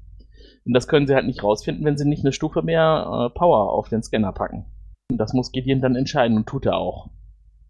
Und 0.66 0.74
das 0.74 0.90
können 0.90 1.08
sie 1.08 1.16
halt 1.16 1.26
nicht 1.26 1.46
rausfinden, 1.46 1.86
wenn 1.86 1.96
sie 1.96 2.06
nicht 2.06 2.26
eine 2.26 2.34
Stufe 2.34 2.62
mehr 2.62 3.30
äh, 3.32 3.40
Power 3.40 3.72
auf 3.72 3.88
den 3.88 4.04
Scanner 4.04 4.34
packen. 4.34 4.66
Und 5.10 5.18
das 5.18 5.32
muss 5.32 5.54
Gideon 5.54 5.80
dann 5.80 5.96
entscheiden 5.96 6.36
und 6.36 6.46
tut 6.46 6.66
er 6.66 6.76
auch. 6.76 7.10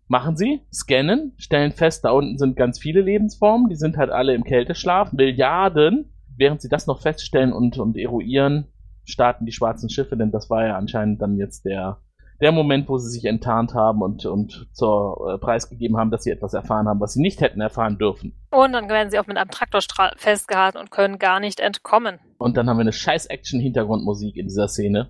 Machen 0.07 0.35
sie, 0.35 0.61
scannen, 0.73 1.33
stellen 1.37 1.73
fest, 1.73 2.05
da 2.05 2.09
unten 2.09 2.39
sind 2.39 2.55
ganz 2.55 2.79
viele 2.79 3.01
Lebensformen, 3.01 3.69
die 3.69 3.75
sind 3.75 3.97
halt 3.97 4.09
alle 4.09 4.33
im 4.33 4.43
Kälteschlaf, 4.43 5.13
Milliarden. 5.13 6.11
Während 6.35 6.59
sie 6.59 6.69
das 6.69 6.87
noch 6.87 7.01
feststellen 7.01 7.53
und, 7.53 7.77
und 7.77 7.97
eruieren, 7.97 8.65
starten 9.05 9.45
die 9.45 9.51
schwarzen 9.51 9.91
Schiffe, 9.91 10.17
denn 10.17 10.31
das 10.31 10.49
war 10.49 10.65
ja 10.65 10.75
anscheinend 10.75 11.21
dann 11.21 11.37
jetzt 11.37 11.65
der, 11.65 11.99
der 12.41 12.51
Moment, 12.51 12.87
wo 12.87 12.97
sie 12.97 13.09
sich 13.09 13.25
enttarnt 13.25 13.73
haben 13.73 14.01
und, 14.01 14.25
und 14.25 14.67
zur 14.71 15.33
äh, 15.33 15.37
preisgegeben 15.37 15.97
haben, 15.97 16.09
dass 16.09 16.23
sie 16.23 16.31
etwas 16.31 16.53
erfahren 16.53 16.87
haben, 16.87 16.99
was 16.99 17.13
sie 17.13 17.21
nicht 17.21 17.41
hätten 17.41 17.59
erfahren 17.59 17.97
dürfen. 17.97 18.33
Und 18.51 18.73
dann 18.73 18.87
werden 18.89 19.11
sie 19.11 19.19
auch 19.19 19.27
mit 19.27 19.37
einem 19.37 19.49
Traktorstrahl 19.49 20.13
festgehalten 20.15 20.77
und 20.77 20.91
können 20.91 21.19
gar 21.19 21.39
nicht 21.39 21.59
entkommen. 21.59 22.19
Und 22.37 22.55
dann 22.55 22.69
haben 22.69 22.77
wir 22.77 22.81
eine 22.81 22.93
scheiß 22.93 23.25
Action-Hintergrundmusik 23.25 24.37
in 24.37 24.47
dieser 24.47 24.67
Szene. 24.67 25.09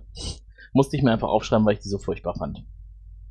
Musste 0.72 0.96
ich 0.96 1.02
mir 1.02 1.12
einfach 1.12 1.28
aufschreiben, 1.28 1.64
weil 1.64 1.74
ich 1.74 1.80
die 1.80 1.88
so 1.88 1.98
furchtbar 1.98 2.34
fand. 2.34 2.64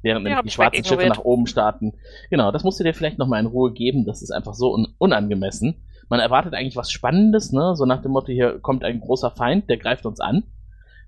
Während 0.01 0.25
Ja, 0.25 0.35
nämlich 0.35 0.51
die 0.51 0.55
schwarzen 0.55 0.85
Schiffe 0.85 1.07
nach 1.07 1.19
oben 1.19 1.45
starten. 1.45 1.93
Genau, 2.29 2.51
das 2.51 2.63
musst 2.63 2.79
du 2.79 2.85
dir 2.85 2.93
vielleicht 2.93 3.17
nochmal 3.17 3.41
in 3.41 3.47
Ruhe 3.47 3.73
geben. 3.73 4.05
Das 4.05 4.21
ist 4.21 4.31
einfach 4.31 4.53
so 4.53 4.73
un 4.73 4.87
unangemessen. 4.97 5.83
Man 6.07 6.21
erwartet 6.21 6.53
eigentlich 6.53 6.77
was 6.77 6.91
Spannendes, 6.91 7.51
ne? 7.51 7.75
So 7.75 7.85
nach 7.85 8.01
dem 8.01 8.11
Motto, 8.11 8.31
hier 8.31 8.59
kommt 8.59 8.83
ein 8.83 8.99
großer 9.01 9.31
Feind, 9.31 9.69
der 9.69 9.77
greift 9.77 10.05
uns 10.05 10.19
an. 10.19 10.43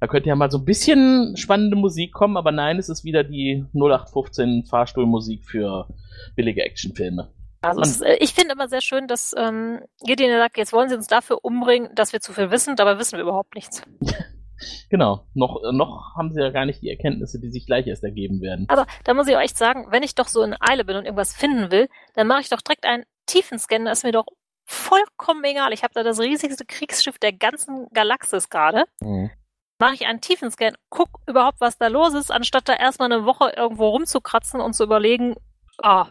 Da 0.02 0.08
könnte 0.08 0.30
ja 0.30 0.36
mal 0.36 0.50
so 0.50 0.58
ein 0.58 0.66
bisschen 0.66 1.38
spannende 1.38 1.76
Musik 1.76 2.12
kommen, 2.12 2.36
aber 2.36 2.52
nein, 2.52 2.80
es 2.80 2.90
ist 2.90 3.04
wieder 3.04 3.24
die 3.24 3.64
0815 3.76 4.66
Fahrstuhlmusik 4.66 5.46
für 5.46 5.88
billige 6.36 6.64
Actionfilme. 6.64 7.32
Also 7.62 7.82
ist, 7.82 8.02
äh, 8.02 8.16
ich 8.20 8.34
finde 8.34 8.54
immer 8.54 8.68
sehr 8.68 8.82
schön, 8.82 9.08
dass 9.08 9.36
ähm, 9.38 9.82
Gideon 10.04 10.32
sagt, 10.40 10.58
jetzt 10.58 10.74
wollen 10.74 10.90
sie 10.90 10.96
uns 10.96 11.06
dafür 11.06 11.46
umbringen, 11.46 11.92
dass 11.94 12.14
wir 12.14 12.20
zu 12.20 12.34
viel 12.34 12.50
wissen, 12.50 12.76
dabei 12.76 12.98
wissen 12.98 13.18
wir 13.18 13.24
überhaupt 13.24 13.56
nichts. 13.56 13.84
Genau, 14.92 15.26
noch, 15.34 15.64
äh, 15.64 15.72
noch 15.72 16.16
haben 16.16 16.32
sie 16.32 16.40
ja 16.40 16.52
gar 16.52 16.68
nicht 16.68 16.84
die 16.84 16.90
Erkenntnisse, 16.92 17.40
die 17.40 17.50
sich 17.50 17.66
gleich 17.66 17.88
erst 17.88 18.04
ergeben 18.04 18.42
werden. 18.42 18.68
Aber 18.70 18.86
da 19.06 19.16
muss 19.16 19.28
ich 19.28 19.36
auch 19.36 19.42
echt 19.42 19.58
sagen, 19.58 19.88
wenn 19.90 20.04
ich 20.04 20.14
doch 20.14 20.28
so 20.28 20.44
in 20.44 20.56
Eile 20.60 20.86
bin 20.86 20.98
und 20.98 21.06
irgendwas 21.06 21.34
finden 21.36 21.72
will, 21.72 21.90
dann 22.14 22.28
mache 22.28 22.42
ich 22.42 22.50
doch 22.50 22.62
direkt 22.62 22.86
einen 22.86 23.04
tiefen 23.26 23.58
Scan, 23.58 23.86
das 23.86 24.00
ist 24.00 24.04
mir 24.04 24.12
doch 24.12 24.28
vollkommen 24.66 25.44
egal. 25.46 25.74
Ich 25.74 25.82
habe 25.82 25.96
da 25.96 26.04
das 26.04 26.20
riesigste 26.20 26.64
Kriegsschiff 26.64 27.18
der 27.18 27.34
ganzen 27.34 27.88
Galaxis 27.92 28.50
gerade. 28.50 28.84
Mache 29.82 29.96
ich 29.96 30.06
einen 30.06 30.22
tiefen 30.22 30.52
Scan, 30.52 30.74
guck 30.90 31.10
überhaupt, 31.26 31.60
was 31.60 31.80
da 31.80 31.88
los 31.88 32.14
ist, 32.14 32.32
anstatt 32.32 32.70
da 32.70 32.74
erstmal 32.74 33.12
eine 33.12 33.26
Woche 33.26 33.52
irgendwo 33.58 33.88
rumzukratzen 33.88 34.62
und 34.62 34.74
zu 34.74 34.84
überlegen, 34.84 35.34
ah, 35.82 36.06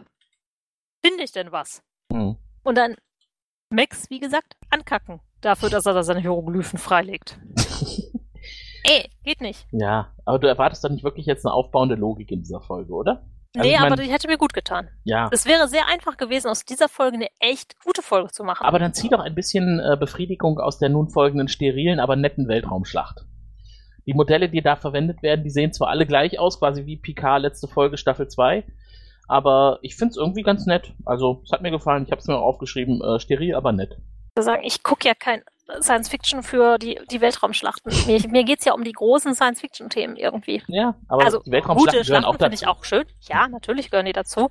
finde 1.01 1.23
ich 1.23 1.31
denn 1.31 1.53
was? 1.53 1.81
Mhm. 2.11 2.35
Und 2.63 2.77
dann 2.77 2.97
Max, 3.69 4.09
wie 4.09 4.19
gesagt, 4.19 4.57
ankacken. 4.71 5.21
Dafür, 5.39 5.69
dass 5.69 5.85
er 5.85 5.93
da 5.93 6.03
seine 6.03 6.19
Hieroglyphen 6.19 6.79
freilegt. 6.79 7.39
Ey, 8.83 9.09
geht 9.23 9.39
nicht. 9.39 9.65
Ja, 9.71 10.13
aber 10.25 10.39
du 10.39 10.49
erwartest 10.49 10.83
doch 10.83 10.89
nicht 10.89 11.05
wirklich 11.05 11.25
jetzt 11.25 11.45
eine 11.45 11.53
aufbauende 11.53 11.95
Logik 11.95 12.29
in 12.29 12.41
dieser 12.41 12.59
Folge, 12.59 12.91
oder? 12.91 13.25
Also 13.55 13.65
nee, 13.69 13.75
ich 13.75 13.79
mein, 13.79 13.93
aber 13.93 14.03
die 14.03 14.11
hätte 14.11 14.27
mir 14.27 14.37
gut 14.37 14.53
getan. 14.53 14.89
Ja, 15.05 15.29
Es 15.31 15.45
wäre 15.45 15.69
sehr 15.69 15.87
einfach 15.87 16.17
gewesen, 16.17 16.49
aus 16.49 16.65
dieser 16.65 16.89
Folge 16.89 17.15
eine 17.15 17.29
echt 17.39 17.79
gute 17.85 18.01
Folge 18.01 18.33
zu 18.33 18.43
machen. 18.43 18.65
aber 18.65 18.79
dann 18.79 18.93
zieh 18.93 19.07
doch 19.07 19.21
ein 19.21 19.33
bisschen 19.33 19.79
äh, 19.79 19.95
Befriedigung 19.97 20.59
aus 20.59 20.77
der 20.77 20.89
nun 20.89 21.07
folgenden 21.07 21.47
sterilen, 21.47 22.01
aber 22.01 22.17
netten 22.17 22.49
Weltraumschlacht. 22.49 23.25
Die 24.05 24.13
Modelle, 24.13 24.49
die 24.49 24.61
da 24.61 24.75
verwendet 24.75 25.21
werden, 25.21 25.43
die 25.43 25.49
sehen 25.49 25.73
zwar 25.73 25.89
alle 25.89 26.05
gleich 26.05 26.39
aus, 26.39 26.59
quasi 26.59 26.85
wie 26.85 26.97
Picard 26.97 27.41
letzte 27.41 27.67
Folge 27.67 27.97
Staffel 27.97 28.27
2, 28.27 28.63
aber 29.27 29.79
ich 29.81 29.95
find's 29.95 30.17
irgendwie 30.17 30.43
ganz 30.43 30.65
nett. 30.65 30.93
Also, 31.05 31.41
es 31.45 31.51
hat 31.51 31.61
mir 31.61 31.71
gefallen, 31.71 32.03
ich 32.05 32.11
habe 32.11 32.19
es 32.19 32.27
mir 32.27 32.35
auch 32.35 32.41
aufgeschrieben, 32.41 33.01
äh, 33.01 33.19
steril, 33.19 33.55
aber 33.55 33.71
nett. 33.71 33.97
sagen, 34.37 34.63
ich 34.63 34.83
gucke 34.83 35.07
ja 35.07 35.13
kein 35.13 35.43
Science 35.79 36.09
Fiction 36.09 36.43
für 36.43 36.77
die, 36.77 36.99
die 37.09 37.21
Weltraumschlachten. 37.21 37.93
Mir, 38.07 38.27
mir 38.29 38.43
geht's 38.43 38.65
ja 38.65 38.73
um 38.73 38.83
die 38.83 38.91
großen 38.91 39.35
Science 39.35 39.61
Fiction 39.61 39.89
Themen 39.89 40.15
irgendwie. 40.15 40.61
Ja, 40.67 40.95
aber 41.07 41.23
also 41.23 41.39
die 41.39 41.51
Weltraumschlachten 41.51 41.99
gute 41.99 42.05
gehören 42.05 42.23
Schlachten 42.23 42.25
auch 42.25 42.37
finde 42.37 42.55
ich 42.55 42.67
auch 42.67 42.83
schön. 42.83 43.05
Ja, 43.21 43.47
natürlich 43.47 43.89
gehören 43.89 44.05
die 44.05 44.13
dazu. 44.13 44.49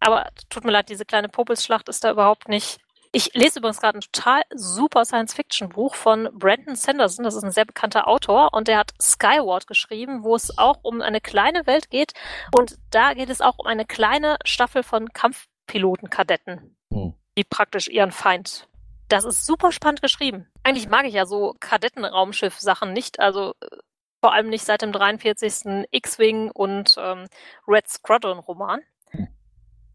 Aber 0.00 0.28
tut 0.50 0.64
mir 0.64 0.70
leid, 0.70 0.88
diese 0.88 1.04
kleine 1.04 1.28
Popelsschlacht 1.28 1.88
ist 1.88 2.04
da 2.04 2.10
überhaupt 2.10 2.48
nicht. 2.48 2.78
Ich 3.16 3.32
lese 3.32 3.60
übrigens 3.60 3.80
gerade 3.80 3.98
ein 3.98 4.00
total 4.00 4.42
super 4.52 5.04
Science-Fiction-Buch 5.04 5.94
von 5.94 6.28
Brandon 6.32 6.74
Sanderson. 6.74 7.24
Das 7.24 7.36
ist 7.36 7.44
ein 7.44 7.52
sehr 7.52 7.64
bekannter 7.64 8.08
Autor 8.08 8.52
und 8.52 8.66
der 8.66 8.76
hat 8.78 8.92
Skyward 9.00 9.68
geschrieben, 9.68 10.24
wo 10.24 10.34
es 10.34 10.58
auch 10.58 10.80
um 10.82 11.00
eine 11.00 11.20
kleine 11.20 11.64
Welt 11.64 11.90
geht. 11.90 12.12
Und 12.50 12.76
da 12.90 13.14
geht 13.14 13.30
es 13.30 13.40
auch 13.40 13.60
um 13.60 13.68
eine 13.68 13.84
kleine 13.84 14.36
Staffel 14.44 14.82
von 14.82 15.12
Kampfpiloten-Kadetten, 15.12 16.76
Hm. 16.92 17.14
die 17.38 17.44
praktisch 17.44 17.86
ihren 17.86 18.10
Feind. 18.10 18.68
Das 19.06 19.24
ist 19.24 19.46
super 19.46 19.70
spannend 19.70 20.02
geschrieben. 20.02 20.48
Eigentlich 20.64 20.88
mag 20.88 21.04
ich 21.06 21.14
ja 21.14 21.24
so 21.24 21.54
Kadettenraumschiff-Sachen 21.60 22.92
nicht. 22.92 23.20
Also 23.20 23.54
äh, 23.60 23.76
vor 24.20 24.32
allem 24.32 24.48
nicht 24.48 24.64
seit 24.64 24.82
dem 24.82 24.90
43. 24.90 25.86
X-Wing 25.92 26.50
und 26.50 26.96
ähm, 26.98 27.28
Red 27.68 27.86
Squadron-Roman. 27.88 28.80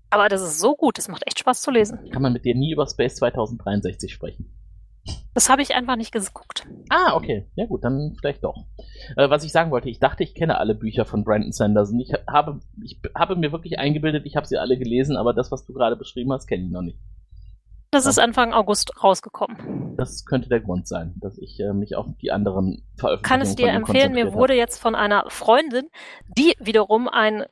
Aber 0.10 0.28
das 0.30 0.42
ist 0.42 0.60
so 0.60 0.76
gut, 0.76 0.98
das 0.98 1.08
macht 1.08 1.24
echt 1.28 1.40
Spaß 1.40 1.62
zu 1.62 1.72
lesen. 1.72 2.10
Kann 2.12 2.22
man 2.22 2.34
mit 2.34 2.46
dir 2.46 2.56
nie 2.56 2.72
über 2.72 2.88
Space 2.88 3.16
2063 3.16 4.12
sprechen. 4.12 4.52
Das 5.34 5.50
habe 5.50 5.62
ich 5.62 5.74
einfach 5.76 5.96
nicht 5.96 6.12
geguckt. 6.12 6.68
Ah, 6.90 7.16
okay. 7.16 7.48
Ja 7.56 7.66
gut, 7.66 7.84
dann 7.84 8.16
vielleicht 8.20 8.44
doch. 8.44 8.66
Äh, 9.16 9.30
was 9.30 9.44
ich 9.44 9.52
sagen 9.52 9.72
wollte, 9.72 9.90
ich 9.90 10.00
dachte, 10.00 10.24
ich 10.24 10.36
kenne 10.36 10.58
alle 10.58 10.76
Bücher 10.76 11.06
von 11.06 11.24
Brandon 11.24 11.52
Sanderson. 11.52 12.00
Ich 12.00 12.12
habe, 12.30 12.60
ich 12.84 13.00
habe 13.16 13.36
mir 13.36 13.52
wirklich 13.52 13.80
eingebildet, 13.80 14.26
ich 14.26 14.36
habe 14.36 14.46
sie 14.48 14.58
alle 14.58 14.78
gelesen, 14.78 15.16
aber 15.18 15.34
das, 15.34 15.52
was 15.52 15.66
du 15.66 15.74
gerade 15.74 15.96
beschrieben 15.96 16.32
hast, 16.34 16.48
kenne 16.48 16.66
ich 16.66 16.72
noch 16.72 16.82
nicht. 16.82 17.00
Das 17.92 18.04
Ja. 18.04 18.12
ist 18.12 18.20
Anfang 18.20 18.54
August 18.54 19.04
rausgekommen. 19.04 19.96
Das 19.98 20.26
könnte 20.26 20.50
der 20.50 20.60
Grund 20.60 20.88
sein, 20.88 21.16
dass 21.22 21.38
ich 21.40 21.60
äh, 21.60 21.74
mich 21.74 21.96
auf 21.96 22.06
die 22.22 22.32
anderen 22.32 22.84
Veröffentlichungen 22.98 23.24
Kann 23.24 23.42
es 23.42 23.56
dir 23.56 23.70
empfehlen. 23.70 24.14
Mir 24.14 24.34
wurde 24.34 24.54
jetzt 24.54 24.78
von 24.80 24.94
einer 24.96 25.26
Freundin, 25.30 25.88
die 26.38 26.54
wiederum 26.60 27.08
ein 27.08 27.46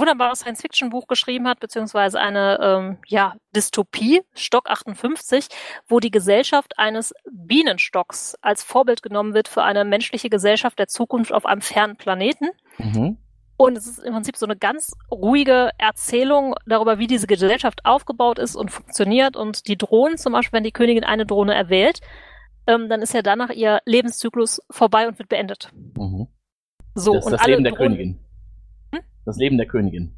wunderbares 0.00 0.40
Science-Fiction-Buch 0.40 1.06
geschrieben 1.06 1.46
hat, 1.46 1.60
beziehungsweise 1.60 2.18
eine 2.18 2.58
ähm, 2.60 2.98
ja, 3.06 3.34
Dystopie, 3.54 4.22
Stock 4.34 4.68
58, 4.68 5.48
wo 5.88 6.00
die 6.00 6.10
Gesellschaft 6.10 6.78
eines 6.78 7.12
Bienenstocks 7.30 8.36
als 8.40 8.64
Vorbild 8.64 9.02
genommen 9.02 9.34
wird 9.34 9.48
für 9.48 9.62
eine 9.62 9.84
menschliche 9.84 10.30
Gesellschaft 10.30 10.78
der 10.78 10.88
Zukunft 10.88 11.32
auf 11.32 11.46
einem 11.46 11.60
fernen 11.60 11.96
Planeten. 11.96 12.48
Mhm. 12.78 13.18
Und 13.56 13.76
es 13.76 13.86
ist 13.86 13.98
im 13.98 14.14
Prinzip 14.14 14.38
so 14.38 14.46
eine 14.46 14.56
ganz 14.56 14.92
ruhige 15.10 15.70
Erzählung 15.76 16.54
darüber, 16.64 16.98
wie 16.98 17.06
diese 17.06 17.26
Gesellschaft 17.26 17.84
aufgebaut 17.84 18.38
ist 18.38 18.56
und 18.56 18.70
funktioniert. 18.70 19.36
Und 19.36 19.68
die 19.68 19.76
Drohnen, 19.76 20.16
zum 20.16 20.32
Beispiel, 20.32 20.56
wenn 20.56 20.64
die 20.64 20.72
Königin 20.72 21.04
eine 21.04 21.26
Drohne 21.26 21.54
erwählt, 21.54 22.00
ähm, 22.66 22.88
dann 22.88 23.02
ist 23.02 23.12
ja 23.12 23.20
danach 23.20 23.50
ihr 23.50 23.80
Lebenszyklus 23.84 24.62
vorbei 24.70 25.06
und 25.06 25.18
wird 25.18 25.28
beendet. 25.28 25.70
Mhm. 25.74 26.28
So, 26.94 27.12
das 27.12 27.20
ist 27.20 27.26
und 27.26 27.32
das 27.32 27.40
alle 27.42 27.50
Leben 27.52 27.64
der 27.64 27.72
Drohnen 27.74 27.96
Königin. 27.96 28.29
Das 29.30 29.36
Leben 29.38 29.58
der 29.58 29.66
Königin. 29.68 30.16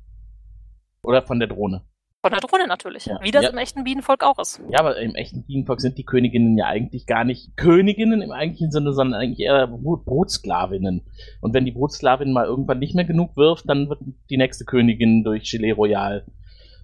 Oder 1.05 1.21
von 1.23 1.39
der 1.39 1.49
Drohne. 1.49 1.83
von 2.25 2.31
der 2.31 2.41
Drohne 2.41 2.67
natürlich. 2.69 3.07
Ja. 3.07 3.19
Wie 3.21 3.31
das 3.33 3.43
Ja. 3.43 3.51
im 3.51 3.59
echten 3.59 3.83
Bienenvolk 3.85 4.23
auch 4.23 4.39
ist. 4.39 4.63
Ja, 4.71 4.79
aber 4.79 4.97
im 4.99 5.15
echten 5.17 5.45
Bienenvolk 5.45 5.81
sind 5.81 5.99
die 5.99 6.05
Königinnen 6.05 6.57
ja 6.57 6.67
eigentlich 6.67 7.05
gar 7.07 7.25
nicht 7.25 7.57
Königinnen 7.57 8.23
im 8.23 8.31
eigentlichen 8.31 8.71
Sinne, 8.71 8.93
sondern 8.93 9.21
eigentlich 9.21 9.41
eher 9.41 9.67
Brut 9.67 10.05
Brutsklavinnen. 10.05 11.03
Und 11.41 11.53
wenn 11.53 11.65
die 11.65 11.73
Brutsklavin 11.73 12.33
mal 12.33 12.47
irgendwann 12.47 12.79
nicht 12.79 12.95
mehr 12.95 13.05
genug 13.05 13.37
wirft, 13.37 13.69
dann 13.69 13.89
wird 13.89 13.99
die 14.31 14.37
nächste 14.37 14.65
Königin 14.65 15.25
durch 15.25 15.51
Gelee 15.51 15.73
Royal 15.73 16.25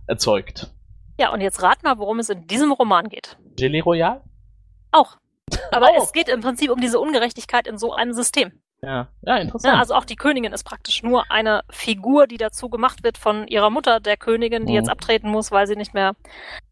erzeugt. 0.09 0.73
Ja, 1.21 1.33
und 1.33 1.41
jetzt 1.41 1.63
rat 1.63 1.83
mal, 1.85 1.99
worum 1.99 2.19
es 2.19 2.29
in 2.31 2.47
diesem 2.49 2.73
Roman 2.73 3.09
geht. 3.09 3.39
Gelee 3.57 3.81
Royal? 3.81 4.23
Auch. 4.91 5.17
Aber 5.71 5.91
Auch. 5.91 6.03
es 6.03 6.13
geht 6.13 6.29
im 6.29 6.41
Prinzip 6.41 6.71
um 6.71 6.81
diese 6.81 6.99
Ungerechtigkeit 6.99 7.67
in 7.69 7.79
so 7.79 7.93
einem 7.93 8.13
System. 8.13 8.53
Ja, 8.81 9.09
ja, 9.23 9.37
interessant. 9.39 9.75
Ja, 9.75 9.81
also 9.81 9.95
auch 9.95 10.05
die 10.05 10.15
Königin 10.17 10.53
ist 10.53 10.63
praktisch 10.65 11.03
nur 11.03 11.31
eine 11.31 11.63
Figur, 11.71 12.27
die 12.29 12.37
dazu 12.37 12.69
gemacht 12.69 13.03
wird 13.03 13.19
von 13.19 13.49
ihrer 13.49 13.71
Mutter, 13.71 13.99
der 14.01 14.17
Königin, 14.17 14.67
die 14.67 14.73
Mhm. 14.73 14.77
jetzt 14.79 14.89
abtreten 14.91 15.31
muss, 15.31 15.51
weil 15.51 15.67
sie 15.67 15.75
nicht 15.77 15.95
mehr. 15.95 16.15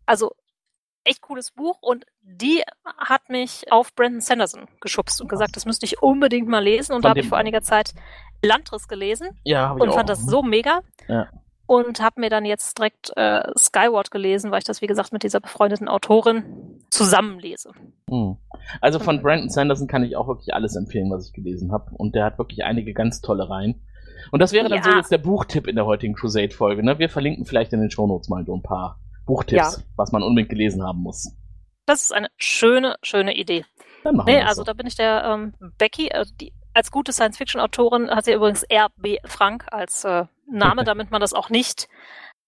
Also 0.06 0.32
echt 1.02 1.20
cooles 1.20 1.50
Buch 1.52 1.78
und 1.80 2.04
die 2.22 2.62
hat 2.98 3.28
mich 3.28 3.70
auf 3.72 3.94
Brandon 3.94 4.20
Sanderson 4.20 4.66
geschubst 4.80 5.20
und 5.20 5.28
gesagt, 5.28 5.56
das 5.56 5.64
müsste 5.64 5.86
ich 5.86 6.02
unbedingt 6.02 6.48
mal 6.48 6.62
lesen. 6.62 6.92
Und 6.92 6.98
Von 6.98 7.02
da 7.02 7.08
habe 7.10 7.20
ich 7.20 7.28
vor 7.28 7.38
einiger 7.38 7.62
Zeit 7.62 7.92
Landriss 8.42 8.86
gelesen 8.88 9.28
ja, 9.44 9.72
und 9.72 9.88
auch. 9.88 9.94
fand 9.94 10.08
das 10.08 10.24
so 10.26 10.42
mega. 10.42 10.80
Ja. 11.08 11.28
Und 11.66 12.00
habe 12.00 12.20
mir 12.20 12.30
dann 12.30 12.44
jetzt 12.44 12.78
direkt 12.78 13.12
äh, 13.16 13.42
Skyward 13.58 14.10
gelesen, 14.10 14.50
weil 14.50 14.58
ich 14.58 14.64
das, 14.64 14.80
wie 14.82 14.86
gesagt, 14.86 15.12
mit 15.12 15.22
dieser 15.24 15.40
befreundeten 15.40 15.88
Autorin 15.88 16.44
zusammenlese. 16.90 17.72
Hm. 18.08 18.36
Also 18.80 18.98
von 18.98 19.20
Brandon 19.20 19.48
Sanderson 19.48 19.88
kann 19.88 20.04
ich 20.04 20.16
auch 20.16 20.28
wirklich 20.28 20.54
alles 20.54 20.76
empfehlen, 20.76 21.10
was 21.10 21.26
ich 21.26 21.32
gelesen 21.32 21.72
habe. 21.72 21.90
Und 21.96 22.14
der 22.14 22.24
hat 22.24 22.38
wirklich 22.38 22.64
einige 22.64 22.92
ganz 22.94 23.20
tolle 23.20 23.48
Reihen. 23.50 23.82
Und 24.32 24.40
das 24.40 24.52
wäre 24.52 24.68
dann 24.68 24.78
Ja. 24.78 24.84
so 24.84 24.90
jetzt 24.90 25.10
der 25.12 25.18
Buchtipp 25.18 25.66
in 25.66 25.76
der 25.76 25.86
heutigen 25.86 26.14
Crusade-Folge. 26.14 26.82
Ne? 26.84 26.98
Wir 26.98 27.08
verlinken 27.08 27.44
vielleicht 27.44 27.72
in 27.72 27.80
den 27.80 27.90
Shownotes 27.90 28.28
mal 28.28 28.44
so 28.44 28.54
ein 28.56 28.62
paar 28.62 28.98
Buchtipps, 29.26 29.76
Ja. 29.78 29.82
was 29.96 30.12
man 30.12 30.22
unbedingt 30.22 30.50
gelesen 30.50 30.82
haben 30.84 31.00
muss. 31.02 31.32
Das 31.86 32.02
ist 32.02 32.12
eine 32.12 32.28
schöne, 32.36 32.96
schöne 33.02 33.36
Idee. 33.36 33.64
Dann 34.04 34.16
machen 34.16 34.26
Nee, 34.26 34.34
wir 34.36 34.40
das 34.40 34.50
also 34.50 34.60
so. 34.62 34.64
da 34.66 34.72
bin 34.72 34.86
ich 34.86 34.94
der 34.96 35.24
ähm, 35.24 35.54
Becky, 35.78 36.08
äh, 36.08 36.24
die, 36.40 36.52
als 36.76 36.90
gute 36.90 37.12
Science-Fiction-Autorin 37.12 38.10
hat 38.10 38.26
sie 38.26 38.34
übrigens 38.34 38.62
R.B. 38.64 39.18
Frank 39.24 39.64
als 39.72 40.04
äh, 40.04 40.26
Name, 40.46 40.84
damit 40.84 41.10
man 41.10 41.22
das 41.22 41.32
auch 41.32 41.48
nicht 41.48 41.88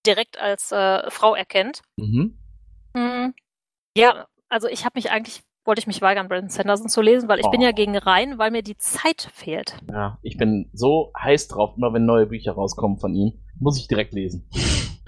direkt 0.07 0.39
als 0.39 0.71
äh, 0.71 1.11
Frau 1.11 1.35
erkennt. 1.35 1.81
Mhm. 1.97 2.39
Hm. 2.95 3.35
Ja, 3.97 4.27
also 4.51 4.69
ich 4.69 4.85
habe 4.85 4.99
mich 4.99 5.11
eigentlich, 5.11 5.41
wollte 5.65 5.81
ich 5.81 5.87
mich 5.87 6.03
weigern, 6.03 6.29
Brandon 6.29 6.51
Sanderson 6.51 6.89
zu 6.91 7.01
lesen, 7.01 7.29
weil 7.29 7.41
ich 7.41 7.51
bin 7.51 7.61
Oh. 7.61 7.65
ja 7.65 7.73
gegen 7.73 7.97
Rhein, 7.97 8.39
weil 8.39 8.51
mir 8.51 8.63
die 8.63 8.77
Zeit 8.77 9.31
fehlt. 9.33 9.77
Ja, 9.91 10.19
ich 10.23 10.37
bin 10.37 10.71
so 10.75 11.11
heiß 11.19 11.49
drauf, 11.49 11.75
immer 11.79 11.95
wenn 11.95 12.05
neue 12.05 12.27
Bücher 12.27 12.53
rauskommen 12.53 12.99
von 12.99 13.15
ihm. 13.15 13.33
Muss 13.59 13.79
ich 13.79 13.89
direkt 13.89 14.13
lesen. 14.13 14.49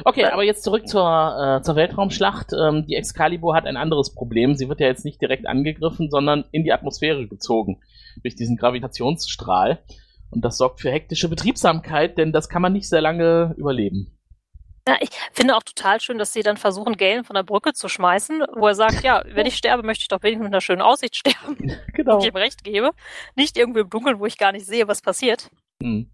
Okay, 0.03 0.25
aber 0.25 0.45
jetzt 0.45 0.65
zurück 0.65 0.89
zur, 0.89 1.59
äh, 1.59 1.63
zur 1.63 1.77
Weltraumschlacht. 1.77 2.55
Ähm, 2.59 2.87
die 2.87 2.95
Excalibur 2.97 3.55
hat 3.55 3.67
ein 3.67 3.77
anderes 3.77 4.15
Problem. 4.15 4.55
Sie 4.55 4.69
wird 4.71 4.81
ja 4.81 4.87
jetzt 4.87 5.05
nicht 5.05 5.21
direkt 5.21 5.47
angegriffen, 5.47 6.09
sondern 6.11 6.47
in 6.53 6.65
die 6.65 6.73
Atmosphäre 6.73 7.29
gezogen 7.29 7.83
durch 8.23 8.37
diesen 8.37 8.57
Gravitationsstrahl. 8.57 9.83
Und 10.31 10.45
das 10.45 10.59
sorgt 10.59 10.81
für 10.81 10.91
hektische 10.91 11.29
Betriebsamkeit, 11.29 12.17
denn 12.17 12.33
das 12.33 12.49
kann 12.49 12.63
man 12.63 12.73
nicht 12.73 12.89
sehr 12.89 13.01
lange 13.01 13.55
überleben. 13.59 14.17
Ja, 14.89 14.97
ich 15.01 15.11
finde 15.33 15.57
auch 15.57 15.63
total 15.63 16.01
schön, 16.01 16.19
dass 16.19 16.33
sie 16.33 16.43
dann 16.43 16.57
versuchen, 16.57 16.97
Galen 16.97 17.25
von 17.25 17.35
der 17.35 17.43
Brücke 17.43 17.73
zu 17.75 17.89
schmeißen, 17.89 18.43
wo 18.57 18.67
er 18.67 18.75
sagt, 18.75 19.03
ja, 19.03 19.23
wenn 19.27 19.47
ich 19.47 19.57
sterbe, 19.57 19.83
möchte 19.83 20.03
ich 20.03 20.09
doch 20.09 20.23
wenigstens 20.23 20.45
mit 20.45 20.53
einer 20.55 20.61
schönen 20.61 20.81
Aussicht 20.83 21.17
sterben, 21.17 21.57
Genau. 21.95 22.15
wo 22.17 22.19
ich 22.21 22.27
ihm 22.27 22.37
recht 22.37 22.65
gebe. 22.65 22.91
Nicht 23.37 23.59
irgendwie 23.59 23.81
im 23.81 23.91
Dunkeln, 23.91 24.19
wo 24.21 24.27
ich 24.27 24.39
gar 24.39 24.53
nicht 24.53 24.67
sehe, 24.67 24.89
was 24.89 25.03
passiert. 25.03 25.51
Hm. 25.83 26.11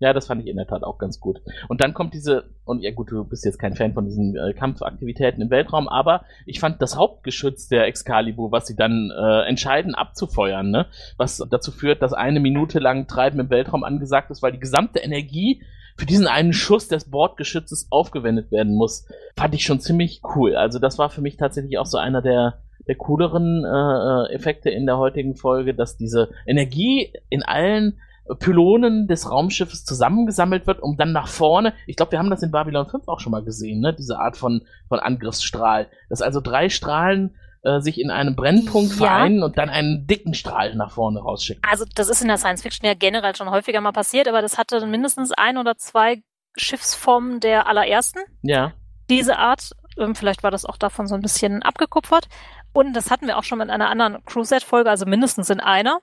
Ja, 0.00 0.12
das 0.12 0.26
fand 0.26 0.42
ich 0.42 0.48
in 0.48 0.56
der 0.56 0.66
Tat 0.66 0.82
auch 0.82 0.98
ganz 0.98 1.20
gut. 1.20 1.40
Und 1.68 1.80
dann 1.80 1.94
kommt 1.94 2.14
diese, 2.14 2.50
und 2.64 2.82
ja 2.82 2.90
gut, 2.90 3.10
du 3.10 3.24
bist 3.24 3.44
jetzt 3.44 3.58
kein 3.58 3.74
Fan 3.74 3.94
von 3.94 4.04
diesen 4.04 4.36
äh, 4.36 4.52
Kampfaktivitäten 4.52 5.40
im 5.40 5.50
Weltraum, 5.50 5.88
aber 5.88 6.24
ich 6.46 6.60
fand 6.60 6.82
das 6.82 6.96
Hauptgeschütz 6.96 7.68
der 7.68 7.86
Excalibur, 7.86 8.50
was 8.50 8.66
sie 8.66 8.76
dann 8.76 9.10
äh, 9.10 9.48
entscheiden 9.48 9.94
abzufeuern, 9.94 10.70
ne? 10.70 10.86
was 11.16 11.42
dazu 11.48 11.70
führt, 11.70 12.02
dass 12.02 12.12
eine 12.12 12.40
Minute 12.40 12.80
lang 12.80 13.06
Treiben 13.06 13.38
im 13.38 13.50
Weltraum 13.50 13.84
angesagt 13.84 14.30
ist, 14.30 14.42
weil 14.42 14.52
die 14.52 14.60
gesamte 14.60 14.98
Energie 14.98 15.62
für 15.96 16.06
diesen 16.06 16.26
einen 16.26 16.52
Schuss 16.52 16.88
des 16.88 17.08
Bordgeschützes 17.08 17.86
aufgewendet 17.90 18.50
werden 18.50 18.74
muss, 18.74 19.06
fand 19.36 19.54
ich 19.54 19.64
schon 19.64 19.78
ziemlich 19.78 20.22
cool. 20.34 20.56
Also 20.56 20.80
das 20.80 20.98
war 20.98 21.08
für 21.08 21.20
mich 21.20 21.36
tatsächlich 21.36 21.78
auch 21.78 21.86
so 21.86 21.98
einer 21.98 22.20
der 22.20 22.58
der 22.86 22.96
cooleren 22.96 23.64
äh, 23.64 24.34
Effekte 24.34 24.70
in 24.70 24.86
der 24.86 24.98
heutigen 24.98 25.36
Folge, 25.36 25.74
dass 25.74 25.96
diese 25.96 26.30
Energie 26.46 27.12
in 27.30 27.42
allen 27.42 27.98
Pylonen 28.38 29.06
des 29.06 29.30
Raumschiffes 29.30 29.84
zusammengesammelt 29.84 30.66
wird, 30.66 30.82
um 30.82 30.96
dann 30.96 31.12
nach 31.12 31.28
vorne, 31.28 31.74
ich 31.86 31.96
glaube, 31.96 32.12
wir 32.12 32.18
haben 32.18 32.30
das 32.30 32.42
in 32.42 32.50
Babylon 32.50 32.86
5 32.86 33.06
auch 33.08 33.20
schon 33.20 33.32
mal 33.32 33.44
gesehen, 33.44 33.80
ne? 33.80 33.92
diese 33.94 34.18
Art 34.18 34.36
von, 34.36 34.62
von 34.88 34.98
Angriffsstrahl, 34.98 35.88
dass 36.08 36.22
also 36.22 36.40
drei 36.40 36.68
Strahlen 36.70 37.36
äh, 37.62 37.80
sich 37.80 38.00
in 38.00 38.10
einem 38.10 38.34
Brennpunkt 38.36 38.92
Ja. 38.92 38.96
vereinen 39.06 39.42
und 39.42 39.58
dann 39.58 39.68
einen 39.68 40.06
dicken 40.06 40.34
Strahl 40.34 40.74
nach 40.74 40.92
vorne 40.92 41.20
rausschicken. 41.20 41.62
Also 41.68 41.84
das 41.94 42.08
ist 42.08 42.22
in 42.22 42.28
der 42.28 42.38
Science 42.38 42.62
Fiction 42.62 42.86
ja 42.86 42.94
generell 42.94 43.36
schon 43.36 43.50
häufiger 43.50 43.80
mal 43.80 43.92
passiert, 43.92 44.26
aber 44.28 44.40
das 44.42 44.56
hatte 44.58 44.86
mindestens 44.86 45.32
ein 45.32 45.58
oder 45.58 45.76
zwei 45.76 46.22
Schiffsformen 46.56 47.40
der 47.40 47.66
allerersten. 47.66 48.20
Ja, 48.42 48.72
Diese 49.10 49.38
Art, 49.38 49.70
ähm, 49.98 50.14
vielleicht 50.14 50.42
war 50.42 50.50
das 50.50 50.64
auch 50.64 50.76
davon 50.78 51.06
so 51.06 51.14
ein 51.14 51.20
bisschen 51.20 51.62
abgekupfert. 51.62 52.28
Und 52.72 52.94
das 52.94 53.10
hatten 53.10 53.26
wir 53.26 53.38
auch 53.38 53.44
schon 53.44 53.60
in 53.60 53.70
einer 53.70 53.88
anderen 53.90 54.24
Crusade-Folge, 54.24 54.88
also 54.90 55.04
mindestens 55.06 55.50
in 55.50 55.60
einer. 55.60 56.00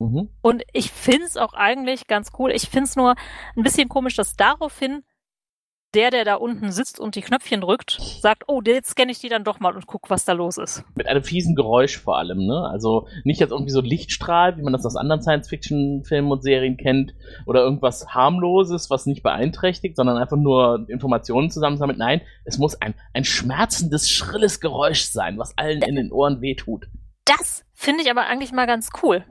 Mhm. 0.00 0.30
Und 0.42 0.64
ich 0.72 0.90
finde 0.90 1.26
es 1.26 1.36
auch 1.36 1.52
eigentlich 1.52 2.06
ganz 2.06 2.30
cool. 2.38 2.50
Ich 2.50 2.68
finde 2.68 2.84
es 2.84 2.96
nur 2.96 3.14
ein 3.56 3.62
bisschen 3.62 3.88
komisch, 3.88 4.16
dass 4.16 4.34
daraufhin 4.34 5.02
der, 5.94 6.10
der 6.10 6.24
da 6.24 6.36
unten 6.36 6.70
sitzt 6.70 7.00
und 7.00 7.16
die 7.16 7.20
Knöpfchen 7.20 7.60
drückt, 7.60 7.98
sagt, 8.20 8.44
oh, 8.46 8.60
jetzt 8.64 8.90
scanne 8.90 9.10
ich 9.10 9.18
die 9.18 9.28
dann 9.28 9.42
doch 9.42 9.58
mal 9.58 9.74
und 9.74 9.86
guck, 9.86 10.08
was 10.08 10.24
da 10.24 10.32
los 10.32 10.56
ist. 10.56 10.84
Mit 10.94 11.08
einem 11.08 11.24
fiesen 11.24 11.56
Geräusch 11.56 11.98
vor 11.98 12.16
allem, 12.16 12.46
ne? 12.46 12.68
Also 12.70 13.08
nicht 13.24 13.40
jetzt 13.40 13.50
irgendwie 13.50 13.72
so 13.72 13.80
Lichtstrahl, 13.80 14.56
wie 14.56 14.62
man 14.62 14.72
das 14.72 14.86
aus 14.86 14.94
anderen 14.94 15.20
Science-Fiction-Filmen 15.20 16.30
und 16.30 16.42
Serien 16.42 16.76
kennt, 16.76 17.14
oder 17.44 17.62
irgendwas 17.62 18.14
harmloses, 18.14 18.88
was 18.88 19.06
nicht 19.06 19.24
beeinträchtigt, 19.24 19.96
sondern 19.96 20.16
einfach 20.16 20.36
nur 20.36 20.86
Informationen 20.88 21.50
zusammensammelt. 21.50 21.98
Nein, 21.98 22.20
es 22.44 22.58
muss 22.58 22.80
ein, 22.80 22.94
ein 23.12 23.24
schmerzendes, 23.24 24.08
schrilles 24.08 24.60
Geräusch 24.60 25.02
sein, 25.02 25.38
was 25.38 25.58
allen 25.58 25.82
in 25.82 25.96
den 25.96 26.12
Ohren 26.12 26.40
wehtut. 26.40 26.86
Das 27.24 27.64
finde 27.74 28.04
ich 28.04 28.10
aber 28.10 28.26
eigentlich 28.26 28.52
mal 28.52 28.66
ganz 28.66 28.90
cool, 29.02 29.24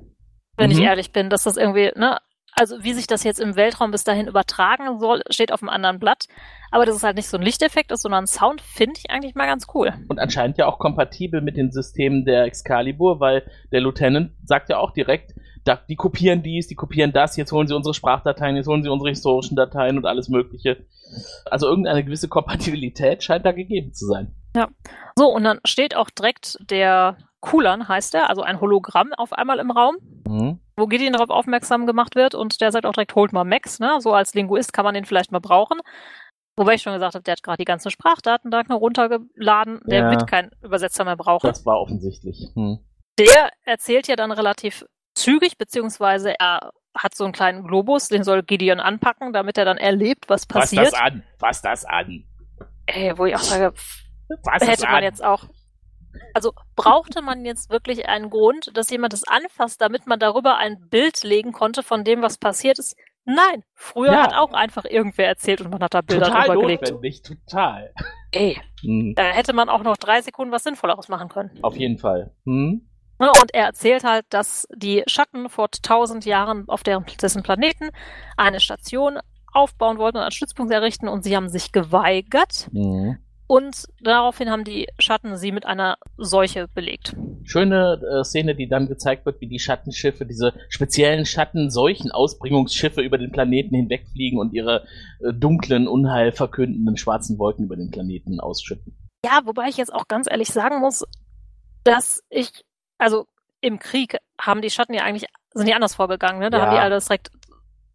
wenn 0.59 0.69
mhm. 0.69 0.77
ich 0.77 0.83
ehrlich 0.83 1.11
bin, 1.11 1.29
dass 1.29 1.43
das 1.43 1.57
irgendwie, 1.57 1.91
ne, 1.95 2.19
also 2.53 2.83
wie 2.83 2.93
sich 2.93 3.07
das 3.07 3.23
jetzt 3.23 3.39
im 3.39 3.55
Weltraum 3.55 3.91
bis 3.91 4.03
dahin 4.03 4.27
übertragen 4.27 4.99
soll, 4.99 5.21
steht 5.29 5.51
auf 5.53 5.61
einem 5.61 5.69
anderen 5.69 5.99
Blatt. 5.99 6.25
Aber 6.71 6.85
dass 6.85 6.95
es 6.95 7.03
halt 7.03 7.15
nicht 7.15 7.29
so 7.29 7.37
ein 7.37 7.43
Lichteffekt 7.43 7.91
ist, 7.91 8.01
sondern 8.01 8.25
ein 8.25 8.27
Sound, 8.27 8.61
finde 8.61 8.95
ich 8.97 9.09
eigentlich 9.09 9.33
mal 9.35 9.47
ganz 9.47 9.67
cool. 9.73 9.93
Und 10.09 10.19
anscheinend 10.19 10.57
ja 10.57 10.67
auch 10.67 10.77
kompatibel 10.77 11.41
mit 11.41 11.57
den 11.57 11.71
Systemen 11.71 12.25
der 12.25 12.43
Excalibur, 12.43 13.19
weil 13.19 13.49
der 13.71 13.81
Lieutenant 13.81 14.31
sagt 14.43 14.69
ja 14.69 14.77
auch 14.77 14.91
direkt, 14.91 15.33
die 15.87 15.95
kopieren 15.95 16.41
dies, 16.41 16.67
die 16.67 16.75
kopieren 16.75 17.11
das, 17.11 17.37
jetzt 17.37 17.51
holen 17.51 17.67
sie 17.67 17.75
unsere 17.75 17.93
Sprachdateien, 17.93 18.55
jetzt 18.55 18.67
holen 18.67 18.81
sie 18.81 18.89
unsere 18.89 19.09
historischen 19.09 19.55
Dateien 19.55 19.97
und 19.97 20.05
alles 20.05 20.27
Mögliche. 20.27 20.85
Also 21.45 21.67
irgendeine 21.67 22.03
gewisse 22.03 22.27
Kompatibilität 22.27 23.23
scheint 23.23 23.45
da 23.45 23.51
gegeben 23.51 23.93
zu 23.93 24.05
sein. 24.05 24.35
Ja. 24.55 24.67
So, 25.15 25.27
und 25.27 25.43
dann 25.43 25.59
steht 25.65 25.95
auch 25.95 26.09
direkt 26.09 26.57
der 26.69 27.17
Kulan, 27.39 27.87
heißt 27.87 28.15
er, 28.15 28.29
also 28.29 28.41
ein 28.41 28.59
Hologramm 28.59 29.13
auf 29.13 29.33
einmal 29.33 29.59
im 29.59 29.71
Raum. 29.71 29.97
Mhm 30.27 30.59
wo 30.79 30.87
Gideon 30.87 31.13
darauf 31.13 31.29
aufmerksam 31.29 31.85
gemacht 31.85 32.15
wird 32.15 32.33
und 32.33 32.61
der 32.61 32.71
sagt 32.71 32.85
auch 32.85 32.93
direkt, 32.93 33.13
holt 33.13 33.33
mal 33.33 33.43
Max, 33.43 33.79
ne? 33.79 33.97
So 33.99 34.13
als 34.13 34.33
Linguist 34.33 34.73
kann 34.73 34.85
man 34.85 34.95
den 34.95 35.05
vielleicht 35.05 35.31
mal 35.31 35.39
brauchen. 35.39 35.79
Wobei 36.55 36.73
ich 36.73 36.81
schon 36.81 36.93
gesagt 36.93 37.13
habe, 37.13 37.23
der 37.23 37.33
hat 37.33 37.43
gerade 37.43 37.57
die 37.57 37.65
ganzen 37.65 37.91
Sprachdatenbanken 37.91 38.75
runtergeladen, 38.75 39.81
der 39.85 39.99
ja, 39.99 40.09
wird 40.09 40.27
keinen 40.27 40.51
Übersetzer 40.61 41.05
mehr 41.05 41.15
brauchen. 41.15 41.47
Das 41.47 41.65
war 41.65 41.79
offensichtlich. 41.79 42.49
Hm. 42.55 42.79
Der 43.17 43.51
erzählt 43.63 44.07
ja 44.07 44.15
dann 44.15 44.31
relativ 44.31 44.85
zügig, 45.13 45.57
beziehungsweise 45.57 46.37
er 46.39 46.71
hat 46.97 47.15
so 47.15 47.23
einen 47.23 47.33
kleinen 47.33 47.63
Globus, 47.63 48.07
den 48.07 48.23
soll 48.23 48.43
Gideon 48.43 48.79
anpacken, 48.79 49.31
damit 49.31 49.57
er 49.57 49.65
dann 49.65 49.77
erlebt, 49.77 50.27
was 50.27 50.45
passiert. 50.45 50.87
Fass 50.87 50.91
das 50.91 51.01
an, 51.01 51.23
fass 51.37 51.61
das 51.61 51.85
an. 51.85 52.25
Ey, 52.87 53.17
wo 53.17 53.25
ich 53.25 53.35
auch 53.35 53.39
sage, 53.39 53.73
fass 54.43 54.67
hätte 54.67 54.85
man 54.87 55.03
jetzt 55.03 55.23
auch 55.23 55.45
also 56.33 56.53
brauchte 56.75 57.21
man 57.21 57.45
jetzt 57.45 57.69
wirklich 57.69 58.07
einen 58.07 58.29
Grund, 58.29 58.71
dass 58.75 58.89
jemand 58.89 59.13
es 59.13 59.23
anfasst, 59.27 59.81
damit 59.81 60.07
man 60.07 60.19
darüber 60.19 60.57
ein 60.57 60.89
Bild 60.89 61.23
legen 61.23 61.51
konnte 61.51 61.83
von 61.83 62.03
dem, 62.03 62.21
was 62.21 62.37
passiert 62.37 62.79
ist? 62.79 62.97
Nein, 63.25 63.63
früher 63.75 64.13
ja. 64.13 64.23
hat 64.23 64.33
auch 64.33 64.53
einfach 64.53 64.85
irgendwer 64.85 65.27
erzählt 65.27 65.61
und 65.61 65.69
man 65.69 65.83
hat 65.83 65.93
da 65.93 66.01
Bilder 66.01 66.27
total 66.27 66.47
drüber 66.47 66.61
gelegt. 66.61 66.83
Notwendig, 66.83 67.21
total. 67.21 67.93
Ey, 68.31 68.59
mhm. 68.81 69.13
da 69.15 69.23
hätte 69.23 69.53
man 69.53 69.69
auch 69.69 69.83
noch 69.83 69.97
drei 69.97 70.21
Sekunden 70.21 70.51
was 70.51 70.63
Sinnvolleres 70.63 71.09
machen 71.09 71.29
können. 71.29 71.51
Auf 71.61 71.75
jeden 71.75 71.99
Fall. 71.99 72.33
Mhm. 72.45 72.87
Und 73.19 73.53
er 73.53 73.65
erzählt 73.65 74.03
halt, 74.03 74.25
dass 74.29 74.65
die 74.73 75.03
Schatten 75.05 75.49
vor 75.49 75.69
tausend 75.69 76.25
Jahren 76.25 76.67
auf 76.69 76.83
deren, 76.83 77.05
dessen 77.21 77.43
Planeten 77.43 77.89
eine 78.37 78.61
Station 78.61 79.19
aufbauen 79.51 79.97
wollten 79.97 80.17
und 80.17 80.23
einen 80.23 80.31
Stützpunkt 80.31 80.71
errichten 80.71 81.07
und 81.09 81.23
sie 81.23 81.35
haben 81.35 81.49
sich 81.49 81.71
geweigert. 81.71 82.69
Mhm. 82.71 83.17
Und 83.51 83.87
daraufhin 83.99 84.51
haben 84.51 84.63
die 84.63 84.87
Schatten 84.99 85.35
sie 85.35 85.51
mit 85.51 85.65
einer 85.65 85.97
Seuche 86.17 86.67
belegt. 86.67 87.15
Schöne 87.45 87.99
äh, 88.07 88.23
Szene, 88.23 88.53
die 88.53 88.69
dann 88.69 88.87
gezeigt 88.87 89.25
wird, 89.25 89.41
wie 89.41 89.47
die 89.47 89.57
Schattenschiffe, 89.57 90.27
diese 90.27 90.53
speziellen 90.69 91.25
Schattenseuchen-Ausbringungsschiffe 91.25 93.01
über 93.01 93.17
den 93.17 93.31
Planeten 93.31 93.73
hinwegfliegen 93.73 94.39
und 94.39 94.53
ihre 94.53 94.85
äh, 95.19 95.33
dunklen, 95.33 95.87
unheilverkündenden 95.87 96.95
schwarzen 96.95 97.39
Wolken 97.39 97.65
über 97.65 97.75
den 97.75 97.89
Planeten 97.89 98.39
ausschütten. 98.39 98.95
Ja, 99.25 99.41
wobei 99.45 99.67
ich 99.67 99.77
jetzt 99.77 99.95
auch 99.95 100.07
ganz 100.07 100.29
ehrlich 100.29 100.49
sagen 100.49 100.79
muss, 100.79 101.03
dass 101.83 102.21
ich, 102.29 102.51
also 102.99 103.25
im 103.61 103.79
Krieg 103.79 104.17
haben 104.39 104.61
die 104.61 104.69
Schatten 104.69 104.93
ja 104.93 105.01
eigentlich, 105.01 105.25
sind 105.55 105.67
die 105.67 105.73
anders 105.73 105.95
vorgegangen, 105.95 106.39
ne? 106.39 106.51
Da 106.51 106.59
ja. 106.59 106.65
haben 106.65 106.75
die 106.75 106.81
alles 106.81 107.07
direkt 107.07 107.31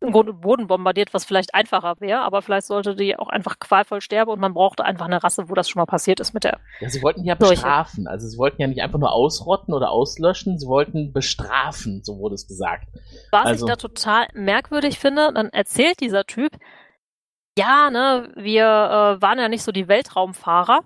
im 0.05 0.13
Grunde 0.13 0.33
Boden 0.33 0.67
bombardiert, 0.67 1.15
was 1.15 1.25
vielleicht 1.25 1.55
einfacher 1.55 1.97
wäre, 2.01 2.21
aber 2.21 2.43
vielleicht 2.43 2.67
sollte 2.67 2.95
die 2.95 3.17
auch 3.19 3.29
einfach 3.29 3.59
qualvoll 3.59 4.01
sterben 4.01 4.31
und 4.31 4.41
man 4.41 4.55
brauchte 4.55 4.85
einfach 4.85 5.07
eine 5.07 5.23
Rasse, 5.23 5.49
wo 5.49 5.55
das 5.55 5.69
schon 5.69 5.81
mal 5.81 5.87
passiert 5.87 6.21
ist 6.21 6.35
mit 6.35 6.45
der. 6.45 6.61
Ja, 6.81 6.89
sie 6.89 7.03
wollten 7.03 7.25
ja 7.25 7.35
bestrafen. 7.35 8.07
Also 8.07 8.29
sie 8.29 8.39
wollten 8.39 8.61
ja 8.61 8.69
nicht 8.69 8.83
einfach 8.83 8.99
nur 8.99 9.13
ausrotten 9.13 9.75
oder 9.75 9.91
auslöschen, 9.91 10.59
sie 10.59 10.67
wollten 10.67 11.13
bestrafen, 11.13 12.03
so 12.05 12.19
wurde 12.19 12.35
es 12.35 12.47
gesagt. 12.47 12.89
Was 13.33 13.47
also, 13.47 13.67
ich 13.67 13.71
da 13.71 13.77
total 13.77 14.29
merkwürdig 14.35 14.99
finde, 14.99 15.33
dann 15.33 15.49
erzählt 15.49 16.01
dieser 16.01 16.25
Typ, 16.25 16.53
ja, 17.59 17.91
ne, 17.91 18.33
wir 18.37 18.65
äh, 18.65 19.23
waren 19.23 19.39
ja 19.39 19.49
nicht 19.49 19.63
so 19.63 19.73
die 19.73 19.89
Weltraumfahrer. 19.89 20.81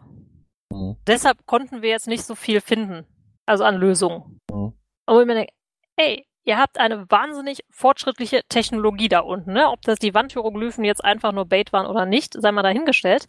Mhm. 0.71 0.97
Deshalb 1.07 1.47
konnten 1.47 1.83
wir 1.83 1.91
jetzt 1.91 2.09
nicht 2.09 2.25
so 2.25 2.35
viel 2.35 2.61
finden. 2.61 3.07
Also 3.47 3.65
an 3.65 3.77
Lösungen. 3.77 4.41
Mhm. 4.53 4.75
Und 5.07 5.21
ich 5.21 5.27
mir 5.27 5.35
denke, 5.35 5.53
ey, 5.97 6.27
ihr 6.49 6.59
habt 6.59 6.81
eine 6.81 7.09
wahnsinnig 7.11 7.61
fortschrittliche 7.71 8.41
Technologie 8.49 9.09
da 9.09 9.21
unten. 9.21 9.53
Ne? 9.53 9.69
Ob 9.69 9.83
das 9.83 9.99
die 9.99 10.15
Wandhieroglyphen 10.15 10.83
jetzt 10.83 11.05
einfach 11.05 11.33
nur 11.33 11.45
Bait 11.45 11.73
waren 11.75 11.87
oder 11.87 12.07
nicht, 12.07 12.35
sei 12.41 12.51
mal 12.53 12.63
dahingestellt. 12.63 13.27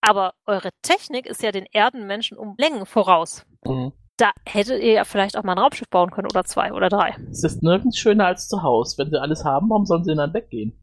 Aber 0.00 0.34
eure 0.44 0.70
Technik 0.82 1.26
ist 1.26 1.42
ja 1.42 1.52
den 1.52 1.66
Erdenmenschen 1.72 2.36
um 2.36 2.56
Längen 2.58 2.84
voraus. 2.84 3.46
Mhm. 3.64 3.92
Da 4.16 4.32
hättet 4.44 4.82
ihr 4.82 4.92
ja 4.92 5.04
vielleicht 5.04 5.38
auch 5.38 5.44
mal 5.44 5.52
ein 5.52 5.58
Raumschiff 5.58 5.88
bauen 5.88 6.10
können 6.10 6.26
oder 6.26 6.44
zwei 6.44 6.72
oder 6.72 6.88
drei. 6.88 7.14
Es 7.30 7.44
ist 7.44 7.62
nirgends 7.62 7.96
schöner 7.96 8.26
als 8.26 8.48
zu 8.48 8.64
Hause. 8.64 8.98
Wenn 8.98 9.10
sie 9.10 9.20
alles 9.20 9.44
haben, 9.44 9.70
warum 9.70 9.86
sollen 9.86 10.02
sie 10.02 10.16
dann 10.16 10.34
weggehen? 10.34 10.76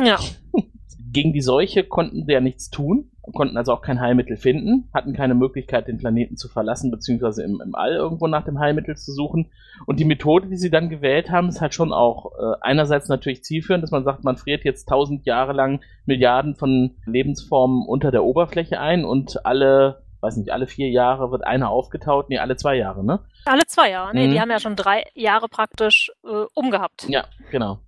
Ja. 0.00 0.18
Gegen 1.10 1.32
die 1.32 1.40
Seuche 1.40 1.84
konnten 1.84 2.24
sie 2.24 2.32
ja 2.32 2.40
nichts 2.40 2.70
tun 2.70 3.12
konnten 3.30 3.56
also 3.56 3.72
auch 3.72 3.82
kein 3.82 4.00
Heilmittel 4.00 4.36
finden, 4.36 4.88
hatten 4.92 5.12
keine 5.12 5.34
Möglichkeit, 5.34 5.86
den 5.86 5.98
Planeten 5.98 6.36
zu 6.36 6.48
verlassen, 6.48 6.90
beziehungsweise 6.90 7.44
im, 7.44 7.60
im 7.64 7.74
All 7.76 7.92
irgendwo 7.92 8.26
nach 8.26 8.44
dem 8.44 8.58
Heilmittel 8.58 8.96
zu 8.96 9.12
suchen. 9.12 9.52
Und 9.86 10.00
die 10.00 10.04
Methode, 10.04 10.48
die 10.48 10.56
sie 10.56 10.70
dann 10.70 10.88
gewählt 10.88 11.30
haben, 11.30 11.48
ist 11.48 11.60
halt 11.60 11.72
schon 11.72 11.92
auch 11.92 12.32
äh, 12.32 12.56
einerseits 12.60 13.08
natürlich 13.08 13.44
zielführend, 13.44 13.84
dass 13.84 13.92
man 13.92 14.02
sagt, 14.02 14.24
man 14.24 14.36
friert 14.36 14.64
jetzt 14.64 14.88
tausend 14.88 15.24
Jahre 15.24 15.52
lang 15.52 15.80
Milliarden 16.04 16.56
von 16.56 16.96
Lebensformen 17.06 17.86
unter 17.86 18.10
der 18.10 18.24
Oberfläche 18.24 18.80
ein 18.80 19.04
und 19.04 19.46
alle, 19.46 20.02
weiß 20.20 20.36
nicht, 20.38 20.50
alle 20.50 20.66
vier 20.66 20.90
Jahre 20.90 21.30
wird 21.30 21.44
einer 21.44 21.70
aufgetaut, 21.70 22.28
nee, 22.28 22.38
alle 22.38 22.56
zwei 22.56 22.74
Jahre, 22.74 23.04
ne? 23.04 23.20
Alle 23.44 23.66
zwei 23.66 23.90
Jahre, 23.90 24.14
nee, 24.14 24.26
mhm. 24.26 24.32
die 24.32 24.40
haben 24.40 24.50
ja 24.50 24.58
schon 24.58 24.74
drei 24.74 25.04
Jahre 25.14 25.48
praktisch 25.48 26.10
äh, 26.24 26.46
umgehabt. 26.54 27.08
Ja, 27.08 27.26
genau. 27.52 27.78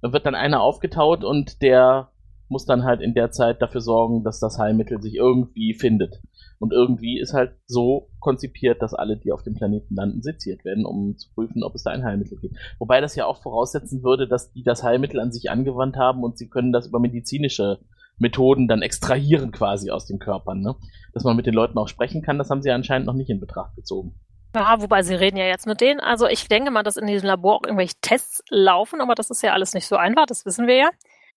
Dann 0.00 0.14
wird 0.14 0.24
dann 0.24 0.34
einer 0.34 0.62
aufgetaut 0.62 1.22
und 1.22 1.60
der 1.60 2.08
muss 2.50 2.66
dann 2.66 2.84
halt 2.84 3.00
in 3.00 3.14
der 3.14 3.30
Zeit 3.30 3.62
dafür 3.62 3.80
sorgen, 3.80 4.24
dass 4.24 4.40
das 4.40 4.58
Heilmittel 4.58 5.00
sich 5.00 5.14
irgendwie 5.14 5.74
findet. 5.74 6.20
Und 6.58 6.72
irgendwie 6.72 7.18
ist 7.18 7.32
halt 7.32 7.52
so 7.66 8.10
konzipiert, 8.18 8.82
dass 8.82 8.92
alle, 8.92 9.16
die 9.16 9.32
auf 9.32 9.42
dem 9.42 9.54
Planeten 9.54 9.94
landen, 9.94 10.20
seziert 10.20 10.64
werden, 10.64 10.84
um 10.84 11.16
zu 11.16 11.32
prüfen, 11.32 11.62
ob 11.62 11.74
es 11.74 11.84
da 11.84 11.90
ein 11.90 12.04
Heilmittel 12.04 12.38
gibt. 12.38 12.56
Wobei 12.78 13.00
das 13.00 13.14
ja 13.14 13.24
auch 13.24 13.40
voraussetzen 13.40 14.02
würde, 14.02 14.28
dass 14.28 14.52
die 14.52 14.62
das 14.62 14.82
Heilmittel 14.82 15.20
an 15.20 15.32
sich 15.32 15.50
angewandt 15.50 15.96
haben 15.96 16.22
und 16.22 16.36
sie 16.36 16.50
können 16.50 16.72
das 16.72 16.88
über 16.88 16.98
medizinische 16.98 17.78
Methoden 18.18 18.68
dann 18.68 18.82
extrahieren 18.82 19.52
quasi 19.52 19.90
aus 19.90 20.06
den 20.06 20.18
Körpern. 20.18 20.60
Ne? 20.60 20.74
Dass 21.14 21.24
man 21.24 21.36
mit 21.36 21.46
den 21.46 21.54
Leuten 21.54 21.78
auch 21.78 21.88
sprechen 21.88 22.20
kann, 22.20 22.36
das 22.36 22.50
haben 22.50 22.62
sie 22.62 22.70
anscheinend 22.70 23.06
noch 23.06 23.14
nicht 23.14 23.30
in 23.30 23.40
Betracht 23.40 23.74
gezogen. 23.76 24.14
Ja, 24.54 24.82
wobei 24.82 25.02
sie 25.02 25.14
reden 25.14 25.36
ja 25.36 25.46
jetzt 25.46 25.66
mit 25.66 25.80
denen. 25.80 26.00
Also 26.00 26.26
ich 26.26 26.48
denke 26.48 26.72
mal, 26.72 26.82
dass 26.82 26.96
in 26.96 27.06
diesem 27.06 27.28
Labor 27.28 27.56
auch 27.56 27.64
irgendwelche 27.64 27.94
Tests 28.02 28.42
laufen, 28.50 29.00
aber 29.00 29.14
das 29.14 29.30
ist 29.30 29.42
ja 29.42 29.52
alles 29.52 29.72
nicht 29.72 29.86
so 29.86 29.96
einfach, 29.96 30.26
das 30.26 30.44
wissen 30.44 30.66
wir 30.66 30.76
ja 30.76 30.90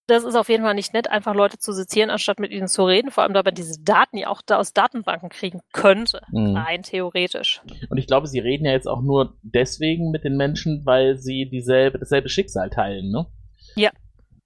das 0.07 0.23
ist 0.23 0.35
auf 0.35 0.49
jeden 0.49 0.63
Fall 0.63 0.73
nicht 0.73 0.93
nett, 0.93 1.09
einfach 1.09 1.33
Leute 1.33 1.57
zu 1.57 1.71
sezieren, 1.71 2.09
anstatt 2.09 2.39
mit 2.39 2.51
ihnen 2.51 2.67
zu 2.67 2.83
reden. 2.83 3.09
Vor 3.09 3.23
allem, 3.23 3.33
da 3.33 3.41
man 3.43 3.53
diese 3.53 3.81
Daten 3.81 4.17
ja 4.17 4.27
auch 4.27 4.41
da 4.41 4.57
aus 4.57 4.73
Datenbanken 4.73 5.29
kriegen 5.29 5.61
könnte. 5.71 6.21
Mhm. 6.31 6.57
Rein 6.57 6.83
theoretisch. 6.83 7.61
Und 7.89 7.97
ich 7.97 8.07
glaube, 8.07 8.27
sie 8.27 8.39
reden 8.39 8.65
ja 8.65 8.71
jetzt 8.71 8.87
auch 8.87 9.01
nur 9.01 9.37
deswegen 9.41 10.11
mit 10.11 10.23
den 10.23 10.35
Menschen, 10.35 10.85
weil 10.85 11.17
sie 11.17 11.49
dieselbe, 11.49 11.99
dasselbe 11.99 12.29
Schicksal 12.29 12.69
teilen, 12.69 13.11
ne? 13.11 13.27
Ja. 13.75 13.91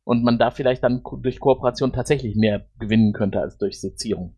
Und 0.04 0.24
man 0.24 0.38
da 0.38 0.52
vielleicht 0.52 0.84
dann 0.84 1.02
durch 1.22 1.40
Kooperation 1.40 1.92
tatsächlich 1.92 2.36
mehr 2.36 2.68
gewinnen 2.80 3.14
könnte 3.14 3.42
als 3.42 3.58
durch 3.58 3.82
Sezierung. 3.82 4.38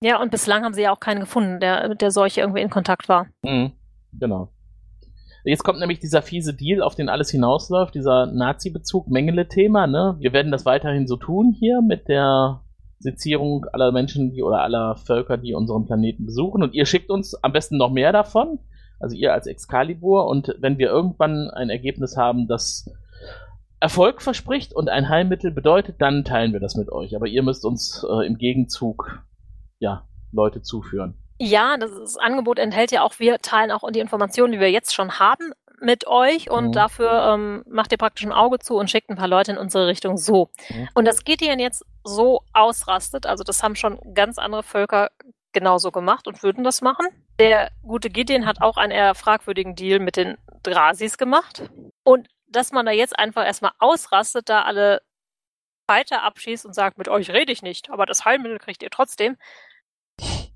Ja, 0.00 0.20
und 0.20 0.30
bislang 0.30 0.64
haben 0.64 0.74
sie 0.74 0.82
ja 0.82 0.92
auch 0.92 1.00
keinen 1.00 1.20
gefunden, 1.20 1.60
der 1.60 1.88
mit 1.88 2.02
der 2.02 2.10
Seuche 2.10 2.40
irgendwie 2.40 2.62
in 2.62 2.70
Kontakt 2.70 3.08
war. 3.08 3.26
Mhm. 3.42 3.72
Genau. 4.12 4.52
Jetzt 5.44 5.64
kommt 5.64 5.80
nämlich 5.80 5.98
dieser 5.98 6.22
fiese 6.22 6.54
Deal, 6.54 6.82
auf 6.82 6.94
den 6.94 7.08
alles 7.08 7.30
hinausläuft, 7.30 7.94
dieser 7.94 8.26
Nazi-Bezug, 8.26 9.08
Mengele-Thema, 9.08 9.86
ne? 9.86 10.16
Wir 10.20 10.32
werden 10.32 10.52
das 10.52 10.64
weiterhin 10.64 11.08
so 11.08 11.16
tun 11.16 11.54
hier 11.58 11.82
mit 11.82 12.08
der 12.08 12.60
Sezierung 13.00 13.66
aller 13.72 13.90
Menschen, 13.90 14.30
die 14.30 14.42
oder 14.42 14.62
aller 14.62 14.96
Völker, 14.96 15.36
die 15.36 15.54
unseren 15.54 15.86
Planeten 15.86 16.26
besuchen. 16.26 16.62
Und 16.62 16.74
ihr 16.74 16.86
schickt 16.86 17.10
uns 17.10 17.34
am 17.42 17.52
besten 17.52 17.76
noch 17.76 17.90
mehr 17.90 18.12
davon. 18.12 18.60
Also 19.00 19.16
ihr 19.16 19.32
als 19.32 19.48
Excalibur. 19.48 20.28
Und 20.28 20.54
wenn 20.60 20.78
wir 20.78 20.88
irgendwann 20.88 21.50
ein 21.50 21.70
Ergebnis 21.70 22.16
haben, 22.16 22.46
das 22.46 22.88
Erfolg 23.80 24.22
verspricht 24.22 24.72
und 24.72 24.88
ein 24.88 25.08
Heilmittel 25.08 25.50
bedeutet, 25.50 25.96
dann 25.98 26.24
teilen 26.24 26.52
wir 26.52 26.60
das 26.60 26.76
mit 26.76 26.92
euch. 26.92 27.16
Aber 27.16 27.26
ihr 27.26 27.42
müsst 27.42 27.64
uns 27.64 28.06
äh, 28.08 28.24
im 28.24 28.38
Gegenzug, 28.38 29.24
ja, 29.80 30.06
Leute 30.30 30.62
zuführen. 30.62 31.16
Ja, 31.44 31.76
das, 31.76 31.90
das 31.90 32.16
Angebot 32.18 32.58
enthält 32.58 32.92
ja 32.92 33.02
auch, 33.02 33.18
wir 33.18 33.38
teilen 33.38 33.70
auch 33.72 33.82
die 33.90 33.98
Informationen, 34.00 34.52
die 34.52 34.60
wir 34.60 34.70
jetzt 34.70 34.94
schon 34.94 35.18
haben, 35.18 35.52
mit 35.80 36.06
euch 36.06 36.48
und 36.48 36.66
Mhm. 36.68 36.72
dafür 36.72 37.32
ähm, 37.34 37.64
macht 37.68 37.90
ihr 37.90 37.98
praktisch 37.98 38.24
ein 38.24 38.32
Auge 38.32 38.60
zu 38.60 38.76
und 38.76 38.88
schickt 38.88 39.10
ein 39.10 39.16
paar 39.16 39.26
Leute 39.26 39.50
in 39.50 39.58
unsere 39.58 39.88
Richtung 39.88 40.16
so. 40.16 40.50
Mhm. 40.70 40.88
Und 40.94 41.04
das 41.06 41.24
Gideon 41.24 41.58
jetzt 41.58 41.84
so 42.04 42.42
ausrastet, 42.52 43.26
also 43.26 43.42
das 43.42 43.62
haben 43.64 43.74
schon 43.74 43.98
ganz 44.14 44.38
andere 44.38 44.62
Völker 44.62 45.10
genauso 45.52 45.90
gemacht 45.90 46.28
und 46.28 46.42
würden 46.44 46.62
das 46.62 46.80
machen. 46.82 47.06
Der 47.40 47.72
gute 47.82 48.10
Gideon 48.10 48.46
hat 48.46 48.60
auch 48.62 48.76
einen 48.76 48.92
eher 48.92 49.14
fragwürdigen 49.16 49.74
Deal 49.74 49.98
mit 49.98 50.16
den 50.16 50.38
Drasis 50.62 51.18
gemacht. 51.18 51.68
Und 52.04 52.28
dass 52.46 52.70
man 52.70 52.86
da 52.86 52.92
jetzt 52.92 53.18
einfach 53.18 53.44
erstmal 53.44 53.72
ausrastet, 53.80 54.48
da 54.48 54.62
alle 54.62 55.02
Fighter 55.90 56.22
abschießt 56.22 56.64
und 56.64 56.74
sagt, 56.74 56.96
mit 56.96 57.08
euch 57.08 57.30
rede 57.30 57.52
ich 57.52 57.62
nicht, 57.62 57.90
aber 57.90 58.06
das 58.06 58.24
Heilmittel 58.24 58.58
kriegt 58.58 58.82
ihr 58.82 58.90
trotzdem, 58.90 59.36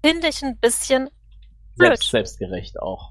finde 0.05 0.29
ich 0.29 0.43
ein 0.43 0.59
bisschen 0.59 1.11
blöd. 1.77 1.89
Selbst, 1.89 2.11
selbstgerecht 2.11 2.81
auch. 2.81 3.11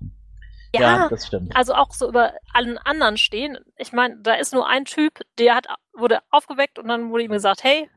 Ja, 0.74 0.82
Ja, 0.82 1.10
das 1.10 1.28
stimmt. 1.28 1.56
also 1.56 1.74
auch 1.74 1.92
so 1.92 2.08
über 2.10 2.34
allen 2.54 2.78
anderen 2.78 3.18
stehen. 3.18 3.58
Ich 3.78 3.94
meine, 3.94 4.18
da 4.22 4.34
ist 4.34 4.54
nur 4.54 4.68
ein 4.68 4.86
Typ, 4.86 5.22
der 5.38 5.56
hat, 5.56 5.68
wurde 5.94 6.20
aufgeweckt 6.32 6.80
und 6.80 6.88
dann 6.88 7.12
wurde 7.12 7.24
ihm 7.24 7.32
gesagt, 7.32 7.64
hey, 7.64 7.90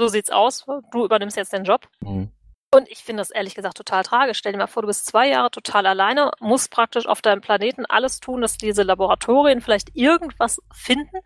so 0.00 0.08
sieht's 0.08 0.30
aus, 0.30 0.64
du 0.90 1.04
übernimmst 1.04 1.36
jetzt 1.36 1.52
den 1.52 1.64
Job. 1.64 1.88
Mhm. 2.00 2.30
Und 2.74 2.88
ich 2.88 3.04
finde 3.04 3.20
das 3.20 3.30
ehrlich 3.30 3.54
gesagt 3.54 3.76
total 3.76 4.02
tragisch. 4.02 4.38
Stell 4.38 4.52
dir 4.52 4.58
mal 4.58 4.66
vor, 4.66 4.82
du 4.82 4.86
bist 4.86 5.04
zwei 5.04 5.28
Jahre 5.28 5.50
total 5.50 5.84
alleine, 5.84 6.30
musst 6.40 6.70
praktisch 6.70 7.06
auf 7.06 7.20
deinem 7.20 7.42
Planeten 7.42 7.84
alles 7.84 8.20
tun, 8.20 8.40
dass 8.40 8.56
diese 8.56 8.82
Laboratorien 8.82 9.60
vielleicht 9.60 9.94
irgendwas 9.94 10.58
finden. 10.72 11.18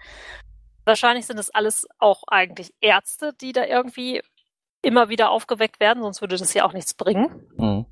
Wahrscheinlich 0.85 1.27
sind 1.27 1.39
es 1.39 1.51
alles 1.51 1.87
auch 2.01 2.25
eigentlich 2.27 2.75
Ärzte, 2.81 3.33
die 3.41 3.53
da 3.53 3.65
irgendwie 3.65 4.23
immer 4.87 5.09
wieder 5.09 5.31
aufgeweckt 5.31 5.81
werden, 5.81 6.03
sonst 6.03 6.21
würde 6.21 6.37
das 6.37 6.55
ja 6.55 6.65
auch 6.65 6.73
nichts 6.73 6.95
bringen. 6.95 7.47
Mhm. 7.57 7.87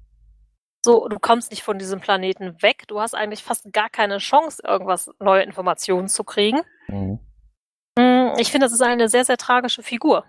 So, 0.85 1.09
du 1.09 1.19
kommst 1.19 1.51
nicht 1.51 1.63
von 1.63 1.79
diesem 1.79 2.01
Planeten 2.01 2.61
weg. 2.63 2.85
Du 2.89 3.01
hast 3.01 3.15
eigentlich 3.15 3.43
fast 3.43 3.73
gar 3.73 3.89
keine 3.89 4.19
Chance, 4.19 4.63
irgendwas 4.67 5.11
neue 5.19 5.43
Informationen 5.43 6.09
zu 6.09 6.25
kriegen. 6.25 6.61
Mhm. 6.89 7.19
Hm, 7.99 8.33
Ich 8.39 8.51
finde, 8.51 8.67
das 8.67 8.73
ist 8.73 8.83
eine 8.83 9.09
sehr, 9.09 9.25
sehr 9.25 9.37
tragische 9.37 9.83
Figur. 9.83 10.25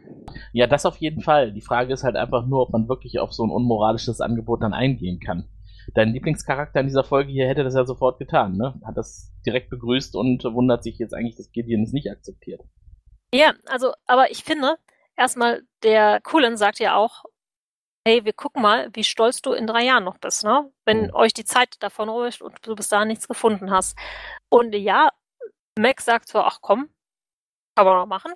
Ja, 0.54 0.68
das 0.68 0.86
auf 0.86 0.98
jeden 0.98 1.22
Fall. 1.22 1.52
Die 1.52 1.62
Frage 1.62 1.94
ist 1.94 2.04
halt 2.04 2.16
einfach 2.16 2.46
nur, 2.46 2.62
ob 2.62 2.72
man 2.72 2.88
wirklich 2.88 3.20
auf 3.20 3.34
so 3.34 3.44
ein 3.44 3.50
unmoralisches 3.52 4.22
Angebot 4.22 4.64
dann 4.64 4.74
eingehen 4.74 5.20
kann. 5.20 5.50
Dein 5.94 6.14
Lieblingscharakter 6.14 6.80
in 6.80 6.88
dieser 6.88 7.04
Folge 7.04 7.32
hier 7.32 7.48
hätte 7.48 7.64
das 7.64 7.76
ja 7.76 7.86
sofort 7.86 8.18
getan, 8.18 8.56
ne? 8.56 8.80
Hat 8.86 8.98
das 8.98 9.32
direkt 9.46 9.70
begrüßt 9.70 10.16
und 10.16 10.44
wundert 10.44 10.84
sich 10.84 10.98
jetzt 10.98 11.14
eigentlich, 11.14 11.36
dass 11.36 11.52
Gideon 11.52 11.84
es 11.84 11.92
nicht 11.92 12.10
akzeptiert. 12.10 12.62
Ja, 13.34 13.54
also, 13.68 13.94
aber 14.08 14.32
ich 14.32 14.44
finde, 14.44 14.78
erstmal, 15.18 15.64
der 15.84 16.22
Cullen 16.22 16.58
sagt 16.58 16.80
ja 16.80 16.96
auch, 16.96 17.24
hey, 18.08 18.24
wir 18.24 18.34
gucken 18.34 18.62
mal, 18.62 18.90
wie 18.94 19.04
stolz 19.04 19.42
du 19.42 19.54
in 19.54 19.66
drei 19.68 19.84
Jahren 19.84 20.04
noch 20.04 20.18
bist, 20.20 20.44
ne? 20.44 20.72
Wenn 20.86 21.08
Mhm. 21.08 21.16
euch 21.16 21.34
die 21.34 21.46
Zeit 21.46 21.76
davon 21.82 22.08
ruhigt 22.10 22.42
und 22.42 22.56
du 22.66 22.76
bis 22.76 22.90
dahin 22.90 23.08
nichts 23.08 23.28
gefunden 23.28 23.72
hast. 23.72 23.98
Und 24.50 24.74
ja, 24.76 25.10
Max 25.78 26.06
sagt 26.06 26.28
zwar, 26.30 26.46
ach 26.46 26.60
komm, 26.62 26.90
kann 27.76 27.86
man 27.86 27.98
noch 27.98 28.06
machen. 28.06 28.32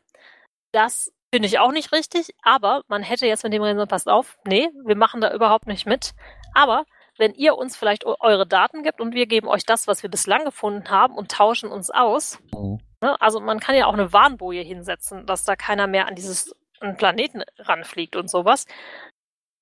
Das 0.74 1.12
finde 1.34 1.48
ich 1.48 1.60
auch 1.60 1.72
nicht 1.72 1.92
richtig, 1.92 2.34
aber 2.42 2.82
man 2.88 3.04
hätte 3.04 3.28
jetzt 3.28 3.44
mit 3.44 3.54
dem 3.54 3.62
reden 3.62 3.88
passt 3.88 4.10
auf, 4.10 4.40
nee, 4.46 4.70
wir 4.86 4.96
machen 4.96 5.22
da 5.22 5.32
überhaupt 5.34 5.68
nicht 5.68 5.86
mit. 5.86 6.14
Aber 6.56 6.86
wenn 7.20 7.34
ihr 7.36 7.56
uns 7.56 7.78
vielleicht 7.78 8.06
eu- 8.06 8.16
eure 8.20 8.48
Daten 8.48 8.82
gibt 8.82 9.00
und 9.02 9.14
wir 9.14 9.28
geben 9.28 9.48
euch 9.48 9.66
das, 9.66 9.88
was 9.88 10.02
wir 10.02 10.10
bislang 10.10 10.46
gefunden 10.46 10.90
haben 10.90 11.14
und 11.16 11.32
tauschen 11.32 11.70
uns 11.72 11.92
aus, 11.92 12.40
Mhm. 12.56 12.80
Ne? 13.02 13.16
Also 13.22 13.40
man 13.40 13.62
kann 13.62 13.76
ja 13.76 13.86
auch 13.86 13.94
eine 13.94 14.12
Warnboje 14.12 14.62
hinsetzen, 14.62 15.26
dass 15.26 15.46
da 15.46 15.56
keiner 15.56 15.88
mehr 15.88 16.08
an 16.08 16.16
dieses 16.16 16.54
den 16.82 16.98
Planeten 16.98 17.44
ranfliegt 17.60 18.16
und 18.16 18.30
sowas. 18.30 18.66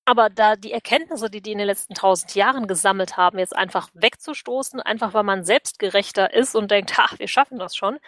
Aber 0.04 0.30
da 0.30 0.56
die 0.56 0.72
Erkenntnisse, 0.72 1.28
die 1.30 1.42
die 1.42 1.52
in 1.52 1.58
den 1.58 1.66
letzten 1.66 1.94
tausend 1.94 2.34
Jahren 2.34 2.66
gesammelt 2.66 3.16
haben, 3.18 3.38
jetzt 3.38 3.54
einfach 3.54 3.90
wegzustoßen, 3.92 4.80
einfach 4.80 5.12
weil 5.12 5.22
man 5.24 5.44
selbstgerechter 5.44 6.32
ist 6.32 6.54
und 6.54 6.70
denkt, 6.70 6.94
ach, 6.98 7.18
wir 7.18 7.28
schaffen 7.28 7.58
das 7.58 7.76
schon, 7.76 7.98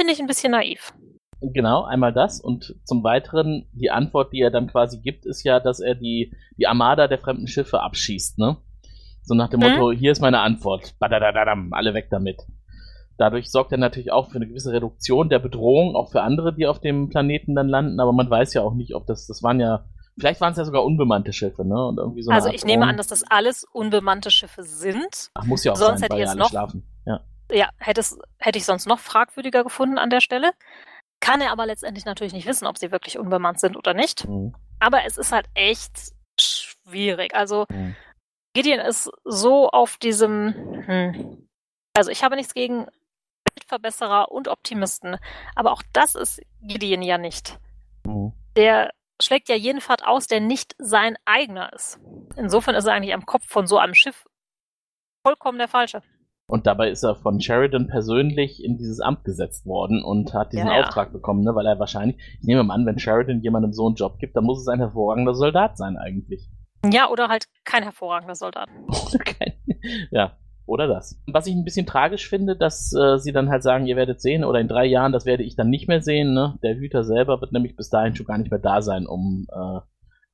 finde 0.00 0.12
ich 0.12 0.20
ein 0.20 0.28
bisschen 0.28 0.52
naiv. 0.52 0.92
Genau, 1.40 1.84
einmal 1.84 2.12
das 2.12 2.40
und 2.40 2.74
zum 2.84 3.04
Weiteren 3.04 3.68
die 3.72 3.90
Antwort, 3.90 4.32
die 4.32 4.40
er 4.40 4.50
dann 4.50 4.66
quasi 4.68 5.00
gibt, 5.00 5.24
ist 5.24 5.44
ja, 5.44 5.60
dass 5.60 5.78
er 5.80 5.94
die, 5.94 6.32
die 6.56 6.66
Armada 6.66 7.06
der 7.06 7.18
fremden 7.18 7.46
Schiffe 7.46 7.80
abschießt, 7.80 8.38
ne? 8.38 8.56
So 9.22 9.34
nach 9.34 9.48
dem 9.48 9.60
Mhm. 9.60 9.66
Motto, 9.66 9.92
hier 9.92 10.12
ist 10.12 10.20
meine 10.20 10.40
Antwort, 10.40 10.96
badadadadam, 10.98 11.72
alle 11.72 11.94
weg 11.94 12.08
damit. 12.10 12.42
Dadurch 13.18 13.50
sorgt 13.50 13.72
er 13.72 13.78
natürlich 13.78 14.10
auch 14.12 14.30
für 14.30 14.36
eine 14.36 14.46
gewisse 14.48 14.72
Reduktion 14.72 15.28
der 15.28 15.40
Bedrohung, 15.40 15.96
auch 15.96 16.10
für 16.10 16.22
andere, 16.22 16.54
die 16.54 16.66
auf 16.66 16.80
dem 16.80 17.08
Planeten 17.10 17.54
dann 17.54 17.68
landen, 17.68 18.00
aber 18.00 18.12
man 18.12 18.30
weiß 18.30 18.54
ja 18.54 18.62
auch 18.62 18.74
nicht, 18.74 18.94
ob 18.94 19.06
das, 19.06 19.26
das 19.26 19.42
waren 19.42 19.58
ja, 19.60 19.84
vielleicht 20.18 20.40
waren 20.40 20.52
es 20.52 20.58
ja 20.58 20.64
sogar 20.64 20.84
unbemannte 20.84 21.32
Schiffe, 21.32 21.64
ne? 21.64 21.86
Und 21.88 21.98
irgendwie 21.98 22.22
so 22.22 22.30
also 22.30 22.48
ich 22.48 22.64
nehme 22.64 22.86
an, 22.86 22.96
dass 22.96 23.08
das 23.08 23.24
alles 23.28 23.64
unbemannte 23.64 24.30
Schiffe 24.30 24.62
sind. 24.62 25.30
Ach, 25.34 25.44
muss 25.44 25.64
ja 25.64 25.72
auch 25.72 25.76
sonst 25.76 26.00
sein, 26.00 26.02
hätte 26.04 26.14
weil 26.14 26.22
ich 26.22 26.28
ja 26.28 26.34
noch- 26.36 26.48
schlafen. 26.48 26.82
Ja. 27.06 27.20
Ja, 27.50 27.68
hätte, 27.78 28.00
es, 28.02 28.18
hätte 28.38 28.58
ich 28.58 28.64
sonst 28.64 28.86
noch 28.86 28.98
fragwürdiger 29.00 29.64
gefunden 29.64 29.98
an 29.98 30.10
der 30.10 30.20
Stelle. 30.20 30.52
Kann 31.20 31.40
er 31.40 31.50
aber 31.50 31.66
letztendlich 31.66 32.04
natürlich 32.04 32.32
nicht 32.34 32.46
wissen, 32.46 32.66
ob 32.66 32.78
sie 32.78 32.92
wirklich 32.92 33.18
unbemannt 33.18 33.58
sind 33.58 33.76
oder 33.76 33.94
nicht. 33.94 34.28
Mhm. 34.28 34.54
Aber 34.78 35.04
es 35.06 35.16
ist 35.18 35.32
halt 35.32 35.46
echt 35.54 36.12
schwierig. 36.38 37.34
Also 37.34 37.66
Mhm. 37.70 37.96
Gideon 38.54 38.80
ist 38.80 39.10
so 39.24 39.68
auf 39.70 39.96
diesem, 39.96 40.54
hm, 40.86 41.48
also 41.96 42.10
ich 42.10 42.22
habe 42.22 42.36
nichts 42.36 42.54
gegen 42.54 42.86
Weltverbesserer 43.62 44.30
und 44.30 44.48
Optimisten, 44.48 45.16
aber 45.54 45.72
auch 45.72 45.82
das 45.92 46.14
ist 46.14 46.40
Gideon 46.62 47.02
ja 47.02 47.18
nicht. 47.18 47.58
Mhm. 48.06 48.32
Der 48.56 48.90
schlägt 49.20 49.48
ja 49.48 49.56
jeden 49.56 49.80
Pfad 49.80 50.04
aus, 50.06 50.26
der 50.28 50.40
nicht 50.40 50.74
sein 50.78 51.16
eigener 51.24 51.72
ist. 51.72 51.98
Insofern 52.36 52.74
ist 52.76 52.86
er 52.86 52.94
eigentlich 52.94 53.14
am 53.14 53.26
Kopf 53.26 53.44
von 53.46 53.66
so 53.66 53.78
einem 53.78 53.94
Schiff 53.94 54.24
vollkommen 55.26 55.58
der 55.58 55.68
falsche. 55.68 56.02
Und 56.50 56.66
dabei 56.66 56.88
ist 56.88 57.02
er 57.02 57.14
von 57.16 57.40
Sheridan 57.42 57.88
persönlich 57.88 58.64
in 58.64 58.78
dieses 58.78 59.00
Amt 59.00 59.24
gesetzt 59.24 59.66
worden 59.66 60.02
und 60.02 60.32
hat 60.32 60.52
diesen 60.52 60.68
Ja, 60.68 60.78
ja. 60.78 60.84
Auftrag 60.86 61.12
bekommen, 61.12 61.42
ne? 61.44 61.54
weil 61.54 61.66
er 61.66 61.78
wahrscheinlich, 61.78 62.16
ich 62.40 62.46
nehme 62.46 62.62
mal 62.62 62.74
an, 62.74 62.86
wenn 62.86 62.98
Sheridan 62.98 63.42
jemandem 63.42 63.72
so 63.74 63.86
einen 63.86 63.96
Job 63.96 64.18
gibt, 64.18 64.34
dann 64.34 64.44
muss 64.44 64.60
es 64.62 64.68
ein 64.68 64.78
hervorragender 64.78 65.34
Soldat 65.34 65.76
sein 65.76 65.98
eigentlich. 65.98 66.48
Ja, 66.90 67.10
oder 67.10 67.28
halt 67.28 67.48
kein 67.64 67.82
hervorragender 67.82 68.34
Soldat. 68.36 68.68
Kein- 69.24 69.58
ja, 70.10 70.38
oder 70.68 70.86
das. 70.86 71.20
Was 71.26 71.46
ich 71.46 71.54
ein 71.54 71.64
bisschen 71.64 71.86
tragisch 71.86 72.28
finde, 72.28 72.56
dass 72.56 72.92
äh, 72.92 73.18
sie 73.18 73.32
dann 73.32 73.48
halt 73.48 73.62
sagen, 73.62 73.86
ihr 73.86 73.96
werdet 73.96 74.20
sehen, 74.20 74.44
oder 74.44 74.60
in 74.60 74.68
drei 74.68 74.84
Jahren, 74.86 75.12
das 75.12 75.24
werde 75.26 75.42
ich 75.42 75.56
dann 75.56 75.70
nicht 75.70 75.88
mehr 75.88 76.02
sehen. 76.02 76.34
Ne? 76.34 76.58
Der 76.62 76.76
Hüter 76.76 77.04
selber 77.04 77.40
wird 77.40 77.52
nämlich 77.52 77.76
bis 77.76 77.88
dahin 77.88 78.14
schon 78.14 78.26
gar 78.26 78.38
nicht 78.38 78.50
mehr 78.50 78.60
da 78.60 78.82
sein, 78.82 79.06
um 79.06 79.46
äh, 79.50 79.80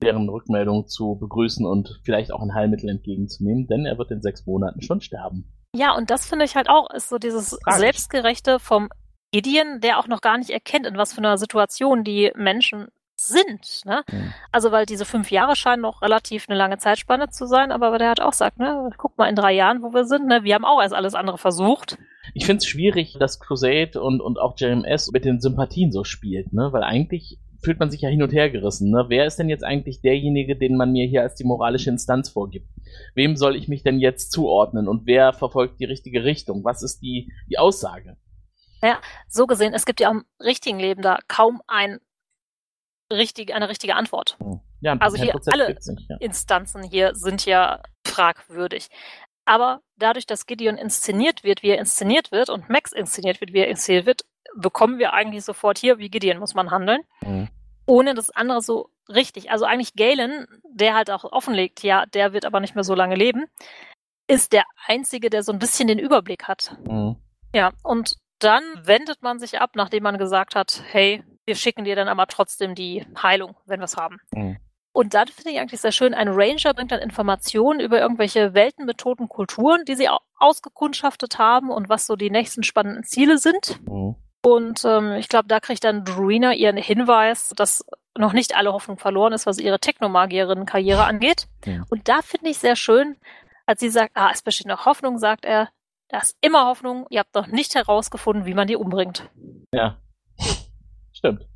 deren 0.03 0.29
Rückmeldung 0.29 0.87
zu 0.87 1.17
begrüßen 1.19 1.65
und 1.65 2.01
vielleicht 2.05 2.33
auch 2.33 2.43
ein 2.43 2.55
Heilmittel 2.55 2.91
entgegenzunehmen, 2.91 3.67
denn 3.67 3.87
er 3.87 3.97
wird 3.97 4.11
in 4.11 4.23
sechs 4.23 4.45
Monaten 4.45 4.83
schon 4.83 5.01
sterben. 5.01 5.53
Ja, 5.75 5.97
und 5.97 6.11
das 6.11 6.27
finde 6.27 6.45
ich 6.45 6.57
halt 6.57 6.69
auch, 6.69 6.91
ist 6.91 7.09
so 7.09 7.19
dieses 7.19 7.51
Tragisch. 7.51 7.81
Selbstgerechte 7.81 8.59
vom 8.59 8.89
Gideon, 9.33 9.81
der 9.81 9.99
auch 9.99 10.07
noch 10.07 10.21
gar 10.21 10.39
nicht 10.39 10.51
erkennt, 10.51 10.87
in 10.87 10.97
was 10.97 11.13
für 11.13 11.19
einer 11.19 11.39
Situation 11.39 12.05
die 12.05 12.31
Menschen 12.37 12.89
sind. 13.27 13.85
Ne? 13.85 14.03
Mhm. 14.11 14.33
Also, 14.53 14.73
weil 14.73 14.87
diese 14.87 15.05
fünf 15.05 15.31
Jahre 15.31 15.57
scheinen 15.57 15.83
noch 15.83 16.03
relativ 16.03 16.49
eine 16.49 16.59
lange 16.59 16.79
Zeitspanne 16.79 17.31
zu 17.31 17.47
sein, 17.47 17.73
aber 17.73 17.99
der 17.99 18.11
hat 18.11 18.21
auch 18.21 18.31
gesagt, 18.31 18.59
ne, 18.59 18.91
guck 18.97 19.17
mal 19.19 19.29
in 19.29 19.37
drei 19.37 19.53
Jahren, 19.53 19.83
wo 19.83 19.93
wir 19.93 20.05
sind, 20.05 20.27
ne, 20.27 20.45
wir 20.45 20.55
haben 20.55 20.65
auch 20.65 20.81
erst 20.81 20.95
alles 20.95 21.15
andere 21.15 21.39
versucht. 21.39 21.99
Ich 22.33 22.47
finde 22.47 22.59
es 22.59 22.67
schwierig, 22.67 23.17
dass 23.19 23.41
Crusade 23.41 24.01
und, 24.01 24.21
und 24.21 24.39
auch 24.39 24.59
JMS 24.59 25.11
mit 25.13 25.25
den 25.25 25.41
Sympathien 25.41 25.93
so 25.93 26.05
spielt, 26.05 26.53
ne? 26.53 26.71
Weil 26.73 26.83
eigentlich 26.83 27.39
fühlt 27.65 27.81
man 27.81 27.91
sich 27.91 28.03
ja 28.03 28.09
hin 28.09 28.23
und 28.23 28.33
her 28.33 28.51
gerissen. 28.51 28.91
Ne? 28.91 29.07
Wer 29.09 29.25
ist 29.25 29.37
denn 29.37 29.49
jetzt 29.49 29.65
eigentlich 29.65 30.03
derjenige, 30.03 30.55
den 30.55 30.77
man 30.77 30.93
mir 30.93 31.07
hier 31.07 31.23
als 31.23 31.35
die 31.35 31.45
moralische 31.45 31.89
Instanz 31.89 32.29
vorgibt? 32.29 32.69
Wem 33.15 33.37
soll 33.37 33.57
ich 33.57 33.69
mich 33.69 33.83
denn 33.83 33.99
jetzt 33.99 34.33
zuordnen 34.33 34.87
und 34.87 35.07
wer 35.07 35.33
verfolgt 35.33 35.81
die 35.81 35.87
richtige 35.87 36.25
Richtung? 36.25 36.63
Was 36.63 36.83
ist 36.83 37.01
die, 37.01 37.33
die 37.49 37.59
Aussage? 37.59 38.19
So 39.29 39.47
gesehen, 39.47 39.73
es 39.73 39.87
gibt 39.87 40.01
ja 40.01 40.11
im 40.11 40.25
richtigen 40.41 40.79
Leben 40.79 41.01
da 41.01 41.19
kaum 41.27 41.63
ein 41.67 42.01
richtig, 43.13 43.55
eine 43.55 43.69
richtige 43.69 43.95
Antwort. 43.97 44.37
Hm. 44.41 44.61
Ja, 44.81 44.97
Also 45.01 45.17
hier 45.17 45.35
alle- 45.47 45.69
nicht, 45.75 45.87
ja. 46.11 46.17
Instanzen 46.21 46.83
hier 46.83 47.15
sind 47.15 47.45
ja 47.47 47.83
fragwürdig. 48.07 48.89
Aber 49.47 49.81
dadurch, 49.97 50.27
dass 50.27 50.47
Gideon 50.47 50.77
inszeniert 50.77 51.45
wird, 51.45 51.63
wie 51.63 51.71
er 51.71 51.79
inszeniert 51.79 52.33
wird, 52.33 52.49
und 52.51 52.69
Max 52.71 52.93
inszeniert 52.93 53.41
wird, 53.41 53.53
wie 53.53 53.59
er 53.61 53.69
inszeniert 53.69 54.07
wird, 54.07 54.23
bekommen 54.57 54.99
wir 54.99 55.13
eigentlich 55.13 55.45
sofort 55.45 55.79
hier, 55.79 55.99
wie 55.99 56.11
Gideon 56.11 56.39
muss 56.39 56.55
man 56.55 56.71
handeln, 56.71 57.01
Mhm. 57.23 57.49
ohne 57.87 58.15
das 58.15 58.31
andere 58.31 58.63
so 58.63 58.91
richtig. 59.09 59.51
Also 59.51 59.65
eigentlich 59.65 59.95
Galen, 59.95 60.47
der 60.65 60.95
halt 60.95 61.11
auch 61.11 61.25
offenlegt, 61.25 61.83
ja, 61.83 62.07
der 62.07 62.33
wird 62.33 62.45
aber 62.47 62.61
nicht 62.61 62.75
mehr 62.75 62.85
so 62.85 62.95
lange 62.95 63.17
leben, 63.17 63.47
ist 64.27 64.53
der 64.53 64.65
Einzige, 64.87 65.29
der 65.29 65.43
so 65.43 65.53
ein 65.53 65.59
bisschen 65.59 65.89
den 65.89 65.99
Überblick 65.99 66.45
hat. 66.45 66.77
Mhm. 66.87 67.17
Ja, 67.55 67.73
und 67.83 68.17
dann 68.39 68.63
wendet 68.83 69.23
man 69.23 69.39
sich 69.39 69.61
ab, 69.61 69.73
nachdem 69.75 70.03
man 70.05 70.19
gesagt 70.19 70.55
hat, 70.57 70.83
hey, 70.91 71.23
wir 71.47 71.55
schicken 71.55 71.85
dir 71.85 71.97
dann 71.97 72.09
aber 72.09 72.27
trotzdem 72.27 72.75
die 72.75 73.07
Heilung, 73.23 73.57
wenn 73.67 73.81
wir 73.81 73.85
es 73.85 73.97
haben. 73.97 74.19
Mhm. 74.33 74.59
Und 74.93 75.15
dann 75.15 75.27
finde 75.27 75.51
ich 75.51 75.59
eigentlich 75.59 75.81
sehr 75.81 75.91
schön, 75.93 76.15
ein 76.15 76.29
Ranger 76.29 76.73
bringt 76.73 76.93
dann 76.93 77.01
Informationen 77.01 77.81
über 77.81 77.99
irgendwelche 78.01 78.55
Weltenmethoden, 78.55 79.29
Kulturen, 79.29 79.85
die 79.85 79.97
sie 79.97 80.09
au- 80.09 80.21
ausgekundschaftet 80.39 81.39
haben 81.39 81.71
und 81.71 81.89
was 81.89 82.07
so 82.07 82.15
die 82.15 82.31
nächsten 82.31 82.63
spannenden 82.63 83.03
Ziele 83.03 83.39
sind. 83.39 83.81
Mhm. 83.89 84.15
Und 84.45 84.85
ähm, 84.85 85.13
ich 85.15 85.29
glaube, 85.29 85.49
da 85.49 85.59
kriegt 85.59 85.85
dann 85.85 86.05
Druina 86.05 86.53
ihren 86.53 86.77
Hinweis, 86.77 87.49
dass 87.57 87.85
noch 88.17 88.33
nicht 88.35 88.57
alle 88.57 88.73
Hoffnung 88.73 88.99
verloren 88.99 89.33
ist, 89.33 89.47
was 89.47 89.59
ihre 89.59 89.81
Technomagierinnen-Karriere 89.81 91.05
angeht. 91.05 91.49
Ja. 91.65 91.83
Und 91.91 92.09
da 92.09 92.21
finde 92.23 92.51
ich 92.51 92.59
sehr 92.59 92.77
schön, 92.77 93.17
als 93.67 93.81
sie 93.81 93.89
sagt, 93.89 94.13
ah, 94.15 94.31
es 94.33 94.43
besteht 94.43 94.67
noch 94.67 94.87
Hoffnung, 94.87 95.19
sagt 95.19 95.45
er, 95.45 95.71
da 96.09 96.19
ist 96.19 96.37
immer 96.41 96.67
Hoffnung, 96.67 97.07
ihr 97.11 97.21
habt 97.21 97.35
noch 97.35 97.47
nicht 97.49 97.75
herausgefunden, 97.75 98.45
wie 98.45 98.55
man 98.55 98.69
die 98.69 98.77
umbringt. 98.77 99.29
Ja. 99.73 99.97
Stimmt. 101.25 101.49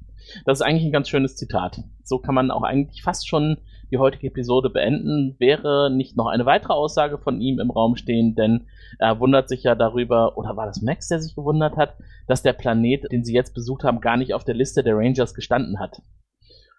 Das 0.46 0.60
ist 0.60 0.66
eigentlich 0.66 0.84
ein 0.84 0.92
ganz 0.92 1.10
schönes 1.10 1.36
Zitat. 1.36 1.82
So 2.02 2.18
kann 2.18 2.34
man 2.34 2.50
auch 2.50 2.62
eigentlich 2.62 3.02
fast 3.02 3.28
schon 3.28 3.58
die 3.90 3.98
heutige 3.98 4.28
Episode 4.28 4.70
beenden. 4.70 5.36
Wäre 5.38 5.90
nicht 5.94 6.16
noch 6.16 6.26
eine 6.26 6.46
weitere 6.46 6.72
Aussage 6.72 7.18
von 7.18 7.40
ihm 7.40 7.58
im 7.60 7.70
Raum 7.70 7.94
stehen, 7.96 8.34
denn 8.34 8.66
er 8.98 9.20
wundert 9.20 9.50
sich 9.50 9.62
ja 9.64 9.74
darüber, 9.74 10.38
oder 10.38 10.56
war 10.56 10.64
das 10.64 10.80
Max, 10.80 11.08
der 11.08 11.20
sich 11.20 11.34
gewundert 11.34 11.76
hat, 11.76 11.96
dass 12.26 12.42
der 12.42 12.54
Planet, 12.54 13.12
den 13.12 13.24
sie 13.24 13.34
jetzt 13.34 13.54
besucht 13.54 13.84
haben, 13.84 14.00
gar 14.00 14.16
nicht 14.16 14.32
auf 14.32 14.44
der 14.44 14.54
Liste 14.54 14.82
der 14.82 14.96
Rangers 14.96 15.34
gestanden 15.34 15.78
hat. 15.78 16.00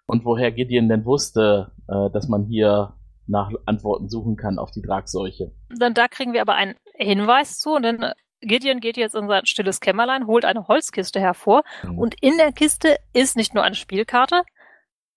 Und 0.06 0.24
woher 0.24 0.50
Gideon 0.50 0.88
denn 0.88 1.04
wusste, 1.04 1.70
äh, 1.86 2.10
dass 2.10 2.26
man 2.26 2.44
hier 2.44 2.94
nach 3.28 3.50
Antworten 3.66 4.08
suchen 4.08 4.36
kann 4.36 4.58
auf 4.58 4.72
die 4.72 4.82
Tragseuche. 4.82 5.52
Dann 5.78 5.94
da 5.94 6.08
kriegen 6.08 6.32
wir 6.32 6.40
aber 6.40 6.54
einen 6.54 6.74
Hinweis 6.96 7.58
zu 7.58 7.74
und 7.74 7.84
dann 7.84 8.12
Gideon 8.40 8.80
geht 8.80 8.96
jetzt 8.96 9.14
in 9.14 9.28
sein 9.28 9.46
stilles 9.46 9.80
Kämmerlein, 9.80 10.26
holt 10.26 10.44
eine 10.44 10.66
Holzkiste 10.68 11.20
hervor 11.20 11.62
Mhm. 11.82 11.98
und 11.98 12.14
in 12.22 12.36
der 12.38 12.52
Kiste 12.52 12.96
ist 13.12 13.36
nicht 13.36 13.54
nur 13.54 13.62
eine 13.64 13.74
Spielkarte, 13.74 14.42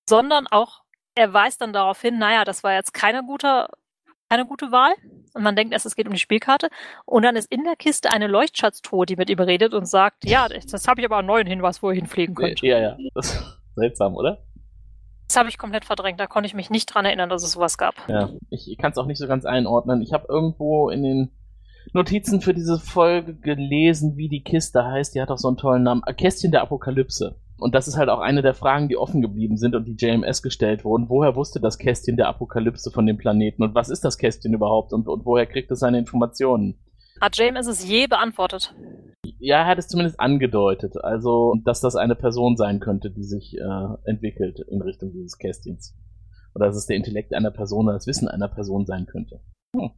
sondern 0.10 0.48
auch, 0.48 0.84
er 1.16 1.34
weist 1.34 1.62
dann 1.62 1.74
darauf 1.74 2.02
hin, 2.02 2.18
naja, 2.20 2.44
das 2.44 2.64
war 2.64 2.74
jetzt 2.74 2.94
keine 2.94 3.24
gute, 3.24 3.68
keine 4.30 4.46
gute 4.46 4.72
Wahl. 4.72 4.94
Und 5.36 5.44
man 5.44 5.56
denkt 5.56 5.74
erst, 5.74 5.86
es 5.86 5.96
geht 5.96 6.08
um 6.08 6.14
die 6.14 6.20
Spielkarte. 6.20 6.70
Und 7.06 7.24
dann 7.24 7.36
ist 7.36 7.52
in 7.52 7.64
der 7.64 7.76
Kiste 7.76 8.12
eine 8.12 8.28
Leuchtschatztruhe, 8.28 9.06
die 9.06 9.16
mit 9.16 9.30
ihm 9.30 9.40
redet 9.40 9.74
und 9.74 9.86
sagt, 9.88 10.26
ja, 10.26 10.48
das, 10.50 10.88
habe 10.88 11.02
ich 11.02 11.06
aber 11.06 11.18
einen 11.18 11.28
neuen 11.28 11.48
Hinweis, 11.48 11.82
wo 11.82 11.90
ihr 11.92 11.96
hinfliegen 11.96 12.36
könnt. 12.36 12.62
Ja, 12.62 12.80
ja. 12.80 12.98
Das 13.16 13.34
ist 13.36 13.60
seltsam, 13.76 14.16
oder? 14.16 14.44
Das 15.28 15.38
habe 15.38 15.50
ich 15.50 15.58
komplett 15.58 15.86
verdrängt, 15.86 16.20
da 16.20 16.28
konnte 16.28 16.48
ich 16.48 16.54
mich 16.54 16.70
nicht 16.70 16.86
dran 16.88 17.06
erinnern, 17.06 17.30
dass 17.30 17.44
es 17.44 17.54
sowas 17.54 17.78
gab. 17.78 17.96
Ja. 18.08 18.30
Ich 18.50 18.76
kann 18.80 18.92
es 18.92 18.98
auch 18.98 19.06
nicht 19.06 19.18
so 19.18 19.28
ganz 19.28 19.46
einordnen. 19.46 20.02
Ich 20.02 20.14
habe 20.14 20.26
irgendwo 20.30 20.90
in 20.90 21.02
den 21.04 21.32
Notizen 21.92 22.42
für 22.42 22.54
diese 22.54 22.80
Folge 22.80 23.36
gelesen, 23.36 24.16
wie 24.16 24.30
die 24.30 24.44
Kiste 24.44 24.84
heißt. 24.86 25.16
Die 25.16 25.22
hat 25.22 25.30
auch 25.30 25.38
so 25.38 25.50
einen 25.50 25.58
tollen 25.58 25.84
Namen. 25.84 26.02
Kästchen 26.18 26.52
der 26.52 26.62
Apokalypse. 26.62 27.36
Und 27.58 27.76
das 27.76 27.88
ist 27.88 27.98
halt 27.98 28.10
auch 28.10 28.20
eine 28.20 28.42
der 28.42 28.54
Fragen, 28.54 28.90
die 28.90 28.98
offen 28.98 29.22
geblieben 29.22 29.58
sind 29.58 29.76
und 29.76 29.86
die 29.86 29.96
JMS 29.98 30.42
gestellt 30.42 30.84
wurden. 30.84 31.10
Woher 31.10 31.36
wusste 31.36 31.60
das 31.60 31.78
Kästchen 31.78 32.18
der 32.18 32.28
Apokalypse 32.28 32.92
von 32.92 33.06
dem 33.06 33.18
Planeten? 33.18 33.64
Und 33.64 33.76
was 33.76 33.90
ist 33.90 34.04
das 34.04 34.18
Kästchen 34.18 34.54
überhaupt? 34.54 34.92
Und, 34.92 35.08
und 35.08 35.26
woher 35.26 35.46
kriegt 35.46 35.72
es 35.72 35.80
seine 35.80 36.00
Informationen? 36.00 36.80
Hat 37.22 37.38
James 37.38 37.68
es 37.68 37.88
je 37.88 38.08
beantwortet? 38.08 38.74
Ja, 39.40 39.60
er 39.60 39.68
hat 39.68 39.78
es 39.78 39.88
zumindest 39.88 40.20
angedeutet. 40.20 40.98
Also, 41.02 41.56
dass 41.64 41.80
das 41.80 41.96
eine 41.96 42.16
Person 42.16 42.58
sein 42.58 42.80
könnte, 42.80 43.12
die 43.12 43.24
sich 43.24 43.56
äh, 43.58 44.10
entwickelt 44.10 44.60
in 44.70 44.82
Richtung 44.82 45.12
dieses 45.14 45.38
Kästchens. 45.38 45.96
Oder 46.56 46.68
dass 46.68 46.76
es 46.76 46.86
der 46.86 46.98
Intellekt 46.98 47.34
einer 47.34 47.52
Person 47.52 47.86
oder 47.86 47.94
das 47.94 48.08
Wissen 48.08 48.28
einer 48.28 48.50
Person 48.50 48.86
sein 48.86 49.06
könnte. 49.06 49.42
Hm. 49.76 49.92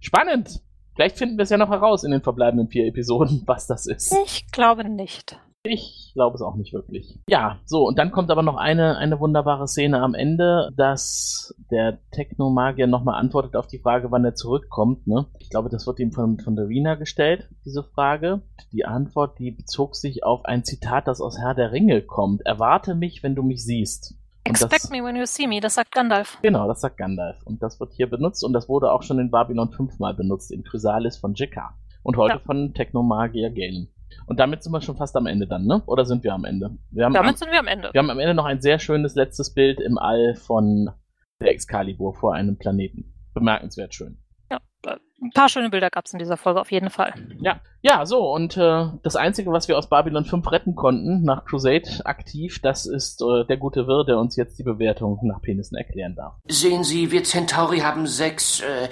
Spannend! 0.00 0.62
Vielleicht 0.96 1.18
finden 1.18 1.36
wir 1.36 1.42
es 1.42 1.50
ja 1.50 1.58
noch 1.58 1.68
heraus 1.68 2.04
in 2.04 2.10
den 2.10 2.22
verbleibenden 2.22 2.68
vier 2.68 2.86
Episoden, 2.86 3.42
was 3.46 3.66
das 3.66 3.86
ist. 3.86 4.16
Ich 4.24 4.50
glaube 4.50 4.88
nicht. 4.88 5.38
Ich 5.62 6.12
glaube 6.14 6.36
es 6.36 6.42
auch 6.42 6.54
nicht 6.54 6.72
wirklich. 6.72 7.18
Ja, 7.28 7.58
so, 7.64 7.86
und 7.86 7.98
dann 7.98 8.12
kommt 8.12 8.30
aber 8.30 8.42
noch 8.42 8.56
eine, 8.56 8.96
eine 8.96 9.18
wunderbare 9.18 9.66
Szene 9.66 10.00
am 10.00 10.14
Ende, 10.14 10.70
dass 10.76 11.54
der 11.70 11.98
Technomagier 12.12 12.86
nochmal 12.86 13.20
antwortet 13.20 13.56
auf 13.56 13.66
die 13.66 13.80
Frage, 13.80 14.10
wann 14.10 14.24
er 14.24 14.36
zurückkommt. 14.36 15.06
Ne? 15.06 15.26
Ich 15.40 15.50
glaube, 15.50 15.68
das 15.68 15.86
wird 15.86 15.98
ihm 15.98 16.12
von, 16.12 16.38
von 16.38 16.56
der 16.56 16.68
Rina 16.68 16.94
gestellt, 16.94 17.50
diese 17.64 17.82
Frage. 17.82 18.42
Die 18.72 18.84
Antwort, 18.84 19.38
die 19.38 19.50
bezog 19.50 19.96
sich 19.96 20.24
auf 20.24 20.44
ein 20.44 20.64
Zitat, 20.64 21.08
das 21.08 21.20
aus 21.20 21.36
Herr 21.38 21.54
der 21.54 21.72
Ringe 21.72 22.00
kommt. 22.00 22.46
Erwarte 22.46 22.94
mich, 22.94 23.22
wenn 23.22 23.34
du 23.34 23.42
mich 23.42 23.62
siehst. 23.64 24.14
Expect 24.50 24.84
das, 24.84 24.90
me 24.90 25.02
when 25.02 25.16
you 25.16 25.26
see 25.26 25.46
me, 25.46 25.60
das 25.60 25.74
sagt 25.74 25.92
Gandalf. 25.92 26.38
Genau, 26.42 26.66
das 26.68 26.80
sagt 26.80 26.96
Gandalf. 26.96 27.36
Und 27.44 27.62
das 27.62 27.78
wird 27.80 27.92
hier 27.94 28.08
benutzt 28.08 28.44
und 28.44 28.52
das 28.52 28.68
wurde 28.68 28.90
auch 28.92 29.02
schon 29.02 29.18
in 29.18 29.30
Babylon 29.30 29.70
5 29.72 29.98
mal 29.98 30.14
benutzt, 30.14 30.50
in 30.52 30.62
Chrysalis 30.64 31.16
von 31.18 31.34
Jekka. 31.34 31.74
Und 32.02 32.16
heute 32.16 32.34
Ja. 32.36 32.40
von 32.40 32.72
Technomagier 32.74 33.50
Galen. 33.50 33.88
Und 34.26 34.38
damit 34.38 34.62
sind 34.62 34.72
wir 34.72 34.80
schon 34.80 34.96
fast 34.96 35.16
am 35.16 35.26
Ende 35.26 35.46
dann, 35.46 35.66
ne? 35.66 35.82
Oder 35.86 36.04
sind 36.04 36.22
wir 36.24 36.32
am 36.32 36.44
Ende? 36.44 36.78
Wir 36.90 37.04
haben, 37.04 37.16
am, 37.16 37.22
Damit 37.24 37.38
sind 37.38 37.50
wir 37.50 37.58
am 37.58 37.66
Ende. 37.66 37.90
wir 37.92 37.98
haben 37.98 38.10
am 38.10 38.18
Ende 38.20 38.34
noch 38.34 38.44
ein 38.44 38.60
sehr 38.60 38.78
schönes 38.78 39.14
letztes 39.16 39.52
Bild 39.52 39.80
im 39.80 39.98
All 39.98 40.34
von 40.36 40.90
der 41.40 41.50
Excalibur 41.50 42.14
vor 42.14 42.34
einem 42.34 42.56
Planeten. 42.56 43.12
Bemerkenswert 43.34 43.94
schön. 43.94 44.18
Ein 45.20 45.30
paar 45.30 45.48
schöne 45.48 45.70
Bilder 45.70 45.90
gab 45.90 46.04
es 46.06 46.12
in 46.12 46.18
dieser 46.18 46.36
Folge 46.36 46.60
auf 46.60 46.70
jeden 46.70 46.90
Fall. 46.90 47.14
Ja, 47.40 47.60
ja, 47.82 48.04
so, 48.04 48.30
und 48.30 48.56
äh, 48.56 48.86
das 49.02 49.16
Einzige, 49.16 49.50
was 49.50 49.68
wir 49.68 49.78
aus 49.78 49.88
Babylon 49.88 50.24
5 50.24 50.50
retten 50.52 50.74
konnten, 50.74 51.22
nach 51.24 51.44
Crusade 51.44 51.88
aktiv, 52.04 52.60
das 52.62 52.86
ist 52.86 53.22
äh, 53.22 53.44
der 53.46 53.56
gute 53.56 53.86
Wirr, 53.86 54.04
der 54.04 54.18
uns 54.18 54.36
jetzt 54.36 54.58
die 54.58 54.62
Bewertung 54.62 55.18
nach 55.22 55.40
Penissen 55.40 55.76
erklären 55.76 56.14
darf. 56.14 56.34
Sehen 56.48 56.84
Sie, 56.84 57.10
wir 57.10 57.24
Centauri 57.24 57.78
haben 57.78 58.06
sechs, 58.06 58.60
äh, 58.60 58.88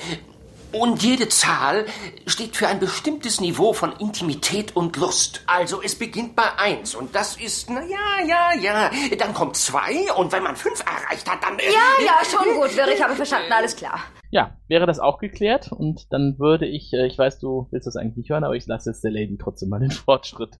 und 0.75 1.03
jede 1.03 1.29
Zahl 1.29 1.87
steht 2.27 2.57
für 2.57 2.67
ein 2.67 2.81
bestimmtes 2.81 3.41
Niveau 3.41 3.73
von 3.73 3.93
Intimität 3.99 4.75
und 4.75 4.97
Lust. 4.97 5.43
Also 5.47 5.81
es 5.83 5.97
beginnt 5.97 6.35
bei 6.35 6.59
eins 6.59 6.95
und 6.95 7.15
das 7.15 7.37
ist, 7.37 7.71
na 7.71 7.81
ja, 7.85 8.27
ja, 8.27 8.61
ja. 8.61 8.91
Dann 9.17 9.35
kommt 9.35 9.57
zwei 9.57 10.13
und 10.17 10.33
wenn 10.33 10.43
man 10.43 10.57
fünf 10.57 10.81
erreicht 10.81 11.31
hat, 11.31 11.45
dann... 11.45 11.59
Ja, 11.59 12.05
ja, 12.05 12.19
schon 12.25 12.55
gut, 12.55 12.77
Wirr, 12.77 12.89
ich 12.89 13.03
habe 13.03 13.15
verstanden, 13.15 13.53
alles 13.53 13.77
klar. 13.77 14.01
Ja, 14.35 14.59
wäre 14.67 14.85
das 14.85 14.99
auch 14.99 15.19
geklärt 15.19 15.71
und 15.71 16.13
dann 16.13 16.41
würde 16.41 16.67
ich, 16.67 16.93
äh, 16.93 17.07
ich 17.07 17.17
weiß, 17.17 17.39
du 17.39 17.69
willst 17.71 17.87
das 17.87 17.95
eigentlich 17.95 18.17
nicht 18.17 18.31
hören, 18.31 18.43
aber 18.43 18.57
ich 18.57 18.67
lasse 18.67 18.91
jetzt 18.91 19.05
der 19.05 19.13
Lady 19.13 19.39
trotzdem 19.39 19.69
mal 19.69 19.79
den 19.79 19.91
Fortschritt. 19.93 20.59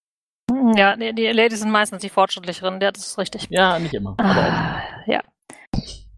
Ja, 0.77 0.97
die, 0.97 1.13
die 1.13 1.27
Ladies 1.27 1.61
sind 1.61 1.73
meistens 1.73 2.01
die 2.01 2.09
fortschrittlicheren, 2.09 2.81
ja, 2.81 2.93
das 2.93 3.05
ist 3.05 3.19
richtig. 3.19 3.49
Ja, 3.51 3.81
nicht 3.81 3.93
immer. 3.93 4.15
Ah, 4.19 4.81
ja. 5.07 5.23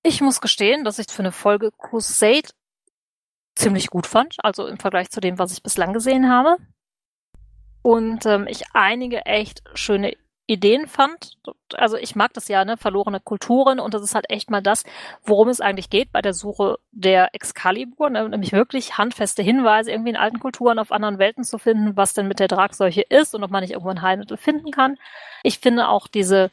Ich 0.02 0.20
muss 0.20 0.42
gestehen, 0.42 0.84
dass 0.84 0.98
ich 0.98 1.06
für 1.08 1.22
eine 1.22 1.32
Folge 1.32 1.70
Crusade 1.78 2.50
ziemlich 3.54 3.88
gut 3.88 4.06
fand, 4.06 4.36
also 4.44 4.66
im 4.66 4.78
Vergleich 4.78 5.08
zu 5.08 5.20
dem, 5.20 5.38
was 5.38 5.52
ich 5.52 5.62
bislang 5.62 5.94
gesehen 5.94 6.28
habe. 6.28 6.58
Und 7.80 8.26
ähm, 8.26 8.46
ich 8.48 8.64
einige 8.74 9.24
echt 9.24 9.62
schöne 9.72 10.12
Ideen 10.46 10.86
fand. 10.86 11.36
Also 11.74 11.96
ich 11.96 12.14
mag 12.14 12.32
das 12.34 12.48
ja, 12.48 12.64
ne, 12.64 12.76
verlorene 12.76 13.20
Kulturen 13.20 13.80
und 13.80 13.94
das 13.94 14.02
ist 14.02 14.14
halt 14.14 14.30
echt 14.30 14.50
mal 14.50 14.62
das, 14.62 14.84
worum 15.24 15.48
es 15.48 15.60
eigentlich 15.60 15.90
geht 15.90 16.12
bei 16.12 16.22
der 16.22 16.34
Suche 16.34 16.78
der 16.92 17.34
Excalibur, 17.34 18.10
ne, 18.10 18.28
nämlich 18.28 18.52
wirklich 18.52 18.96
handfeste 18.96 19.42
Hinweise 19.42 19.90
irgendwie 19.90 20.10
in 20.10 20.16
alten 20.16 20.38
Kulturen 20.38 20.78
auf 20.78 20.92
anderen 20.92 21.18
Welten 21.18 21.44
zu 21.44 21.58
finden, 21.58 21.96
was 21.96 22.14
denn 22.14 22.28
mit 22.28 22.38
der 22.38 22.48
Tragseuche 22.48 23.02
ist 23.02 23.34
und 23.34 23.42
ob 23.42 23.50
man 23.50 23.62
nicht 23.62 23.72
irgendwo 23.72 23.90
ein 23.90 24.02
Heilmittel 24.02 24.36
finden 24.36 24.70
kann. 24.70 24.98
Ich 25.42 25.58
finde 25.58 25.88
auch 25.88 26.06
diese 26.06 26.50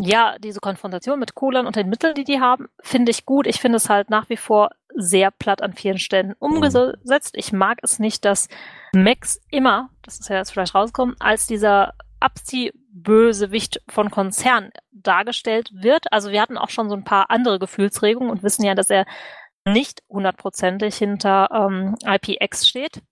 ja, 0.00 0.36
diese 0.38 0.60
Konfrontation 0.60 1.18
mit 1.18 1.34
Coolern 1.34 1.66
und 1.66 1.74
den 1.74 1.88
Mitteln, 1.88 2.14
die 2.14 2.22
die 2.22 2.40
haben, 2.40 2.68
finde 2.78 3.10
ich 3.10 3.26
gut. 3.26 3.48
Ich 3.48 3.60
finde 3.60 3.78
es 3.78 3.88
halt 3.88 4.10
nach 4.10 4.28
wie 4.28 4.36
vor 4.36 4.70
sehr 4.94 5.32
platt 5.32 5.60
an 5.60 5.72
vielen 5.72 5.98
Stellen 5.98 6.34
umgesetzt. 6.38 7.34
Ich 7.34 7.52
mag 7.52 7.78
es 7.82 7.98
nicht, 7.98 8.24
dass 8.24 8.48
Max 8.92 9.40
immer, 9.50 9.90
das 10.02 10.20
ist 10.20 10.28
ja 10.28 10.36
jetzt 10.36 10.52
vielleicht 10.52 10.74
rausgekommen, 10.74 11.16
als 11.18 11.48
dieser 11.48 11.94
Abziehbösewicht 12.20 13.82
von 13.88 14.10
Konzern 14.10 14.70
dargestellt 14.92 15.70
wird. 15.72 16.12
Also 16.12 16.30
wir 16.30 16.40
hatten 16.40 16.58
auch 16.58 16.70
schon 16.70 16.88
so 16.88 16.96
ein 16.96 17.04
paar 17.04 17.30
andere 17.30 17.58
Gefühlsregungen 17.58 18.30
und 18.30 18.42
wissen 18.42 18.64
ja, 18.64 18.74
dass 18.74 18.90
er 18.90 19.06
nicht 19.64 20.02
hundertprozentig 20.08 20.96
hinter 20.96 21.50
ähm, 21.52 21.96
IPX 22.04 22.66
steht. 22.66 23.02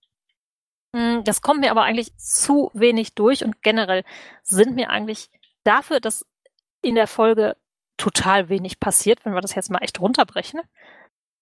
Mm, 0.93 1.23
Das 1.23 1.41
kommt 1.41 1.61
mir 1.61 1.71
aber 1.71 1.83
eigentlich 1.83 2.15
zu 2.17 2.71
wenig 2.73 3.13
durch 3.15 3.43
und 3.43 3.61
generell 3.61 4.03
sind 4.43 4.75
mir 4.75 4.89
eigentlich 4.89 5.29
dafür, 5.63 5.99
dass 5.99 6.25
in 6.81 6.95
der 6.95 7.07
Folge 7.07 7.55
total 7.97 8.49
wenig 8.49 8.79
passiert, 8.79 9.25
wenn 9.25 9.33
wir 9.33 9.41
das 9.41 9.55
jetzt 9.55 9.71
mal 9.71 9.79
echt 9.79 9.99
runterbrechen, 9.99 10.61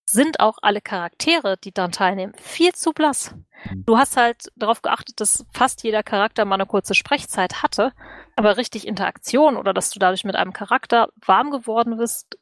sind 0.09 0.39
auch 0.39 0.57
alle 0.61 0.81
Charaktere, 0.81 1.57
die 1.57 1.71
daran 1.71 1.91
teilnehmen, 1.91 2.33
viel 2.37 2.73
zu 2.73 2.93
blass. 2.93 3.35
Du 3.73 3.97
hast 3.97 4.17
halt 4.17 4.51
darauf 4.55 4.81
geachtet, 4.81 5.19
dass 5.19 5.45
fast 5.51 5.83
jeder 5.83 6.03
Charakter 6.03 6.45
mal 6.45 6.55
eine 6.55 6.65
kurze 6.65 6.93
Sprechzeit 6.93 7.63
hatte, 7.63 7.91
aber 8.35 8.57
richtig 8.57 8.87
Interaktion 8.87 9.57
oder 9.57 9.73
dass 9.73 9.89
du 9.89 9.99
dadurch 9.99 10.23
mit 10.23 10.35
einem 10.35 10.53
Charakter 10.53 11.09
warm 11.25 11.51
geworden 11.51 11.97
bist, 11.97 12.37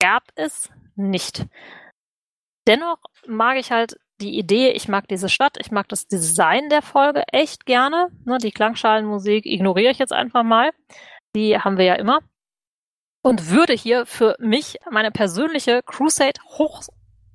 gab 0.00 0.24
es 0.34 0.70
nicht. 0.94 1.46
Dennoch 2.66 2.98
mag 3.26 3.58
ich 3.58 3.70
halt 3.70 3.96
die 4.20 4.38
Idee, 4.38 4.70
ich 4.70 4.88
mag 4.88 5.08
diese 5.08 5.28
Stadt, 5.28 5.56
ich 5.60 5.70
mag 5.70 5.88
das 5.88 6.06
Design 6.06 6.68
der 6.70 6.82
Folge 6.82 7.24
echt 7.32 7.66
gerne. 7.66 8.08
Ne, 8.24 8.38
die 8.38 8.50
Klangschalenmusik 8.50 9.44
ignoriere 9.46 9.92
ich 9.92 9.98
jetzt 9.98 10.12
einfach 10.12 10.42
mal. 10.42 10.70
Die 11.34 11.58
haben 11.58 11.76
wir 11.76 11.84
ja 11.84 11.94
immer. 11.94 12.20
Und 13.26 13.50
würde 13.50 13.72
hier 13.72 14.06
für 14.06 14.36
mich 14.38 14.76
meine 14.88 15.10
persönliche 15.10 15.82
Crusade 15.84 16.40
Hoch 16.58 16.82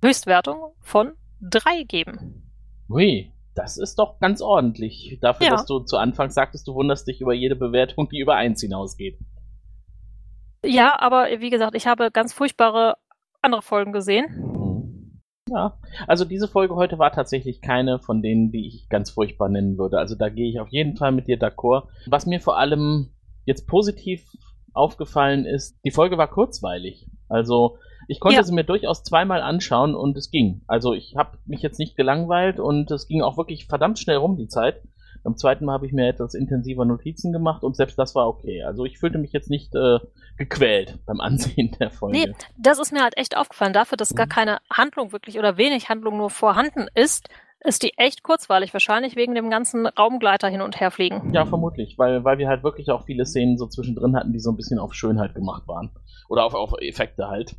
Höchstwertung 0.01 0.71
von 0.79 1.11
drei 1.41 1.83
geben. 1.83 2.49
Hui, 2.87 3.33
das 3.55 3.77
ist 3.77 3.99
doch 3.99 4.17
ganz 4.21 4.41
ordentlich. 4.41 5.17
Dafür, 5.21 5.47
Ja. 5.47 5.51
dass 5.51 5.65
du 5.65 5.79
zu 5.79 5.97
Anfang 5.97 6.29
sagtest, 6.29 6.65
du 6.65 6.75
wunderst 6.75 7.09
dich 7.09 7.19
über 7.19 7.33
jede 7.33 7.57
Bewertung, 7.57 8.07
die 8.07 8.19
über 8.19 8.35
eins 8.35 8.61
hinausgeht. 8.61 9.19
Ja, 10.63 10.97
aber 10.97 11.27
wie 11.39 11.49
gesagt, 11.49 11.75
ich 11.75 11.87
habe 11.87 12.09
ganz 12.09 12.31
furchtbare 12.31 12.95
andere 13.41 13.61
Folgen 13.61 13.91
gesehen. 13.91 15.19
Ja, 15.49 15.77
also 16.07 16.23
diese 16.23 16.47
Folge 16.47 16.75
heute 16.75 16.99
war 16.99 17.11
tatsächlich 17.11 17.59
keine 17.59 17.99
von 17.99 18.21
denen, 18.21 18.53
die 18.53 18.65
ich 18.65 18.87
ganz 18.87 19.09
furchtbar 19.09 19.49
nennen 19.49 19.77
würde. 19.77 19.99
Also 19.99 20.15
da 20.15 20.29
gehe 20.29 20.49
ich 20.49 20.61
auf 20.61 20.69
jeden 20.69 20.95
Fall 20.95 21.11
mit 21.11 21.27
dir 21.27 21.37
d'accord. 21.37 21.89
Was 22.07 22.25
mir 22.25 22.39
vor 22.39 22.57
allem 22.57 23.11
jetzt 23.43 23.67
positiv 23.67 24.23
aufgefallen 24.73 25.45
ist, 25.45 25.77
die 25.85 25.91
Folge 25.91 26.17
war 26.17 26.27
kurzweilig. 26.29 27.07
Also 27.29 27.77
Ich 28.07 28.19
konnte 28.19 28.37
Ja. 28.37 28.43
sie 28.43 28.51
mir 28.53 28.63
durchaus 28.65 29.03
zweimal 29.03 29.41
anschauen 29.41 29.95
und 29.95 30.17
es 30.17 30.31
ging. 30.31 30.63
Also 30.67 30.93
ich 30.93 31.15
habe 31.15 31.37
mich 31.45 31.61
jetzt 31.61 31.77
nicht 31.79 31.95
gelangweilt 31.95 32.59
und 32.59 32.89
es 32.91 33.07
ging 33.07 33.21
auch 33.21 33.37
wirklich 33.37 33.67
verdammt 33.67 33.99
schnell 33.99 34.17
rum 34.17 34.35
die 34.37 34.47
Zeit. 34.47 34.81
Beim 35.23 35.37
zweiten 35.37 35.65
Mal 35.65 35.73
habe 35.73 35.85
ich 35.85 35.93
mir 35.93 36.07
etwas 36.07 36.33
intensiver 36.33 36.83
Notizen 36.83 37.31
gemacht 37.31 37.63
und 37.63 37.75
selbst 37.75 37.97
das 37.99 38.15
war 38.15 38.27
okay. 38.27 38.63
Also 38.63 38.85
ich 38.85 38.97
fühlte 38.97 39.19
mich 39.19 39.31
jetzt 39.31 39.49
nicht 39.51 39.73
äh, 39.75 39.99
gequält 40.35 40.97
beim 41.05 41.21
Ansehen 41.21 41.75
der 41.79 41.91
Folge. 41.91 42.17
Nee, 42.17 42.33
das 42.57 42.79
ist 42.79 42.91
mir 42.91 43.03
halt 43.03 43.17
echt 43.17 43.37
aufgefallen. 43.37 43.71
Dafür, 43.71 43.97
dass 43.97 44.15
gar 44.15 44.25
Mhm. 44.25 44.29
keine 44.29 44.57
Handlung 44.69 45.11
wirklich 45.11 45.37
oder 45.37 45.57
wenig 45.57 45.87
Handlung 45.89 46.17
nur 46.17 46.31
vorhanden 46.31 46.87
ist, 46.95 47.29
ist 47.63 47.83
die 47.83 47.97
echt 47.97 48.23
kurzweilig. 48.23 48.73
Wahrscheinlich 48.73 49.15
wegen 49.15 49.35
dem 49.35 49.49
ganzen 49.49 49.85
Raumgleiter 49.85 50.47
hin 50.47 50.61
und 50.61 50.79
her 50.79 50.91
fliegen. 50.91 51.33
Ja, 51.33 51.45
vermutlich, 51.45 51.97
weil, 51.97 52.23
weil 52.23 52.37
wir 52.37 52.47
halt 52.47 52.63
wirklich 52.63 52.89
auch 52.91 53.05
viele 53.05 53.25
Szenen 53.25 53.57
so 53.57 53.67
zwischendrin 53.67 54.15
hatten, 54.15 54.33
die 54.33 54.39
so 54.39 54.51
ein 54.51 54.57
bisschen 54.57 54.79
auf 54.79 54.93
Schönheit 54.93 55.35
gemacht 55.35 55.67
waren. 55.67 55.91
Oder 56.29 56.45
auf, 56.45 56.53
auf 56.53 56.73
Effekte 56.79 57.27
halt. 57.27 57.55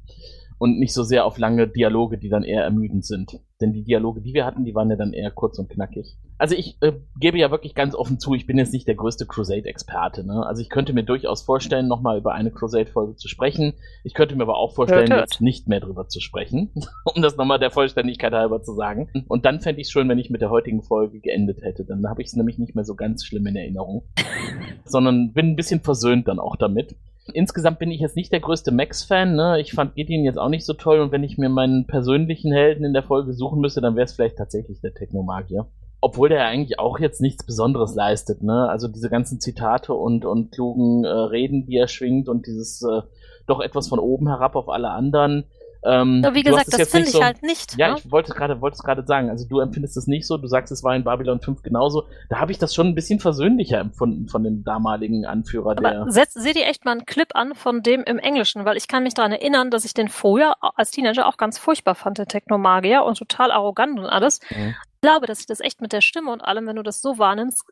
Und 0.63 0.79
nicht 0.79 0.95
so 0.95 1.03
sehr 1.03 1.25
auf 1.27 1.39
lange 1.39 1.67
Dialoge, 1.67 2.19
die 2.19 2.29
dann 2.29 2.45
eher 2.45 2.63
ermüdend 2.63 3.05
sind. 3.05 3.41
Denn 3.61 3.73
die 3.73 3.83
Dialoge, 3.83 4.21
die 4.21 4.33
wir 4.33 4.47
hatten, 4.47 4.65
die 4.65 4.77
waren 4.77 4.89
ja 4.91 4.95
dann 4.95 5.13
eher 5.13 5.33
kurz 5.33 5.59
und 5.59 5.69
knackig. 5.69 6.17
Also 6.39 6.55
ich 6.55 6.77
äh, 6.83 6.93
gebe 7.19 7.37
ja 7.37 7.51
wirklich 7.51 7.75
ganz 7.75 7.97
offen 7.97 8.21
zu, 8.21 8.35
ich 8.35 8.47
bin 8.47 8.59
jetzt 8.59 8.73
nicht 8.73 8.87
der 8.87 8.95
größte 8.95 9.27
Crusade-Experte. 9.27 10.25
Ne? 10.25 10.47
Also 10.47 10.63
ich 10.63 10.69
könnte 10.69 10.93
mir 10.93 11.03
durchaus 11.03 11.43
vorstellen, 11.43 11.89
nochmal 11.89 12.17
über 12.17 12.33
eine 12.35 12.53
Crusade-Folge 12.53 13.17
zu 13.17 13.27
sprechen. 13.27 13.73
Ich 14.05 14.15
könnte 14.15 14.37
mir 14.37 14.45
aber 14.45 14.57
auch 14.57 14.73
vorstellen, 14.73 15.09
Hört, 15.09 15.19
hört. 15.19 15.31
jetzt 15.33 15.41
nicht 15.41 15.67
mehr 15.67 15.81
drüber 15.81 16.07
zu 16.07 16.21
sprechen. 16.21 16.71
um 17.13 17.23
das 17.23 17.37
nochmal 17.37 17.59
der 17.59 17.73
Vollständigkeit 17.73 18.33
halber 18.33 18.63
zu 18.63 18.73
sagen. 18.73 19.11
Und 19.27 19.45
dann 19.45 19.61
fände 19.61 19.81
ich 19.81 19.89
es 19.89 19.91
schön, 19.91 20.09
wenn 20.09 20.19
ich 20.21 20.31
mit 20.31 20.43
der 20.43 20.51
heutigen 20.51 20.85
Folge 20.85 21.19
geendet 21.19 21.63
hätte. 21.63 21.85
Dann 21.85 22.09
habe 22.09 22.23
ich 22.23 22.29
es 22.29 22.37
nämlich 22.37 22.59
nicht 22.59 22.77
mehr 22.77 22.85
so 22.85 22.95
ganz 22.95 23.25
schlimm 23.25 23.49
in 23.49 23.57
Erinnerung. 23.57 24.05
sondern 24.85 25.33
bin 25.33 25.47
ein 25.47 25.57
bisschen 25.57 25.81
versöhnt 25.81 26.29
dann 26.29 26.39
auch 26.39 26.55
damit. 26.55 26.95
Insgesamt 27.33 27.79
bin 27.79 27.91
ich 27.91 28.01
jetzt 28.01 28.16
nicht 28.16 28.33
der 28.33 28.41
größte 28.41 28.73
Max-Fan. 28.73 29.37
Ne? 29.37 29.61
Ich 29.61 29.73
fand 29.73 29.95
Gideon 29.95 30.25
jetzt 30.25 30.39
auch 30.39 30.49
nicht 30.49 30.66
so 30.66 30.73
toll 30.73 31.01
und 31.01 31.12
wenn 31.12 31.23
ich 31.23 31.39
mir 31.39 31.49
meinen 31.49 31.87
persönlichen 31.87 32.53
Helden 32.53 32.85
in 32.85 32.93
der 32.93 33.05
Folge 33.05 33.33
suchen 33.33 33.61
müsste, 33.61 33.81
dann 33.81 33.95
wäre 33.95 34.05
es 34.05 34.12
vielleicht 34.12 34.39
tatsächlich 34.39 34.81
der 34.81 34.95
Technomagier. 34.95 35.66
Obwohl 36.01 36.29
der 36.29 36.39
ja 36.39 36.47
eigentlich 36.47 36.81
auch 36.81 36.99
jetzt 36.99 37.20
nichts 37.20 37.47
Besonderes 37.47 37.95
leistet. 37.95 38.43
Ne? 38.43 38.68
Also 38.68 38.89
diese 38.89 39.09
ganzen 39.09 39.39
Zitate 39.39 39.95
und, 39.95 40.25
und 40.25 40.51
klugen 40.51 41.05
äh, 41.05 41.09
Reden, 41.09 41.64
die 41.64 41.77
er 41.77 41.87
schwingt 41.87 42.29
und 42.29 42.47
dieses 42.47 42.83
äh, 42.83 43.03
doch 43.47 43.61
etwas 43.61 43.89
von 43.89 44.01
oben 44.01 44.29
herab 44.29 44.57
auf 44.57 44.68
alle 44.68 44.91
anderen. 44.91 45.45
Ähm, 45.85 46.22
Aber 46.24 46.35
wie 46.35 46.43
gesagt, 46.43 46.68
es 46.68 46.76
das 46.76 46.91
finde 46.91 47.09
ich 47.09 47.12
so- 47.12 47.24
halt 47.24 47.43
nicht. 47.43 47.76
ja, 47.76 47.93
ne? 47.93 47.99
ich 47.99 48.11
wollte 48.11 48.33
gerade 48.33 48.61
wollte 48.61 48.76
es 48.76 48.83
gerade 48.83 49.05
sagen. 49.05 49.30
Also 49.30 49.49
du 49.49 49.59
empfindest 49.61 49.97
es 49.97 50.07
nicht 50.07 50.26
so. 50.26 50.37
Du 50.37 50.47
sagst, 50.47 50.70
es 50.72 50.85
war 50.85 50.95
in 50.95 51.03
Babylon 51.05 51.41
5 51.41 51.62
genauso. 51.62 52.07
Da 52.28 52.39
habe 52.39 52.53
ich 52.53 52.59
das 52.59 52.74
schon 52.74 52.87
ein 52.89 52.95
bisschen 52.95 53.18
versöhnlicher 53.18 53.78
empfunden 53.80 54.28
von 54.28 54.45
dem 54.45 54.62
damaligen 54.64 55.26
Anführer 55.26 55.74
der. 55.74 56.03
Aber 56.03 56.11
setz, 56.12 56.35
seh 56.35 56.53
dir 56.53 56.66
echt 56.66 56.85
mal 56.85 56.93
einen 56.93 57.07
Clip 57.07 57.28
an 57.35 57.55
von 57.55 57.83
dem 57.83 58.03
im 58.05 58.18
Englischen, 58.18 58.64
weil 58.64 58.76
ich 58.76 58.87
kann 58.87 59.03
mich 59.03 59.14
daran 59.14 59.33
erinnern, 59.33 59.70
dass 59.70 59.85
ich 59.85 59.95
den 59.95 60.09
früher 60.09 60.55
als 60.76 60.91
Teenager 60.93 61.26
auch 61.26 61.37
ganz 61.37 61.59
furchtbar 61.59 61.95
fand, 61.95 62.18
den 62.18 62.26
Technomagier, 62.26 63.03
und 63.05 63.18
total 63.18 63.51
arrogant 63.51 63.99
und 63.99 64.07
alles. 64.07 64.41
Mhm. 64.51 64.74
Ich 64.95 65.01
glaube, 65.09 65.26
dass 65.26 65.39
sich 65.39 65.47
das 65.47 65.61
echt 65.61 65.80
mit 65.80 65.93
der 65.93 66.01
Stimme 66.01 66.30
und 66.30 66.43
allem, 66.43 66.66
wenn 66.66 66.76
du 66.76 66.83
das 66.85 67.03
so 67.03 67.18
wahrnimmst, 67.18 67.64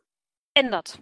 ändert. 0.54 0.98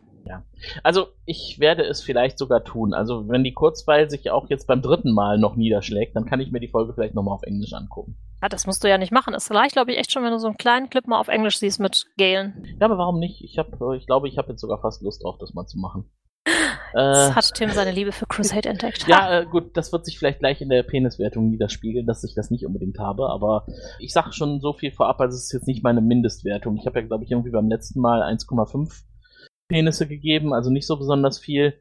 Also 0.83 1.09
ich 1.25 1.59
werde 1.59 1.85
es 1.85 2.03
vielleicht 2.03 2.39
sogar 2.39 2.65
tun. 2.65 2.95
Also 2.95 3.29
wenn 3.29 3.45
die 3.45 3.55
Kurzweil 3.55 4.11
sich 4.11 4.31
auch 4.31 4.49
jetzt 4.49 4.67
beim 4.67 4.83
dritten 4.83 5.13
Mal 5.13 5.39
noch 5.39 5.57
niederschlägt, 5.57 6.17
dann 6.17 6.27
kann 6.27 6.41
ich 6.41 6.51
mir 6.51 6.61
die 6.61 6.69
Folge 6.69 6.95
vielleicht 6.95 7.15
nochmal 7.15 7.35
auf 7.35 7.43
Englisch 7.43 7.73
angucken. 7.73 8.17
Ja, 8.43 8.49
das 8.49 8.67
musst 8.67 8.85
du 8.85 8.89
ja 8.89 8.99
nicht 8.99 9.13
machen. 9.13 9.35
Es 9.35 9.51
reicht, 9.51 9.73
glaube 9.73 9.93
ich, 9.93 9.99
echt 9.99 10.13
schon, 10.13 10.23
wenn 10.23 10.31
du 10.31 10.39
so 10.39 10.47
einen 10.47 10.57
kleinen 10.57 10.91
Clip 10.91 11.07
mal 11.07 11.19
auf 11.19 11.29
Englisch 11.29 11.59
siehst 11.59 11.81
mit 11.81 12.07
Galen. 12.19 12.77
Ja, 12.81 12.87
aber 12.87 12.99
warum 12.99 13.19
nicht? 13.19 13.43
Ich 13.43 13.59
habe, 13.59 13.97
ich 13.97 14.07
glaube, 14.07 14.29
ich 14.29 14.39
habe 14.39 14.51
jetzt 14.51 14.61
sogar 14.61 14.81
fast 14.81 15.03
Lust 15.03 15.25
drauf, 15.25 15.37
das 15.39 15.55
mal 15.55 15.67
zu 15.67 15.79
machen. 15.79 16.09
Jetzt 16.47 16.55
Äh, 16.95 17.33
hat 17.33 17.55
Tim 17.55 17.71
seine 17.71 17.91
Liebe 17.91 18.13
für 18.13 18.27
Crusade 18.27 18.69
entdeckt. 18.71 19.07
Ja, 19.07 19.41
äh, 19.41 19.47
gut, 19.47 19.77
das 19.77 19.93
wird 19.93 20.07
sich 20.07 20.19
vielleicht 20.19 20.39
gleich 20.39 20.61
in 20.63 20.71
der 20.71 20.83
Peniswertung 20.83 21.51
niederspiegeln, 21.51 22.07
dass 22.07 22.25
ich 22.25 22.35
das 22.35 22.51
nicht 22.51 22.65
unbedingt 22.65 22.99
habe, 22.99 23.29
aber 23.29 23.67
ich 23.99 24.13
sage 24.13 24.33
schon 24.33 24.61
so 24.61 24.73
viel 24.73 24.91
vorab, 24.91 25.21
also 25.21 25.37
es 25.37 25.45
ist 25.45 25.53
jetzt 25.53 25.67
nicht 25.67 25.83
meine 25.83 26.01
Mindestwertung. 26.01 26.77
Ich 26.77 26.87
habe 26.87 27.01
ja, 27.01 27.07
glaube 27.07 27.25
ich, 27.25 27.31
irgendwie 27.31 27.51
beim 27.51 27.69
letzten 27.69 28.01
Mal 28.01 28.23
1,5 28.23 29.03
Penisse 29.69 30.07
gegeben, 30.07 30.53
also 30.53 30.71
nicht 30.71 30.87
so 30.87 30.97
besonders 30.97 31.39
viel 31.39 31.75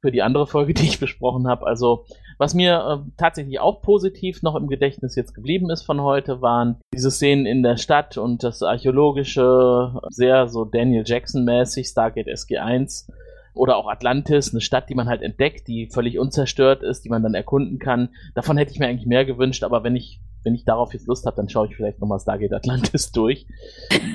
für 0.00 0.10
die 0.10 0.22
andere 0.22 0.46
Folge, 0.46 0.74
die 0.74 0.86
ich 0.86 1.00
besprochen 1.00 1.48
habe. 1.48 1.66
Also 1.66 2.04
was 2.38 2.54
mir 2.54 3.04
äh, 3.06 3.10
tatsächlich 3.18 3.60
auch 3.60 3.82
positiv 3.82 4.42
noch 4.42 4.56
im 4.56 4.68
Gedächtnis 4.68 5.14
jetzt 5.14 5.34
geblieben 5.34 5.70
ist 5.70 5.82
von 5.82 6.00
heute, 6.00 6.40
waren 6.40 6.80
diese 6.94 7.10
Szenen 7.10 7.46
in 7.46 7.62
der 7.62 7.76
Stadt 7.76 8.16
und 8.16 8.42
das 8.42 8.62
archäologische, 8.62 10.00
sehr 10.08 10.48
so 10.48 10.64
Daniel 10.64 11.04
Jackson-mäßig, 11.04 11.88
Stargate 11.88 12.28
SG1 12.28 13.10
oder 13.54 13.76
auch 13.76 13.88
Atlantis, 13.88 14.52
eine 14.52 14.60
Stadt, 14.60 14.88
die 14.88 14.94
man 14.94 15.08
halt 15.08 15.22
entdeckt, 15.22 15.68
die 15.68 15.88
völlig 15.92 16.18
unzerstört 16.18 16.82
ist, 16.82 17.04
die 17.04 17.08
man 17.08 17.22
dann 17.22 17.34
erkunden 17.34 17.78
kann. 17.78 18.10
Davon 18.34 18.56
hätte 18.56 18.72
ich 18.72 18.78
mir 18.78 18.86
eigentlich 18.86 19.06
mehr 19.06 19.24
gewünscht, 19.24 19.64
aber 19.64 19.84
wenn 19.84 19.96
ich 19.96 20.20
wenn 20.42 20.54
ich 20.54 20.64
darauf 20.64 20.92
jetzt 20.94 21.06
Lust 21.06 21.26
habe, 21.26 21.36
dann 21.36 21.48
schaue 21.48 21.66
ich 21.66 21.76
vielleicht 21.76 22.00
nochmal 22.00 22.18
Stargate 22.18 22.52
Atlantis 22.52 23.12
durch. 23.12 23.46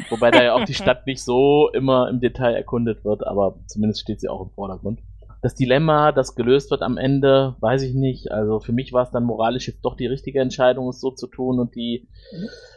Wobei 0.10 0.32
da 0.32 0.44
ja 0.44 0.56
auch 0.56 0.66
die 0.66 0.74
Stadt 0.74 1.06
nicht 1.06 1.24
so 1.24 1.70
immer 1.74 2.10
im 2.10 2.20
Detail 2.20 2.56
erkundet 2.56 3.06
wird, 3.06 3.26
aber 3.26 3.60
zumindest 3.68 4.02
steht 4.02 4.22
sie 4.22 4.30
auch 4.30 4.42
im 4.42 4.50
Vordergrund. 4.50 5.02
Das 5.46 5.54
Dilemma, 5.54 6.12
das 6.12 6.34
gelöst 6.34 6.72
wird 6.72 6.82
am 6.82 6.98
Ende, 6.98 7.56
weiß 7.60 7.84
ich 7.84 7.94
nicht. 7.94 8.32
Also 8.32 8.60
für 8.60 8.74
mich 8.74 8.94
war 8.94 9.04
es 9.04 9.12
dann 9.12 9.26
moralisch 9.26 9.68
jetzt 9.68 9.86
doch 9.86 9.96
die 9.96 10.08
richtige 10.08 10.42
Entscheidung, 10.42 10.90
es 10.90 11.00
so 11.00 11.12
zu 11.12 11.28
tun 11.28 11.60
und 11.60 11.76
die 11.76 12.08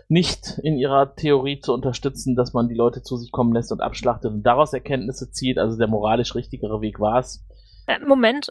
nicht 0.09 0.59
in 0.63 0.77
ihrer 0.77 1.15
Theorie 1.15 1.61
zu 1.61 1.73
unterstützen, 1.73 2.37
dass 2.37 2.53
man 2.53 2.69
die 2.69 2.75
Leute 2.75 3.01
zu 3.01 3.17
sich 3.17 3.33
kommen 3.33 3.55
lässt 3.55 3.73
und 3.73 3.81
abschlachtet 3.81 4.33
und 4.33 4.43
daraus 4.43 4.75
Erkenntnisse 4.75 5.31
zieht. 5.31 5.57
Also 5.57 5.79
der 5.79 5.89
moralisch 5.89 6.35
richtigere 6.35 6.83
Weg 6.83 7.01
war 7.01 7.21
es. 7.21 7.43
Äh, 7.87 8.01
Moment, 8.01 8.51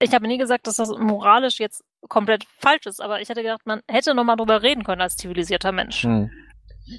ich 0.00 0.14
habe 0.14 0.28
nie 0.28 0.38
gesagt, 0.38 0.66
dass 0.66 0.76
das 0.76 0.88
moralisch 0.88 1.60
jetzt 1.60 1.84
komplett 2.08 2.44
falsch 2.56 2.86
ist, 2.86 3.02
aber 3.02 3.20
ich 3.20 3.28
hätte 3.28 3.42
gedacht, 3.42 3.66
man 3.66 3.82
hätte 3.86 4.14
noch 4.14 4.24
mal 4.24 4.36
drüber 4.36 4.62
reden 4.62 4.82
können 4.82 5.02
als 5.02 5.18
zivilisierter 5.18 5.72
Mensch. 5.72 6.04
Hm. 6.04 6.30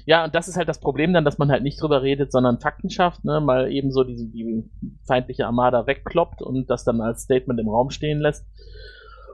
Ja, 0.06 0.24
und 0.24 0.34
das 0.34 0.48
ist 0.48 0.56
halt 0.56 0.68
das 0.68 0.80
Problem 0.80 1.12
dann, 1.12 1.24
dass 1.24 1.38
man 1.38 1.50
halt 1.50 1.62
nicht 1.62 1.80
drüber 1.80 2.02
redet, 2.02 2.32
sondern 2.32 2.60
Fakten 2.60 2.90
schafft, 2.90 3.24
ne, 3.24 3.40
mal 3.40 3.70
eben 3.72 3.90
so 3.90 4.04
die, 4.04 4.30
die 4.30 4.70
feindliche 5.06 5.46
Armada 5.46 5.86
wegkloppt 5.86 6.42
und 6.42 6.68
das 6.70 6.84
dann 6.84 7.00
als 7.00 7.22
Statement 7.22 7.58
im 7.60 7.68
Raum 7.68 7.90
stehen 7.90 8.20
lässt. 8.20 8.46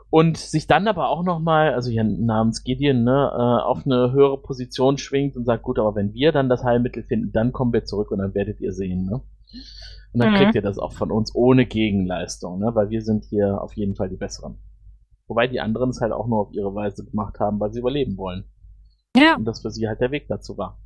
Und 0.08 0.36
sich 0.36 0.66
dann 0.66 0.86
aber 0.88 1.08
auch 1.08 1.24
nochmal, 1.24 1.74
also 1.74 1.90
hier 1.90 2.04
namens 2.04 2.62
Gideon, 2.62 3.02
ne, 3.04 3.30
äh, 3.32 3.64
auf 3.64 3.84
eine 3.84 4.12
höhere 4.12 4.38
Position 4.40 4.98
schwingt 4.98 5.36
und 5.36 5.44
sagt, 5.44 5.62
gut, 5.64 5.78
aber 5.78 5.94
wenn 5.94 6.14
wir 6.14 6.32
dann 6.32 6.48
das 6.48 6.62
Heilmittel 6.64 7.02
finden, 7.02 7.32
dann 7.32 7.52
kommen 7.52 7.72
wir 7.72 7.84
zurück 7.84 8.10
und 8.12 8.18
dann 8.18 8.34
werdet 8.34 8.60
ihr 8.60 8.72
sehen, 8.72 9.04
ne? 9.04 9.20
Und 10.12 10.20
dann 10.20 10.30
Mhm. 10.30 10.34
kriegt 10.36 10.54
ihr 10.54 10.62
das 10.62 10.78
auch 10.78 10.92
von 10.92 11.10
uns 11.10 11.34
ohne 11.34 11.66
Gegenleistung, 11.66 12.60
ne? 12.60 12.70
Weil 12.74 12.88
wir 12.88 13.02
sind 13.02 13.24
hier 13.24 13.60
auf 13.60 13.74
jeden 13.76 13.96
Fall 13.96 14.08
die 14.08 14.16
Besseren. 14.16 14.58
Wobei 15.26 15.48
die 15.48 15.60
anderen 15.60 15.90
es 15.90 16.00
halt 16.00 16.12
auch 16.12 16.28
nur 16.28 16.40
auf 16.40 16.52
ihre 16.52 16.74
Weise 16.74 17.04
gemacht 17.04 17.40
haben, 17.40 17.58
weil 17.58 17.72
sie 17.72 17.80
überleben 17.80 18.16
wollen. 18.16 18.44
Ja. 19.16 19.36
Und 19.36 19.44
das 19.44 19.60
für 19.60 19.70
sie 19.70 19.88
halt 19.88 20.00
der 20.00 20.10
Weg 20.10 20.28
dazu 20.28 20.56
war. 20.56 20.78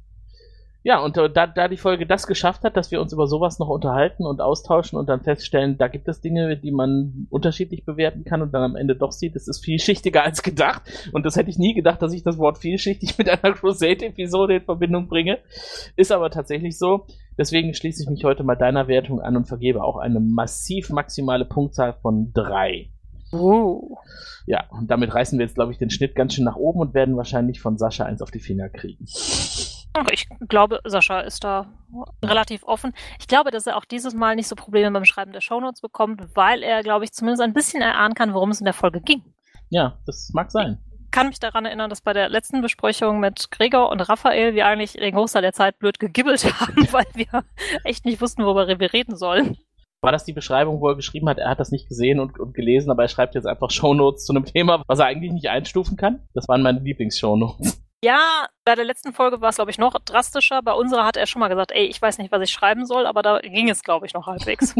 Ja, 0.83 1.01
und 1.01 1.17
äh, 1.19 1.29
da, 1.29 1.47
da 1.47 1.69
die 1.69 1.77
Folge 1.77 2.07
das 2.07 2.27
geschafft 2.27 2.65
hat, 2.65 2.75
dass 2.77 2.91
wir 2.91 3.03
uns 3.03 3.13
über 3.13 3.27
sowas 3.27 3.59
noch 3.59 3.69
unterhalten 3.69 4.25
und 4.25 4.41
austauschen 4.41 4.99
und 4.99 5.11
dann 5.11 5.21
feststellen, 5.21 5.77
da 5.77 5.89
gibt 5.89 6.09
es 6.09 6.23
Dinge, 6.23 6.57
die 6.57 6.71
man 6.71 7.27
unterschiedlich 7.29 7.85
bewerten 7.85 8.25
kann 8.25 8.41
und 8.41 8.53
dann 8.55 8.63
am 8.63 8.77
Ende 8.77 8.97
doch 8.97 9.13
sieht, 9.13 9.37
es 9.37 9.47
ist 9.47 9.63
vielschichtiger 9.63 10.25
als 10.25 10.43
gedacht. 10.43 11.11
Und 11.13 11.27
das 11.27 11.37
hätte 11.37 11.51
ich 11.51 11.59
nie 11.59 11.75
gedacht, 11.75 12.01
dass 12.01 12.15
ich 12.15 12.23
das 12.23 12.39
Wort 12.39 12.59
vielschichtig 12.59 13.19
mit 13.19 13.29
einer 13.29 13.55
Crusade-Episode 13.55 14.57
in 14.57 14.63
Verbindung 14.63 15.09
bringe. 15.09 15.39
Ist 15.97 16.13
aber 16.13 16.31
tatsächlich 16.31 16.79
so. 16.79 17.07
Deswegen 17.37 17.75
schließe 17.75 18.03
ich 18.03 18.09
mich 18.09 18.25
heute 18.25 18.43
mal 18.43 18.57
deiner 18.57 18.89
Wertung 18.89 19.21
an 19.21 19.37
und 19.37 19.49
vergebe 19.49 19.85
auch 19.85 19.99
eine 19.99 20.21
massiv 20.21 20.89
maximale 20.89 21.45
Punktzahl 21.45 21.93
von 22.01 22.33
drei. 22.33 22.91
Uh. 23.33 23.97
Ja, 24.47 24.65
und 24.71 24.91
damit 24.91 25.15
reißen 25.15 25.39
wir 25.39 25.47
jetzt, 25.47 25.55
glaube 25.55 25.73
ich, 25.73 25.79
den 25.79 25.91
Schnitt 25.91 26.15
ganz 26.15 26.35
schön 26.35 26.45
nach 26.45 26.57
oben 26.57 26.81
und 26.81 26.95
werden 26.95 27.17
wahrscheinlich 27.17 27.61
von 27.61 27.79
Sascha 27.79 28.05
eins 28.05 28.23
auf 28.23 28.31
die 28.31 28.41
Finger 28.41 28.69
kriegen. 28.69 29.05
Ach, 29.93 30.07
Ich 30.11 30.29
glaube, 30.49 30.81
Sascha 30.85 31.21
ist 31.21 31.45
da 31.45 31.73
relativ 32.25 32.65
offen. 32.65 32.93
Ich 33.19 33.29
glaube, 33.29 33.51
dass 33.51 33.67
er 33.67 33.77
auch 33.77 33.85
dieses 33.85 34.15
Mal 34.15 34.37
nicht 34.37 34.49
so 34.49 34.57
Probleme 34.57 34.91
beim 34.93 35.05
Schreiben 35.05 35.33
der 35.33 35.41
Shownotes 35.41 35.81
bekommt, 35.81 36.23
weil 36.35 36.63
er, 36.63 36.83
glaube 36.83 37.05
ich, 37.05 37.13
zumindest 37.13 37.43
ein 37.43 37.53
bisschen 37.53 37.83
erahnen 37.83 38.15
kann, 38.15 38.35
worum 38.35 38.51
es 38.51 38.61
in 38.61 38.65
der 38.65 38.75
Folge 38.75 39.01
ging. 39.01 39.23
Ja, 39.69 39.99
das 40.07 40.31
mag 40.33 40.51
sein. 40.51 40.79
kann 41.11 41.29
mich 41.29 41.41
daran 41.41 41.65
erinnern, 41.65 41.91
dass 41.91 42.01
bei 42.01 42.13
der 42.13 42.29
letzten 42.29 42.63
Besprechung 42.63 43.19
mit 43.21 43.51
Gregor 43.51 43.91
und 43.91 44.01
Raphael 44.01 44.55
wir 44.55 44.67
eigentlich 44.67 44.93
den 44.93 45.15
Großteil 45.15 45.43
der 45.43 45.53
Zeit 45.53 45.79
blöd 45.79 45.99
gegibbelt 45.99 46.45
haben, 46.61 46.93
weil 46.93 47.07
wir 47.15 47.45
echt 47.85 48.05
nicht 48.05 48.21
wussten, 48.21 48.45
worüber 48.45 48.79
wir 48.79 48.93
reden 48.93 49.17
sollen. 49.17 49.59
War 50.03 50.13
das 50.13 50.25
die 50.25 50.33
Beschreibung, 50.33 50.81
wo 50.81 50.89
er 50.89 50.97
geschrieben 50.97 51.29
hat, 51.29 51.39
er 51.39 51.51
hat 51.51 51.61
das 51.61 51.73
nicht 51.73 51.87
gesehen 51.87 52.21
und, 52.21 52.41
und 52.41 52.55
gelesen, 52.55 52.91
aber 52.91 53.03
er 53.03 53.09
schreibt 53.09 53.35
jetzt 53.35 53.47
einfach 53.47 53.71
Shownotes 53.71 54.25
zu 54.25 54.33
einem 54.33 54.47
Thema, 54.47 54.83
was 54.87 54.99
er 54.99 55.05
eigentlich 55.07 55.33
nicht 55.33 55.51
einstufen 55.51 55.99
kann? 55.99 56.21
Das 56.33 56.49
waren 56.49 56.63
meine 56.63 56.81
Lieblings-Shownotes. 56.81 57.83
Ja, 58.03 58.49
bei 58.65 58.75
der 58.75 58.87
letzten 58.87 59.13
Folge 59.13 59.43
war 59.43 59.51
es, 59.51 59.57
glaube 59.57 59.71
ich, 59.71 59.77
noch 59.77 59.93
drastischer. 59.99 60.63
Bei 60.63 60.73
unserer 60.73 61.05
hat 61.05 61.19
er 61.19 61.27
schon 61.27 61.41
mal 61.41 61.49
gesagt, 61.49 61.73
ey, 61.73 61.85
ich 61.85 62.01
weiß 62.01 62.17
nicht, 62.17 62.33
was 62.33 62.43
ich 62.43 62.51
schreiben 62.51 62.87
soll, 62.87 63.05
aber 63.05 63.21
da 63.21 63.41
ging 63.41 63.69
es, 63.69 63.83
glaube 63.83 64.07
ich, 64.07 64.15
noch 64.15 64.27
halbwegs. 64.27 64.75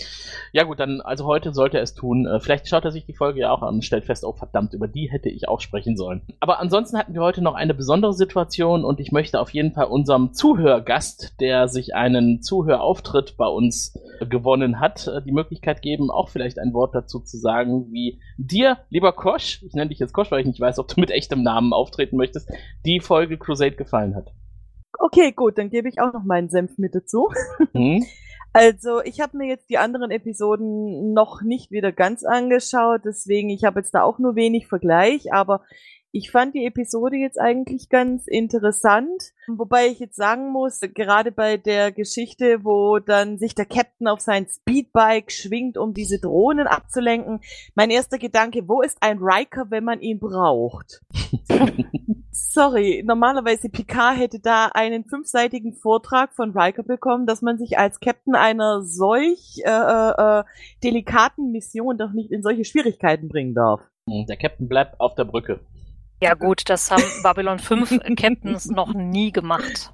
ja 0.52 0.64
gut, 0.64 0.80
dann, 0.80 1.00
also 1.00 1.24
heute 1.24 1.52
sollte 1.52 1.76
er 1.76 1.84
es 1.84 1.94
tun. 1.94 2.26
Äh, 2.26 2.40
vielleicht 2.40 2.66
schaut 2.66 2.84
er 2.84 2.90
sich 2.90 3.06
die 3.06 3.14
Folge 3.14 3.40
ja 3.40 3.52
auch 3.52 3.62
an 3.62 3.74
und 3.74 3.84
stellt 3.84 4.06
fest, 4.06 4.24
oh 4.24 4.32
verdammt, 4.32 4.74
über 4.74 4.88
die 4.88 5.08
hätte 5.10 5.28
ich 5.28 5.46
auch 5.46 5.60
sprechen 5.60 5.96
sollen. 5.96 6.22
Aber 6.40 6.58
ansonsten 6.58 6.98
hatten 6.98 7.14
wir 7.14 7.20
heute 7.20 7.42
noch 7.42 7.54
eine 7.54 7.74
besondere 7.74 8.12
Situation 8.12 8.84
und 8.84 8.98
ich 8.98 9.12
möchte 9.12 9.40
auf 9.40 9.50
jeden 9.50 9.72
Fall 9.72 9.86
unserem 9.86 10.32
Zuhörgast, 10.32 11.34
der 11.40 11.68
sich 11.68 11.94
einen 11.94 12.42
Zuhörauftritt 12.42 13.36
bei 13.36 13.46
uns 13.46 13.96
gewonnen 14.20 14.80
hat, 14.80 15.06
äh, 15.06 15.22
die 15.22 15.32
Möglichkeit 15.32 15.82
geben, 15.82 16.10
auch 16.10 16.28
vielleicht 16.28 16.58
ein 16.58 16.72
Wort 16.72 16.94
dazu 16.94 17.20
zu 17.20 17.36
sagen, 17.36 17.92
wie 17.92 18.20
dir, 18.36 18.78
lieber 18.90 19.12
Kosch, 19.12 19.62
ich 19.62 19.74
nenne 19.74 19.90
dich 19.90 19.98
jetzt 19.98 20.12
Kosch, 20.12 20.30
weil 20.30 20.40
ich 20.40 20.46
nicht 20.46 20.60
weiß, 20.60 20.78
ob 20.78 20.88
du 20.88 21.00
mit 21.00 21.10
echtem 21.10 21.42
Namen 21.42 21.72
auftreten 21.72 22.16
möchtest, 22.16 22.50
die 22.84 23.00
Folge 23.00 23.38
Crusade 23.38 23.76
gefallen 23.76 24.14
hat. 24.14 24.32
Okay, 24.98 25.32
gut, 25.32 25.58
dann 25.58 25.70
gebe 25.70 25.88
ich 25.88 26.00
auch 26.00 26.12
noch 26.12 26.24
meinen 26.24 26.48
Senf 26.48 26.78
mit 26.78 26.94
dazu. 26.94 27.28
Hm? 27.72 28.04
Also, 28.56 29.02
ich 29.02 29.20
habe 29.20 29.36
mir 29.36 29.48
jetzt 29.48 29.68
die 29.68 29.78
anderen 29.78 30.12
Episoden 30.12 31.12
noch 31.12 31.42
nicht 31.42 31.72
wieder 31.72 31.90
ganz 31.90 32.22
angeschaut, 32.22 33.00
deswegen 33.04 33.50
ich 33.50 33.64
habe 33.64 33.80
jetzt 33.80 33.92
da 33.92 34.02
auch 34.02 34.20
nur 34.20 34.36
wenig 34.36 34.68
Vergleich, 34.68 35.32
aber 35.32 35.62
ich 36.14 36.30
fand 36.30 36.54
die 36.54 36.64
Episode 36.64 37.16
jetzt 37.16 37.40
eigentlich 37.40 37.88
ganz 37.88 38.28
interessant, 38.28 39.32
wobei 39.48 39.88
ich 39.88 39.98
jetzt 39.98 40.14
sagen 40.14 40.52
muss, 40.52 40.78
gerade 40.94 41.32
bei 41.32 41.56
der 41.56 41.90
Geschichte, 41.90 42.60
wo 42.62 43.00
dann 43.00 43.36
sich 43.36 43.56
der 43.56 43.66
Captain 43.66 44.06
auf 44.06 44.20
sein 44.20 44.46
Speedbike 44.46 45.32
schwingt, 45.32 45.76
um 45.76 45.92
diese 45.92 46.20
Drohnen 46.20 46.68
abzulenken, 46.68 47.40
mein 47.74 47.90
erster 47.90 48.18
Gedanke, 48.18 48.68
wo 48.68 48.80
ist 48.80 48.98
ein 49.00 49.18
Riker, 49.18 49.72
wenn 49.72 49.82
man 49.82 50.00
ihn 50.00 50.20
braucht? 50.20 51.00
Sorry, 52.30 53.02
normalerweise 53.04 53.68
Picard 53.68 54.16
hätte 54.16 54.38
da 54.38 54.66
einen 54.66 55.04
fünfseitigen 55.04 55.74
Vortrag 55.74 56.32
von 56.32 56.56
Riker 56.56 56.84
bekommen, 56.84 57.26
dass 57.26 57.42
man 57.42 57.58
sich 57.58 57.76
als 57.76 57.98
Captain 57.98 58.36
einer 58.36 58.82
solch 58.82 59.62
äh, 59.64 59.68
äh, 59.68 60.40
äh 60.40 60.44
delikaten 60.84 61.50
Mission 61.50 61.98
doch 61.98 62.12
nicht 62.12 62.30
in 62.30 62.44
solche 62.44 62.64
Schwierigkeiten 62.64 63.26
bringen 63.26 63.54
darf. 63.54 63.80
Der 64.06 64.36
Captain 64.36 64.68
bleibt 64.68 65.00
auf 65.00 65.16
der 65.16 65.24
Brücke. 65.24 65.58
Ja 66.20 66.34
gut, 66.34 66.68
das 66.68 66.90
haben 66.90 67.02
Babylon 67.22 67.58
5 67.58 68.00
Captains 68.16 68.66
noch 68.66 68.94
nie 68.94 69.32
gemacht. 69.32 69.92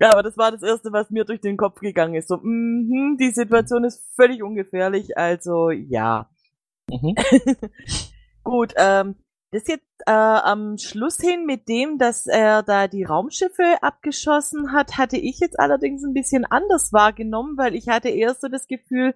Ja, 0.00 0.12
aber 0.12 0.22
das 0.22 0.36
war 0.38 0.52
das 0.52 0.62
Erste, 0.62 0.92
was 0.92 1.10
mir 1.10 1.24
durch 1.24 1.40
den 1.40 1.56
Kopf 1.56 1.80
gegangen 1.80 2.14
ist. 2.14 2.28
So, 2.28 2.36
mm 2.36 3.16
die 3.18 3.30
Situation 3.30 3.84
ist 3.84 4.04
völlig 4.14 4.42
ungefährlich, 4.42 5.18
also 5.18 5.70
ja. 5.70 6.28
Mhm. 6.88 7.14
Gut, 8.44 8.74
ähm, 8.76 9.16
das 9.50 9.66
jetzt 9.66 9.86
äh, 10.06 10.12
am 10.12 10.76
Schluss 10.78 11.16
hin 11.16 11.46
mit 11.46 11.68
dem, 11.68 11.98
dass 11.98 12.26
er 12.26 12.62
da 12.62 12.86
die 12.86 13.04
Raumschiffe 13.04 13.78
abgeschossen 13.80 14.72
hat, 14.72 14.98
hatte 14.98 15.16
ich 15.16 15.40
jetzt 15.40 15.58
allerdings 15.58 16.04
ein 16.04 16.12
bisschen 16.12 16.44
anders 16.44 16.92
wahrgenommen, 16.92 17.56
weil 17.56 17.74
ich 17.74 17.88
hatte 17.88 18.10
erst 18.10 18.42
so 18.42 18.48
das 18.48 18.66
Gefühl, 18.66 19.14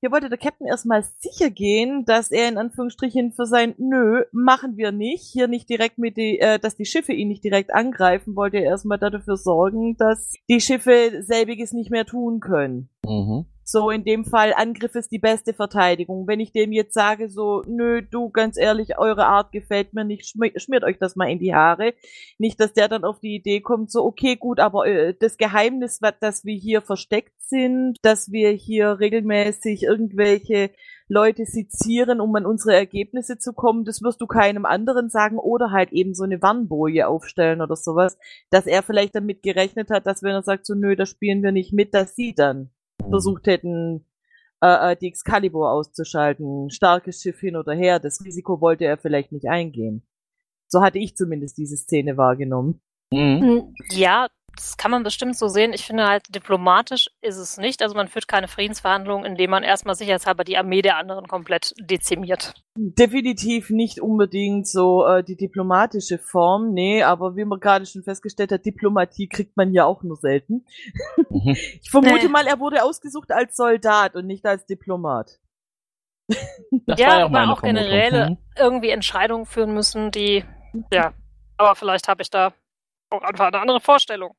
hier 0.00 0.10
wollte 0.10 0.30
der 0.30 0.38
Captain 0.38 0.66
erstmal 0.66 1.04
sicher 1.18 1.50
gehen, 1.50 2.04
dass 2.06 2.30
er 2.30 2.48
in 2.48 2.56
Anführungsstrichen 2.56 3.32
für 3.32 3.44
sein 3.44 3.74
Nö, 3.76 4.24
machen 4.32 4.76
wir 4.78 4.92
nicht, 4.92 5.24
hier 5.24 5.46
nicht 5.46 5.68
direkt 5.68 5.98
mit 5.98 6.16
die, 6.16 6.38
äh, 6.38 6.58
dass 6.58 6.74
die 6.74 6.86
Schiffe 6.86 7.12
ihn 7.12 7.28
nicht 7.28 7.44
direkt 7.44 7.74
angreifen, 7.74 8.34
wollte 8.34 8.56
er 8.56 8.64
erstmal 8.64 8.98
dafür 8.98 9.36
sorgen, 9.36 9.96
dass 9.98 10.34
die 10.48 10.60
Schiffe 10.60 11.22
selbiges 11.22 11.72
nicht 11.72 11.90
mehr 11.90 12.06
tun 12.06 12.40
können. 12.40 12.88
Mhm. 13.04 13.44
So, 13.72 13.90
in 13.90 14.02
dem 14.02 14.24
Fall, 14.24 14.52
Angriff 14.56 14.96
ist 14.96 15.12
die 15.12 15.20
beste 15.20 15.54
Verteidigung. 15.54 16.26
Wenn 16.26 16.40
ich 16.40 16.50
dem 16.50 16.72
jetzt 16.72 16.92
sage, 16.92 17.28
so, 17.30 17.62
nö, 17.68 18.02
du, 18.02 18.28
ganz 18.28 18.56
ehrlich, 18.58 18.98
eure 18.98 19.26
Art 19.26 19.52
gefällt 19.52 19.94
mir 19.94 20.04
nicht, 20.04 20.26
schmiert 20.26 20.82
euch 20.82 20.98
das 20.98 21.14
mal 21.14 21.30
in 21.30 21.38
die 21.38 21.54
Haare. 21.54 21.94
Nicht, 22.36 22.58
dass 22.58 22.72
der 22.72 22.88
dann 22.88 23.04
auf 23.04 23.20
die 23.20 23.36
Idee 23.36 23.60
kommt, 23.60 23.92
so, 23.92 24.04
okay, 24.04 24.34
gut, 24.34 24.58
aber 24.58 24.88
äh, 24.88 25.14
das 25.14 25.36
Geheimnis, 25.36 26.00
dass 26.18 26.44
wir 26.44 26.56
hier 26.56 26.82
versteckt 26.82 27.32
sind, 27.38 27.96
dass 28.02 28.32
wir 28.32 28.50
hier 28.50 28.98
regelmäßig 28.98 29.84
irgendwelche 29.84 30.70
Leute 31.06 31.44
sezieren, 31.44 32.20
um 32.20 32.34
an 32.34 32.46
unsere 32.46 32.74
Ergebnisse 32.74 33.38
zu 33.38 33.52
kommen, 33.52 33.84
das 33.84 34.02
wirst 34.02 34.20
du 34.20 34.26
keinem 34.26 34.64
anderen 34.64 35.10
sagen 35.10 35.38
oder 35.38 35.70
halt 35.70 35.92
eben 35.92 36.14
so 36.14 36.24
eine 36.24 36.42
Warnboje 36.42 37.06
aufstellen 37.06 37.60
oder 37.60 37.76
sowas, 37.76 38.18
dass 38.50 38.66
er 38.66 38.82
vielleicht 38.82 39.14
damit 39.14 39.44
gerechnet 39.44 39.90
hat, 39.90 40.08
dass 40.08 40.24
wenn 40.24 40.32
er 40.32 40.42
sagt, 40.42 40.66
so 40.66 40.74
nö, 40.74 40.96
da 40.96 41.06
spielen 41.06 41.44
wir 41.44 41.52
nicht 41.52 41.72
mit, 41.72 41.94
dass 41.94 42.16
sie 42.16 42.34
dann 42.34 42.70
versucht 43.08 43.46
hätten, 43.46 44.04
äh, 44.62 44.92
äh, 44.92 44.96
die 44.96 45.08
Excalibur 45.08 45.70
auszuschalten, 45.70 46.70
starkes 46.70 47.22
Schiff 47.22 47.40
hin 47.40 47.56
oder 47.56 47.72
her, 47.72 47.98
das 47.98 48.24
Risiko 48.24 48.60
wollte 48.60 48.84
er 48.84 48.98
vielleicht 48.98 49.32
nicht 49.32 49.48
eingehen. 49.48 50.02
So 50.68 50.82
hatte 50.82 50.98
ich 50.98 51.16
zumindest 51.16 51.58
diese 51.58 51.76
Szene 51.76 52.16
wahrgenommen. 52.16 52.80
Mhm. 53.12 53.42
Hm, 53.42 53.74
ja, 53.90 54.28
das 54.60 54.76
kann 54.76 54.90
man 54.90 55.02
bestimmt 55.02 55.38
so 55.38 55.48
sehen. 55.48 55.72
Ich 55.72 55.86
finde 55.86 56.06
halt, 56.06 56.34
diplomatisch 56.34 57.10
ist 57.22 57.38
es 57.38 57.56
nicht. 57.56 57.82
Also 57.82 57.94
man 57.94 58.08
führt 58.08 58.28
keine 58.28 58.46
Friedensverhandlungen, 58.46 59.24
indem 59.24 59.50
man 59.50 59.62
erstmal 59.62 59.94
sicherheitshalber 59.94 60.44
die 60.44 60.58
Armee 60.58 60.82
der 60.82 60.98
anderen 60.98 61.26
komplett 61.28 61.74
dezimiert. 61.80 62.52
Definitiv 62.76 63.70
nicht 63.70 64.00
unbedingt 64.00 64.68
so 64.68 65.06
äh, 65.06 65.24
die 65.24 65.36
diplomatische 65.36 66.18
Form, 66.18 66.74
nee, 66.74 67.02
aber 67.02 67.36
wie 67.36 67.46
man 67.46 67.58
gerade 67.58 67.86
schon 67.86 68.02
festgestellt 68.02 68.52
hat, 68.52 68.66
Diplomatie 68.66 69.28
kriegt 69.28 69.56
man 69.56 69.72
ja 69.72 69.86
auch 69.86 70.02
nur 70.02 70.16
selten. 70.16 70.66
Mhm. 71.30 71.56
ich 71.80 71.90
vermute 71.90 72.26
nee. 72.26 72.28
mal, 72.28 72.46
er 72.46 72.60
wurde 72.60 72.84
ausgesucht 72.84 73.32
als 73.32 73.56
Soldat 73.56 74.14
und 74.14 74.26
nicht 74.26 74.44
als 74.44 74.66
Diplomat. 74.66 75.38
Das 76.86 77.00
ja, 77.00 77.24
aber 77.24 77.44
auch, 77.44 77.58
auch 77.58 77.62
generell 77.62 78.30
mhm. 78.30 78.38
irgendwie 78.58 78.90
Entscheidungen 78.90 79.46
führen 79.46 79.72
müssen, 79.72 80.10
die, 80.10 80.44
ja, 80.92 81.14
aber 81.56 81.74
vielleicht 81.74 82.08
habe 82.08 82.22
ich 82.22 82.30
da 82.30 82.52
auch 83.10 83.22
einfach 83.22 83.46
eine 83.46 83.58
andere 83.58 83.80
Vorstellung. 83.80 84.34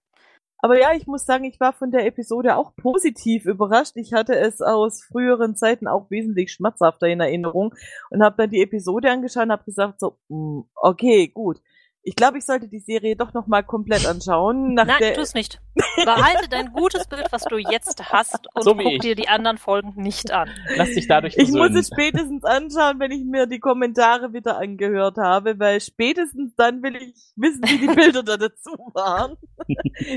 Aber 0.62 0.80
ja, 0.80 0.94
ich 0.94 1.08
muss 1.08 1.26
sagen, 1.26 1.44
ich 1.44 1.60
war 1.60 1.74
von 1.74 1.92
der 1.92 2.06
Episode 2.06 2.56
auch 2.56 2.76
positiv 2.76 3.46
überrascht. 3.46 3.94
Ich 3.96 4.14
hatte 4.14 4.36
es 4.36 4.62
aus 4.62 5.02
früheren 5.02 5.56
Zeiten 5.56 5.88
auch 5.88 6.12
wesentlich 6.12 6.52
schmerzhafter 6.54 7.08
in 7.08 7.20
Erinnerung 7.20 7.74
und 8.12 8.24
habe 8.24 8.36
dann 8.38 8.52
die 8.52 8.62
Episode 8.62 9.10
angeschaut 9.10 9.46
und 9.46 9.52
habe 9.52 9.64
gesagt 9.64 10.00
so, 10.00 10.18
mm, 10.30 10.62
okay, 10.76 11.28
gut. 11.28 11.62
Ich 12.04 12.16
glaube, 12.16 12.40
ich 12.40 12.46
sollte 12.46 12.68
die 12.68 12.80
Serie 12.80 13.16
doch 13.16 13.34
noch 13.34 13.46
mal 13.46 13.62
komplett 13.62 14.08
anschauen. 14.08 14.74
Nach 14.74 14.88
Nein, 14.88 15.14
tu 15.14 15.22
es 15.22 15.36
nicht. 15.36 15.62
Behalte 16.04 16.50
dein 16.50 16.74
gutes 16.74 17.06
Bild, 17.06 17.28
was 17.30 17.44
du 17.44 17.58
jetzt 17.58 18.12
hast, 18.12 18.48
und 18.56 18.64
so 18.64 18.74
guck 18.74 18.94
ich. 18.94 19.02
dir 19.02 19.16
die 19.16 19.28
anderen 19.28 19.60
Folgen 19.60 19.94
nicht 20.02 20.32
an. 20.32 20.50
Lass 20.76 20.90
dich 20.94 21.08
dadurch 21.08 21.38
Ich 21.38 21.52
muss 21.52 21.70
es 21.76 21.88
spätestens 21.88 22.44
anschauen, 22.44 23.00
wenn 23.00 23.12
ich 23.12 23.24
mir 23.24 23.46
die 23.46 23.60
Kommentare 23.60 24.34
wieder 24.34 24.58
angehört 24.58 25.18
habe, 25.18 25.60
weil 25.60 25.80
spätestens 25.80 26.56
dann 26.56 26.82
will 26.82 26.96
ich 26.96 27.14
wissen, 27.36 27.62
wie 27.64 27.78
die 27.78 27.88
Bilder 27.96 28.24
da 28.24 28.38
dazu 28.38 28.72
waren. 28.94 29.38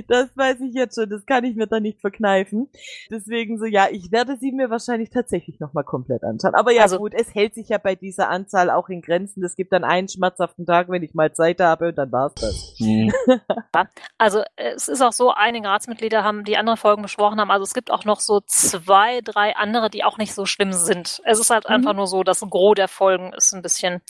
das 0.08 0.34
weiß 0.36 0.60
ich 0.62 0.74
jetzt 0.74 0.94
schon, 0.94 1.10
das 1.10 1.26
kann 1.26 1.44
ich 1.44 1.54
mir 1.54 1.66
da 1.66 1.80
nicht 1.80 2.00
verkneifen. 2.00 2.68
Deswegen 3.10 3.58
so, 3.58 3.66
ja, 3.66 3.88
ich 3.90 4.10
werde 4.10 4.38
sie 4.38 4.52
mir 4.52 4.70
wahrscheinlich 4.70 5.10
tatsächlich 5.10 5.60
noch 5.60 5.74
mal 5.74 5.84
komplett 5.84 6.24
anschauen. 6.24 6.54
Aber 6.54 6.72
ja 6.72 6.82
also, 6.82 6.96
gut, 6.96 7.12
es 7.14 7.34
hält 7.34 7.54
sich 7.54 7.68
ja 7.68 7.76
bei 7.76 7.94
dieser 7.94 8.30
Anzahl 8.30 8.70
auch 8.70 8.88
in 8.88 9.02
Grenzen. 9.02 9.44
Es 9.44 9.54
gibt 9.54 9.72
dann 9.72 9.84
einen 9.84 10.08
schmerzhaften 10.08 10.64
Tag, 10.64 10.88
wenn 10.88 11.02
ich 11.02 11.12
mal 11.12 11.34
Zeit 11.34 11.60
habe 11.60 11.73
und 11.80 11.96
dann 11.96 12.12
war's 12.12 12.34
das. 12.34 12.74
Mhm. 12.78 13.12
also 14.18 14.42
es 14.56 14.88
ist 14.88 15.02
auch 15.02 15.12
so, 15.12 15.30
einige 15.30 15.68
Ratsmitglieder 15.68 16.24
haben 16.24 16.44
die 16.44 16.56
anderen 16.56 16.76
Folgen 16.76 17.02
besprochen 17.02 17.40
haben. 17.40 17.50
Also 17.50 17.64
es 17.64 17.74
gibt 17.74 17.90
auch 17.90 18.04
noch 18.04 18.20
so 18.20 18.40
zwei, 18.46 19.20
drei 19.22 19.56
andere, 19.56 19.90
die 19.90 20.04
auch 20.04 20.18
nicht 20.18 20.34
so 20.34 20.46
schlimm 20.46 20.72
sind. 20.72 21.20
Es 21.24 21.38
ist 21.38 21.50
halt 21.50 21.68
mhm. 21.68 21.76
einfach 21.76 21.94
nur 21.94 22.06
so, 22.06 22.22
das 22.22 22.40
Gros 22.40 22.74
der 22.74 22.88
Folgen 22.88 23.32
ist 23.32 23.52
ein 23.52 23.62
bisschen 23.62 24.02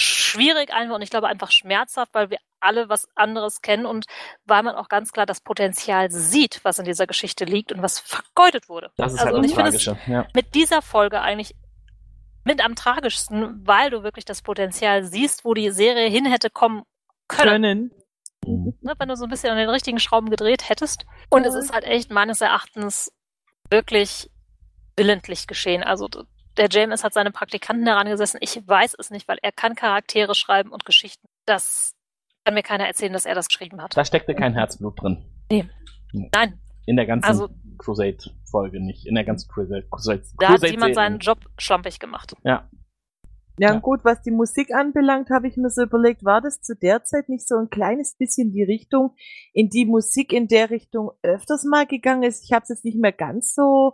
schwierig 0.00 0.72
einfach 0.72 0.96
und 0.96 1.02
ich 1.02 1.10
glaube 1.10 1.28
einfach 1.28 1.50
schmerzhaft, 1.50 2.12
weil 2.14 2.30
wir 2.30 2.38
alle 2.60 2.88
was 2.88 3.08
anderes 3.14 3.60
kennen 3.60 3.86
und 3.86 4.06
weil 4.46 4.62
man 4.62 4.74
auch 4.74 4.88
ganz 4.88 5.12
klar 5.12 5.26
das 5.26 5.40
Potenzial 5.40 6.10
sieht, 6.10 6.60
was 6.64 6.78
in 6.78 6.84
dieser 6.84 7.06
Geschichte 7.06 7.44
liegt 7.44 7.72
und 7.72 7.82
was 7.82 8.00
vergeudet 8.00 8.68
wurde. 8.68 8.90
Das 8.96 9.12
ist 9.12 9.20
also, 9.20 9.36
halt 9.36 9.44
das 9.44 9.52
Tragische. 9.52 9.98
Ja. 10.06 10.26
Mit 10.34 10.54
dieser 10.54 10.82
Folge 10.82 11.20
eigentlich 11.20 11.54
mit 12.44 12.64
am 12.64 12.74
tragischsten, 12.74 13.66
weil 13.66 13.90
du 13.90 14.02
wirklich 14.02 14.24
das 14.24 14.42
Potenzial 14.42 15.04
siehst, 15.04 15.44
wo 15.44 15.54
die 15.54 15.70
Serie 15.70 16.08
hin 16.08 16.26
hätte 16.26 16.50
kommen 16.50 16.82
können. 17.28 17.90
können. 18.42 18.74
Ne, 18.82 18.94
wenn 18.98 19.08
du 19.08 19.16
so 19.16 19.24
ein 19.24 19.30
bisschen 19.30 19.50
an 19.50 19.56
den 19.56 19.70
richtigen 19.70 19.98
Schrauben 19.98 20.28
gedreht 20.28 20.68
hättest. 20.68 21.06
Und 21.30 21.46
es 21.46 21.54
ist 21.54 21.72
halt 21.72 21.84
echt 21.84 22.10
meines 22.10 22.42
Erachtens 22.42 23.10
wirklich 23.70 24.30
willentlich 24.96 25.46
geschehen. 25.46 25.82
Also 25.82 26.08
der 26.56 26.68
James 26.70 27.02
hat 27.02 27.14
seine 27.14 27.30
Praktikanten 27.30 27.86
herangesessen. 27.86 28.38
Ich 28.42 28.62
weiß 28.66 28.94
es 28.98 29.10
nicht, 29.10 29.26
weil 29.28 29.38
er 29.42 29.52
kann 29.52 29.74
Charaktere 29.74 30.34
schreiben 30.34 30.70
und 30.70 30.84
Geschichten. 30.84 31.26
Das 31.46 31.94
kann 32.44 32.54
mir 32.54 32.62
keiner 32.62 32.86
erzählen, 32.86 33.12
dass 33.12 33.24
er 33.24 33.34
das 33.34 33.48
geschrieben 33.48 33.80
hat. 33.80 33.96
Da 33.96 34.04
steckte 34.04 34.34
kein 34.34 34.52
Herzblut 34.52 35.00
drin. 35.00 35.24
Nee. 35.50 35.64
Nein. 36.12 36.60
In 36.86 36.96
der 36.96 37.06
ganzen 37.06 37.26
also, 37.26 37.48
Crusade-Folge 38.54 38.80
nicht. 38.80 39.06
In 39.06 39.14
der 39.14 39.24
ganzen 39.24 39.50
Crusade. 39.50 39.86
Crusade 39.90 40.22
da 40.38 40.48
hat 40.48 40.70
jemand 40.70 40.94
seinen 40.94 41.18
Job 41.18 41.38
schlampig 41.58 41.98
gemacht. 41.98 42.34
Ja. 42.44 42.68
Ja, 43.56 43.74
ja. 43.74 43.78
gut, 43.78 44.00
was 44.04 44.20
die 44.22 44.32
Musik 44.32 44.74
anbelangt, 44.74 45.30
habe 45.30 45.46
ich 45.46 45.56
mir 45.56 45.70
so 45.70 45.82
überlegt, 45.82 46.24
war 46.24 46.40
das 46.40 46.60
zu 46.60 46.74
der 46.74 47.04
Zeit 47.04 47.28
nicht 47.28 47.46
so 47.46 47.54
ein 47.56 47.70
kleines 47.70 48.16
bisschen 48.16 48.50
die 48.50 48.64
Richtung, 48.64 49.14
in 49.52 49.68
die 49.68 49.86
Musik 49.86 50.32
in 50.32 50.48
der 50.48 50.70
Richtung 50.70 51.12
öfters 51.22 51.64
mal 51.64 51.86
gegangen 51.86 52.24
ist? 52.24 52.42
Ich 52.44 52.52
habe 52.52 52.64
es 52.64 52.70
jetzt 52.70 52.84
nicht 52.84 52.98
mehr 52.98 53.12
ganz 53.12 53.54
so 53.54 53.92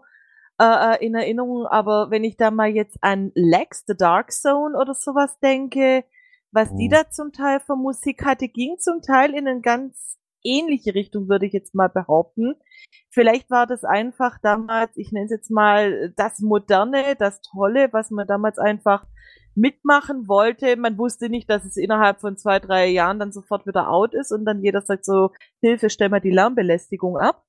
äh, 0.59 0.95
äh, 0.95 1.05
in 1.05 1.15
Erinnerung, 1.15 1.67
aber 1.67 2.11
wenn 2.11 2.25
ich 2.25 2.39
da 2.39 2.51
mal 2.51 2.71
jetzt 2.71 2.97
an 3.03 3.33
Lex, 3.35 3.85
The 3.87 3.95
Dark 3.95 4.33
Zone 4.33 4.79
oder 4.79 4.95
sowas 4.95 5.39
denke, 5.41 6.05
was 6.53 6.75
die 6.75 6.89
Mhm. 6.89 6.93
da 6.93 7.11
zum 7.11 7.33
Teil 7.33 7.61
für 7.61 7.77
Musik 7.77 8.25
hatte, 8.25 8.49
ging 8.49 8.79
zum 8.79 9.03
Teil 9.03 9.35
in 9.35 9.47
eine 9.47 9.61
ganz 9.61 10.20
ähnliche 10.45 10.95
Richtung, 10.95 11.29
würde 11.29 11.47
ich 11.47 11.53
jetzt 11.53 11.75
mal 11.75 11.89
behaupten. 11.89 12.55
Vielleicht 13.11 13.51
war 13.51 13.67
das 13.67 13.85
einfach 13.85 14.39
damals, 14.43 14.97
ich 14.97 15.13
nenne 15.13 15.27
es 15.27 15.31
jetzt 15.33 15.51
mal 15.51 16.13
das 16.17 16.41
Moderne, 16.41 17.17
das 17.19 17.41
Tolle, 17.43 17.89
was 17.93 18.11
man 18.11 18.27
damals 18.27 18.59
einfach 18.59 19.07
mitmachen 19.55 20.29
wollte. 20.29 20.77
Man 20.77 20.97
wusste 20.97 21.29
nicht, 21.29 21.51
dass 21.51 21.65
es 21.65 21.77
innerhalb 21.77 22.21
von 22.21 22.37
zwei, 22.37 22.61
drei 22.61 22.87
Jahren 22.89 23.19
dann 23.19 23.33
sofort 23.33 23.67
wieder 23.67 23.91
out 23.91 24.15
ist 24.15 24.33
und 24.33 24.45
dann 24.45 24.63
jeder 24.63 24.81
sagt 24.83 25.05
so, 25.05 25.31
Hilfe, 25.61 25.91
stell 25.91 26.09
mal 26.09 26.21
die 26.21 26.31
Lärmbelästigung 26.31 27.17
ab. 27.19 27.45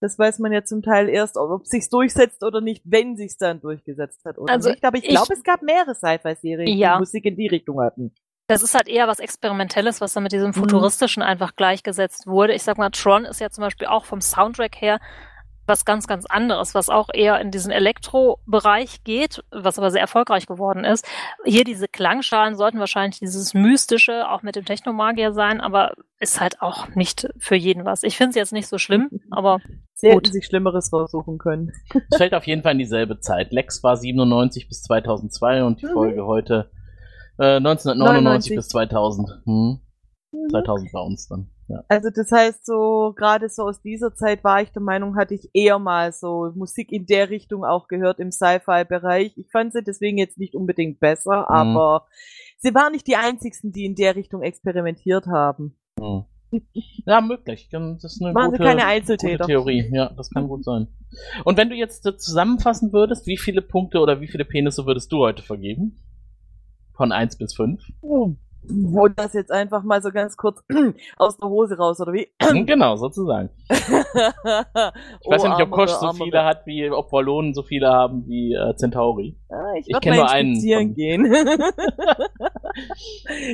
Das 0.00 0.18
weiß 0.18 0.38
man 0.40 0.52
ja 0.52 0.64
zum 0.64 0.82
Teil 0.82 1.08
erst, 1.08 1.38
ob 1.38 1.66
sich's 1.66 1.88
durchsetzt 1.88 2.44
oder 2.44 2.60
nicht, 2.60 2.82
wenn 2.84 3.16
sich's 3.16 3.38
dann 3.38 3.60
durchgesetzt 3.62 4.22
hat 4.26 4.36
oder 4.38 4.52
Also 4.52 4.68
nicht. 4.68 4.84
Aber 4.84 4.98
ich 4.98 5.04
ich- 5.04 5.10
glaube, 5.10 5.32
es 5.32 5.42
gab 5.42 5.62
mehrere 5.62 5.94
Sci-Fi-Serien, 5.94 6.76
Ja. 6.76 6.94
die 6.94 6.98
Musik 7.00 7.24
in 7.24 7.36
die 7.36 7.46
Richtung 7.46 7.80
hatten. 7.80 8.12
Das 8.46 8.62
ist 8.62 8.74
halt 8.74 8.88
eher 8.88 9.08
was 9.08 9.20
Experimentelles, 9.20 10.00
was 10.00 10.12
dann 10.12 10.22
mit 10.22 10.32
Mhm. 10.32 10.36
diesem 10.36 10.54
Futuristischen 10.54 11.22
einfach 11.22 11.56
gleichgesetzt 11.56 12.26
wurde. 12.26 12.52
Ich 12.54 12.62
sag 12.62 12.76
mal, 12.78 12.90
Tron 12.90 13.24
ist 13.24 13.40
ja 13.40 13.50
zum 13.50 13.62
Beispiel 13.62 13.86
auch 13.86 14.04
vom 14.04 14.20
Soundtrack 14.20 14.80
her 14.80 15.00
was 15.66 15.86
ganz, 15.86 16.06
ganz 16.06 16.26
anderes, 16.26 16.74
was 16.74 16.90
auch 16.90 17.08
eher 17.14 17.40
in 17.40 17.50
diesen 17.50 17.70
Elektro-Bereich 17.72 19.02
geht, 19.02 19.42
was 19.50 19.78
aber 19.78 19.90
sehr 19.90 20.02
erfolgreich 20.02 20.46
geworden 20.46 20.84
ist. 20.84 21.06
Hier 21.46 21.64
diese 21.64 21.88
Klangschalen 21.88 22.54
sollten 22.54 22.78
wahrscheinlich 22.80 23.18
dieses 23.18 23.54
Mystische 23.54 24.28
auch 24.30 24.42
mit 24.42 24.56
dem 24.56 24.66
Technomagier 24.66 25.32
sein, 25.32 25.62
aber 25.62 25.92
ist 26.20 26.38
halt 26.38 26.60
auch 26.60 26.88
nicht 26.94 27.28
für 27.38 27.54
jeden 27.54 27.86
was. 27.86 28.02
Ich 28.02 28.18
finde 28.18 28.30
es 28.30 28.36
jetzt 28.36 28.52
nicht 28.52 28.68
so 28.68 28.76
schlimm, 28.76 29.08
aber 29.30 29.58
Sie 29.94 30.08
Gut. 30.08 30.24
hätten 30.26 30.32
sich 30.34 30.44
Schlimmeres 30.44 30.92
raussuchen 30.92 31.38
können. 31.38 31.72
Es 32.10 32.18
fällt 32.18 32.34
auf 32.34 32.46
jeden 32.46 32.62
Fall 32.62 32.72
in 32.72 32.78
dieselbe 32.78 33.20
Zeit. 33.20 33.50
Lex 33.52 33.82
war 33.82 33.96
97 33.96 34.68
bis 34.68 34.82
2002 34.82 35.64
und 35.64 35.80
die 35.80 35.86
Mhm. 35.86 35.92
Folge 35.92 36.26
heute 36.26 36.70
äh, 37.38 37.56
1999 37.56 38.52
99. 38.52 38.56
bis 38.56 38.68
2000. 38.68 39.42
Hm. 39.44 39.80
2000 40.50 40.92
bei 40.92 41.00
uns 41.00 41.28
dann. 41.28 41.48
Ja. 41.68 41.82
Also 41.88 42.10
das 42.14 42.30
heißt 42.30 42.66
so, 42.66 43.14
gerade 43.16 43.48
so 43.48 43.62
aus 43.62 43.80
dieser 43.80 44.14
Zeit 44.14 44.44
war 44.44 44.60
ich 44.60 44.70
der 44.72 44.82
Meinung, 44.82 45.16
hatte 45.16 45.34
ich 45.34 45.48
eher 45.54 45.78
mal 45.78 46.12
so 46.12 46.50
Musik 46.54 46.92
in 46.92 47.06
der 47.06 47.30
Richtung 47.30 47.64
auch 47.64 47.88
gehört 47.88 48.20
im 48.20 48.30
Sci-Fi-Bereich. 48.30 49.38
Ich 49.38 49.50
fand 49.50 49.72
sie 49.72 49.82
deswegen 49.82 50.18
jetzt 50.18 50.38
nicht 50.38 50.54
unbedingt 50.54 51.00
besser, 51.00 51.46
Mhm. 51.48 51.54
aber 51.54 52.06
sie 52.58 52.74
waren 52.74 52.92
nicht 52.92 53.06
die 53.06 53.16
einzigsten, 53.16 53.72
die 53.72 53.86
in 53.86 53.94
der 53.94 54.14
Richtung 54.16 54.42
experimentiert 54.42 55.26
haben. 55.26 55.78
Hm. 55.98 56.24
Ja, 57.06 57.20
möglich. 57.20 57.68
Das 57.70 58.04
ist 58.04 58.22
eine 58.22 58.34
Waren 58.34 58.50
sie 58.52 58.58
gute, 58.58 58.68
keine 58.68 58.82
gute 58.82 58.86
Einzeltäter. 58.86 59.46
Theorie. 59.46 59.90
Ja, 59.92 60.10
das 60.16 60.30
kann 60.30 60.46
gut 60.46 60.64
sein. 60.64 60.86
Und 61.44 61.56
wenn 61.56 61.68
du 61.68 61.74
jetzt 61.74 62.06
äh, 62.06 62.16
zusammenfassen 62.16 62.92
würdest, 62.92 63.26
wie 63.26 63.38
viele 63.38 63.60
Punkte 63.62 63.98
oder 63.98 64.20
wie 64.20 64.28
viele 64.28 64.44
Penisse 64.44 64.86
würdest 64.86 65.10
du 65.10 65.18
heute 65.18 65.42
vergeben? 65.42 66.03
Von 66.96 67.12
1 67.12 67.36
bis 67.38 67.54
5? 67.54 67.80
Und 68.00 68.38
das 69.16 69.34
jetzt 69.34 69.52
einfach 69.52 69.82
mal 69.82 70.00
so 70.00 70.10
ganz 70.10 70.36
kurz 70.38 70.62
aus 71.18 71.36
der 71.36 71.48
Hose 71.48 71.76
raus, 71.76 72.00
oder 72.00 72.12
wie? 72.14 72.28
Hm, 72.42 72.64
genau, 72.66 72.96
sozusagen. 72.96 73.50
Ich 73.68 75.30
weiß 75.30 75.42
ja 75.42 75.50
nicht, 75.50 75.60
ob 75.62 75.70
Kosch 75.70 75.90
so 75.90 76.12
viele 76.12 76.44
hat. 76.44 76.66
wie 76.66 76.90
ob 76.90 77.12
Wallonen 77.12 77.52
so 77.54 77.62
viele 77.62 77.88
haben 77.90 78.26
wie 78.26 78.54
äh, 78.54 78.74
Centauri. 78.76 79.36
Ah, 79.50 79.74
ich 79.78 79.86
Ich 79.88 79.92
werd 79.92 80.02
kenn 80.02 80.12
mal 80.16 80.22
nur 80.22 80.30
einen 80.30 80.54
von- 80.56 80.94
gehen. 80.94 81.24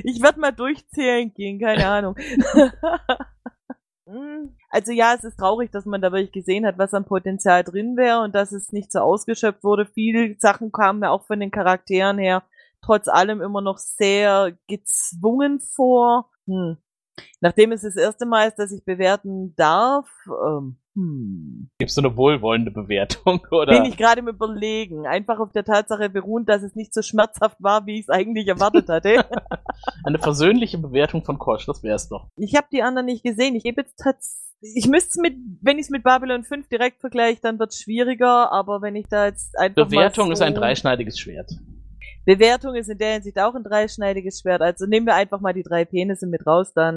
ich 0.05 0.23
werde 0.23 0.41
mal 0.41 0.53
durchzählen 0.53 1.33
gehen, 1.35 1.59
keine 1.61 1.87
Ahnung. 1.87 2.17
Also 4.71 4.91
ja, 4.91 5.15
es 5.17 5.23
ist 5.23 5.37
traurig, 5.39 5.71
dass 5.71 5.85
man 5.85 6.01
da 6.01 6.11
wirklich 6.11 6.33
gesehen 6.33 6.67
hat, 6.67 6.79
was 6.79 6.95
an 6.95 7.05
Potenzial 7.05 7.63
drin 7.63 7.97
wäre 7.97 8.23
und 8.23 8.35
dass 8.35 8.51
es 8.51 8.73
nicht 8.73 8.91
so 8.91 8.99
ausgeschöpft 8.99 9.63
wurde. 9.63 9.87
Viele 9.87 10.35
Sachen 10.41 10.73
kamen 10.73 10.99
mir 10.99 11.11
auch 11.13 11.27
von 11.27 11.39
den 11.39 11.53
Charakteren 11.53 12.19
her 12.19 12.43
trotz 12.83 13.09
allem 13.09 13.41
immer 13.41 13.61
noch 13.61 13.79
sehr 13.79 14.57
gezwungen 14.67 15.61
vor. 15.61 16.31
Hm. 16.47 16.77
Nachdem 17.41 17.73
es 17.73 17.83
das 17.83 17.97
erste 17.97 18.27
Mal 18.27 18.49
ist, 18.49 18.59
dass 18.59 18.73
ich 18.73 18.85
bewerten 18.85 19.55
darf, 19.57 20.09
ähm, 20.29 20.81
hm. 20.97 21.71
Gibst 21.79 21.97
du 21.97 22.03
eine 22.03 22.17
wohlwollende 22.17 22.71
Bewertung, 22.71 23.47
oder? 23.51 23.73
bin 23.81 23.85
ich 23.85 23.97
gerade 23.97 24.21
im 24.21 24.29
Überlegen. 24.29 25.07
Einfach 25.07 25.39
auf 25.39 25.53
der 25.53 25.65
Tatsache 25.65 26.11
beruhend, 26.11 26.49
dass 26.49 26.63
es 26.63 26.75
nicht 26.75 26.93
so 26.93 27.03
schmerzhaft 27.03 27.57
war, 27.61 27.87
wie 27.87 27.95
ich 27.95 28.03
es 28.03 28.09
eigentlich 28.09 28.49
erwartet 28.49 28.89
hatte. 28.89 29.25
Eine 30.05 30.19
versöhnliche 30.19 30.79
Bewertung 30.79 31.25
von 31.25 31.39
Kosch, 31.39 31.67
das 31.67 31.83
wär's 31.83 32.09
doch. 32.09 32.29
ich 32.37 32.57
habe 32.57 32.67
die 32.73 32.83
anderen 32.83 33.07
nicht 33.07 33.23
gesehen. 33.23 33.55
Ich 33.55 33.63
gebe 33.63 33.83
jetzt 33.83 33.97
tatsächlich, 33.97 34.77
ich 34.77 34.89
müsste 34.89 35.11
es 35.11 35.17
mit, 35.17 35.37
wenn 35.63 35.79
ich 35.79 35.87
es 35.87 35.91
mit 35.91 36.03
Babylon 36.03 36.45
5 36.45 36.69
direkt 36.69 37.01
vergleiche, 37.01 37.41
dann 37.41 37.59
wird 37.59 37.71
es 37.71 37.81
schwieriger, 37.81 38.53
aber 38.53 38.83
wenn 38.83 38.95
ich 38.95 39.07
da 39.09 39.27
jetzt 39.27 39.57
einfach 39.59 39.87
Bewertung 39.87 40.27
mal 40.27 40.33
ist 40.33 40.41
so 40.41 40.45
ein 40.45 40.55
dreischneidiges 40.55 41.19
Schwert. 41.19 41.51
Bewertung 42.25 42.75
ist 42.75 42.89
in 42.89 42.99
der 42.99 43.15
Hinsicht 43.15 43.39
auch 43.39 43.55
ein 43.55 43.65
dreischneidiges 43.65 44.41
Schwert. 44.41 44.63
Also 44.63 44.87
nehmen 44.87 45.07
wir 45.07 45.15
einfach 45.15 45.41
mal 45.41 45.55
die 45.55 45.63
drei 45.63 45.85
Penisse 45.85 46.27
mit 46.27 46.47
raus, 46.47 46.73
dann 46.75 46.97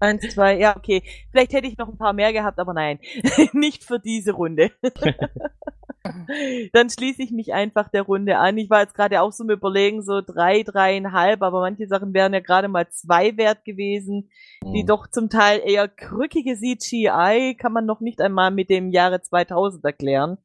eins, 0.00 0.22
zwei, 0.30 0.58
ja, 0.58 0.76
okay. 0.76 1.02
Vielleicht 1.30 1.52
hätte 1.52 1.68
ich 1.68 1.78
noch 1.78 1.88
ein 1.88 1.98
paar 1.98 2.12
mehr 2.12 2.32
gehabt, 2.32 2.58
aber 2.58 2.74
nein. 2.74 2.98
Nicht 3.52 3.84
für 3.84 3.98
diese 3.98 4.32
Runde. 4.32 4.70
dann 6.72 6.88
schließe 6.90 7.22
ich 7.22 7.30
mich 7.30 7.52
einfach 7.52 7.88
der 7.88 8.02
Runde 8.02 8.38
an. 8.38 8.56
Ich 8.58 8.70
war 8.70 8.80
jetzt 8.80 8.94
gerade 8.94 9.20
auch 9.20 9.32
so 9.32 9.44
im 9.44 9.50
Überlegen, 9.50 10.02
so 10.02 10.20
drei, 10.20 10.62
dreieinhalb, 10.62 11.42
aber 11.42 11.60
manche 11.60 11.86
Sachen 11.86 12.14
wären 12.14 12.32
ja 12.32 12.40
gerade 12.40 12.68
mal 12.68 12.88
zwei 12.88 13.36
wert 13.36 13.64
gewesen. 13.64 14.30
Die 14.64 14.80
Hm. 14.80 14.86
doch 14.86 15.06
zum 15.06 15.28
Teil 15.28 15.60
eher 15.64 15.88
krückige 15.88 16.56
CGI 16.56 17.56
kann 17.58 17.72
man 17.72 17.86
noch 17.86 18.00
nicht 18.00 18.20
einmal 18.20 18.50
mit 18.50 18.70
dem 18.70 18.90
Jahre 18.90 19.20
2000 19.20 19.84
erklären. 19.84 20.38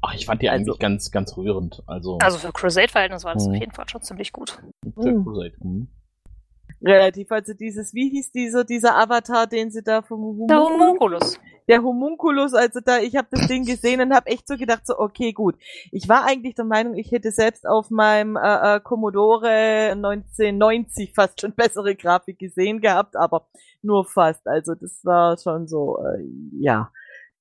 Ach, 0.00 0.14
ich 0.14 0.26
fand 0.26 0.42
die 0.42 0.48
Also- 0.48 0.62
eigentlich 0.72 0.78
ganz, 0.78 1.10
ganz 1.10 1.36
rührend. 1.36 1.82
Also, 1.86 2.18
also 2.18 2.38
für 2.38 2.52
Crusade-Verhältnis 2.52 3.24
war 3.24 3.34
das 3.34 3.46
Mhm. 3.46 3.54
auf 3.54 3.60
jeden 3.60 3.72
Fall 3.72 3.88
schon 3.88 4.02
ziemlich 4.02 4.32
gut. 4.32 4.60
für 5.00 5.10
Mhm. 5.12 5.24
Crusade. 5.24 5.52
Hm. 5.60 5.88
Relativ, 6.84 7.30
also 7.30 7.54
dieses, 7.54 7.94
wie 7.94 8.10
hieß 8.10 8.32
dieser, 8.32 8.64
dieser 8.64 8.96
Avatar, 8.98 9.46
den 9.46 9.70
sie 9.70 9.82
da 9.84 10.02
vom 10.02 10.46
Der 10.48 10.58
Homun- 10.58 10.80
Homunculus. 10.80 11.38
der 11.68 11.80
Homunculus, 11.80 12.54
also 12.54 12.80
da, 12.84 12.98
ich 12.98 13.14
habe 13.14 13.28
das 13.30 13.46
Ding 13.46 13.64
gesehen 13.64 14.00
und 14.00 14.12
habe 14.12 14.26
echt 14.26 14.48
so 14.48 14.56
gedacht, 14.56 14.84
so, 14.84 14.98
okay, 14.98 15.32
gut. 15.32 15.54
Ich 15.92 16.08
war 16.08 16.24
eigentlich 16.24 16.56
der 16.56 16.64
Meinung, 16.64 16.94
ich 16.96 17.12
hätte 17.12 17.30
selbst 17.30 17.68
auf 17.68 17.90
meinem 17.90 18.36
äh, 18.36 18.76
äh, 18.76 18.80
Commodore 18.80 19.92
1990 19.94 21.12
fast 21.14 21.40
schon 21.40 21.52
bessere 21.54 21.94
Grafik 21.94 22.38
gesehen 22.40 22.80
gehabt, 22.80 23.14
aber 23.16 23.46
nur 23.82 24.04
fast. 24.04 24.46
Also 24.48 24.74
das 24.74 25.04
war 25.04 25.38
schon 25.38 25.68
so, 25.68 25.98
äh, 26.04 26.24
ja. 26.58 26.90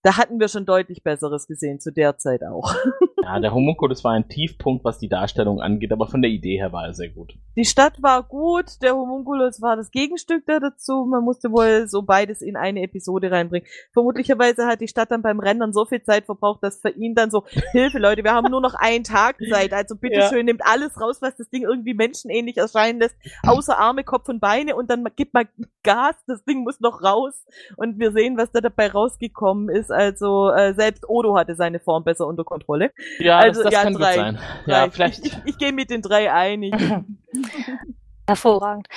Da 0.03 0.17
hatten 0.17 0.39
wir 0.39 0.47
schon 0.47 0.65
deutlich 0.65 1.03
Besseres 1.03 1.47
gesehen, 1.47 1.79
zu 1.79 1.91
der 1.91 2.17
Zeit 2.17 2.43
auch. 2.43 2.73
Ja, 3.23 3.39
der 3.39 3.53
Homunculus 3.53 4.03
war 4.03 4.13
ein 4.13 4.27
Tiefpunkt, 4.27 4.83
was 4.83 4.97
die 4.99 5.09
Darstellung 5.09 5.61
angeht, 5.61 5.91
aber 5.91 6.07
von 6.07 6.21
der 6.21 6.31
Idee 6.31 6.57
her 6.57 6.71
war 6.73 6.85
er 6.85 6.93
sehr 6.93 7.09
gut. 7.09 7.33
Die 7.55 7.65
Stadt 7.65 8.01
war 8.01 8.23
gut, 8.23 8.81
der 8.81 8.95
Homunculus 8.95 9.61
war 9.61 9.75
das 9.75 9.91
Gegenstück 9.91 10.43
da 10.47 10.59
dazu. 10.59 11.05
Man 11.09 11.23
musste 11.23 11.51
wohl 11.51 11.87
so 11.87 12.01
beides 12.01 12.41
in 12.41 12.55
eine 12.55 12.81
Episode 12.81 13.31
reinbringen. 13.31 13.67
Vermutlicherweise 13.93 14.65
hat 14.65 14.81
die 14.81 14.87
Stadt 14.87 15.11
dann 15.11 15.21
beim 15.21 15.39
Rendern 15.39 15.73
so 15.73 15.85
viel 15.85 16.01
Zeit 16.03 16.25
verbraucht, 16.25 16.63
dass 16.63 16.79
für 16.79 16.89
ihn 16.89 17.13
dann 17.15 17.29
so, 17.31 17.43
Hilfe 17.71 17.99
Leute, 17.99 18.23
wir 18.23 18.33
haben 18.33 18.49
nur 18.49 18.61
noch 18.61 18.73
einen 18.73 19.03
Tag 19.03 19.37
Zeit, 19.49 19.73
also 19.73 19.95
bitteschön, 19.95 20.39
Ja. 20.39 20.43
nehmt 20.43 20.61
alles 20.65 20.99
raus, 20.99 21.17
was 21.21 21.35
das 21.35 21.49
Ding 21.49 21.63
irgendwie 21.63 21.93
menschenähnlich 21.93 22.57
erscheinen 22.57 22.99
lässt, 22.99 23.15
außer 23.45 23.77
Arme, 23.77 24.03
Kopf 24.03 24.29
und 24.29 24.39
Beine 24.39 24.75
und 24.75 24.89
dann 24.89 25.05
gibt 25.15 25.33
mal 25.33 25.45
Gas, 25.83 26.15
das 26.27 26.43
Ding 26.45 26.63
muss 26.63 26.79
noch 26.79 27.03
raus 27.03 27.45
und 27.75 27.99
wir 27.99 28.11
sehen, 28.11 28.37
was 28.37 28.51
da 28.51 28.61
dabei 28.61 28.89
rausgekommen 28.91 29.69
ist. 29.69 29.91
Also 29.91 30.49
äh, 30.51 30.73
selbst 30.73 31.07
Odo 31.09 31.35
hatte 31.35 31.55
seine 31.55 31.79
Form 31.79 32.03
besser 32.03 32.27
unter 32.27 32.43
Kontrolle. 32.43 32.91
Ja, 33.19 33.37
Also, 33.39 33.63
das, 33.63 33.71
das 33.71 33.73
ja, 33.73 33.83
kann 33.83 33.93
drei. 33.93 34.15
gut 34.15 34.23
sein. 34.23 34.39
Ja, 34.65 34.79
Drei. 34.85 34.91
vielleicht. 34.91 35.25
Ich, 35.25 35.33
ich, 35.33 35.37
ich 35.45 35.57
gehe 35.57 35.71
mit 35.73 35.89
den 35.89 36.01
drei 36.01 36.31
einig. 36.31 36.73
Hervorragend. 38.27 38.87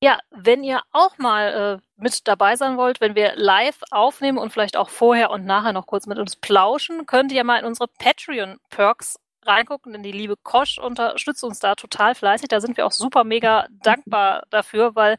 Ja, 0.00 0.18
wenn 0.30 0.62
ihr 0.62 0.82
auch 0.92 1.16
mal 1.18 1.80
äh, 1.80 2.02
mit 2.02 2.28
dabei 2.28 2.56
sein 2.56 2.76
wollt, 2.76 3.00
wenn 3.00 3.14
wir 3.14 3.32
live 3.36 3.80
aufnehmen 3.90 4.36
und 4.38 4.52
vielleicht 4.52 4.76
auch 4.76 4.90
vorher 4.90 5.30
und 5.30 5.46
nachher 5.46 5.72
noch 5.72 5.86
kurz 5.86 6.06
mit 6.06 6.18
uns 6.18 6.36
plauschen, 6.36 7.06
könnt 7.06 7.32
ihr 7.32 7.42
mal 7.42 7.58
in 7.58 7.64
unsere 7.64 7.88
Patreon-Perks 7.98 9.16
reingucken, 9.46 9.92
denn 9.92 10.02
die 10.02 10.12
liebe 10.12 10.36
Kosch 10.36 10.78
unterstützt 10.78 11.44
uns 11.44 11.58
da 11.58 11.74
total 11.74 12.14
fleißig. 12.14 12.48
Da 12.48 12.60
sind 12.60 12.76
wir 12.76 12.86
auch 12.86 12.92
super 12.92 13.24
mega 13.24 13.66
dankbar 13.82 14.44
dafür, 14.50 14.94
weil 14.94 15.16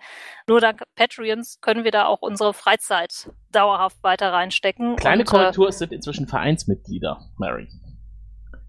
nur 0.47 0.59
dank 0.61 0.83
Patreons 0.95 1.59
können 1.61 1.83
wir 1.83 1.91
da 1.91 2.05
auch 2.05 2.21
unsere 2.21 2.53
Freizeit 2.53 3.29
dauerhaft 3.51 4.01
weiter 4.03 4.33
reinstecken. 4.33 4.95
Kleine 4.95 5.21
und, 5.23 5.27
äh, 5.27 5.31
Korrektur, 5.31 5.69
es 5.69 5.79
sind 5.79 5.91
inzwischen 5.91 6.27
Vereinsmitglieder, 6.27 7.19
Mary. 7.37 7.67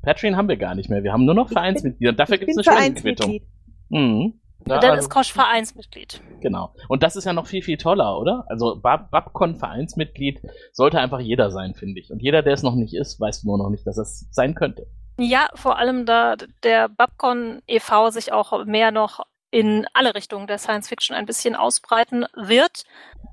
Patreon 0.07 0.37
haben 0.37 0.49
wir 0.49 0.57
gar 0.57 0.77
nicht 0.77 0.89
mehr. 0.89 1.03
Wir 1.03 1.12
haben 1.12 1.24
nur 1.24 1.35
noch 1.35 1.49
Vereinsmitglieder. 1.49 2.11
Und 2.12 2.20
dafür 2.20 2.39
gibt 2.39 2.53
es 2.53 2.57
eine 2.57 2.78
Spendenquittung. 2.78 3.41
Mhm. 3.89 4.41
Ja, 4.69 4.78
dann 4.78 4.93
also- 4.93 5.07
ist 5.07 5.11
Kosch 5.11 5.33
Vereinsmitglied. 5.33 6.20
Genau. 6.41 6.73
Und 6.89 7.03
das 7.03 7.16
ist 7.16 7.24
ja 7.24 7.33
noch 7.33 7.49
viel, 7.49 7.61
viel 7.61 7.77
toller, 7.77 8.19
oder? 8.19 8.45
Also 8.49 8.81
Bab 8.81 9.11
Babcon 9.11 9.57
Vereinsmitglied 9.57 10.41
sollte 10.73 11.01
einfach 11.01 11.19
jeder 11.19 11.51
sein, 11.51 11.74
finde 11.74 11.99
ich. 12.01 12.12
Und 12.12 12.23
jeder, 12.23 12.43
der 12.43 12.55
es 12.55 12.62
noch 12.62 12.77
nicht 12.77 12.95
ist, 12.95 13.20
weiß 13.20 13.43
nur 13.43 13.59
noch 13.59 13.69
nicht, 13.69 13.85
dass 13.85 13.99
es 13.99 14.28
sein 14.31 14.55
könnte. 14.55 14.87
Ja, 15.19 15.49
vor 15.55 15.77
allem 15.77 16.07
da 16.07 16.37
der 16.62 16.89
Babcon 16.89 17.62
e.V. 17.66 18.11
sich 18.11 18.33
auch 18.33 18.65
mehr 18.65 18.93
noch 18.93 19.20
in 19.51 19.87
alle 19.93 20.15
Richtungen 20.15 20.47
der 20.47 20.59
Science 20.59 20.89
Fiction 20.89 21.16
ein 21.16 21.27
bisschen 21.27 21.57
ausbreiten 21.57 22.27
wird. 22.35 22.85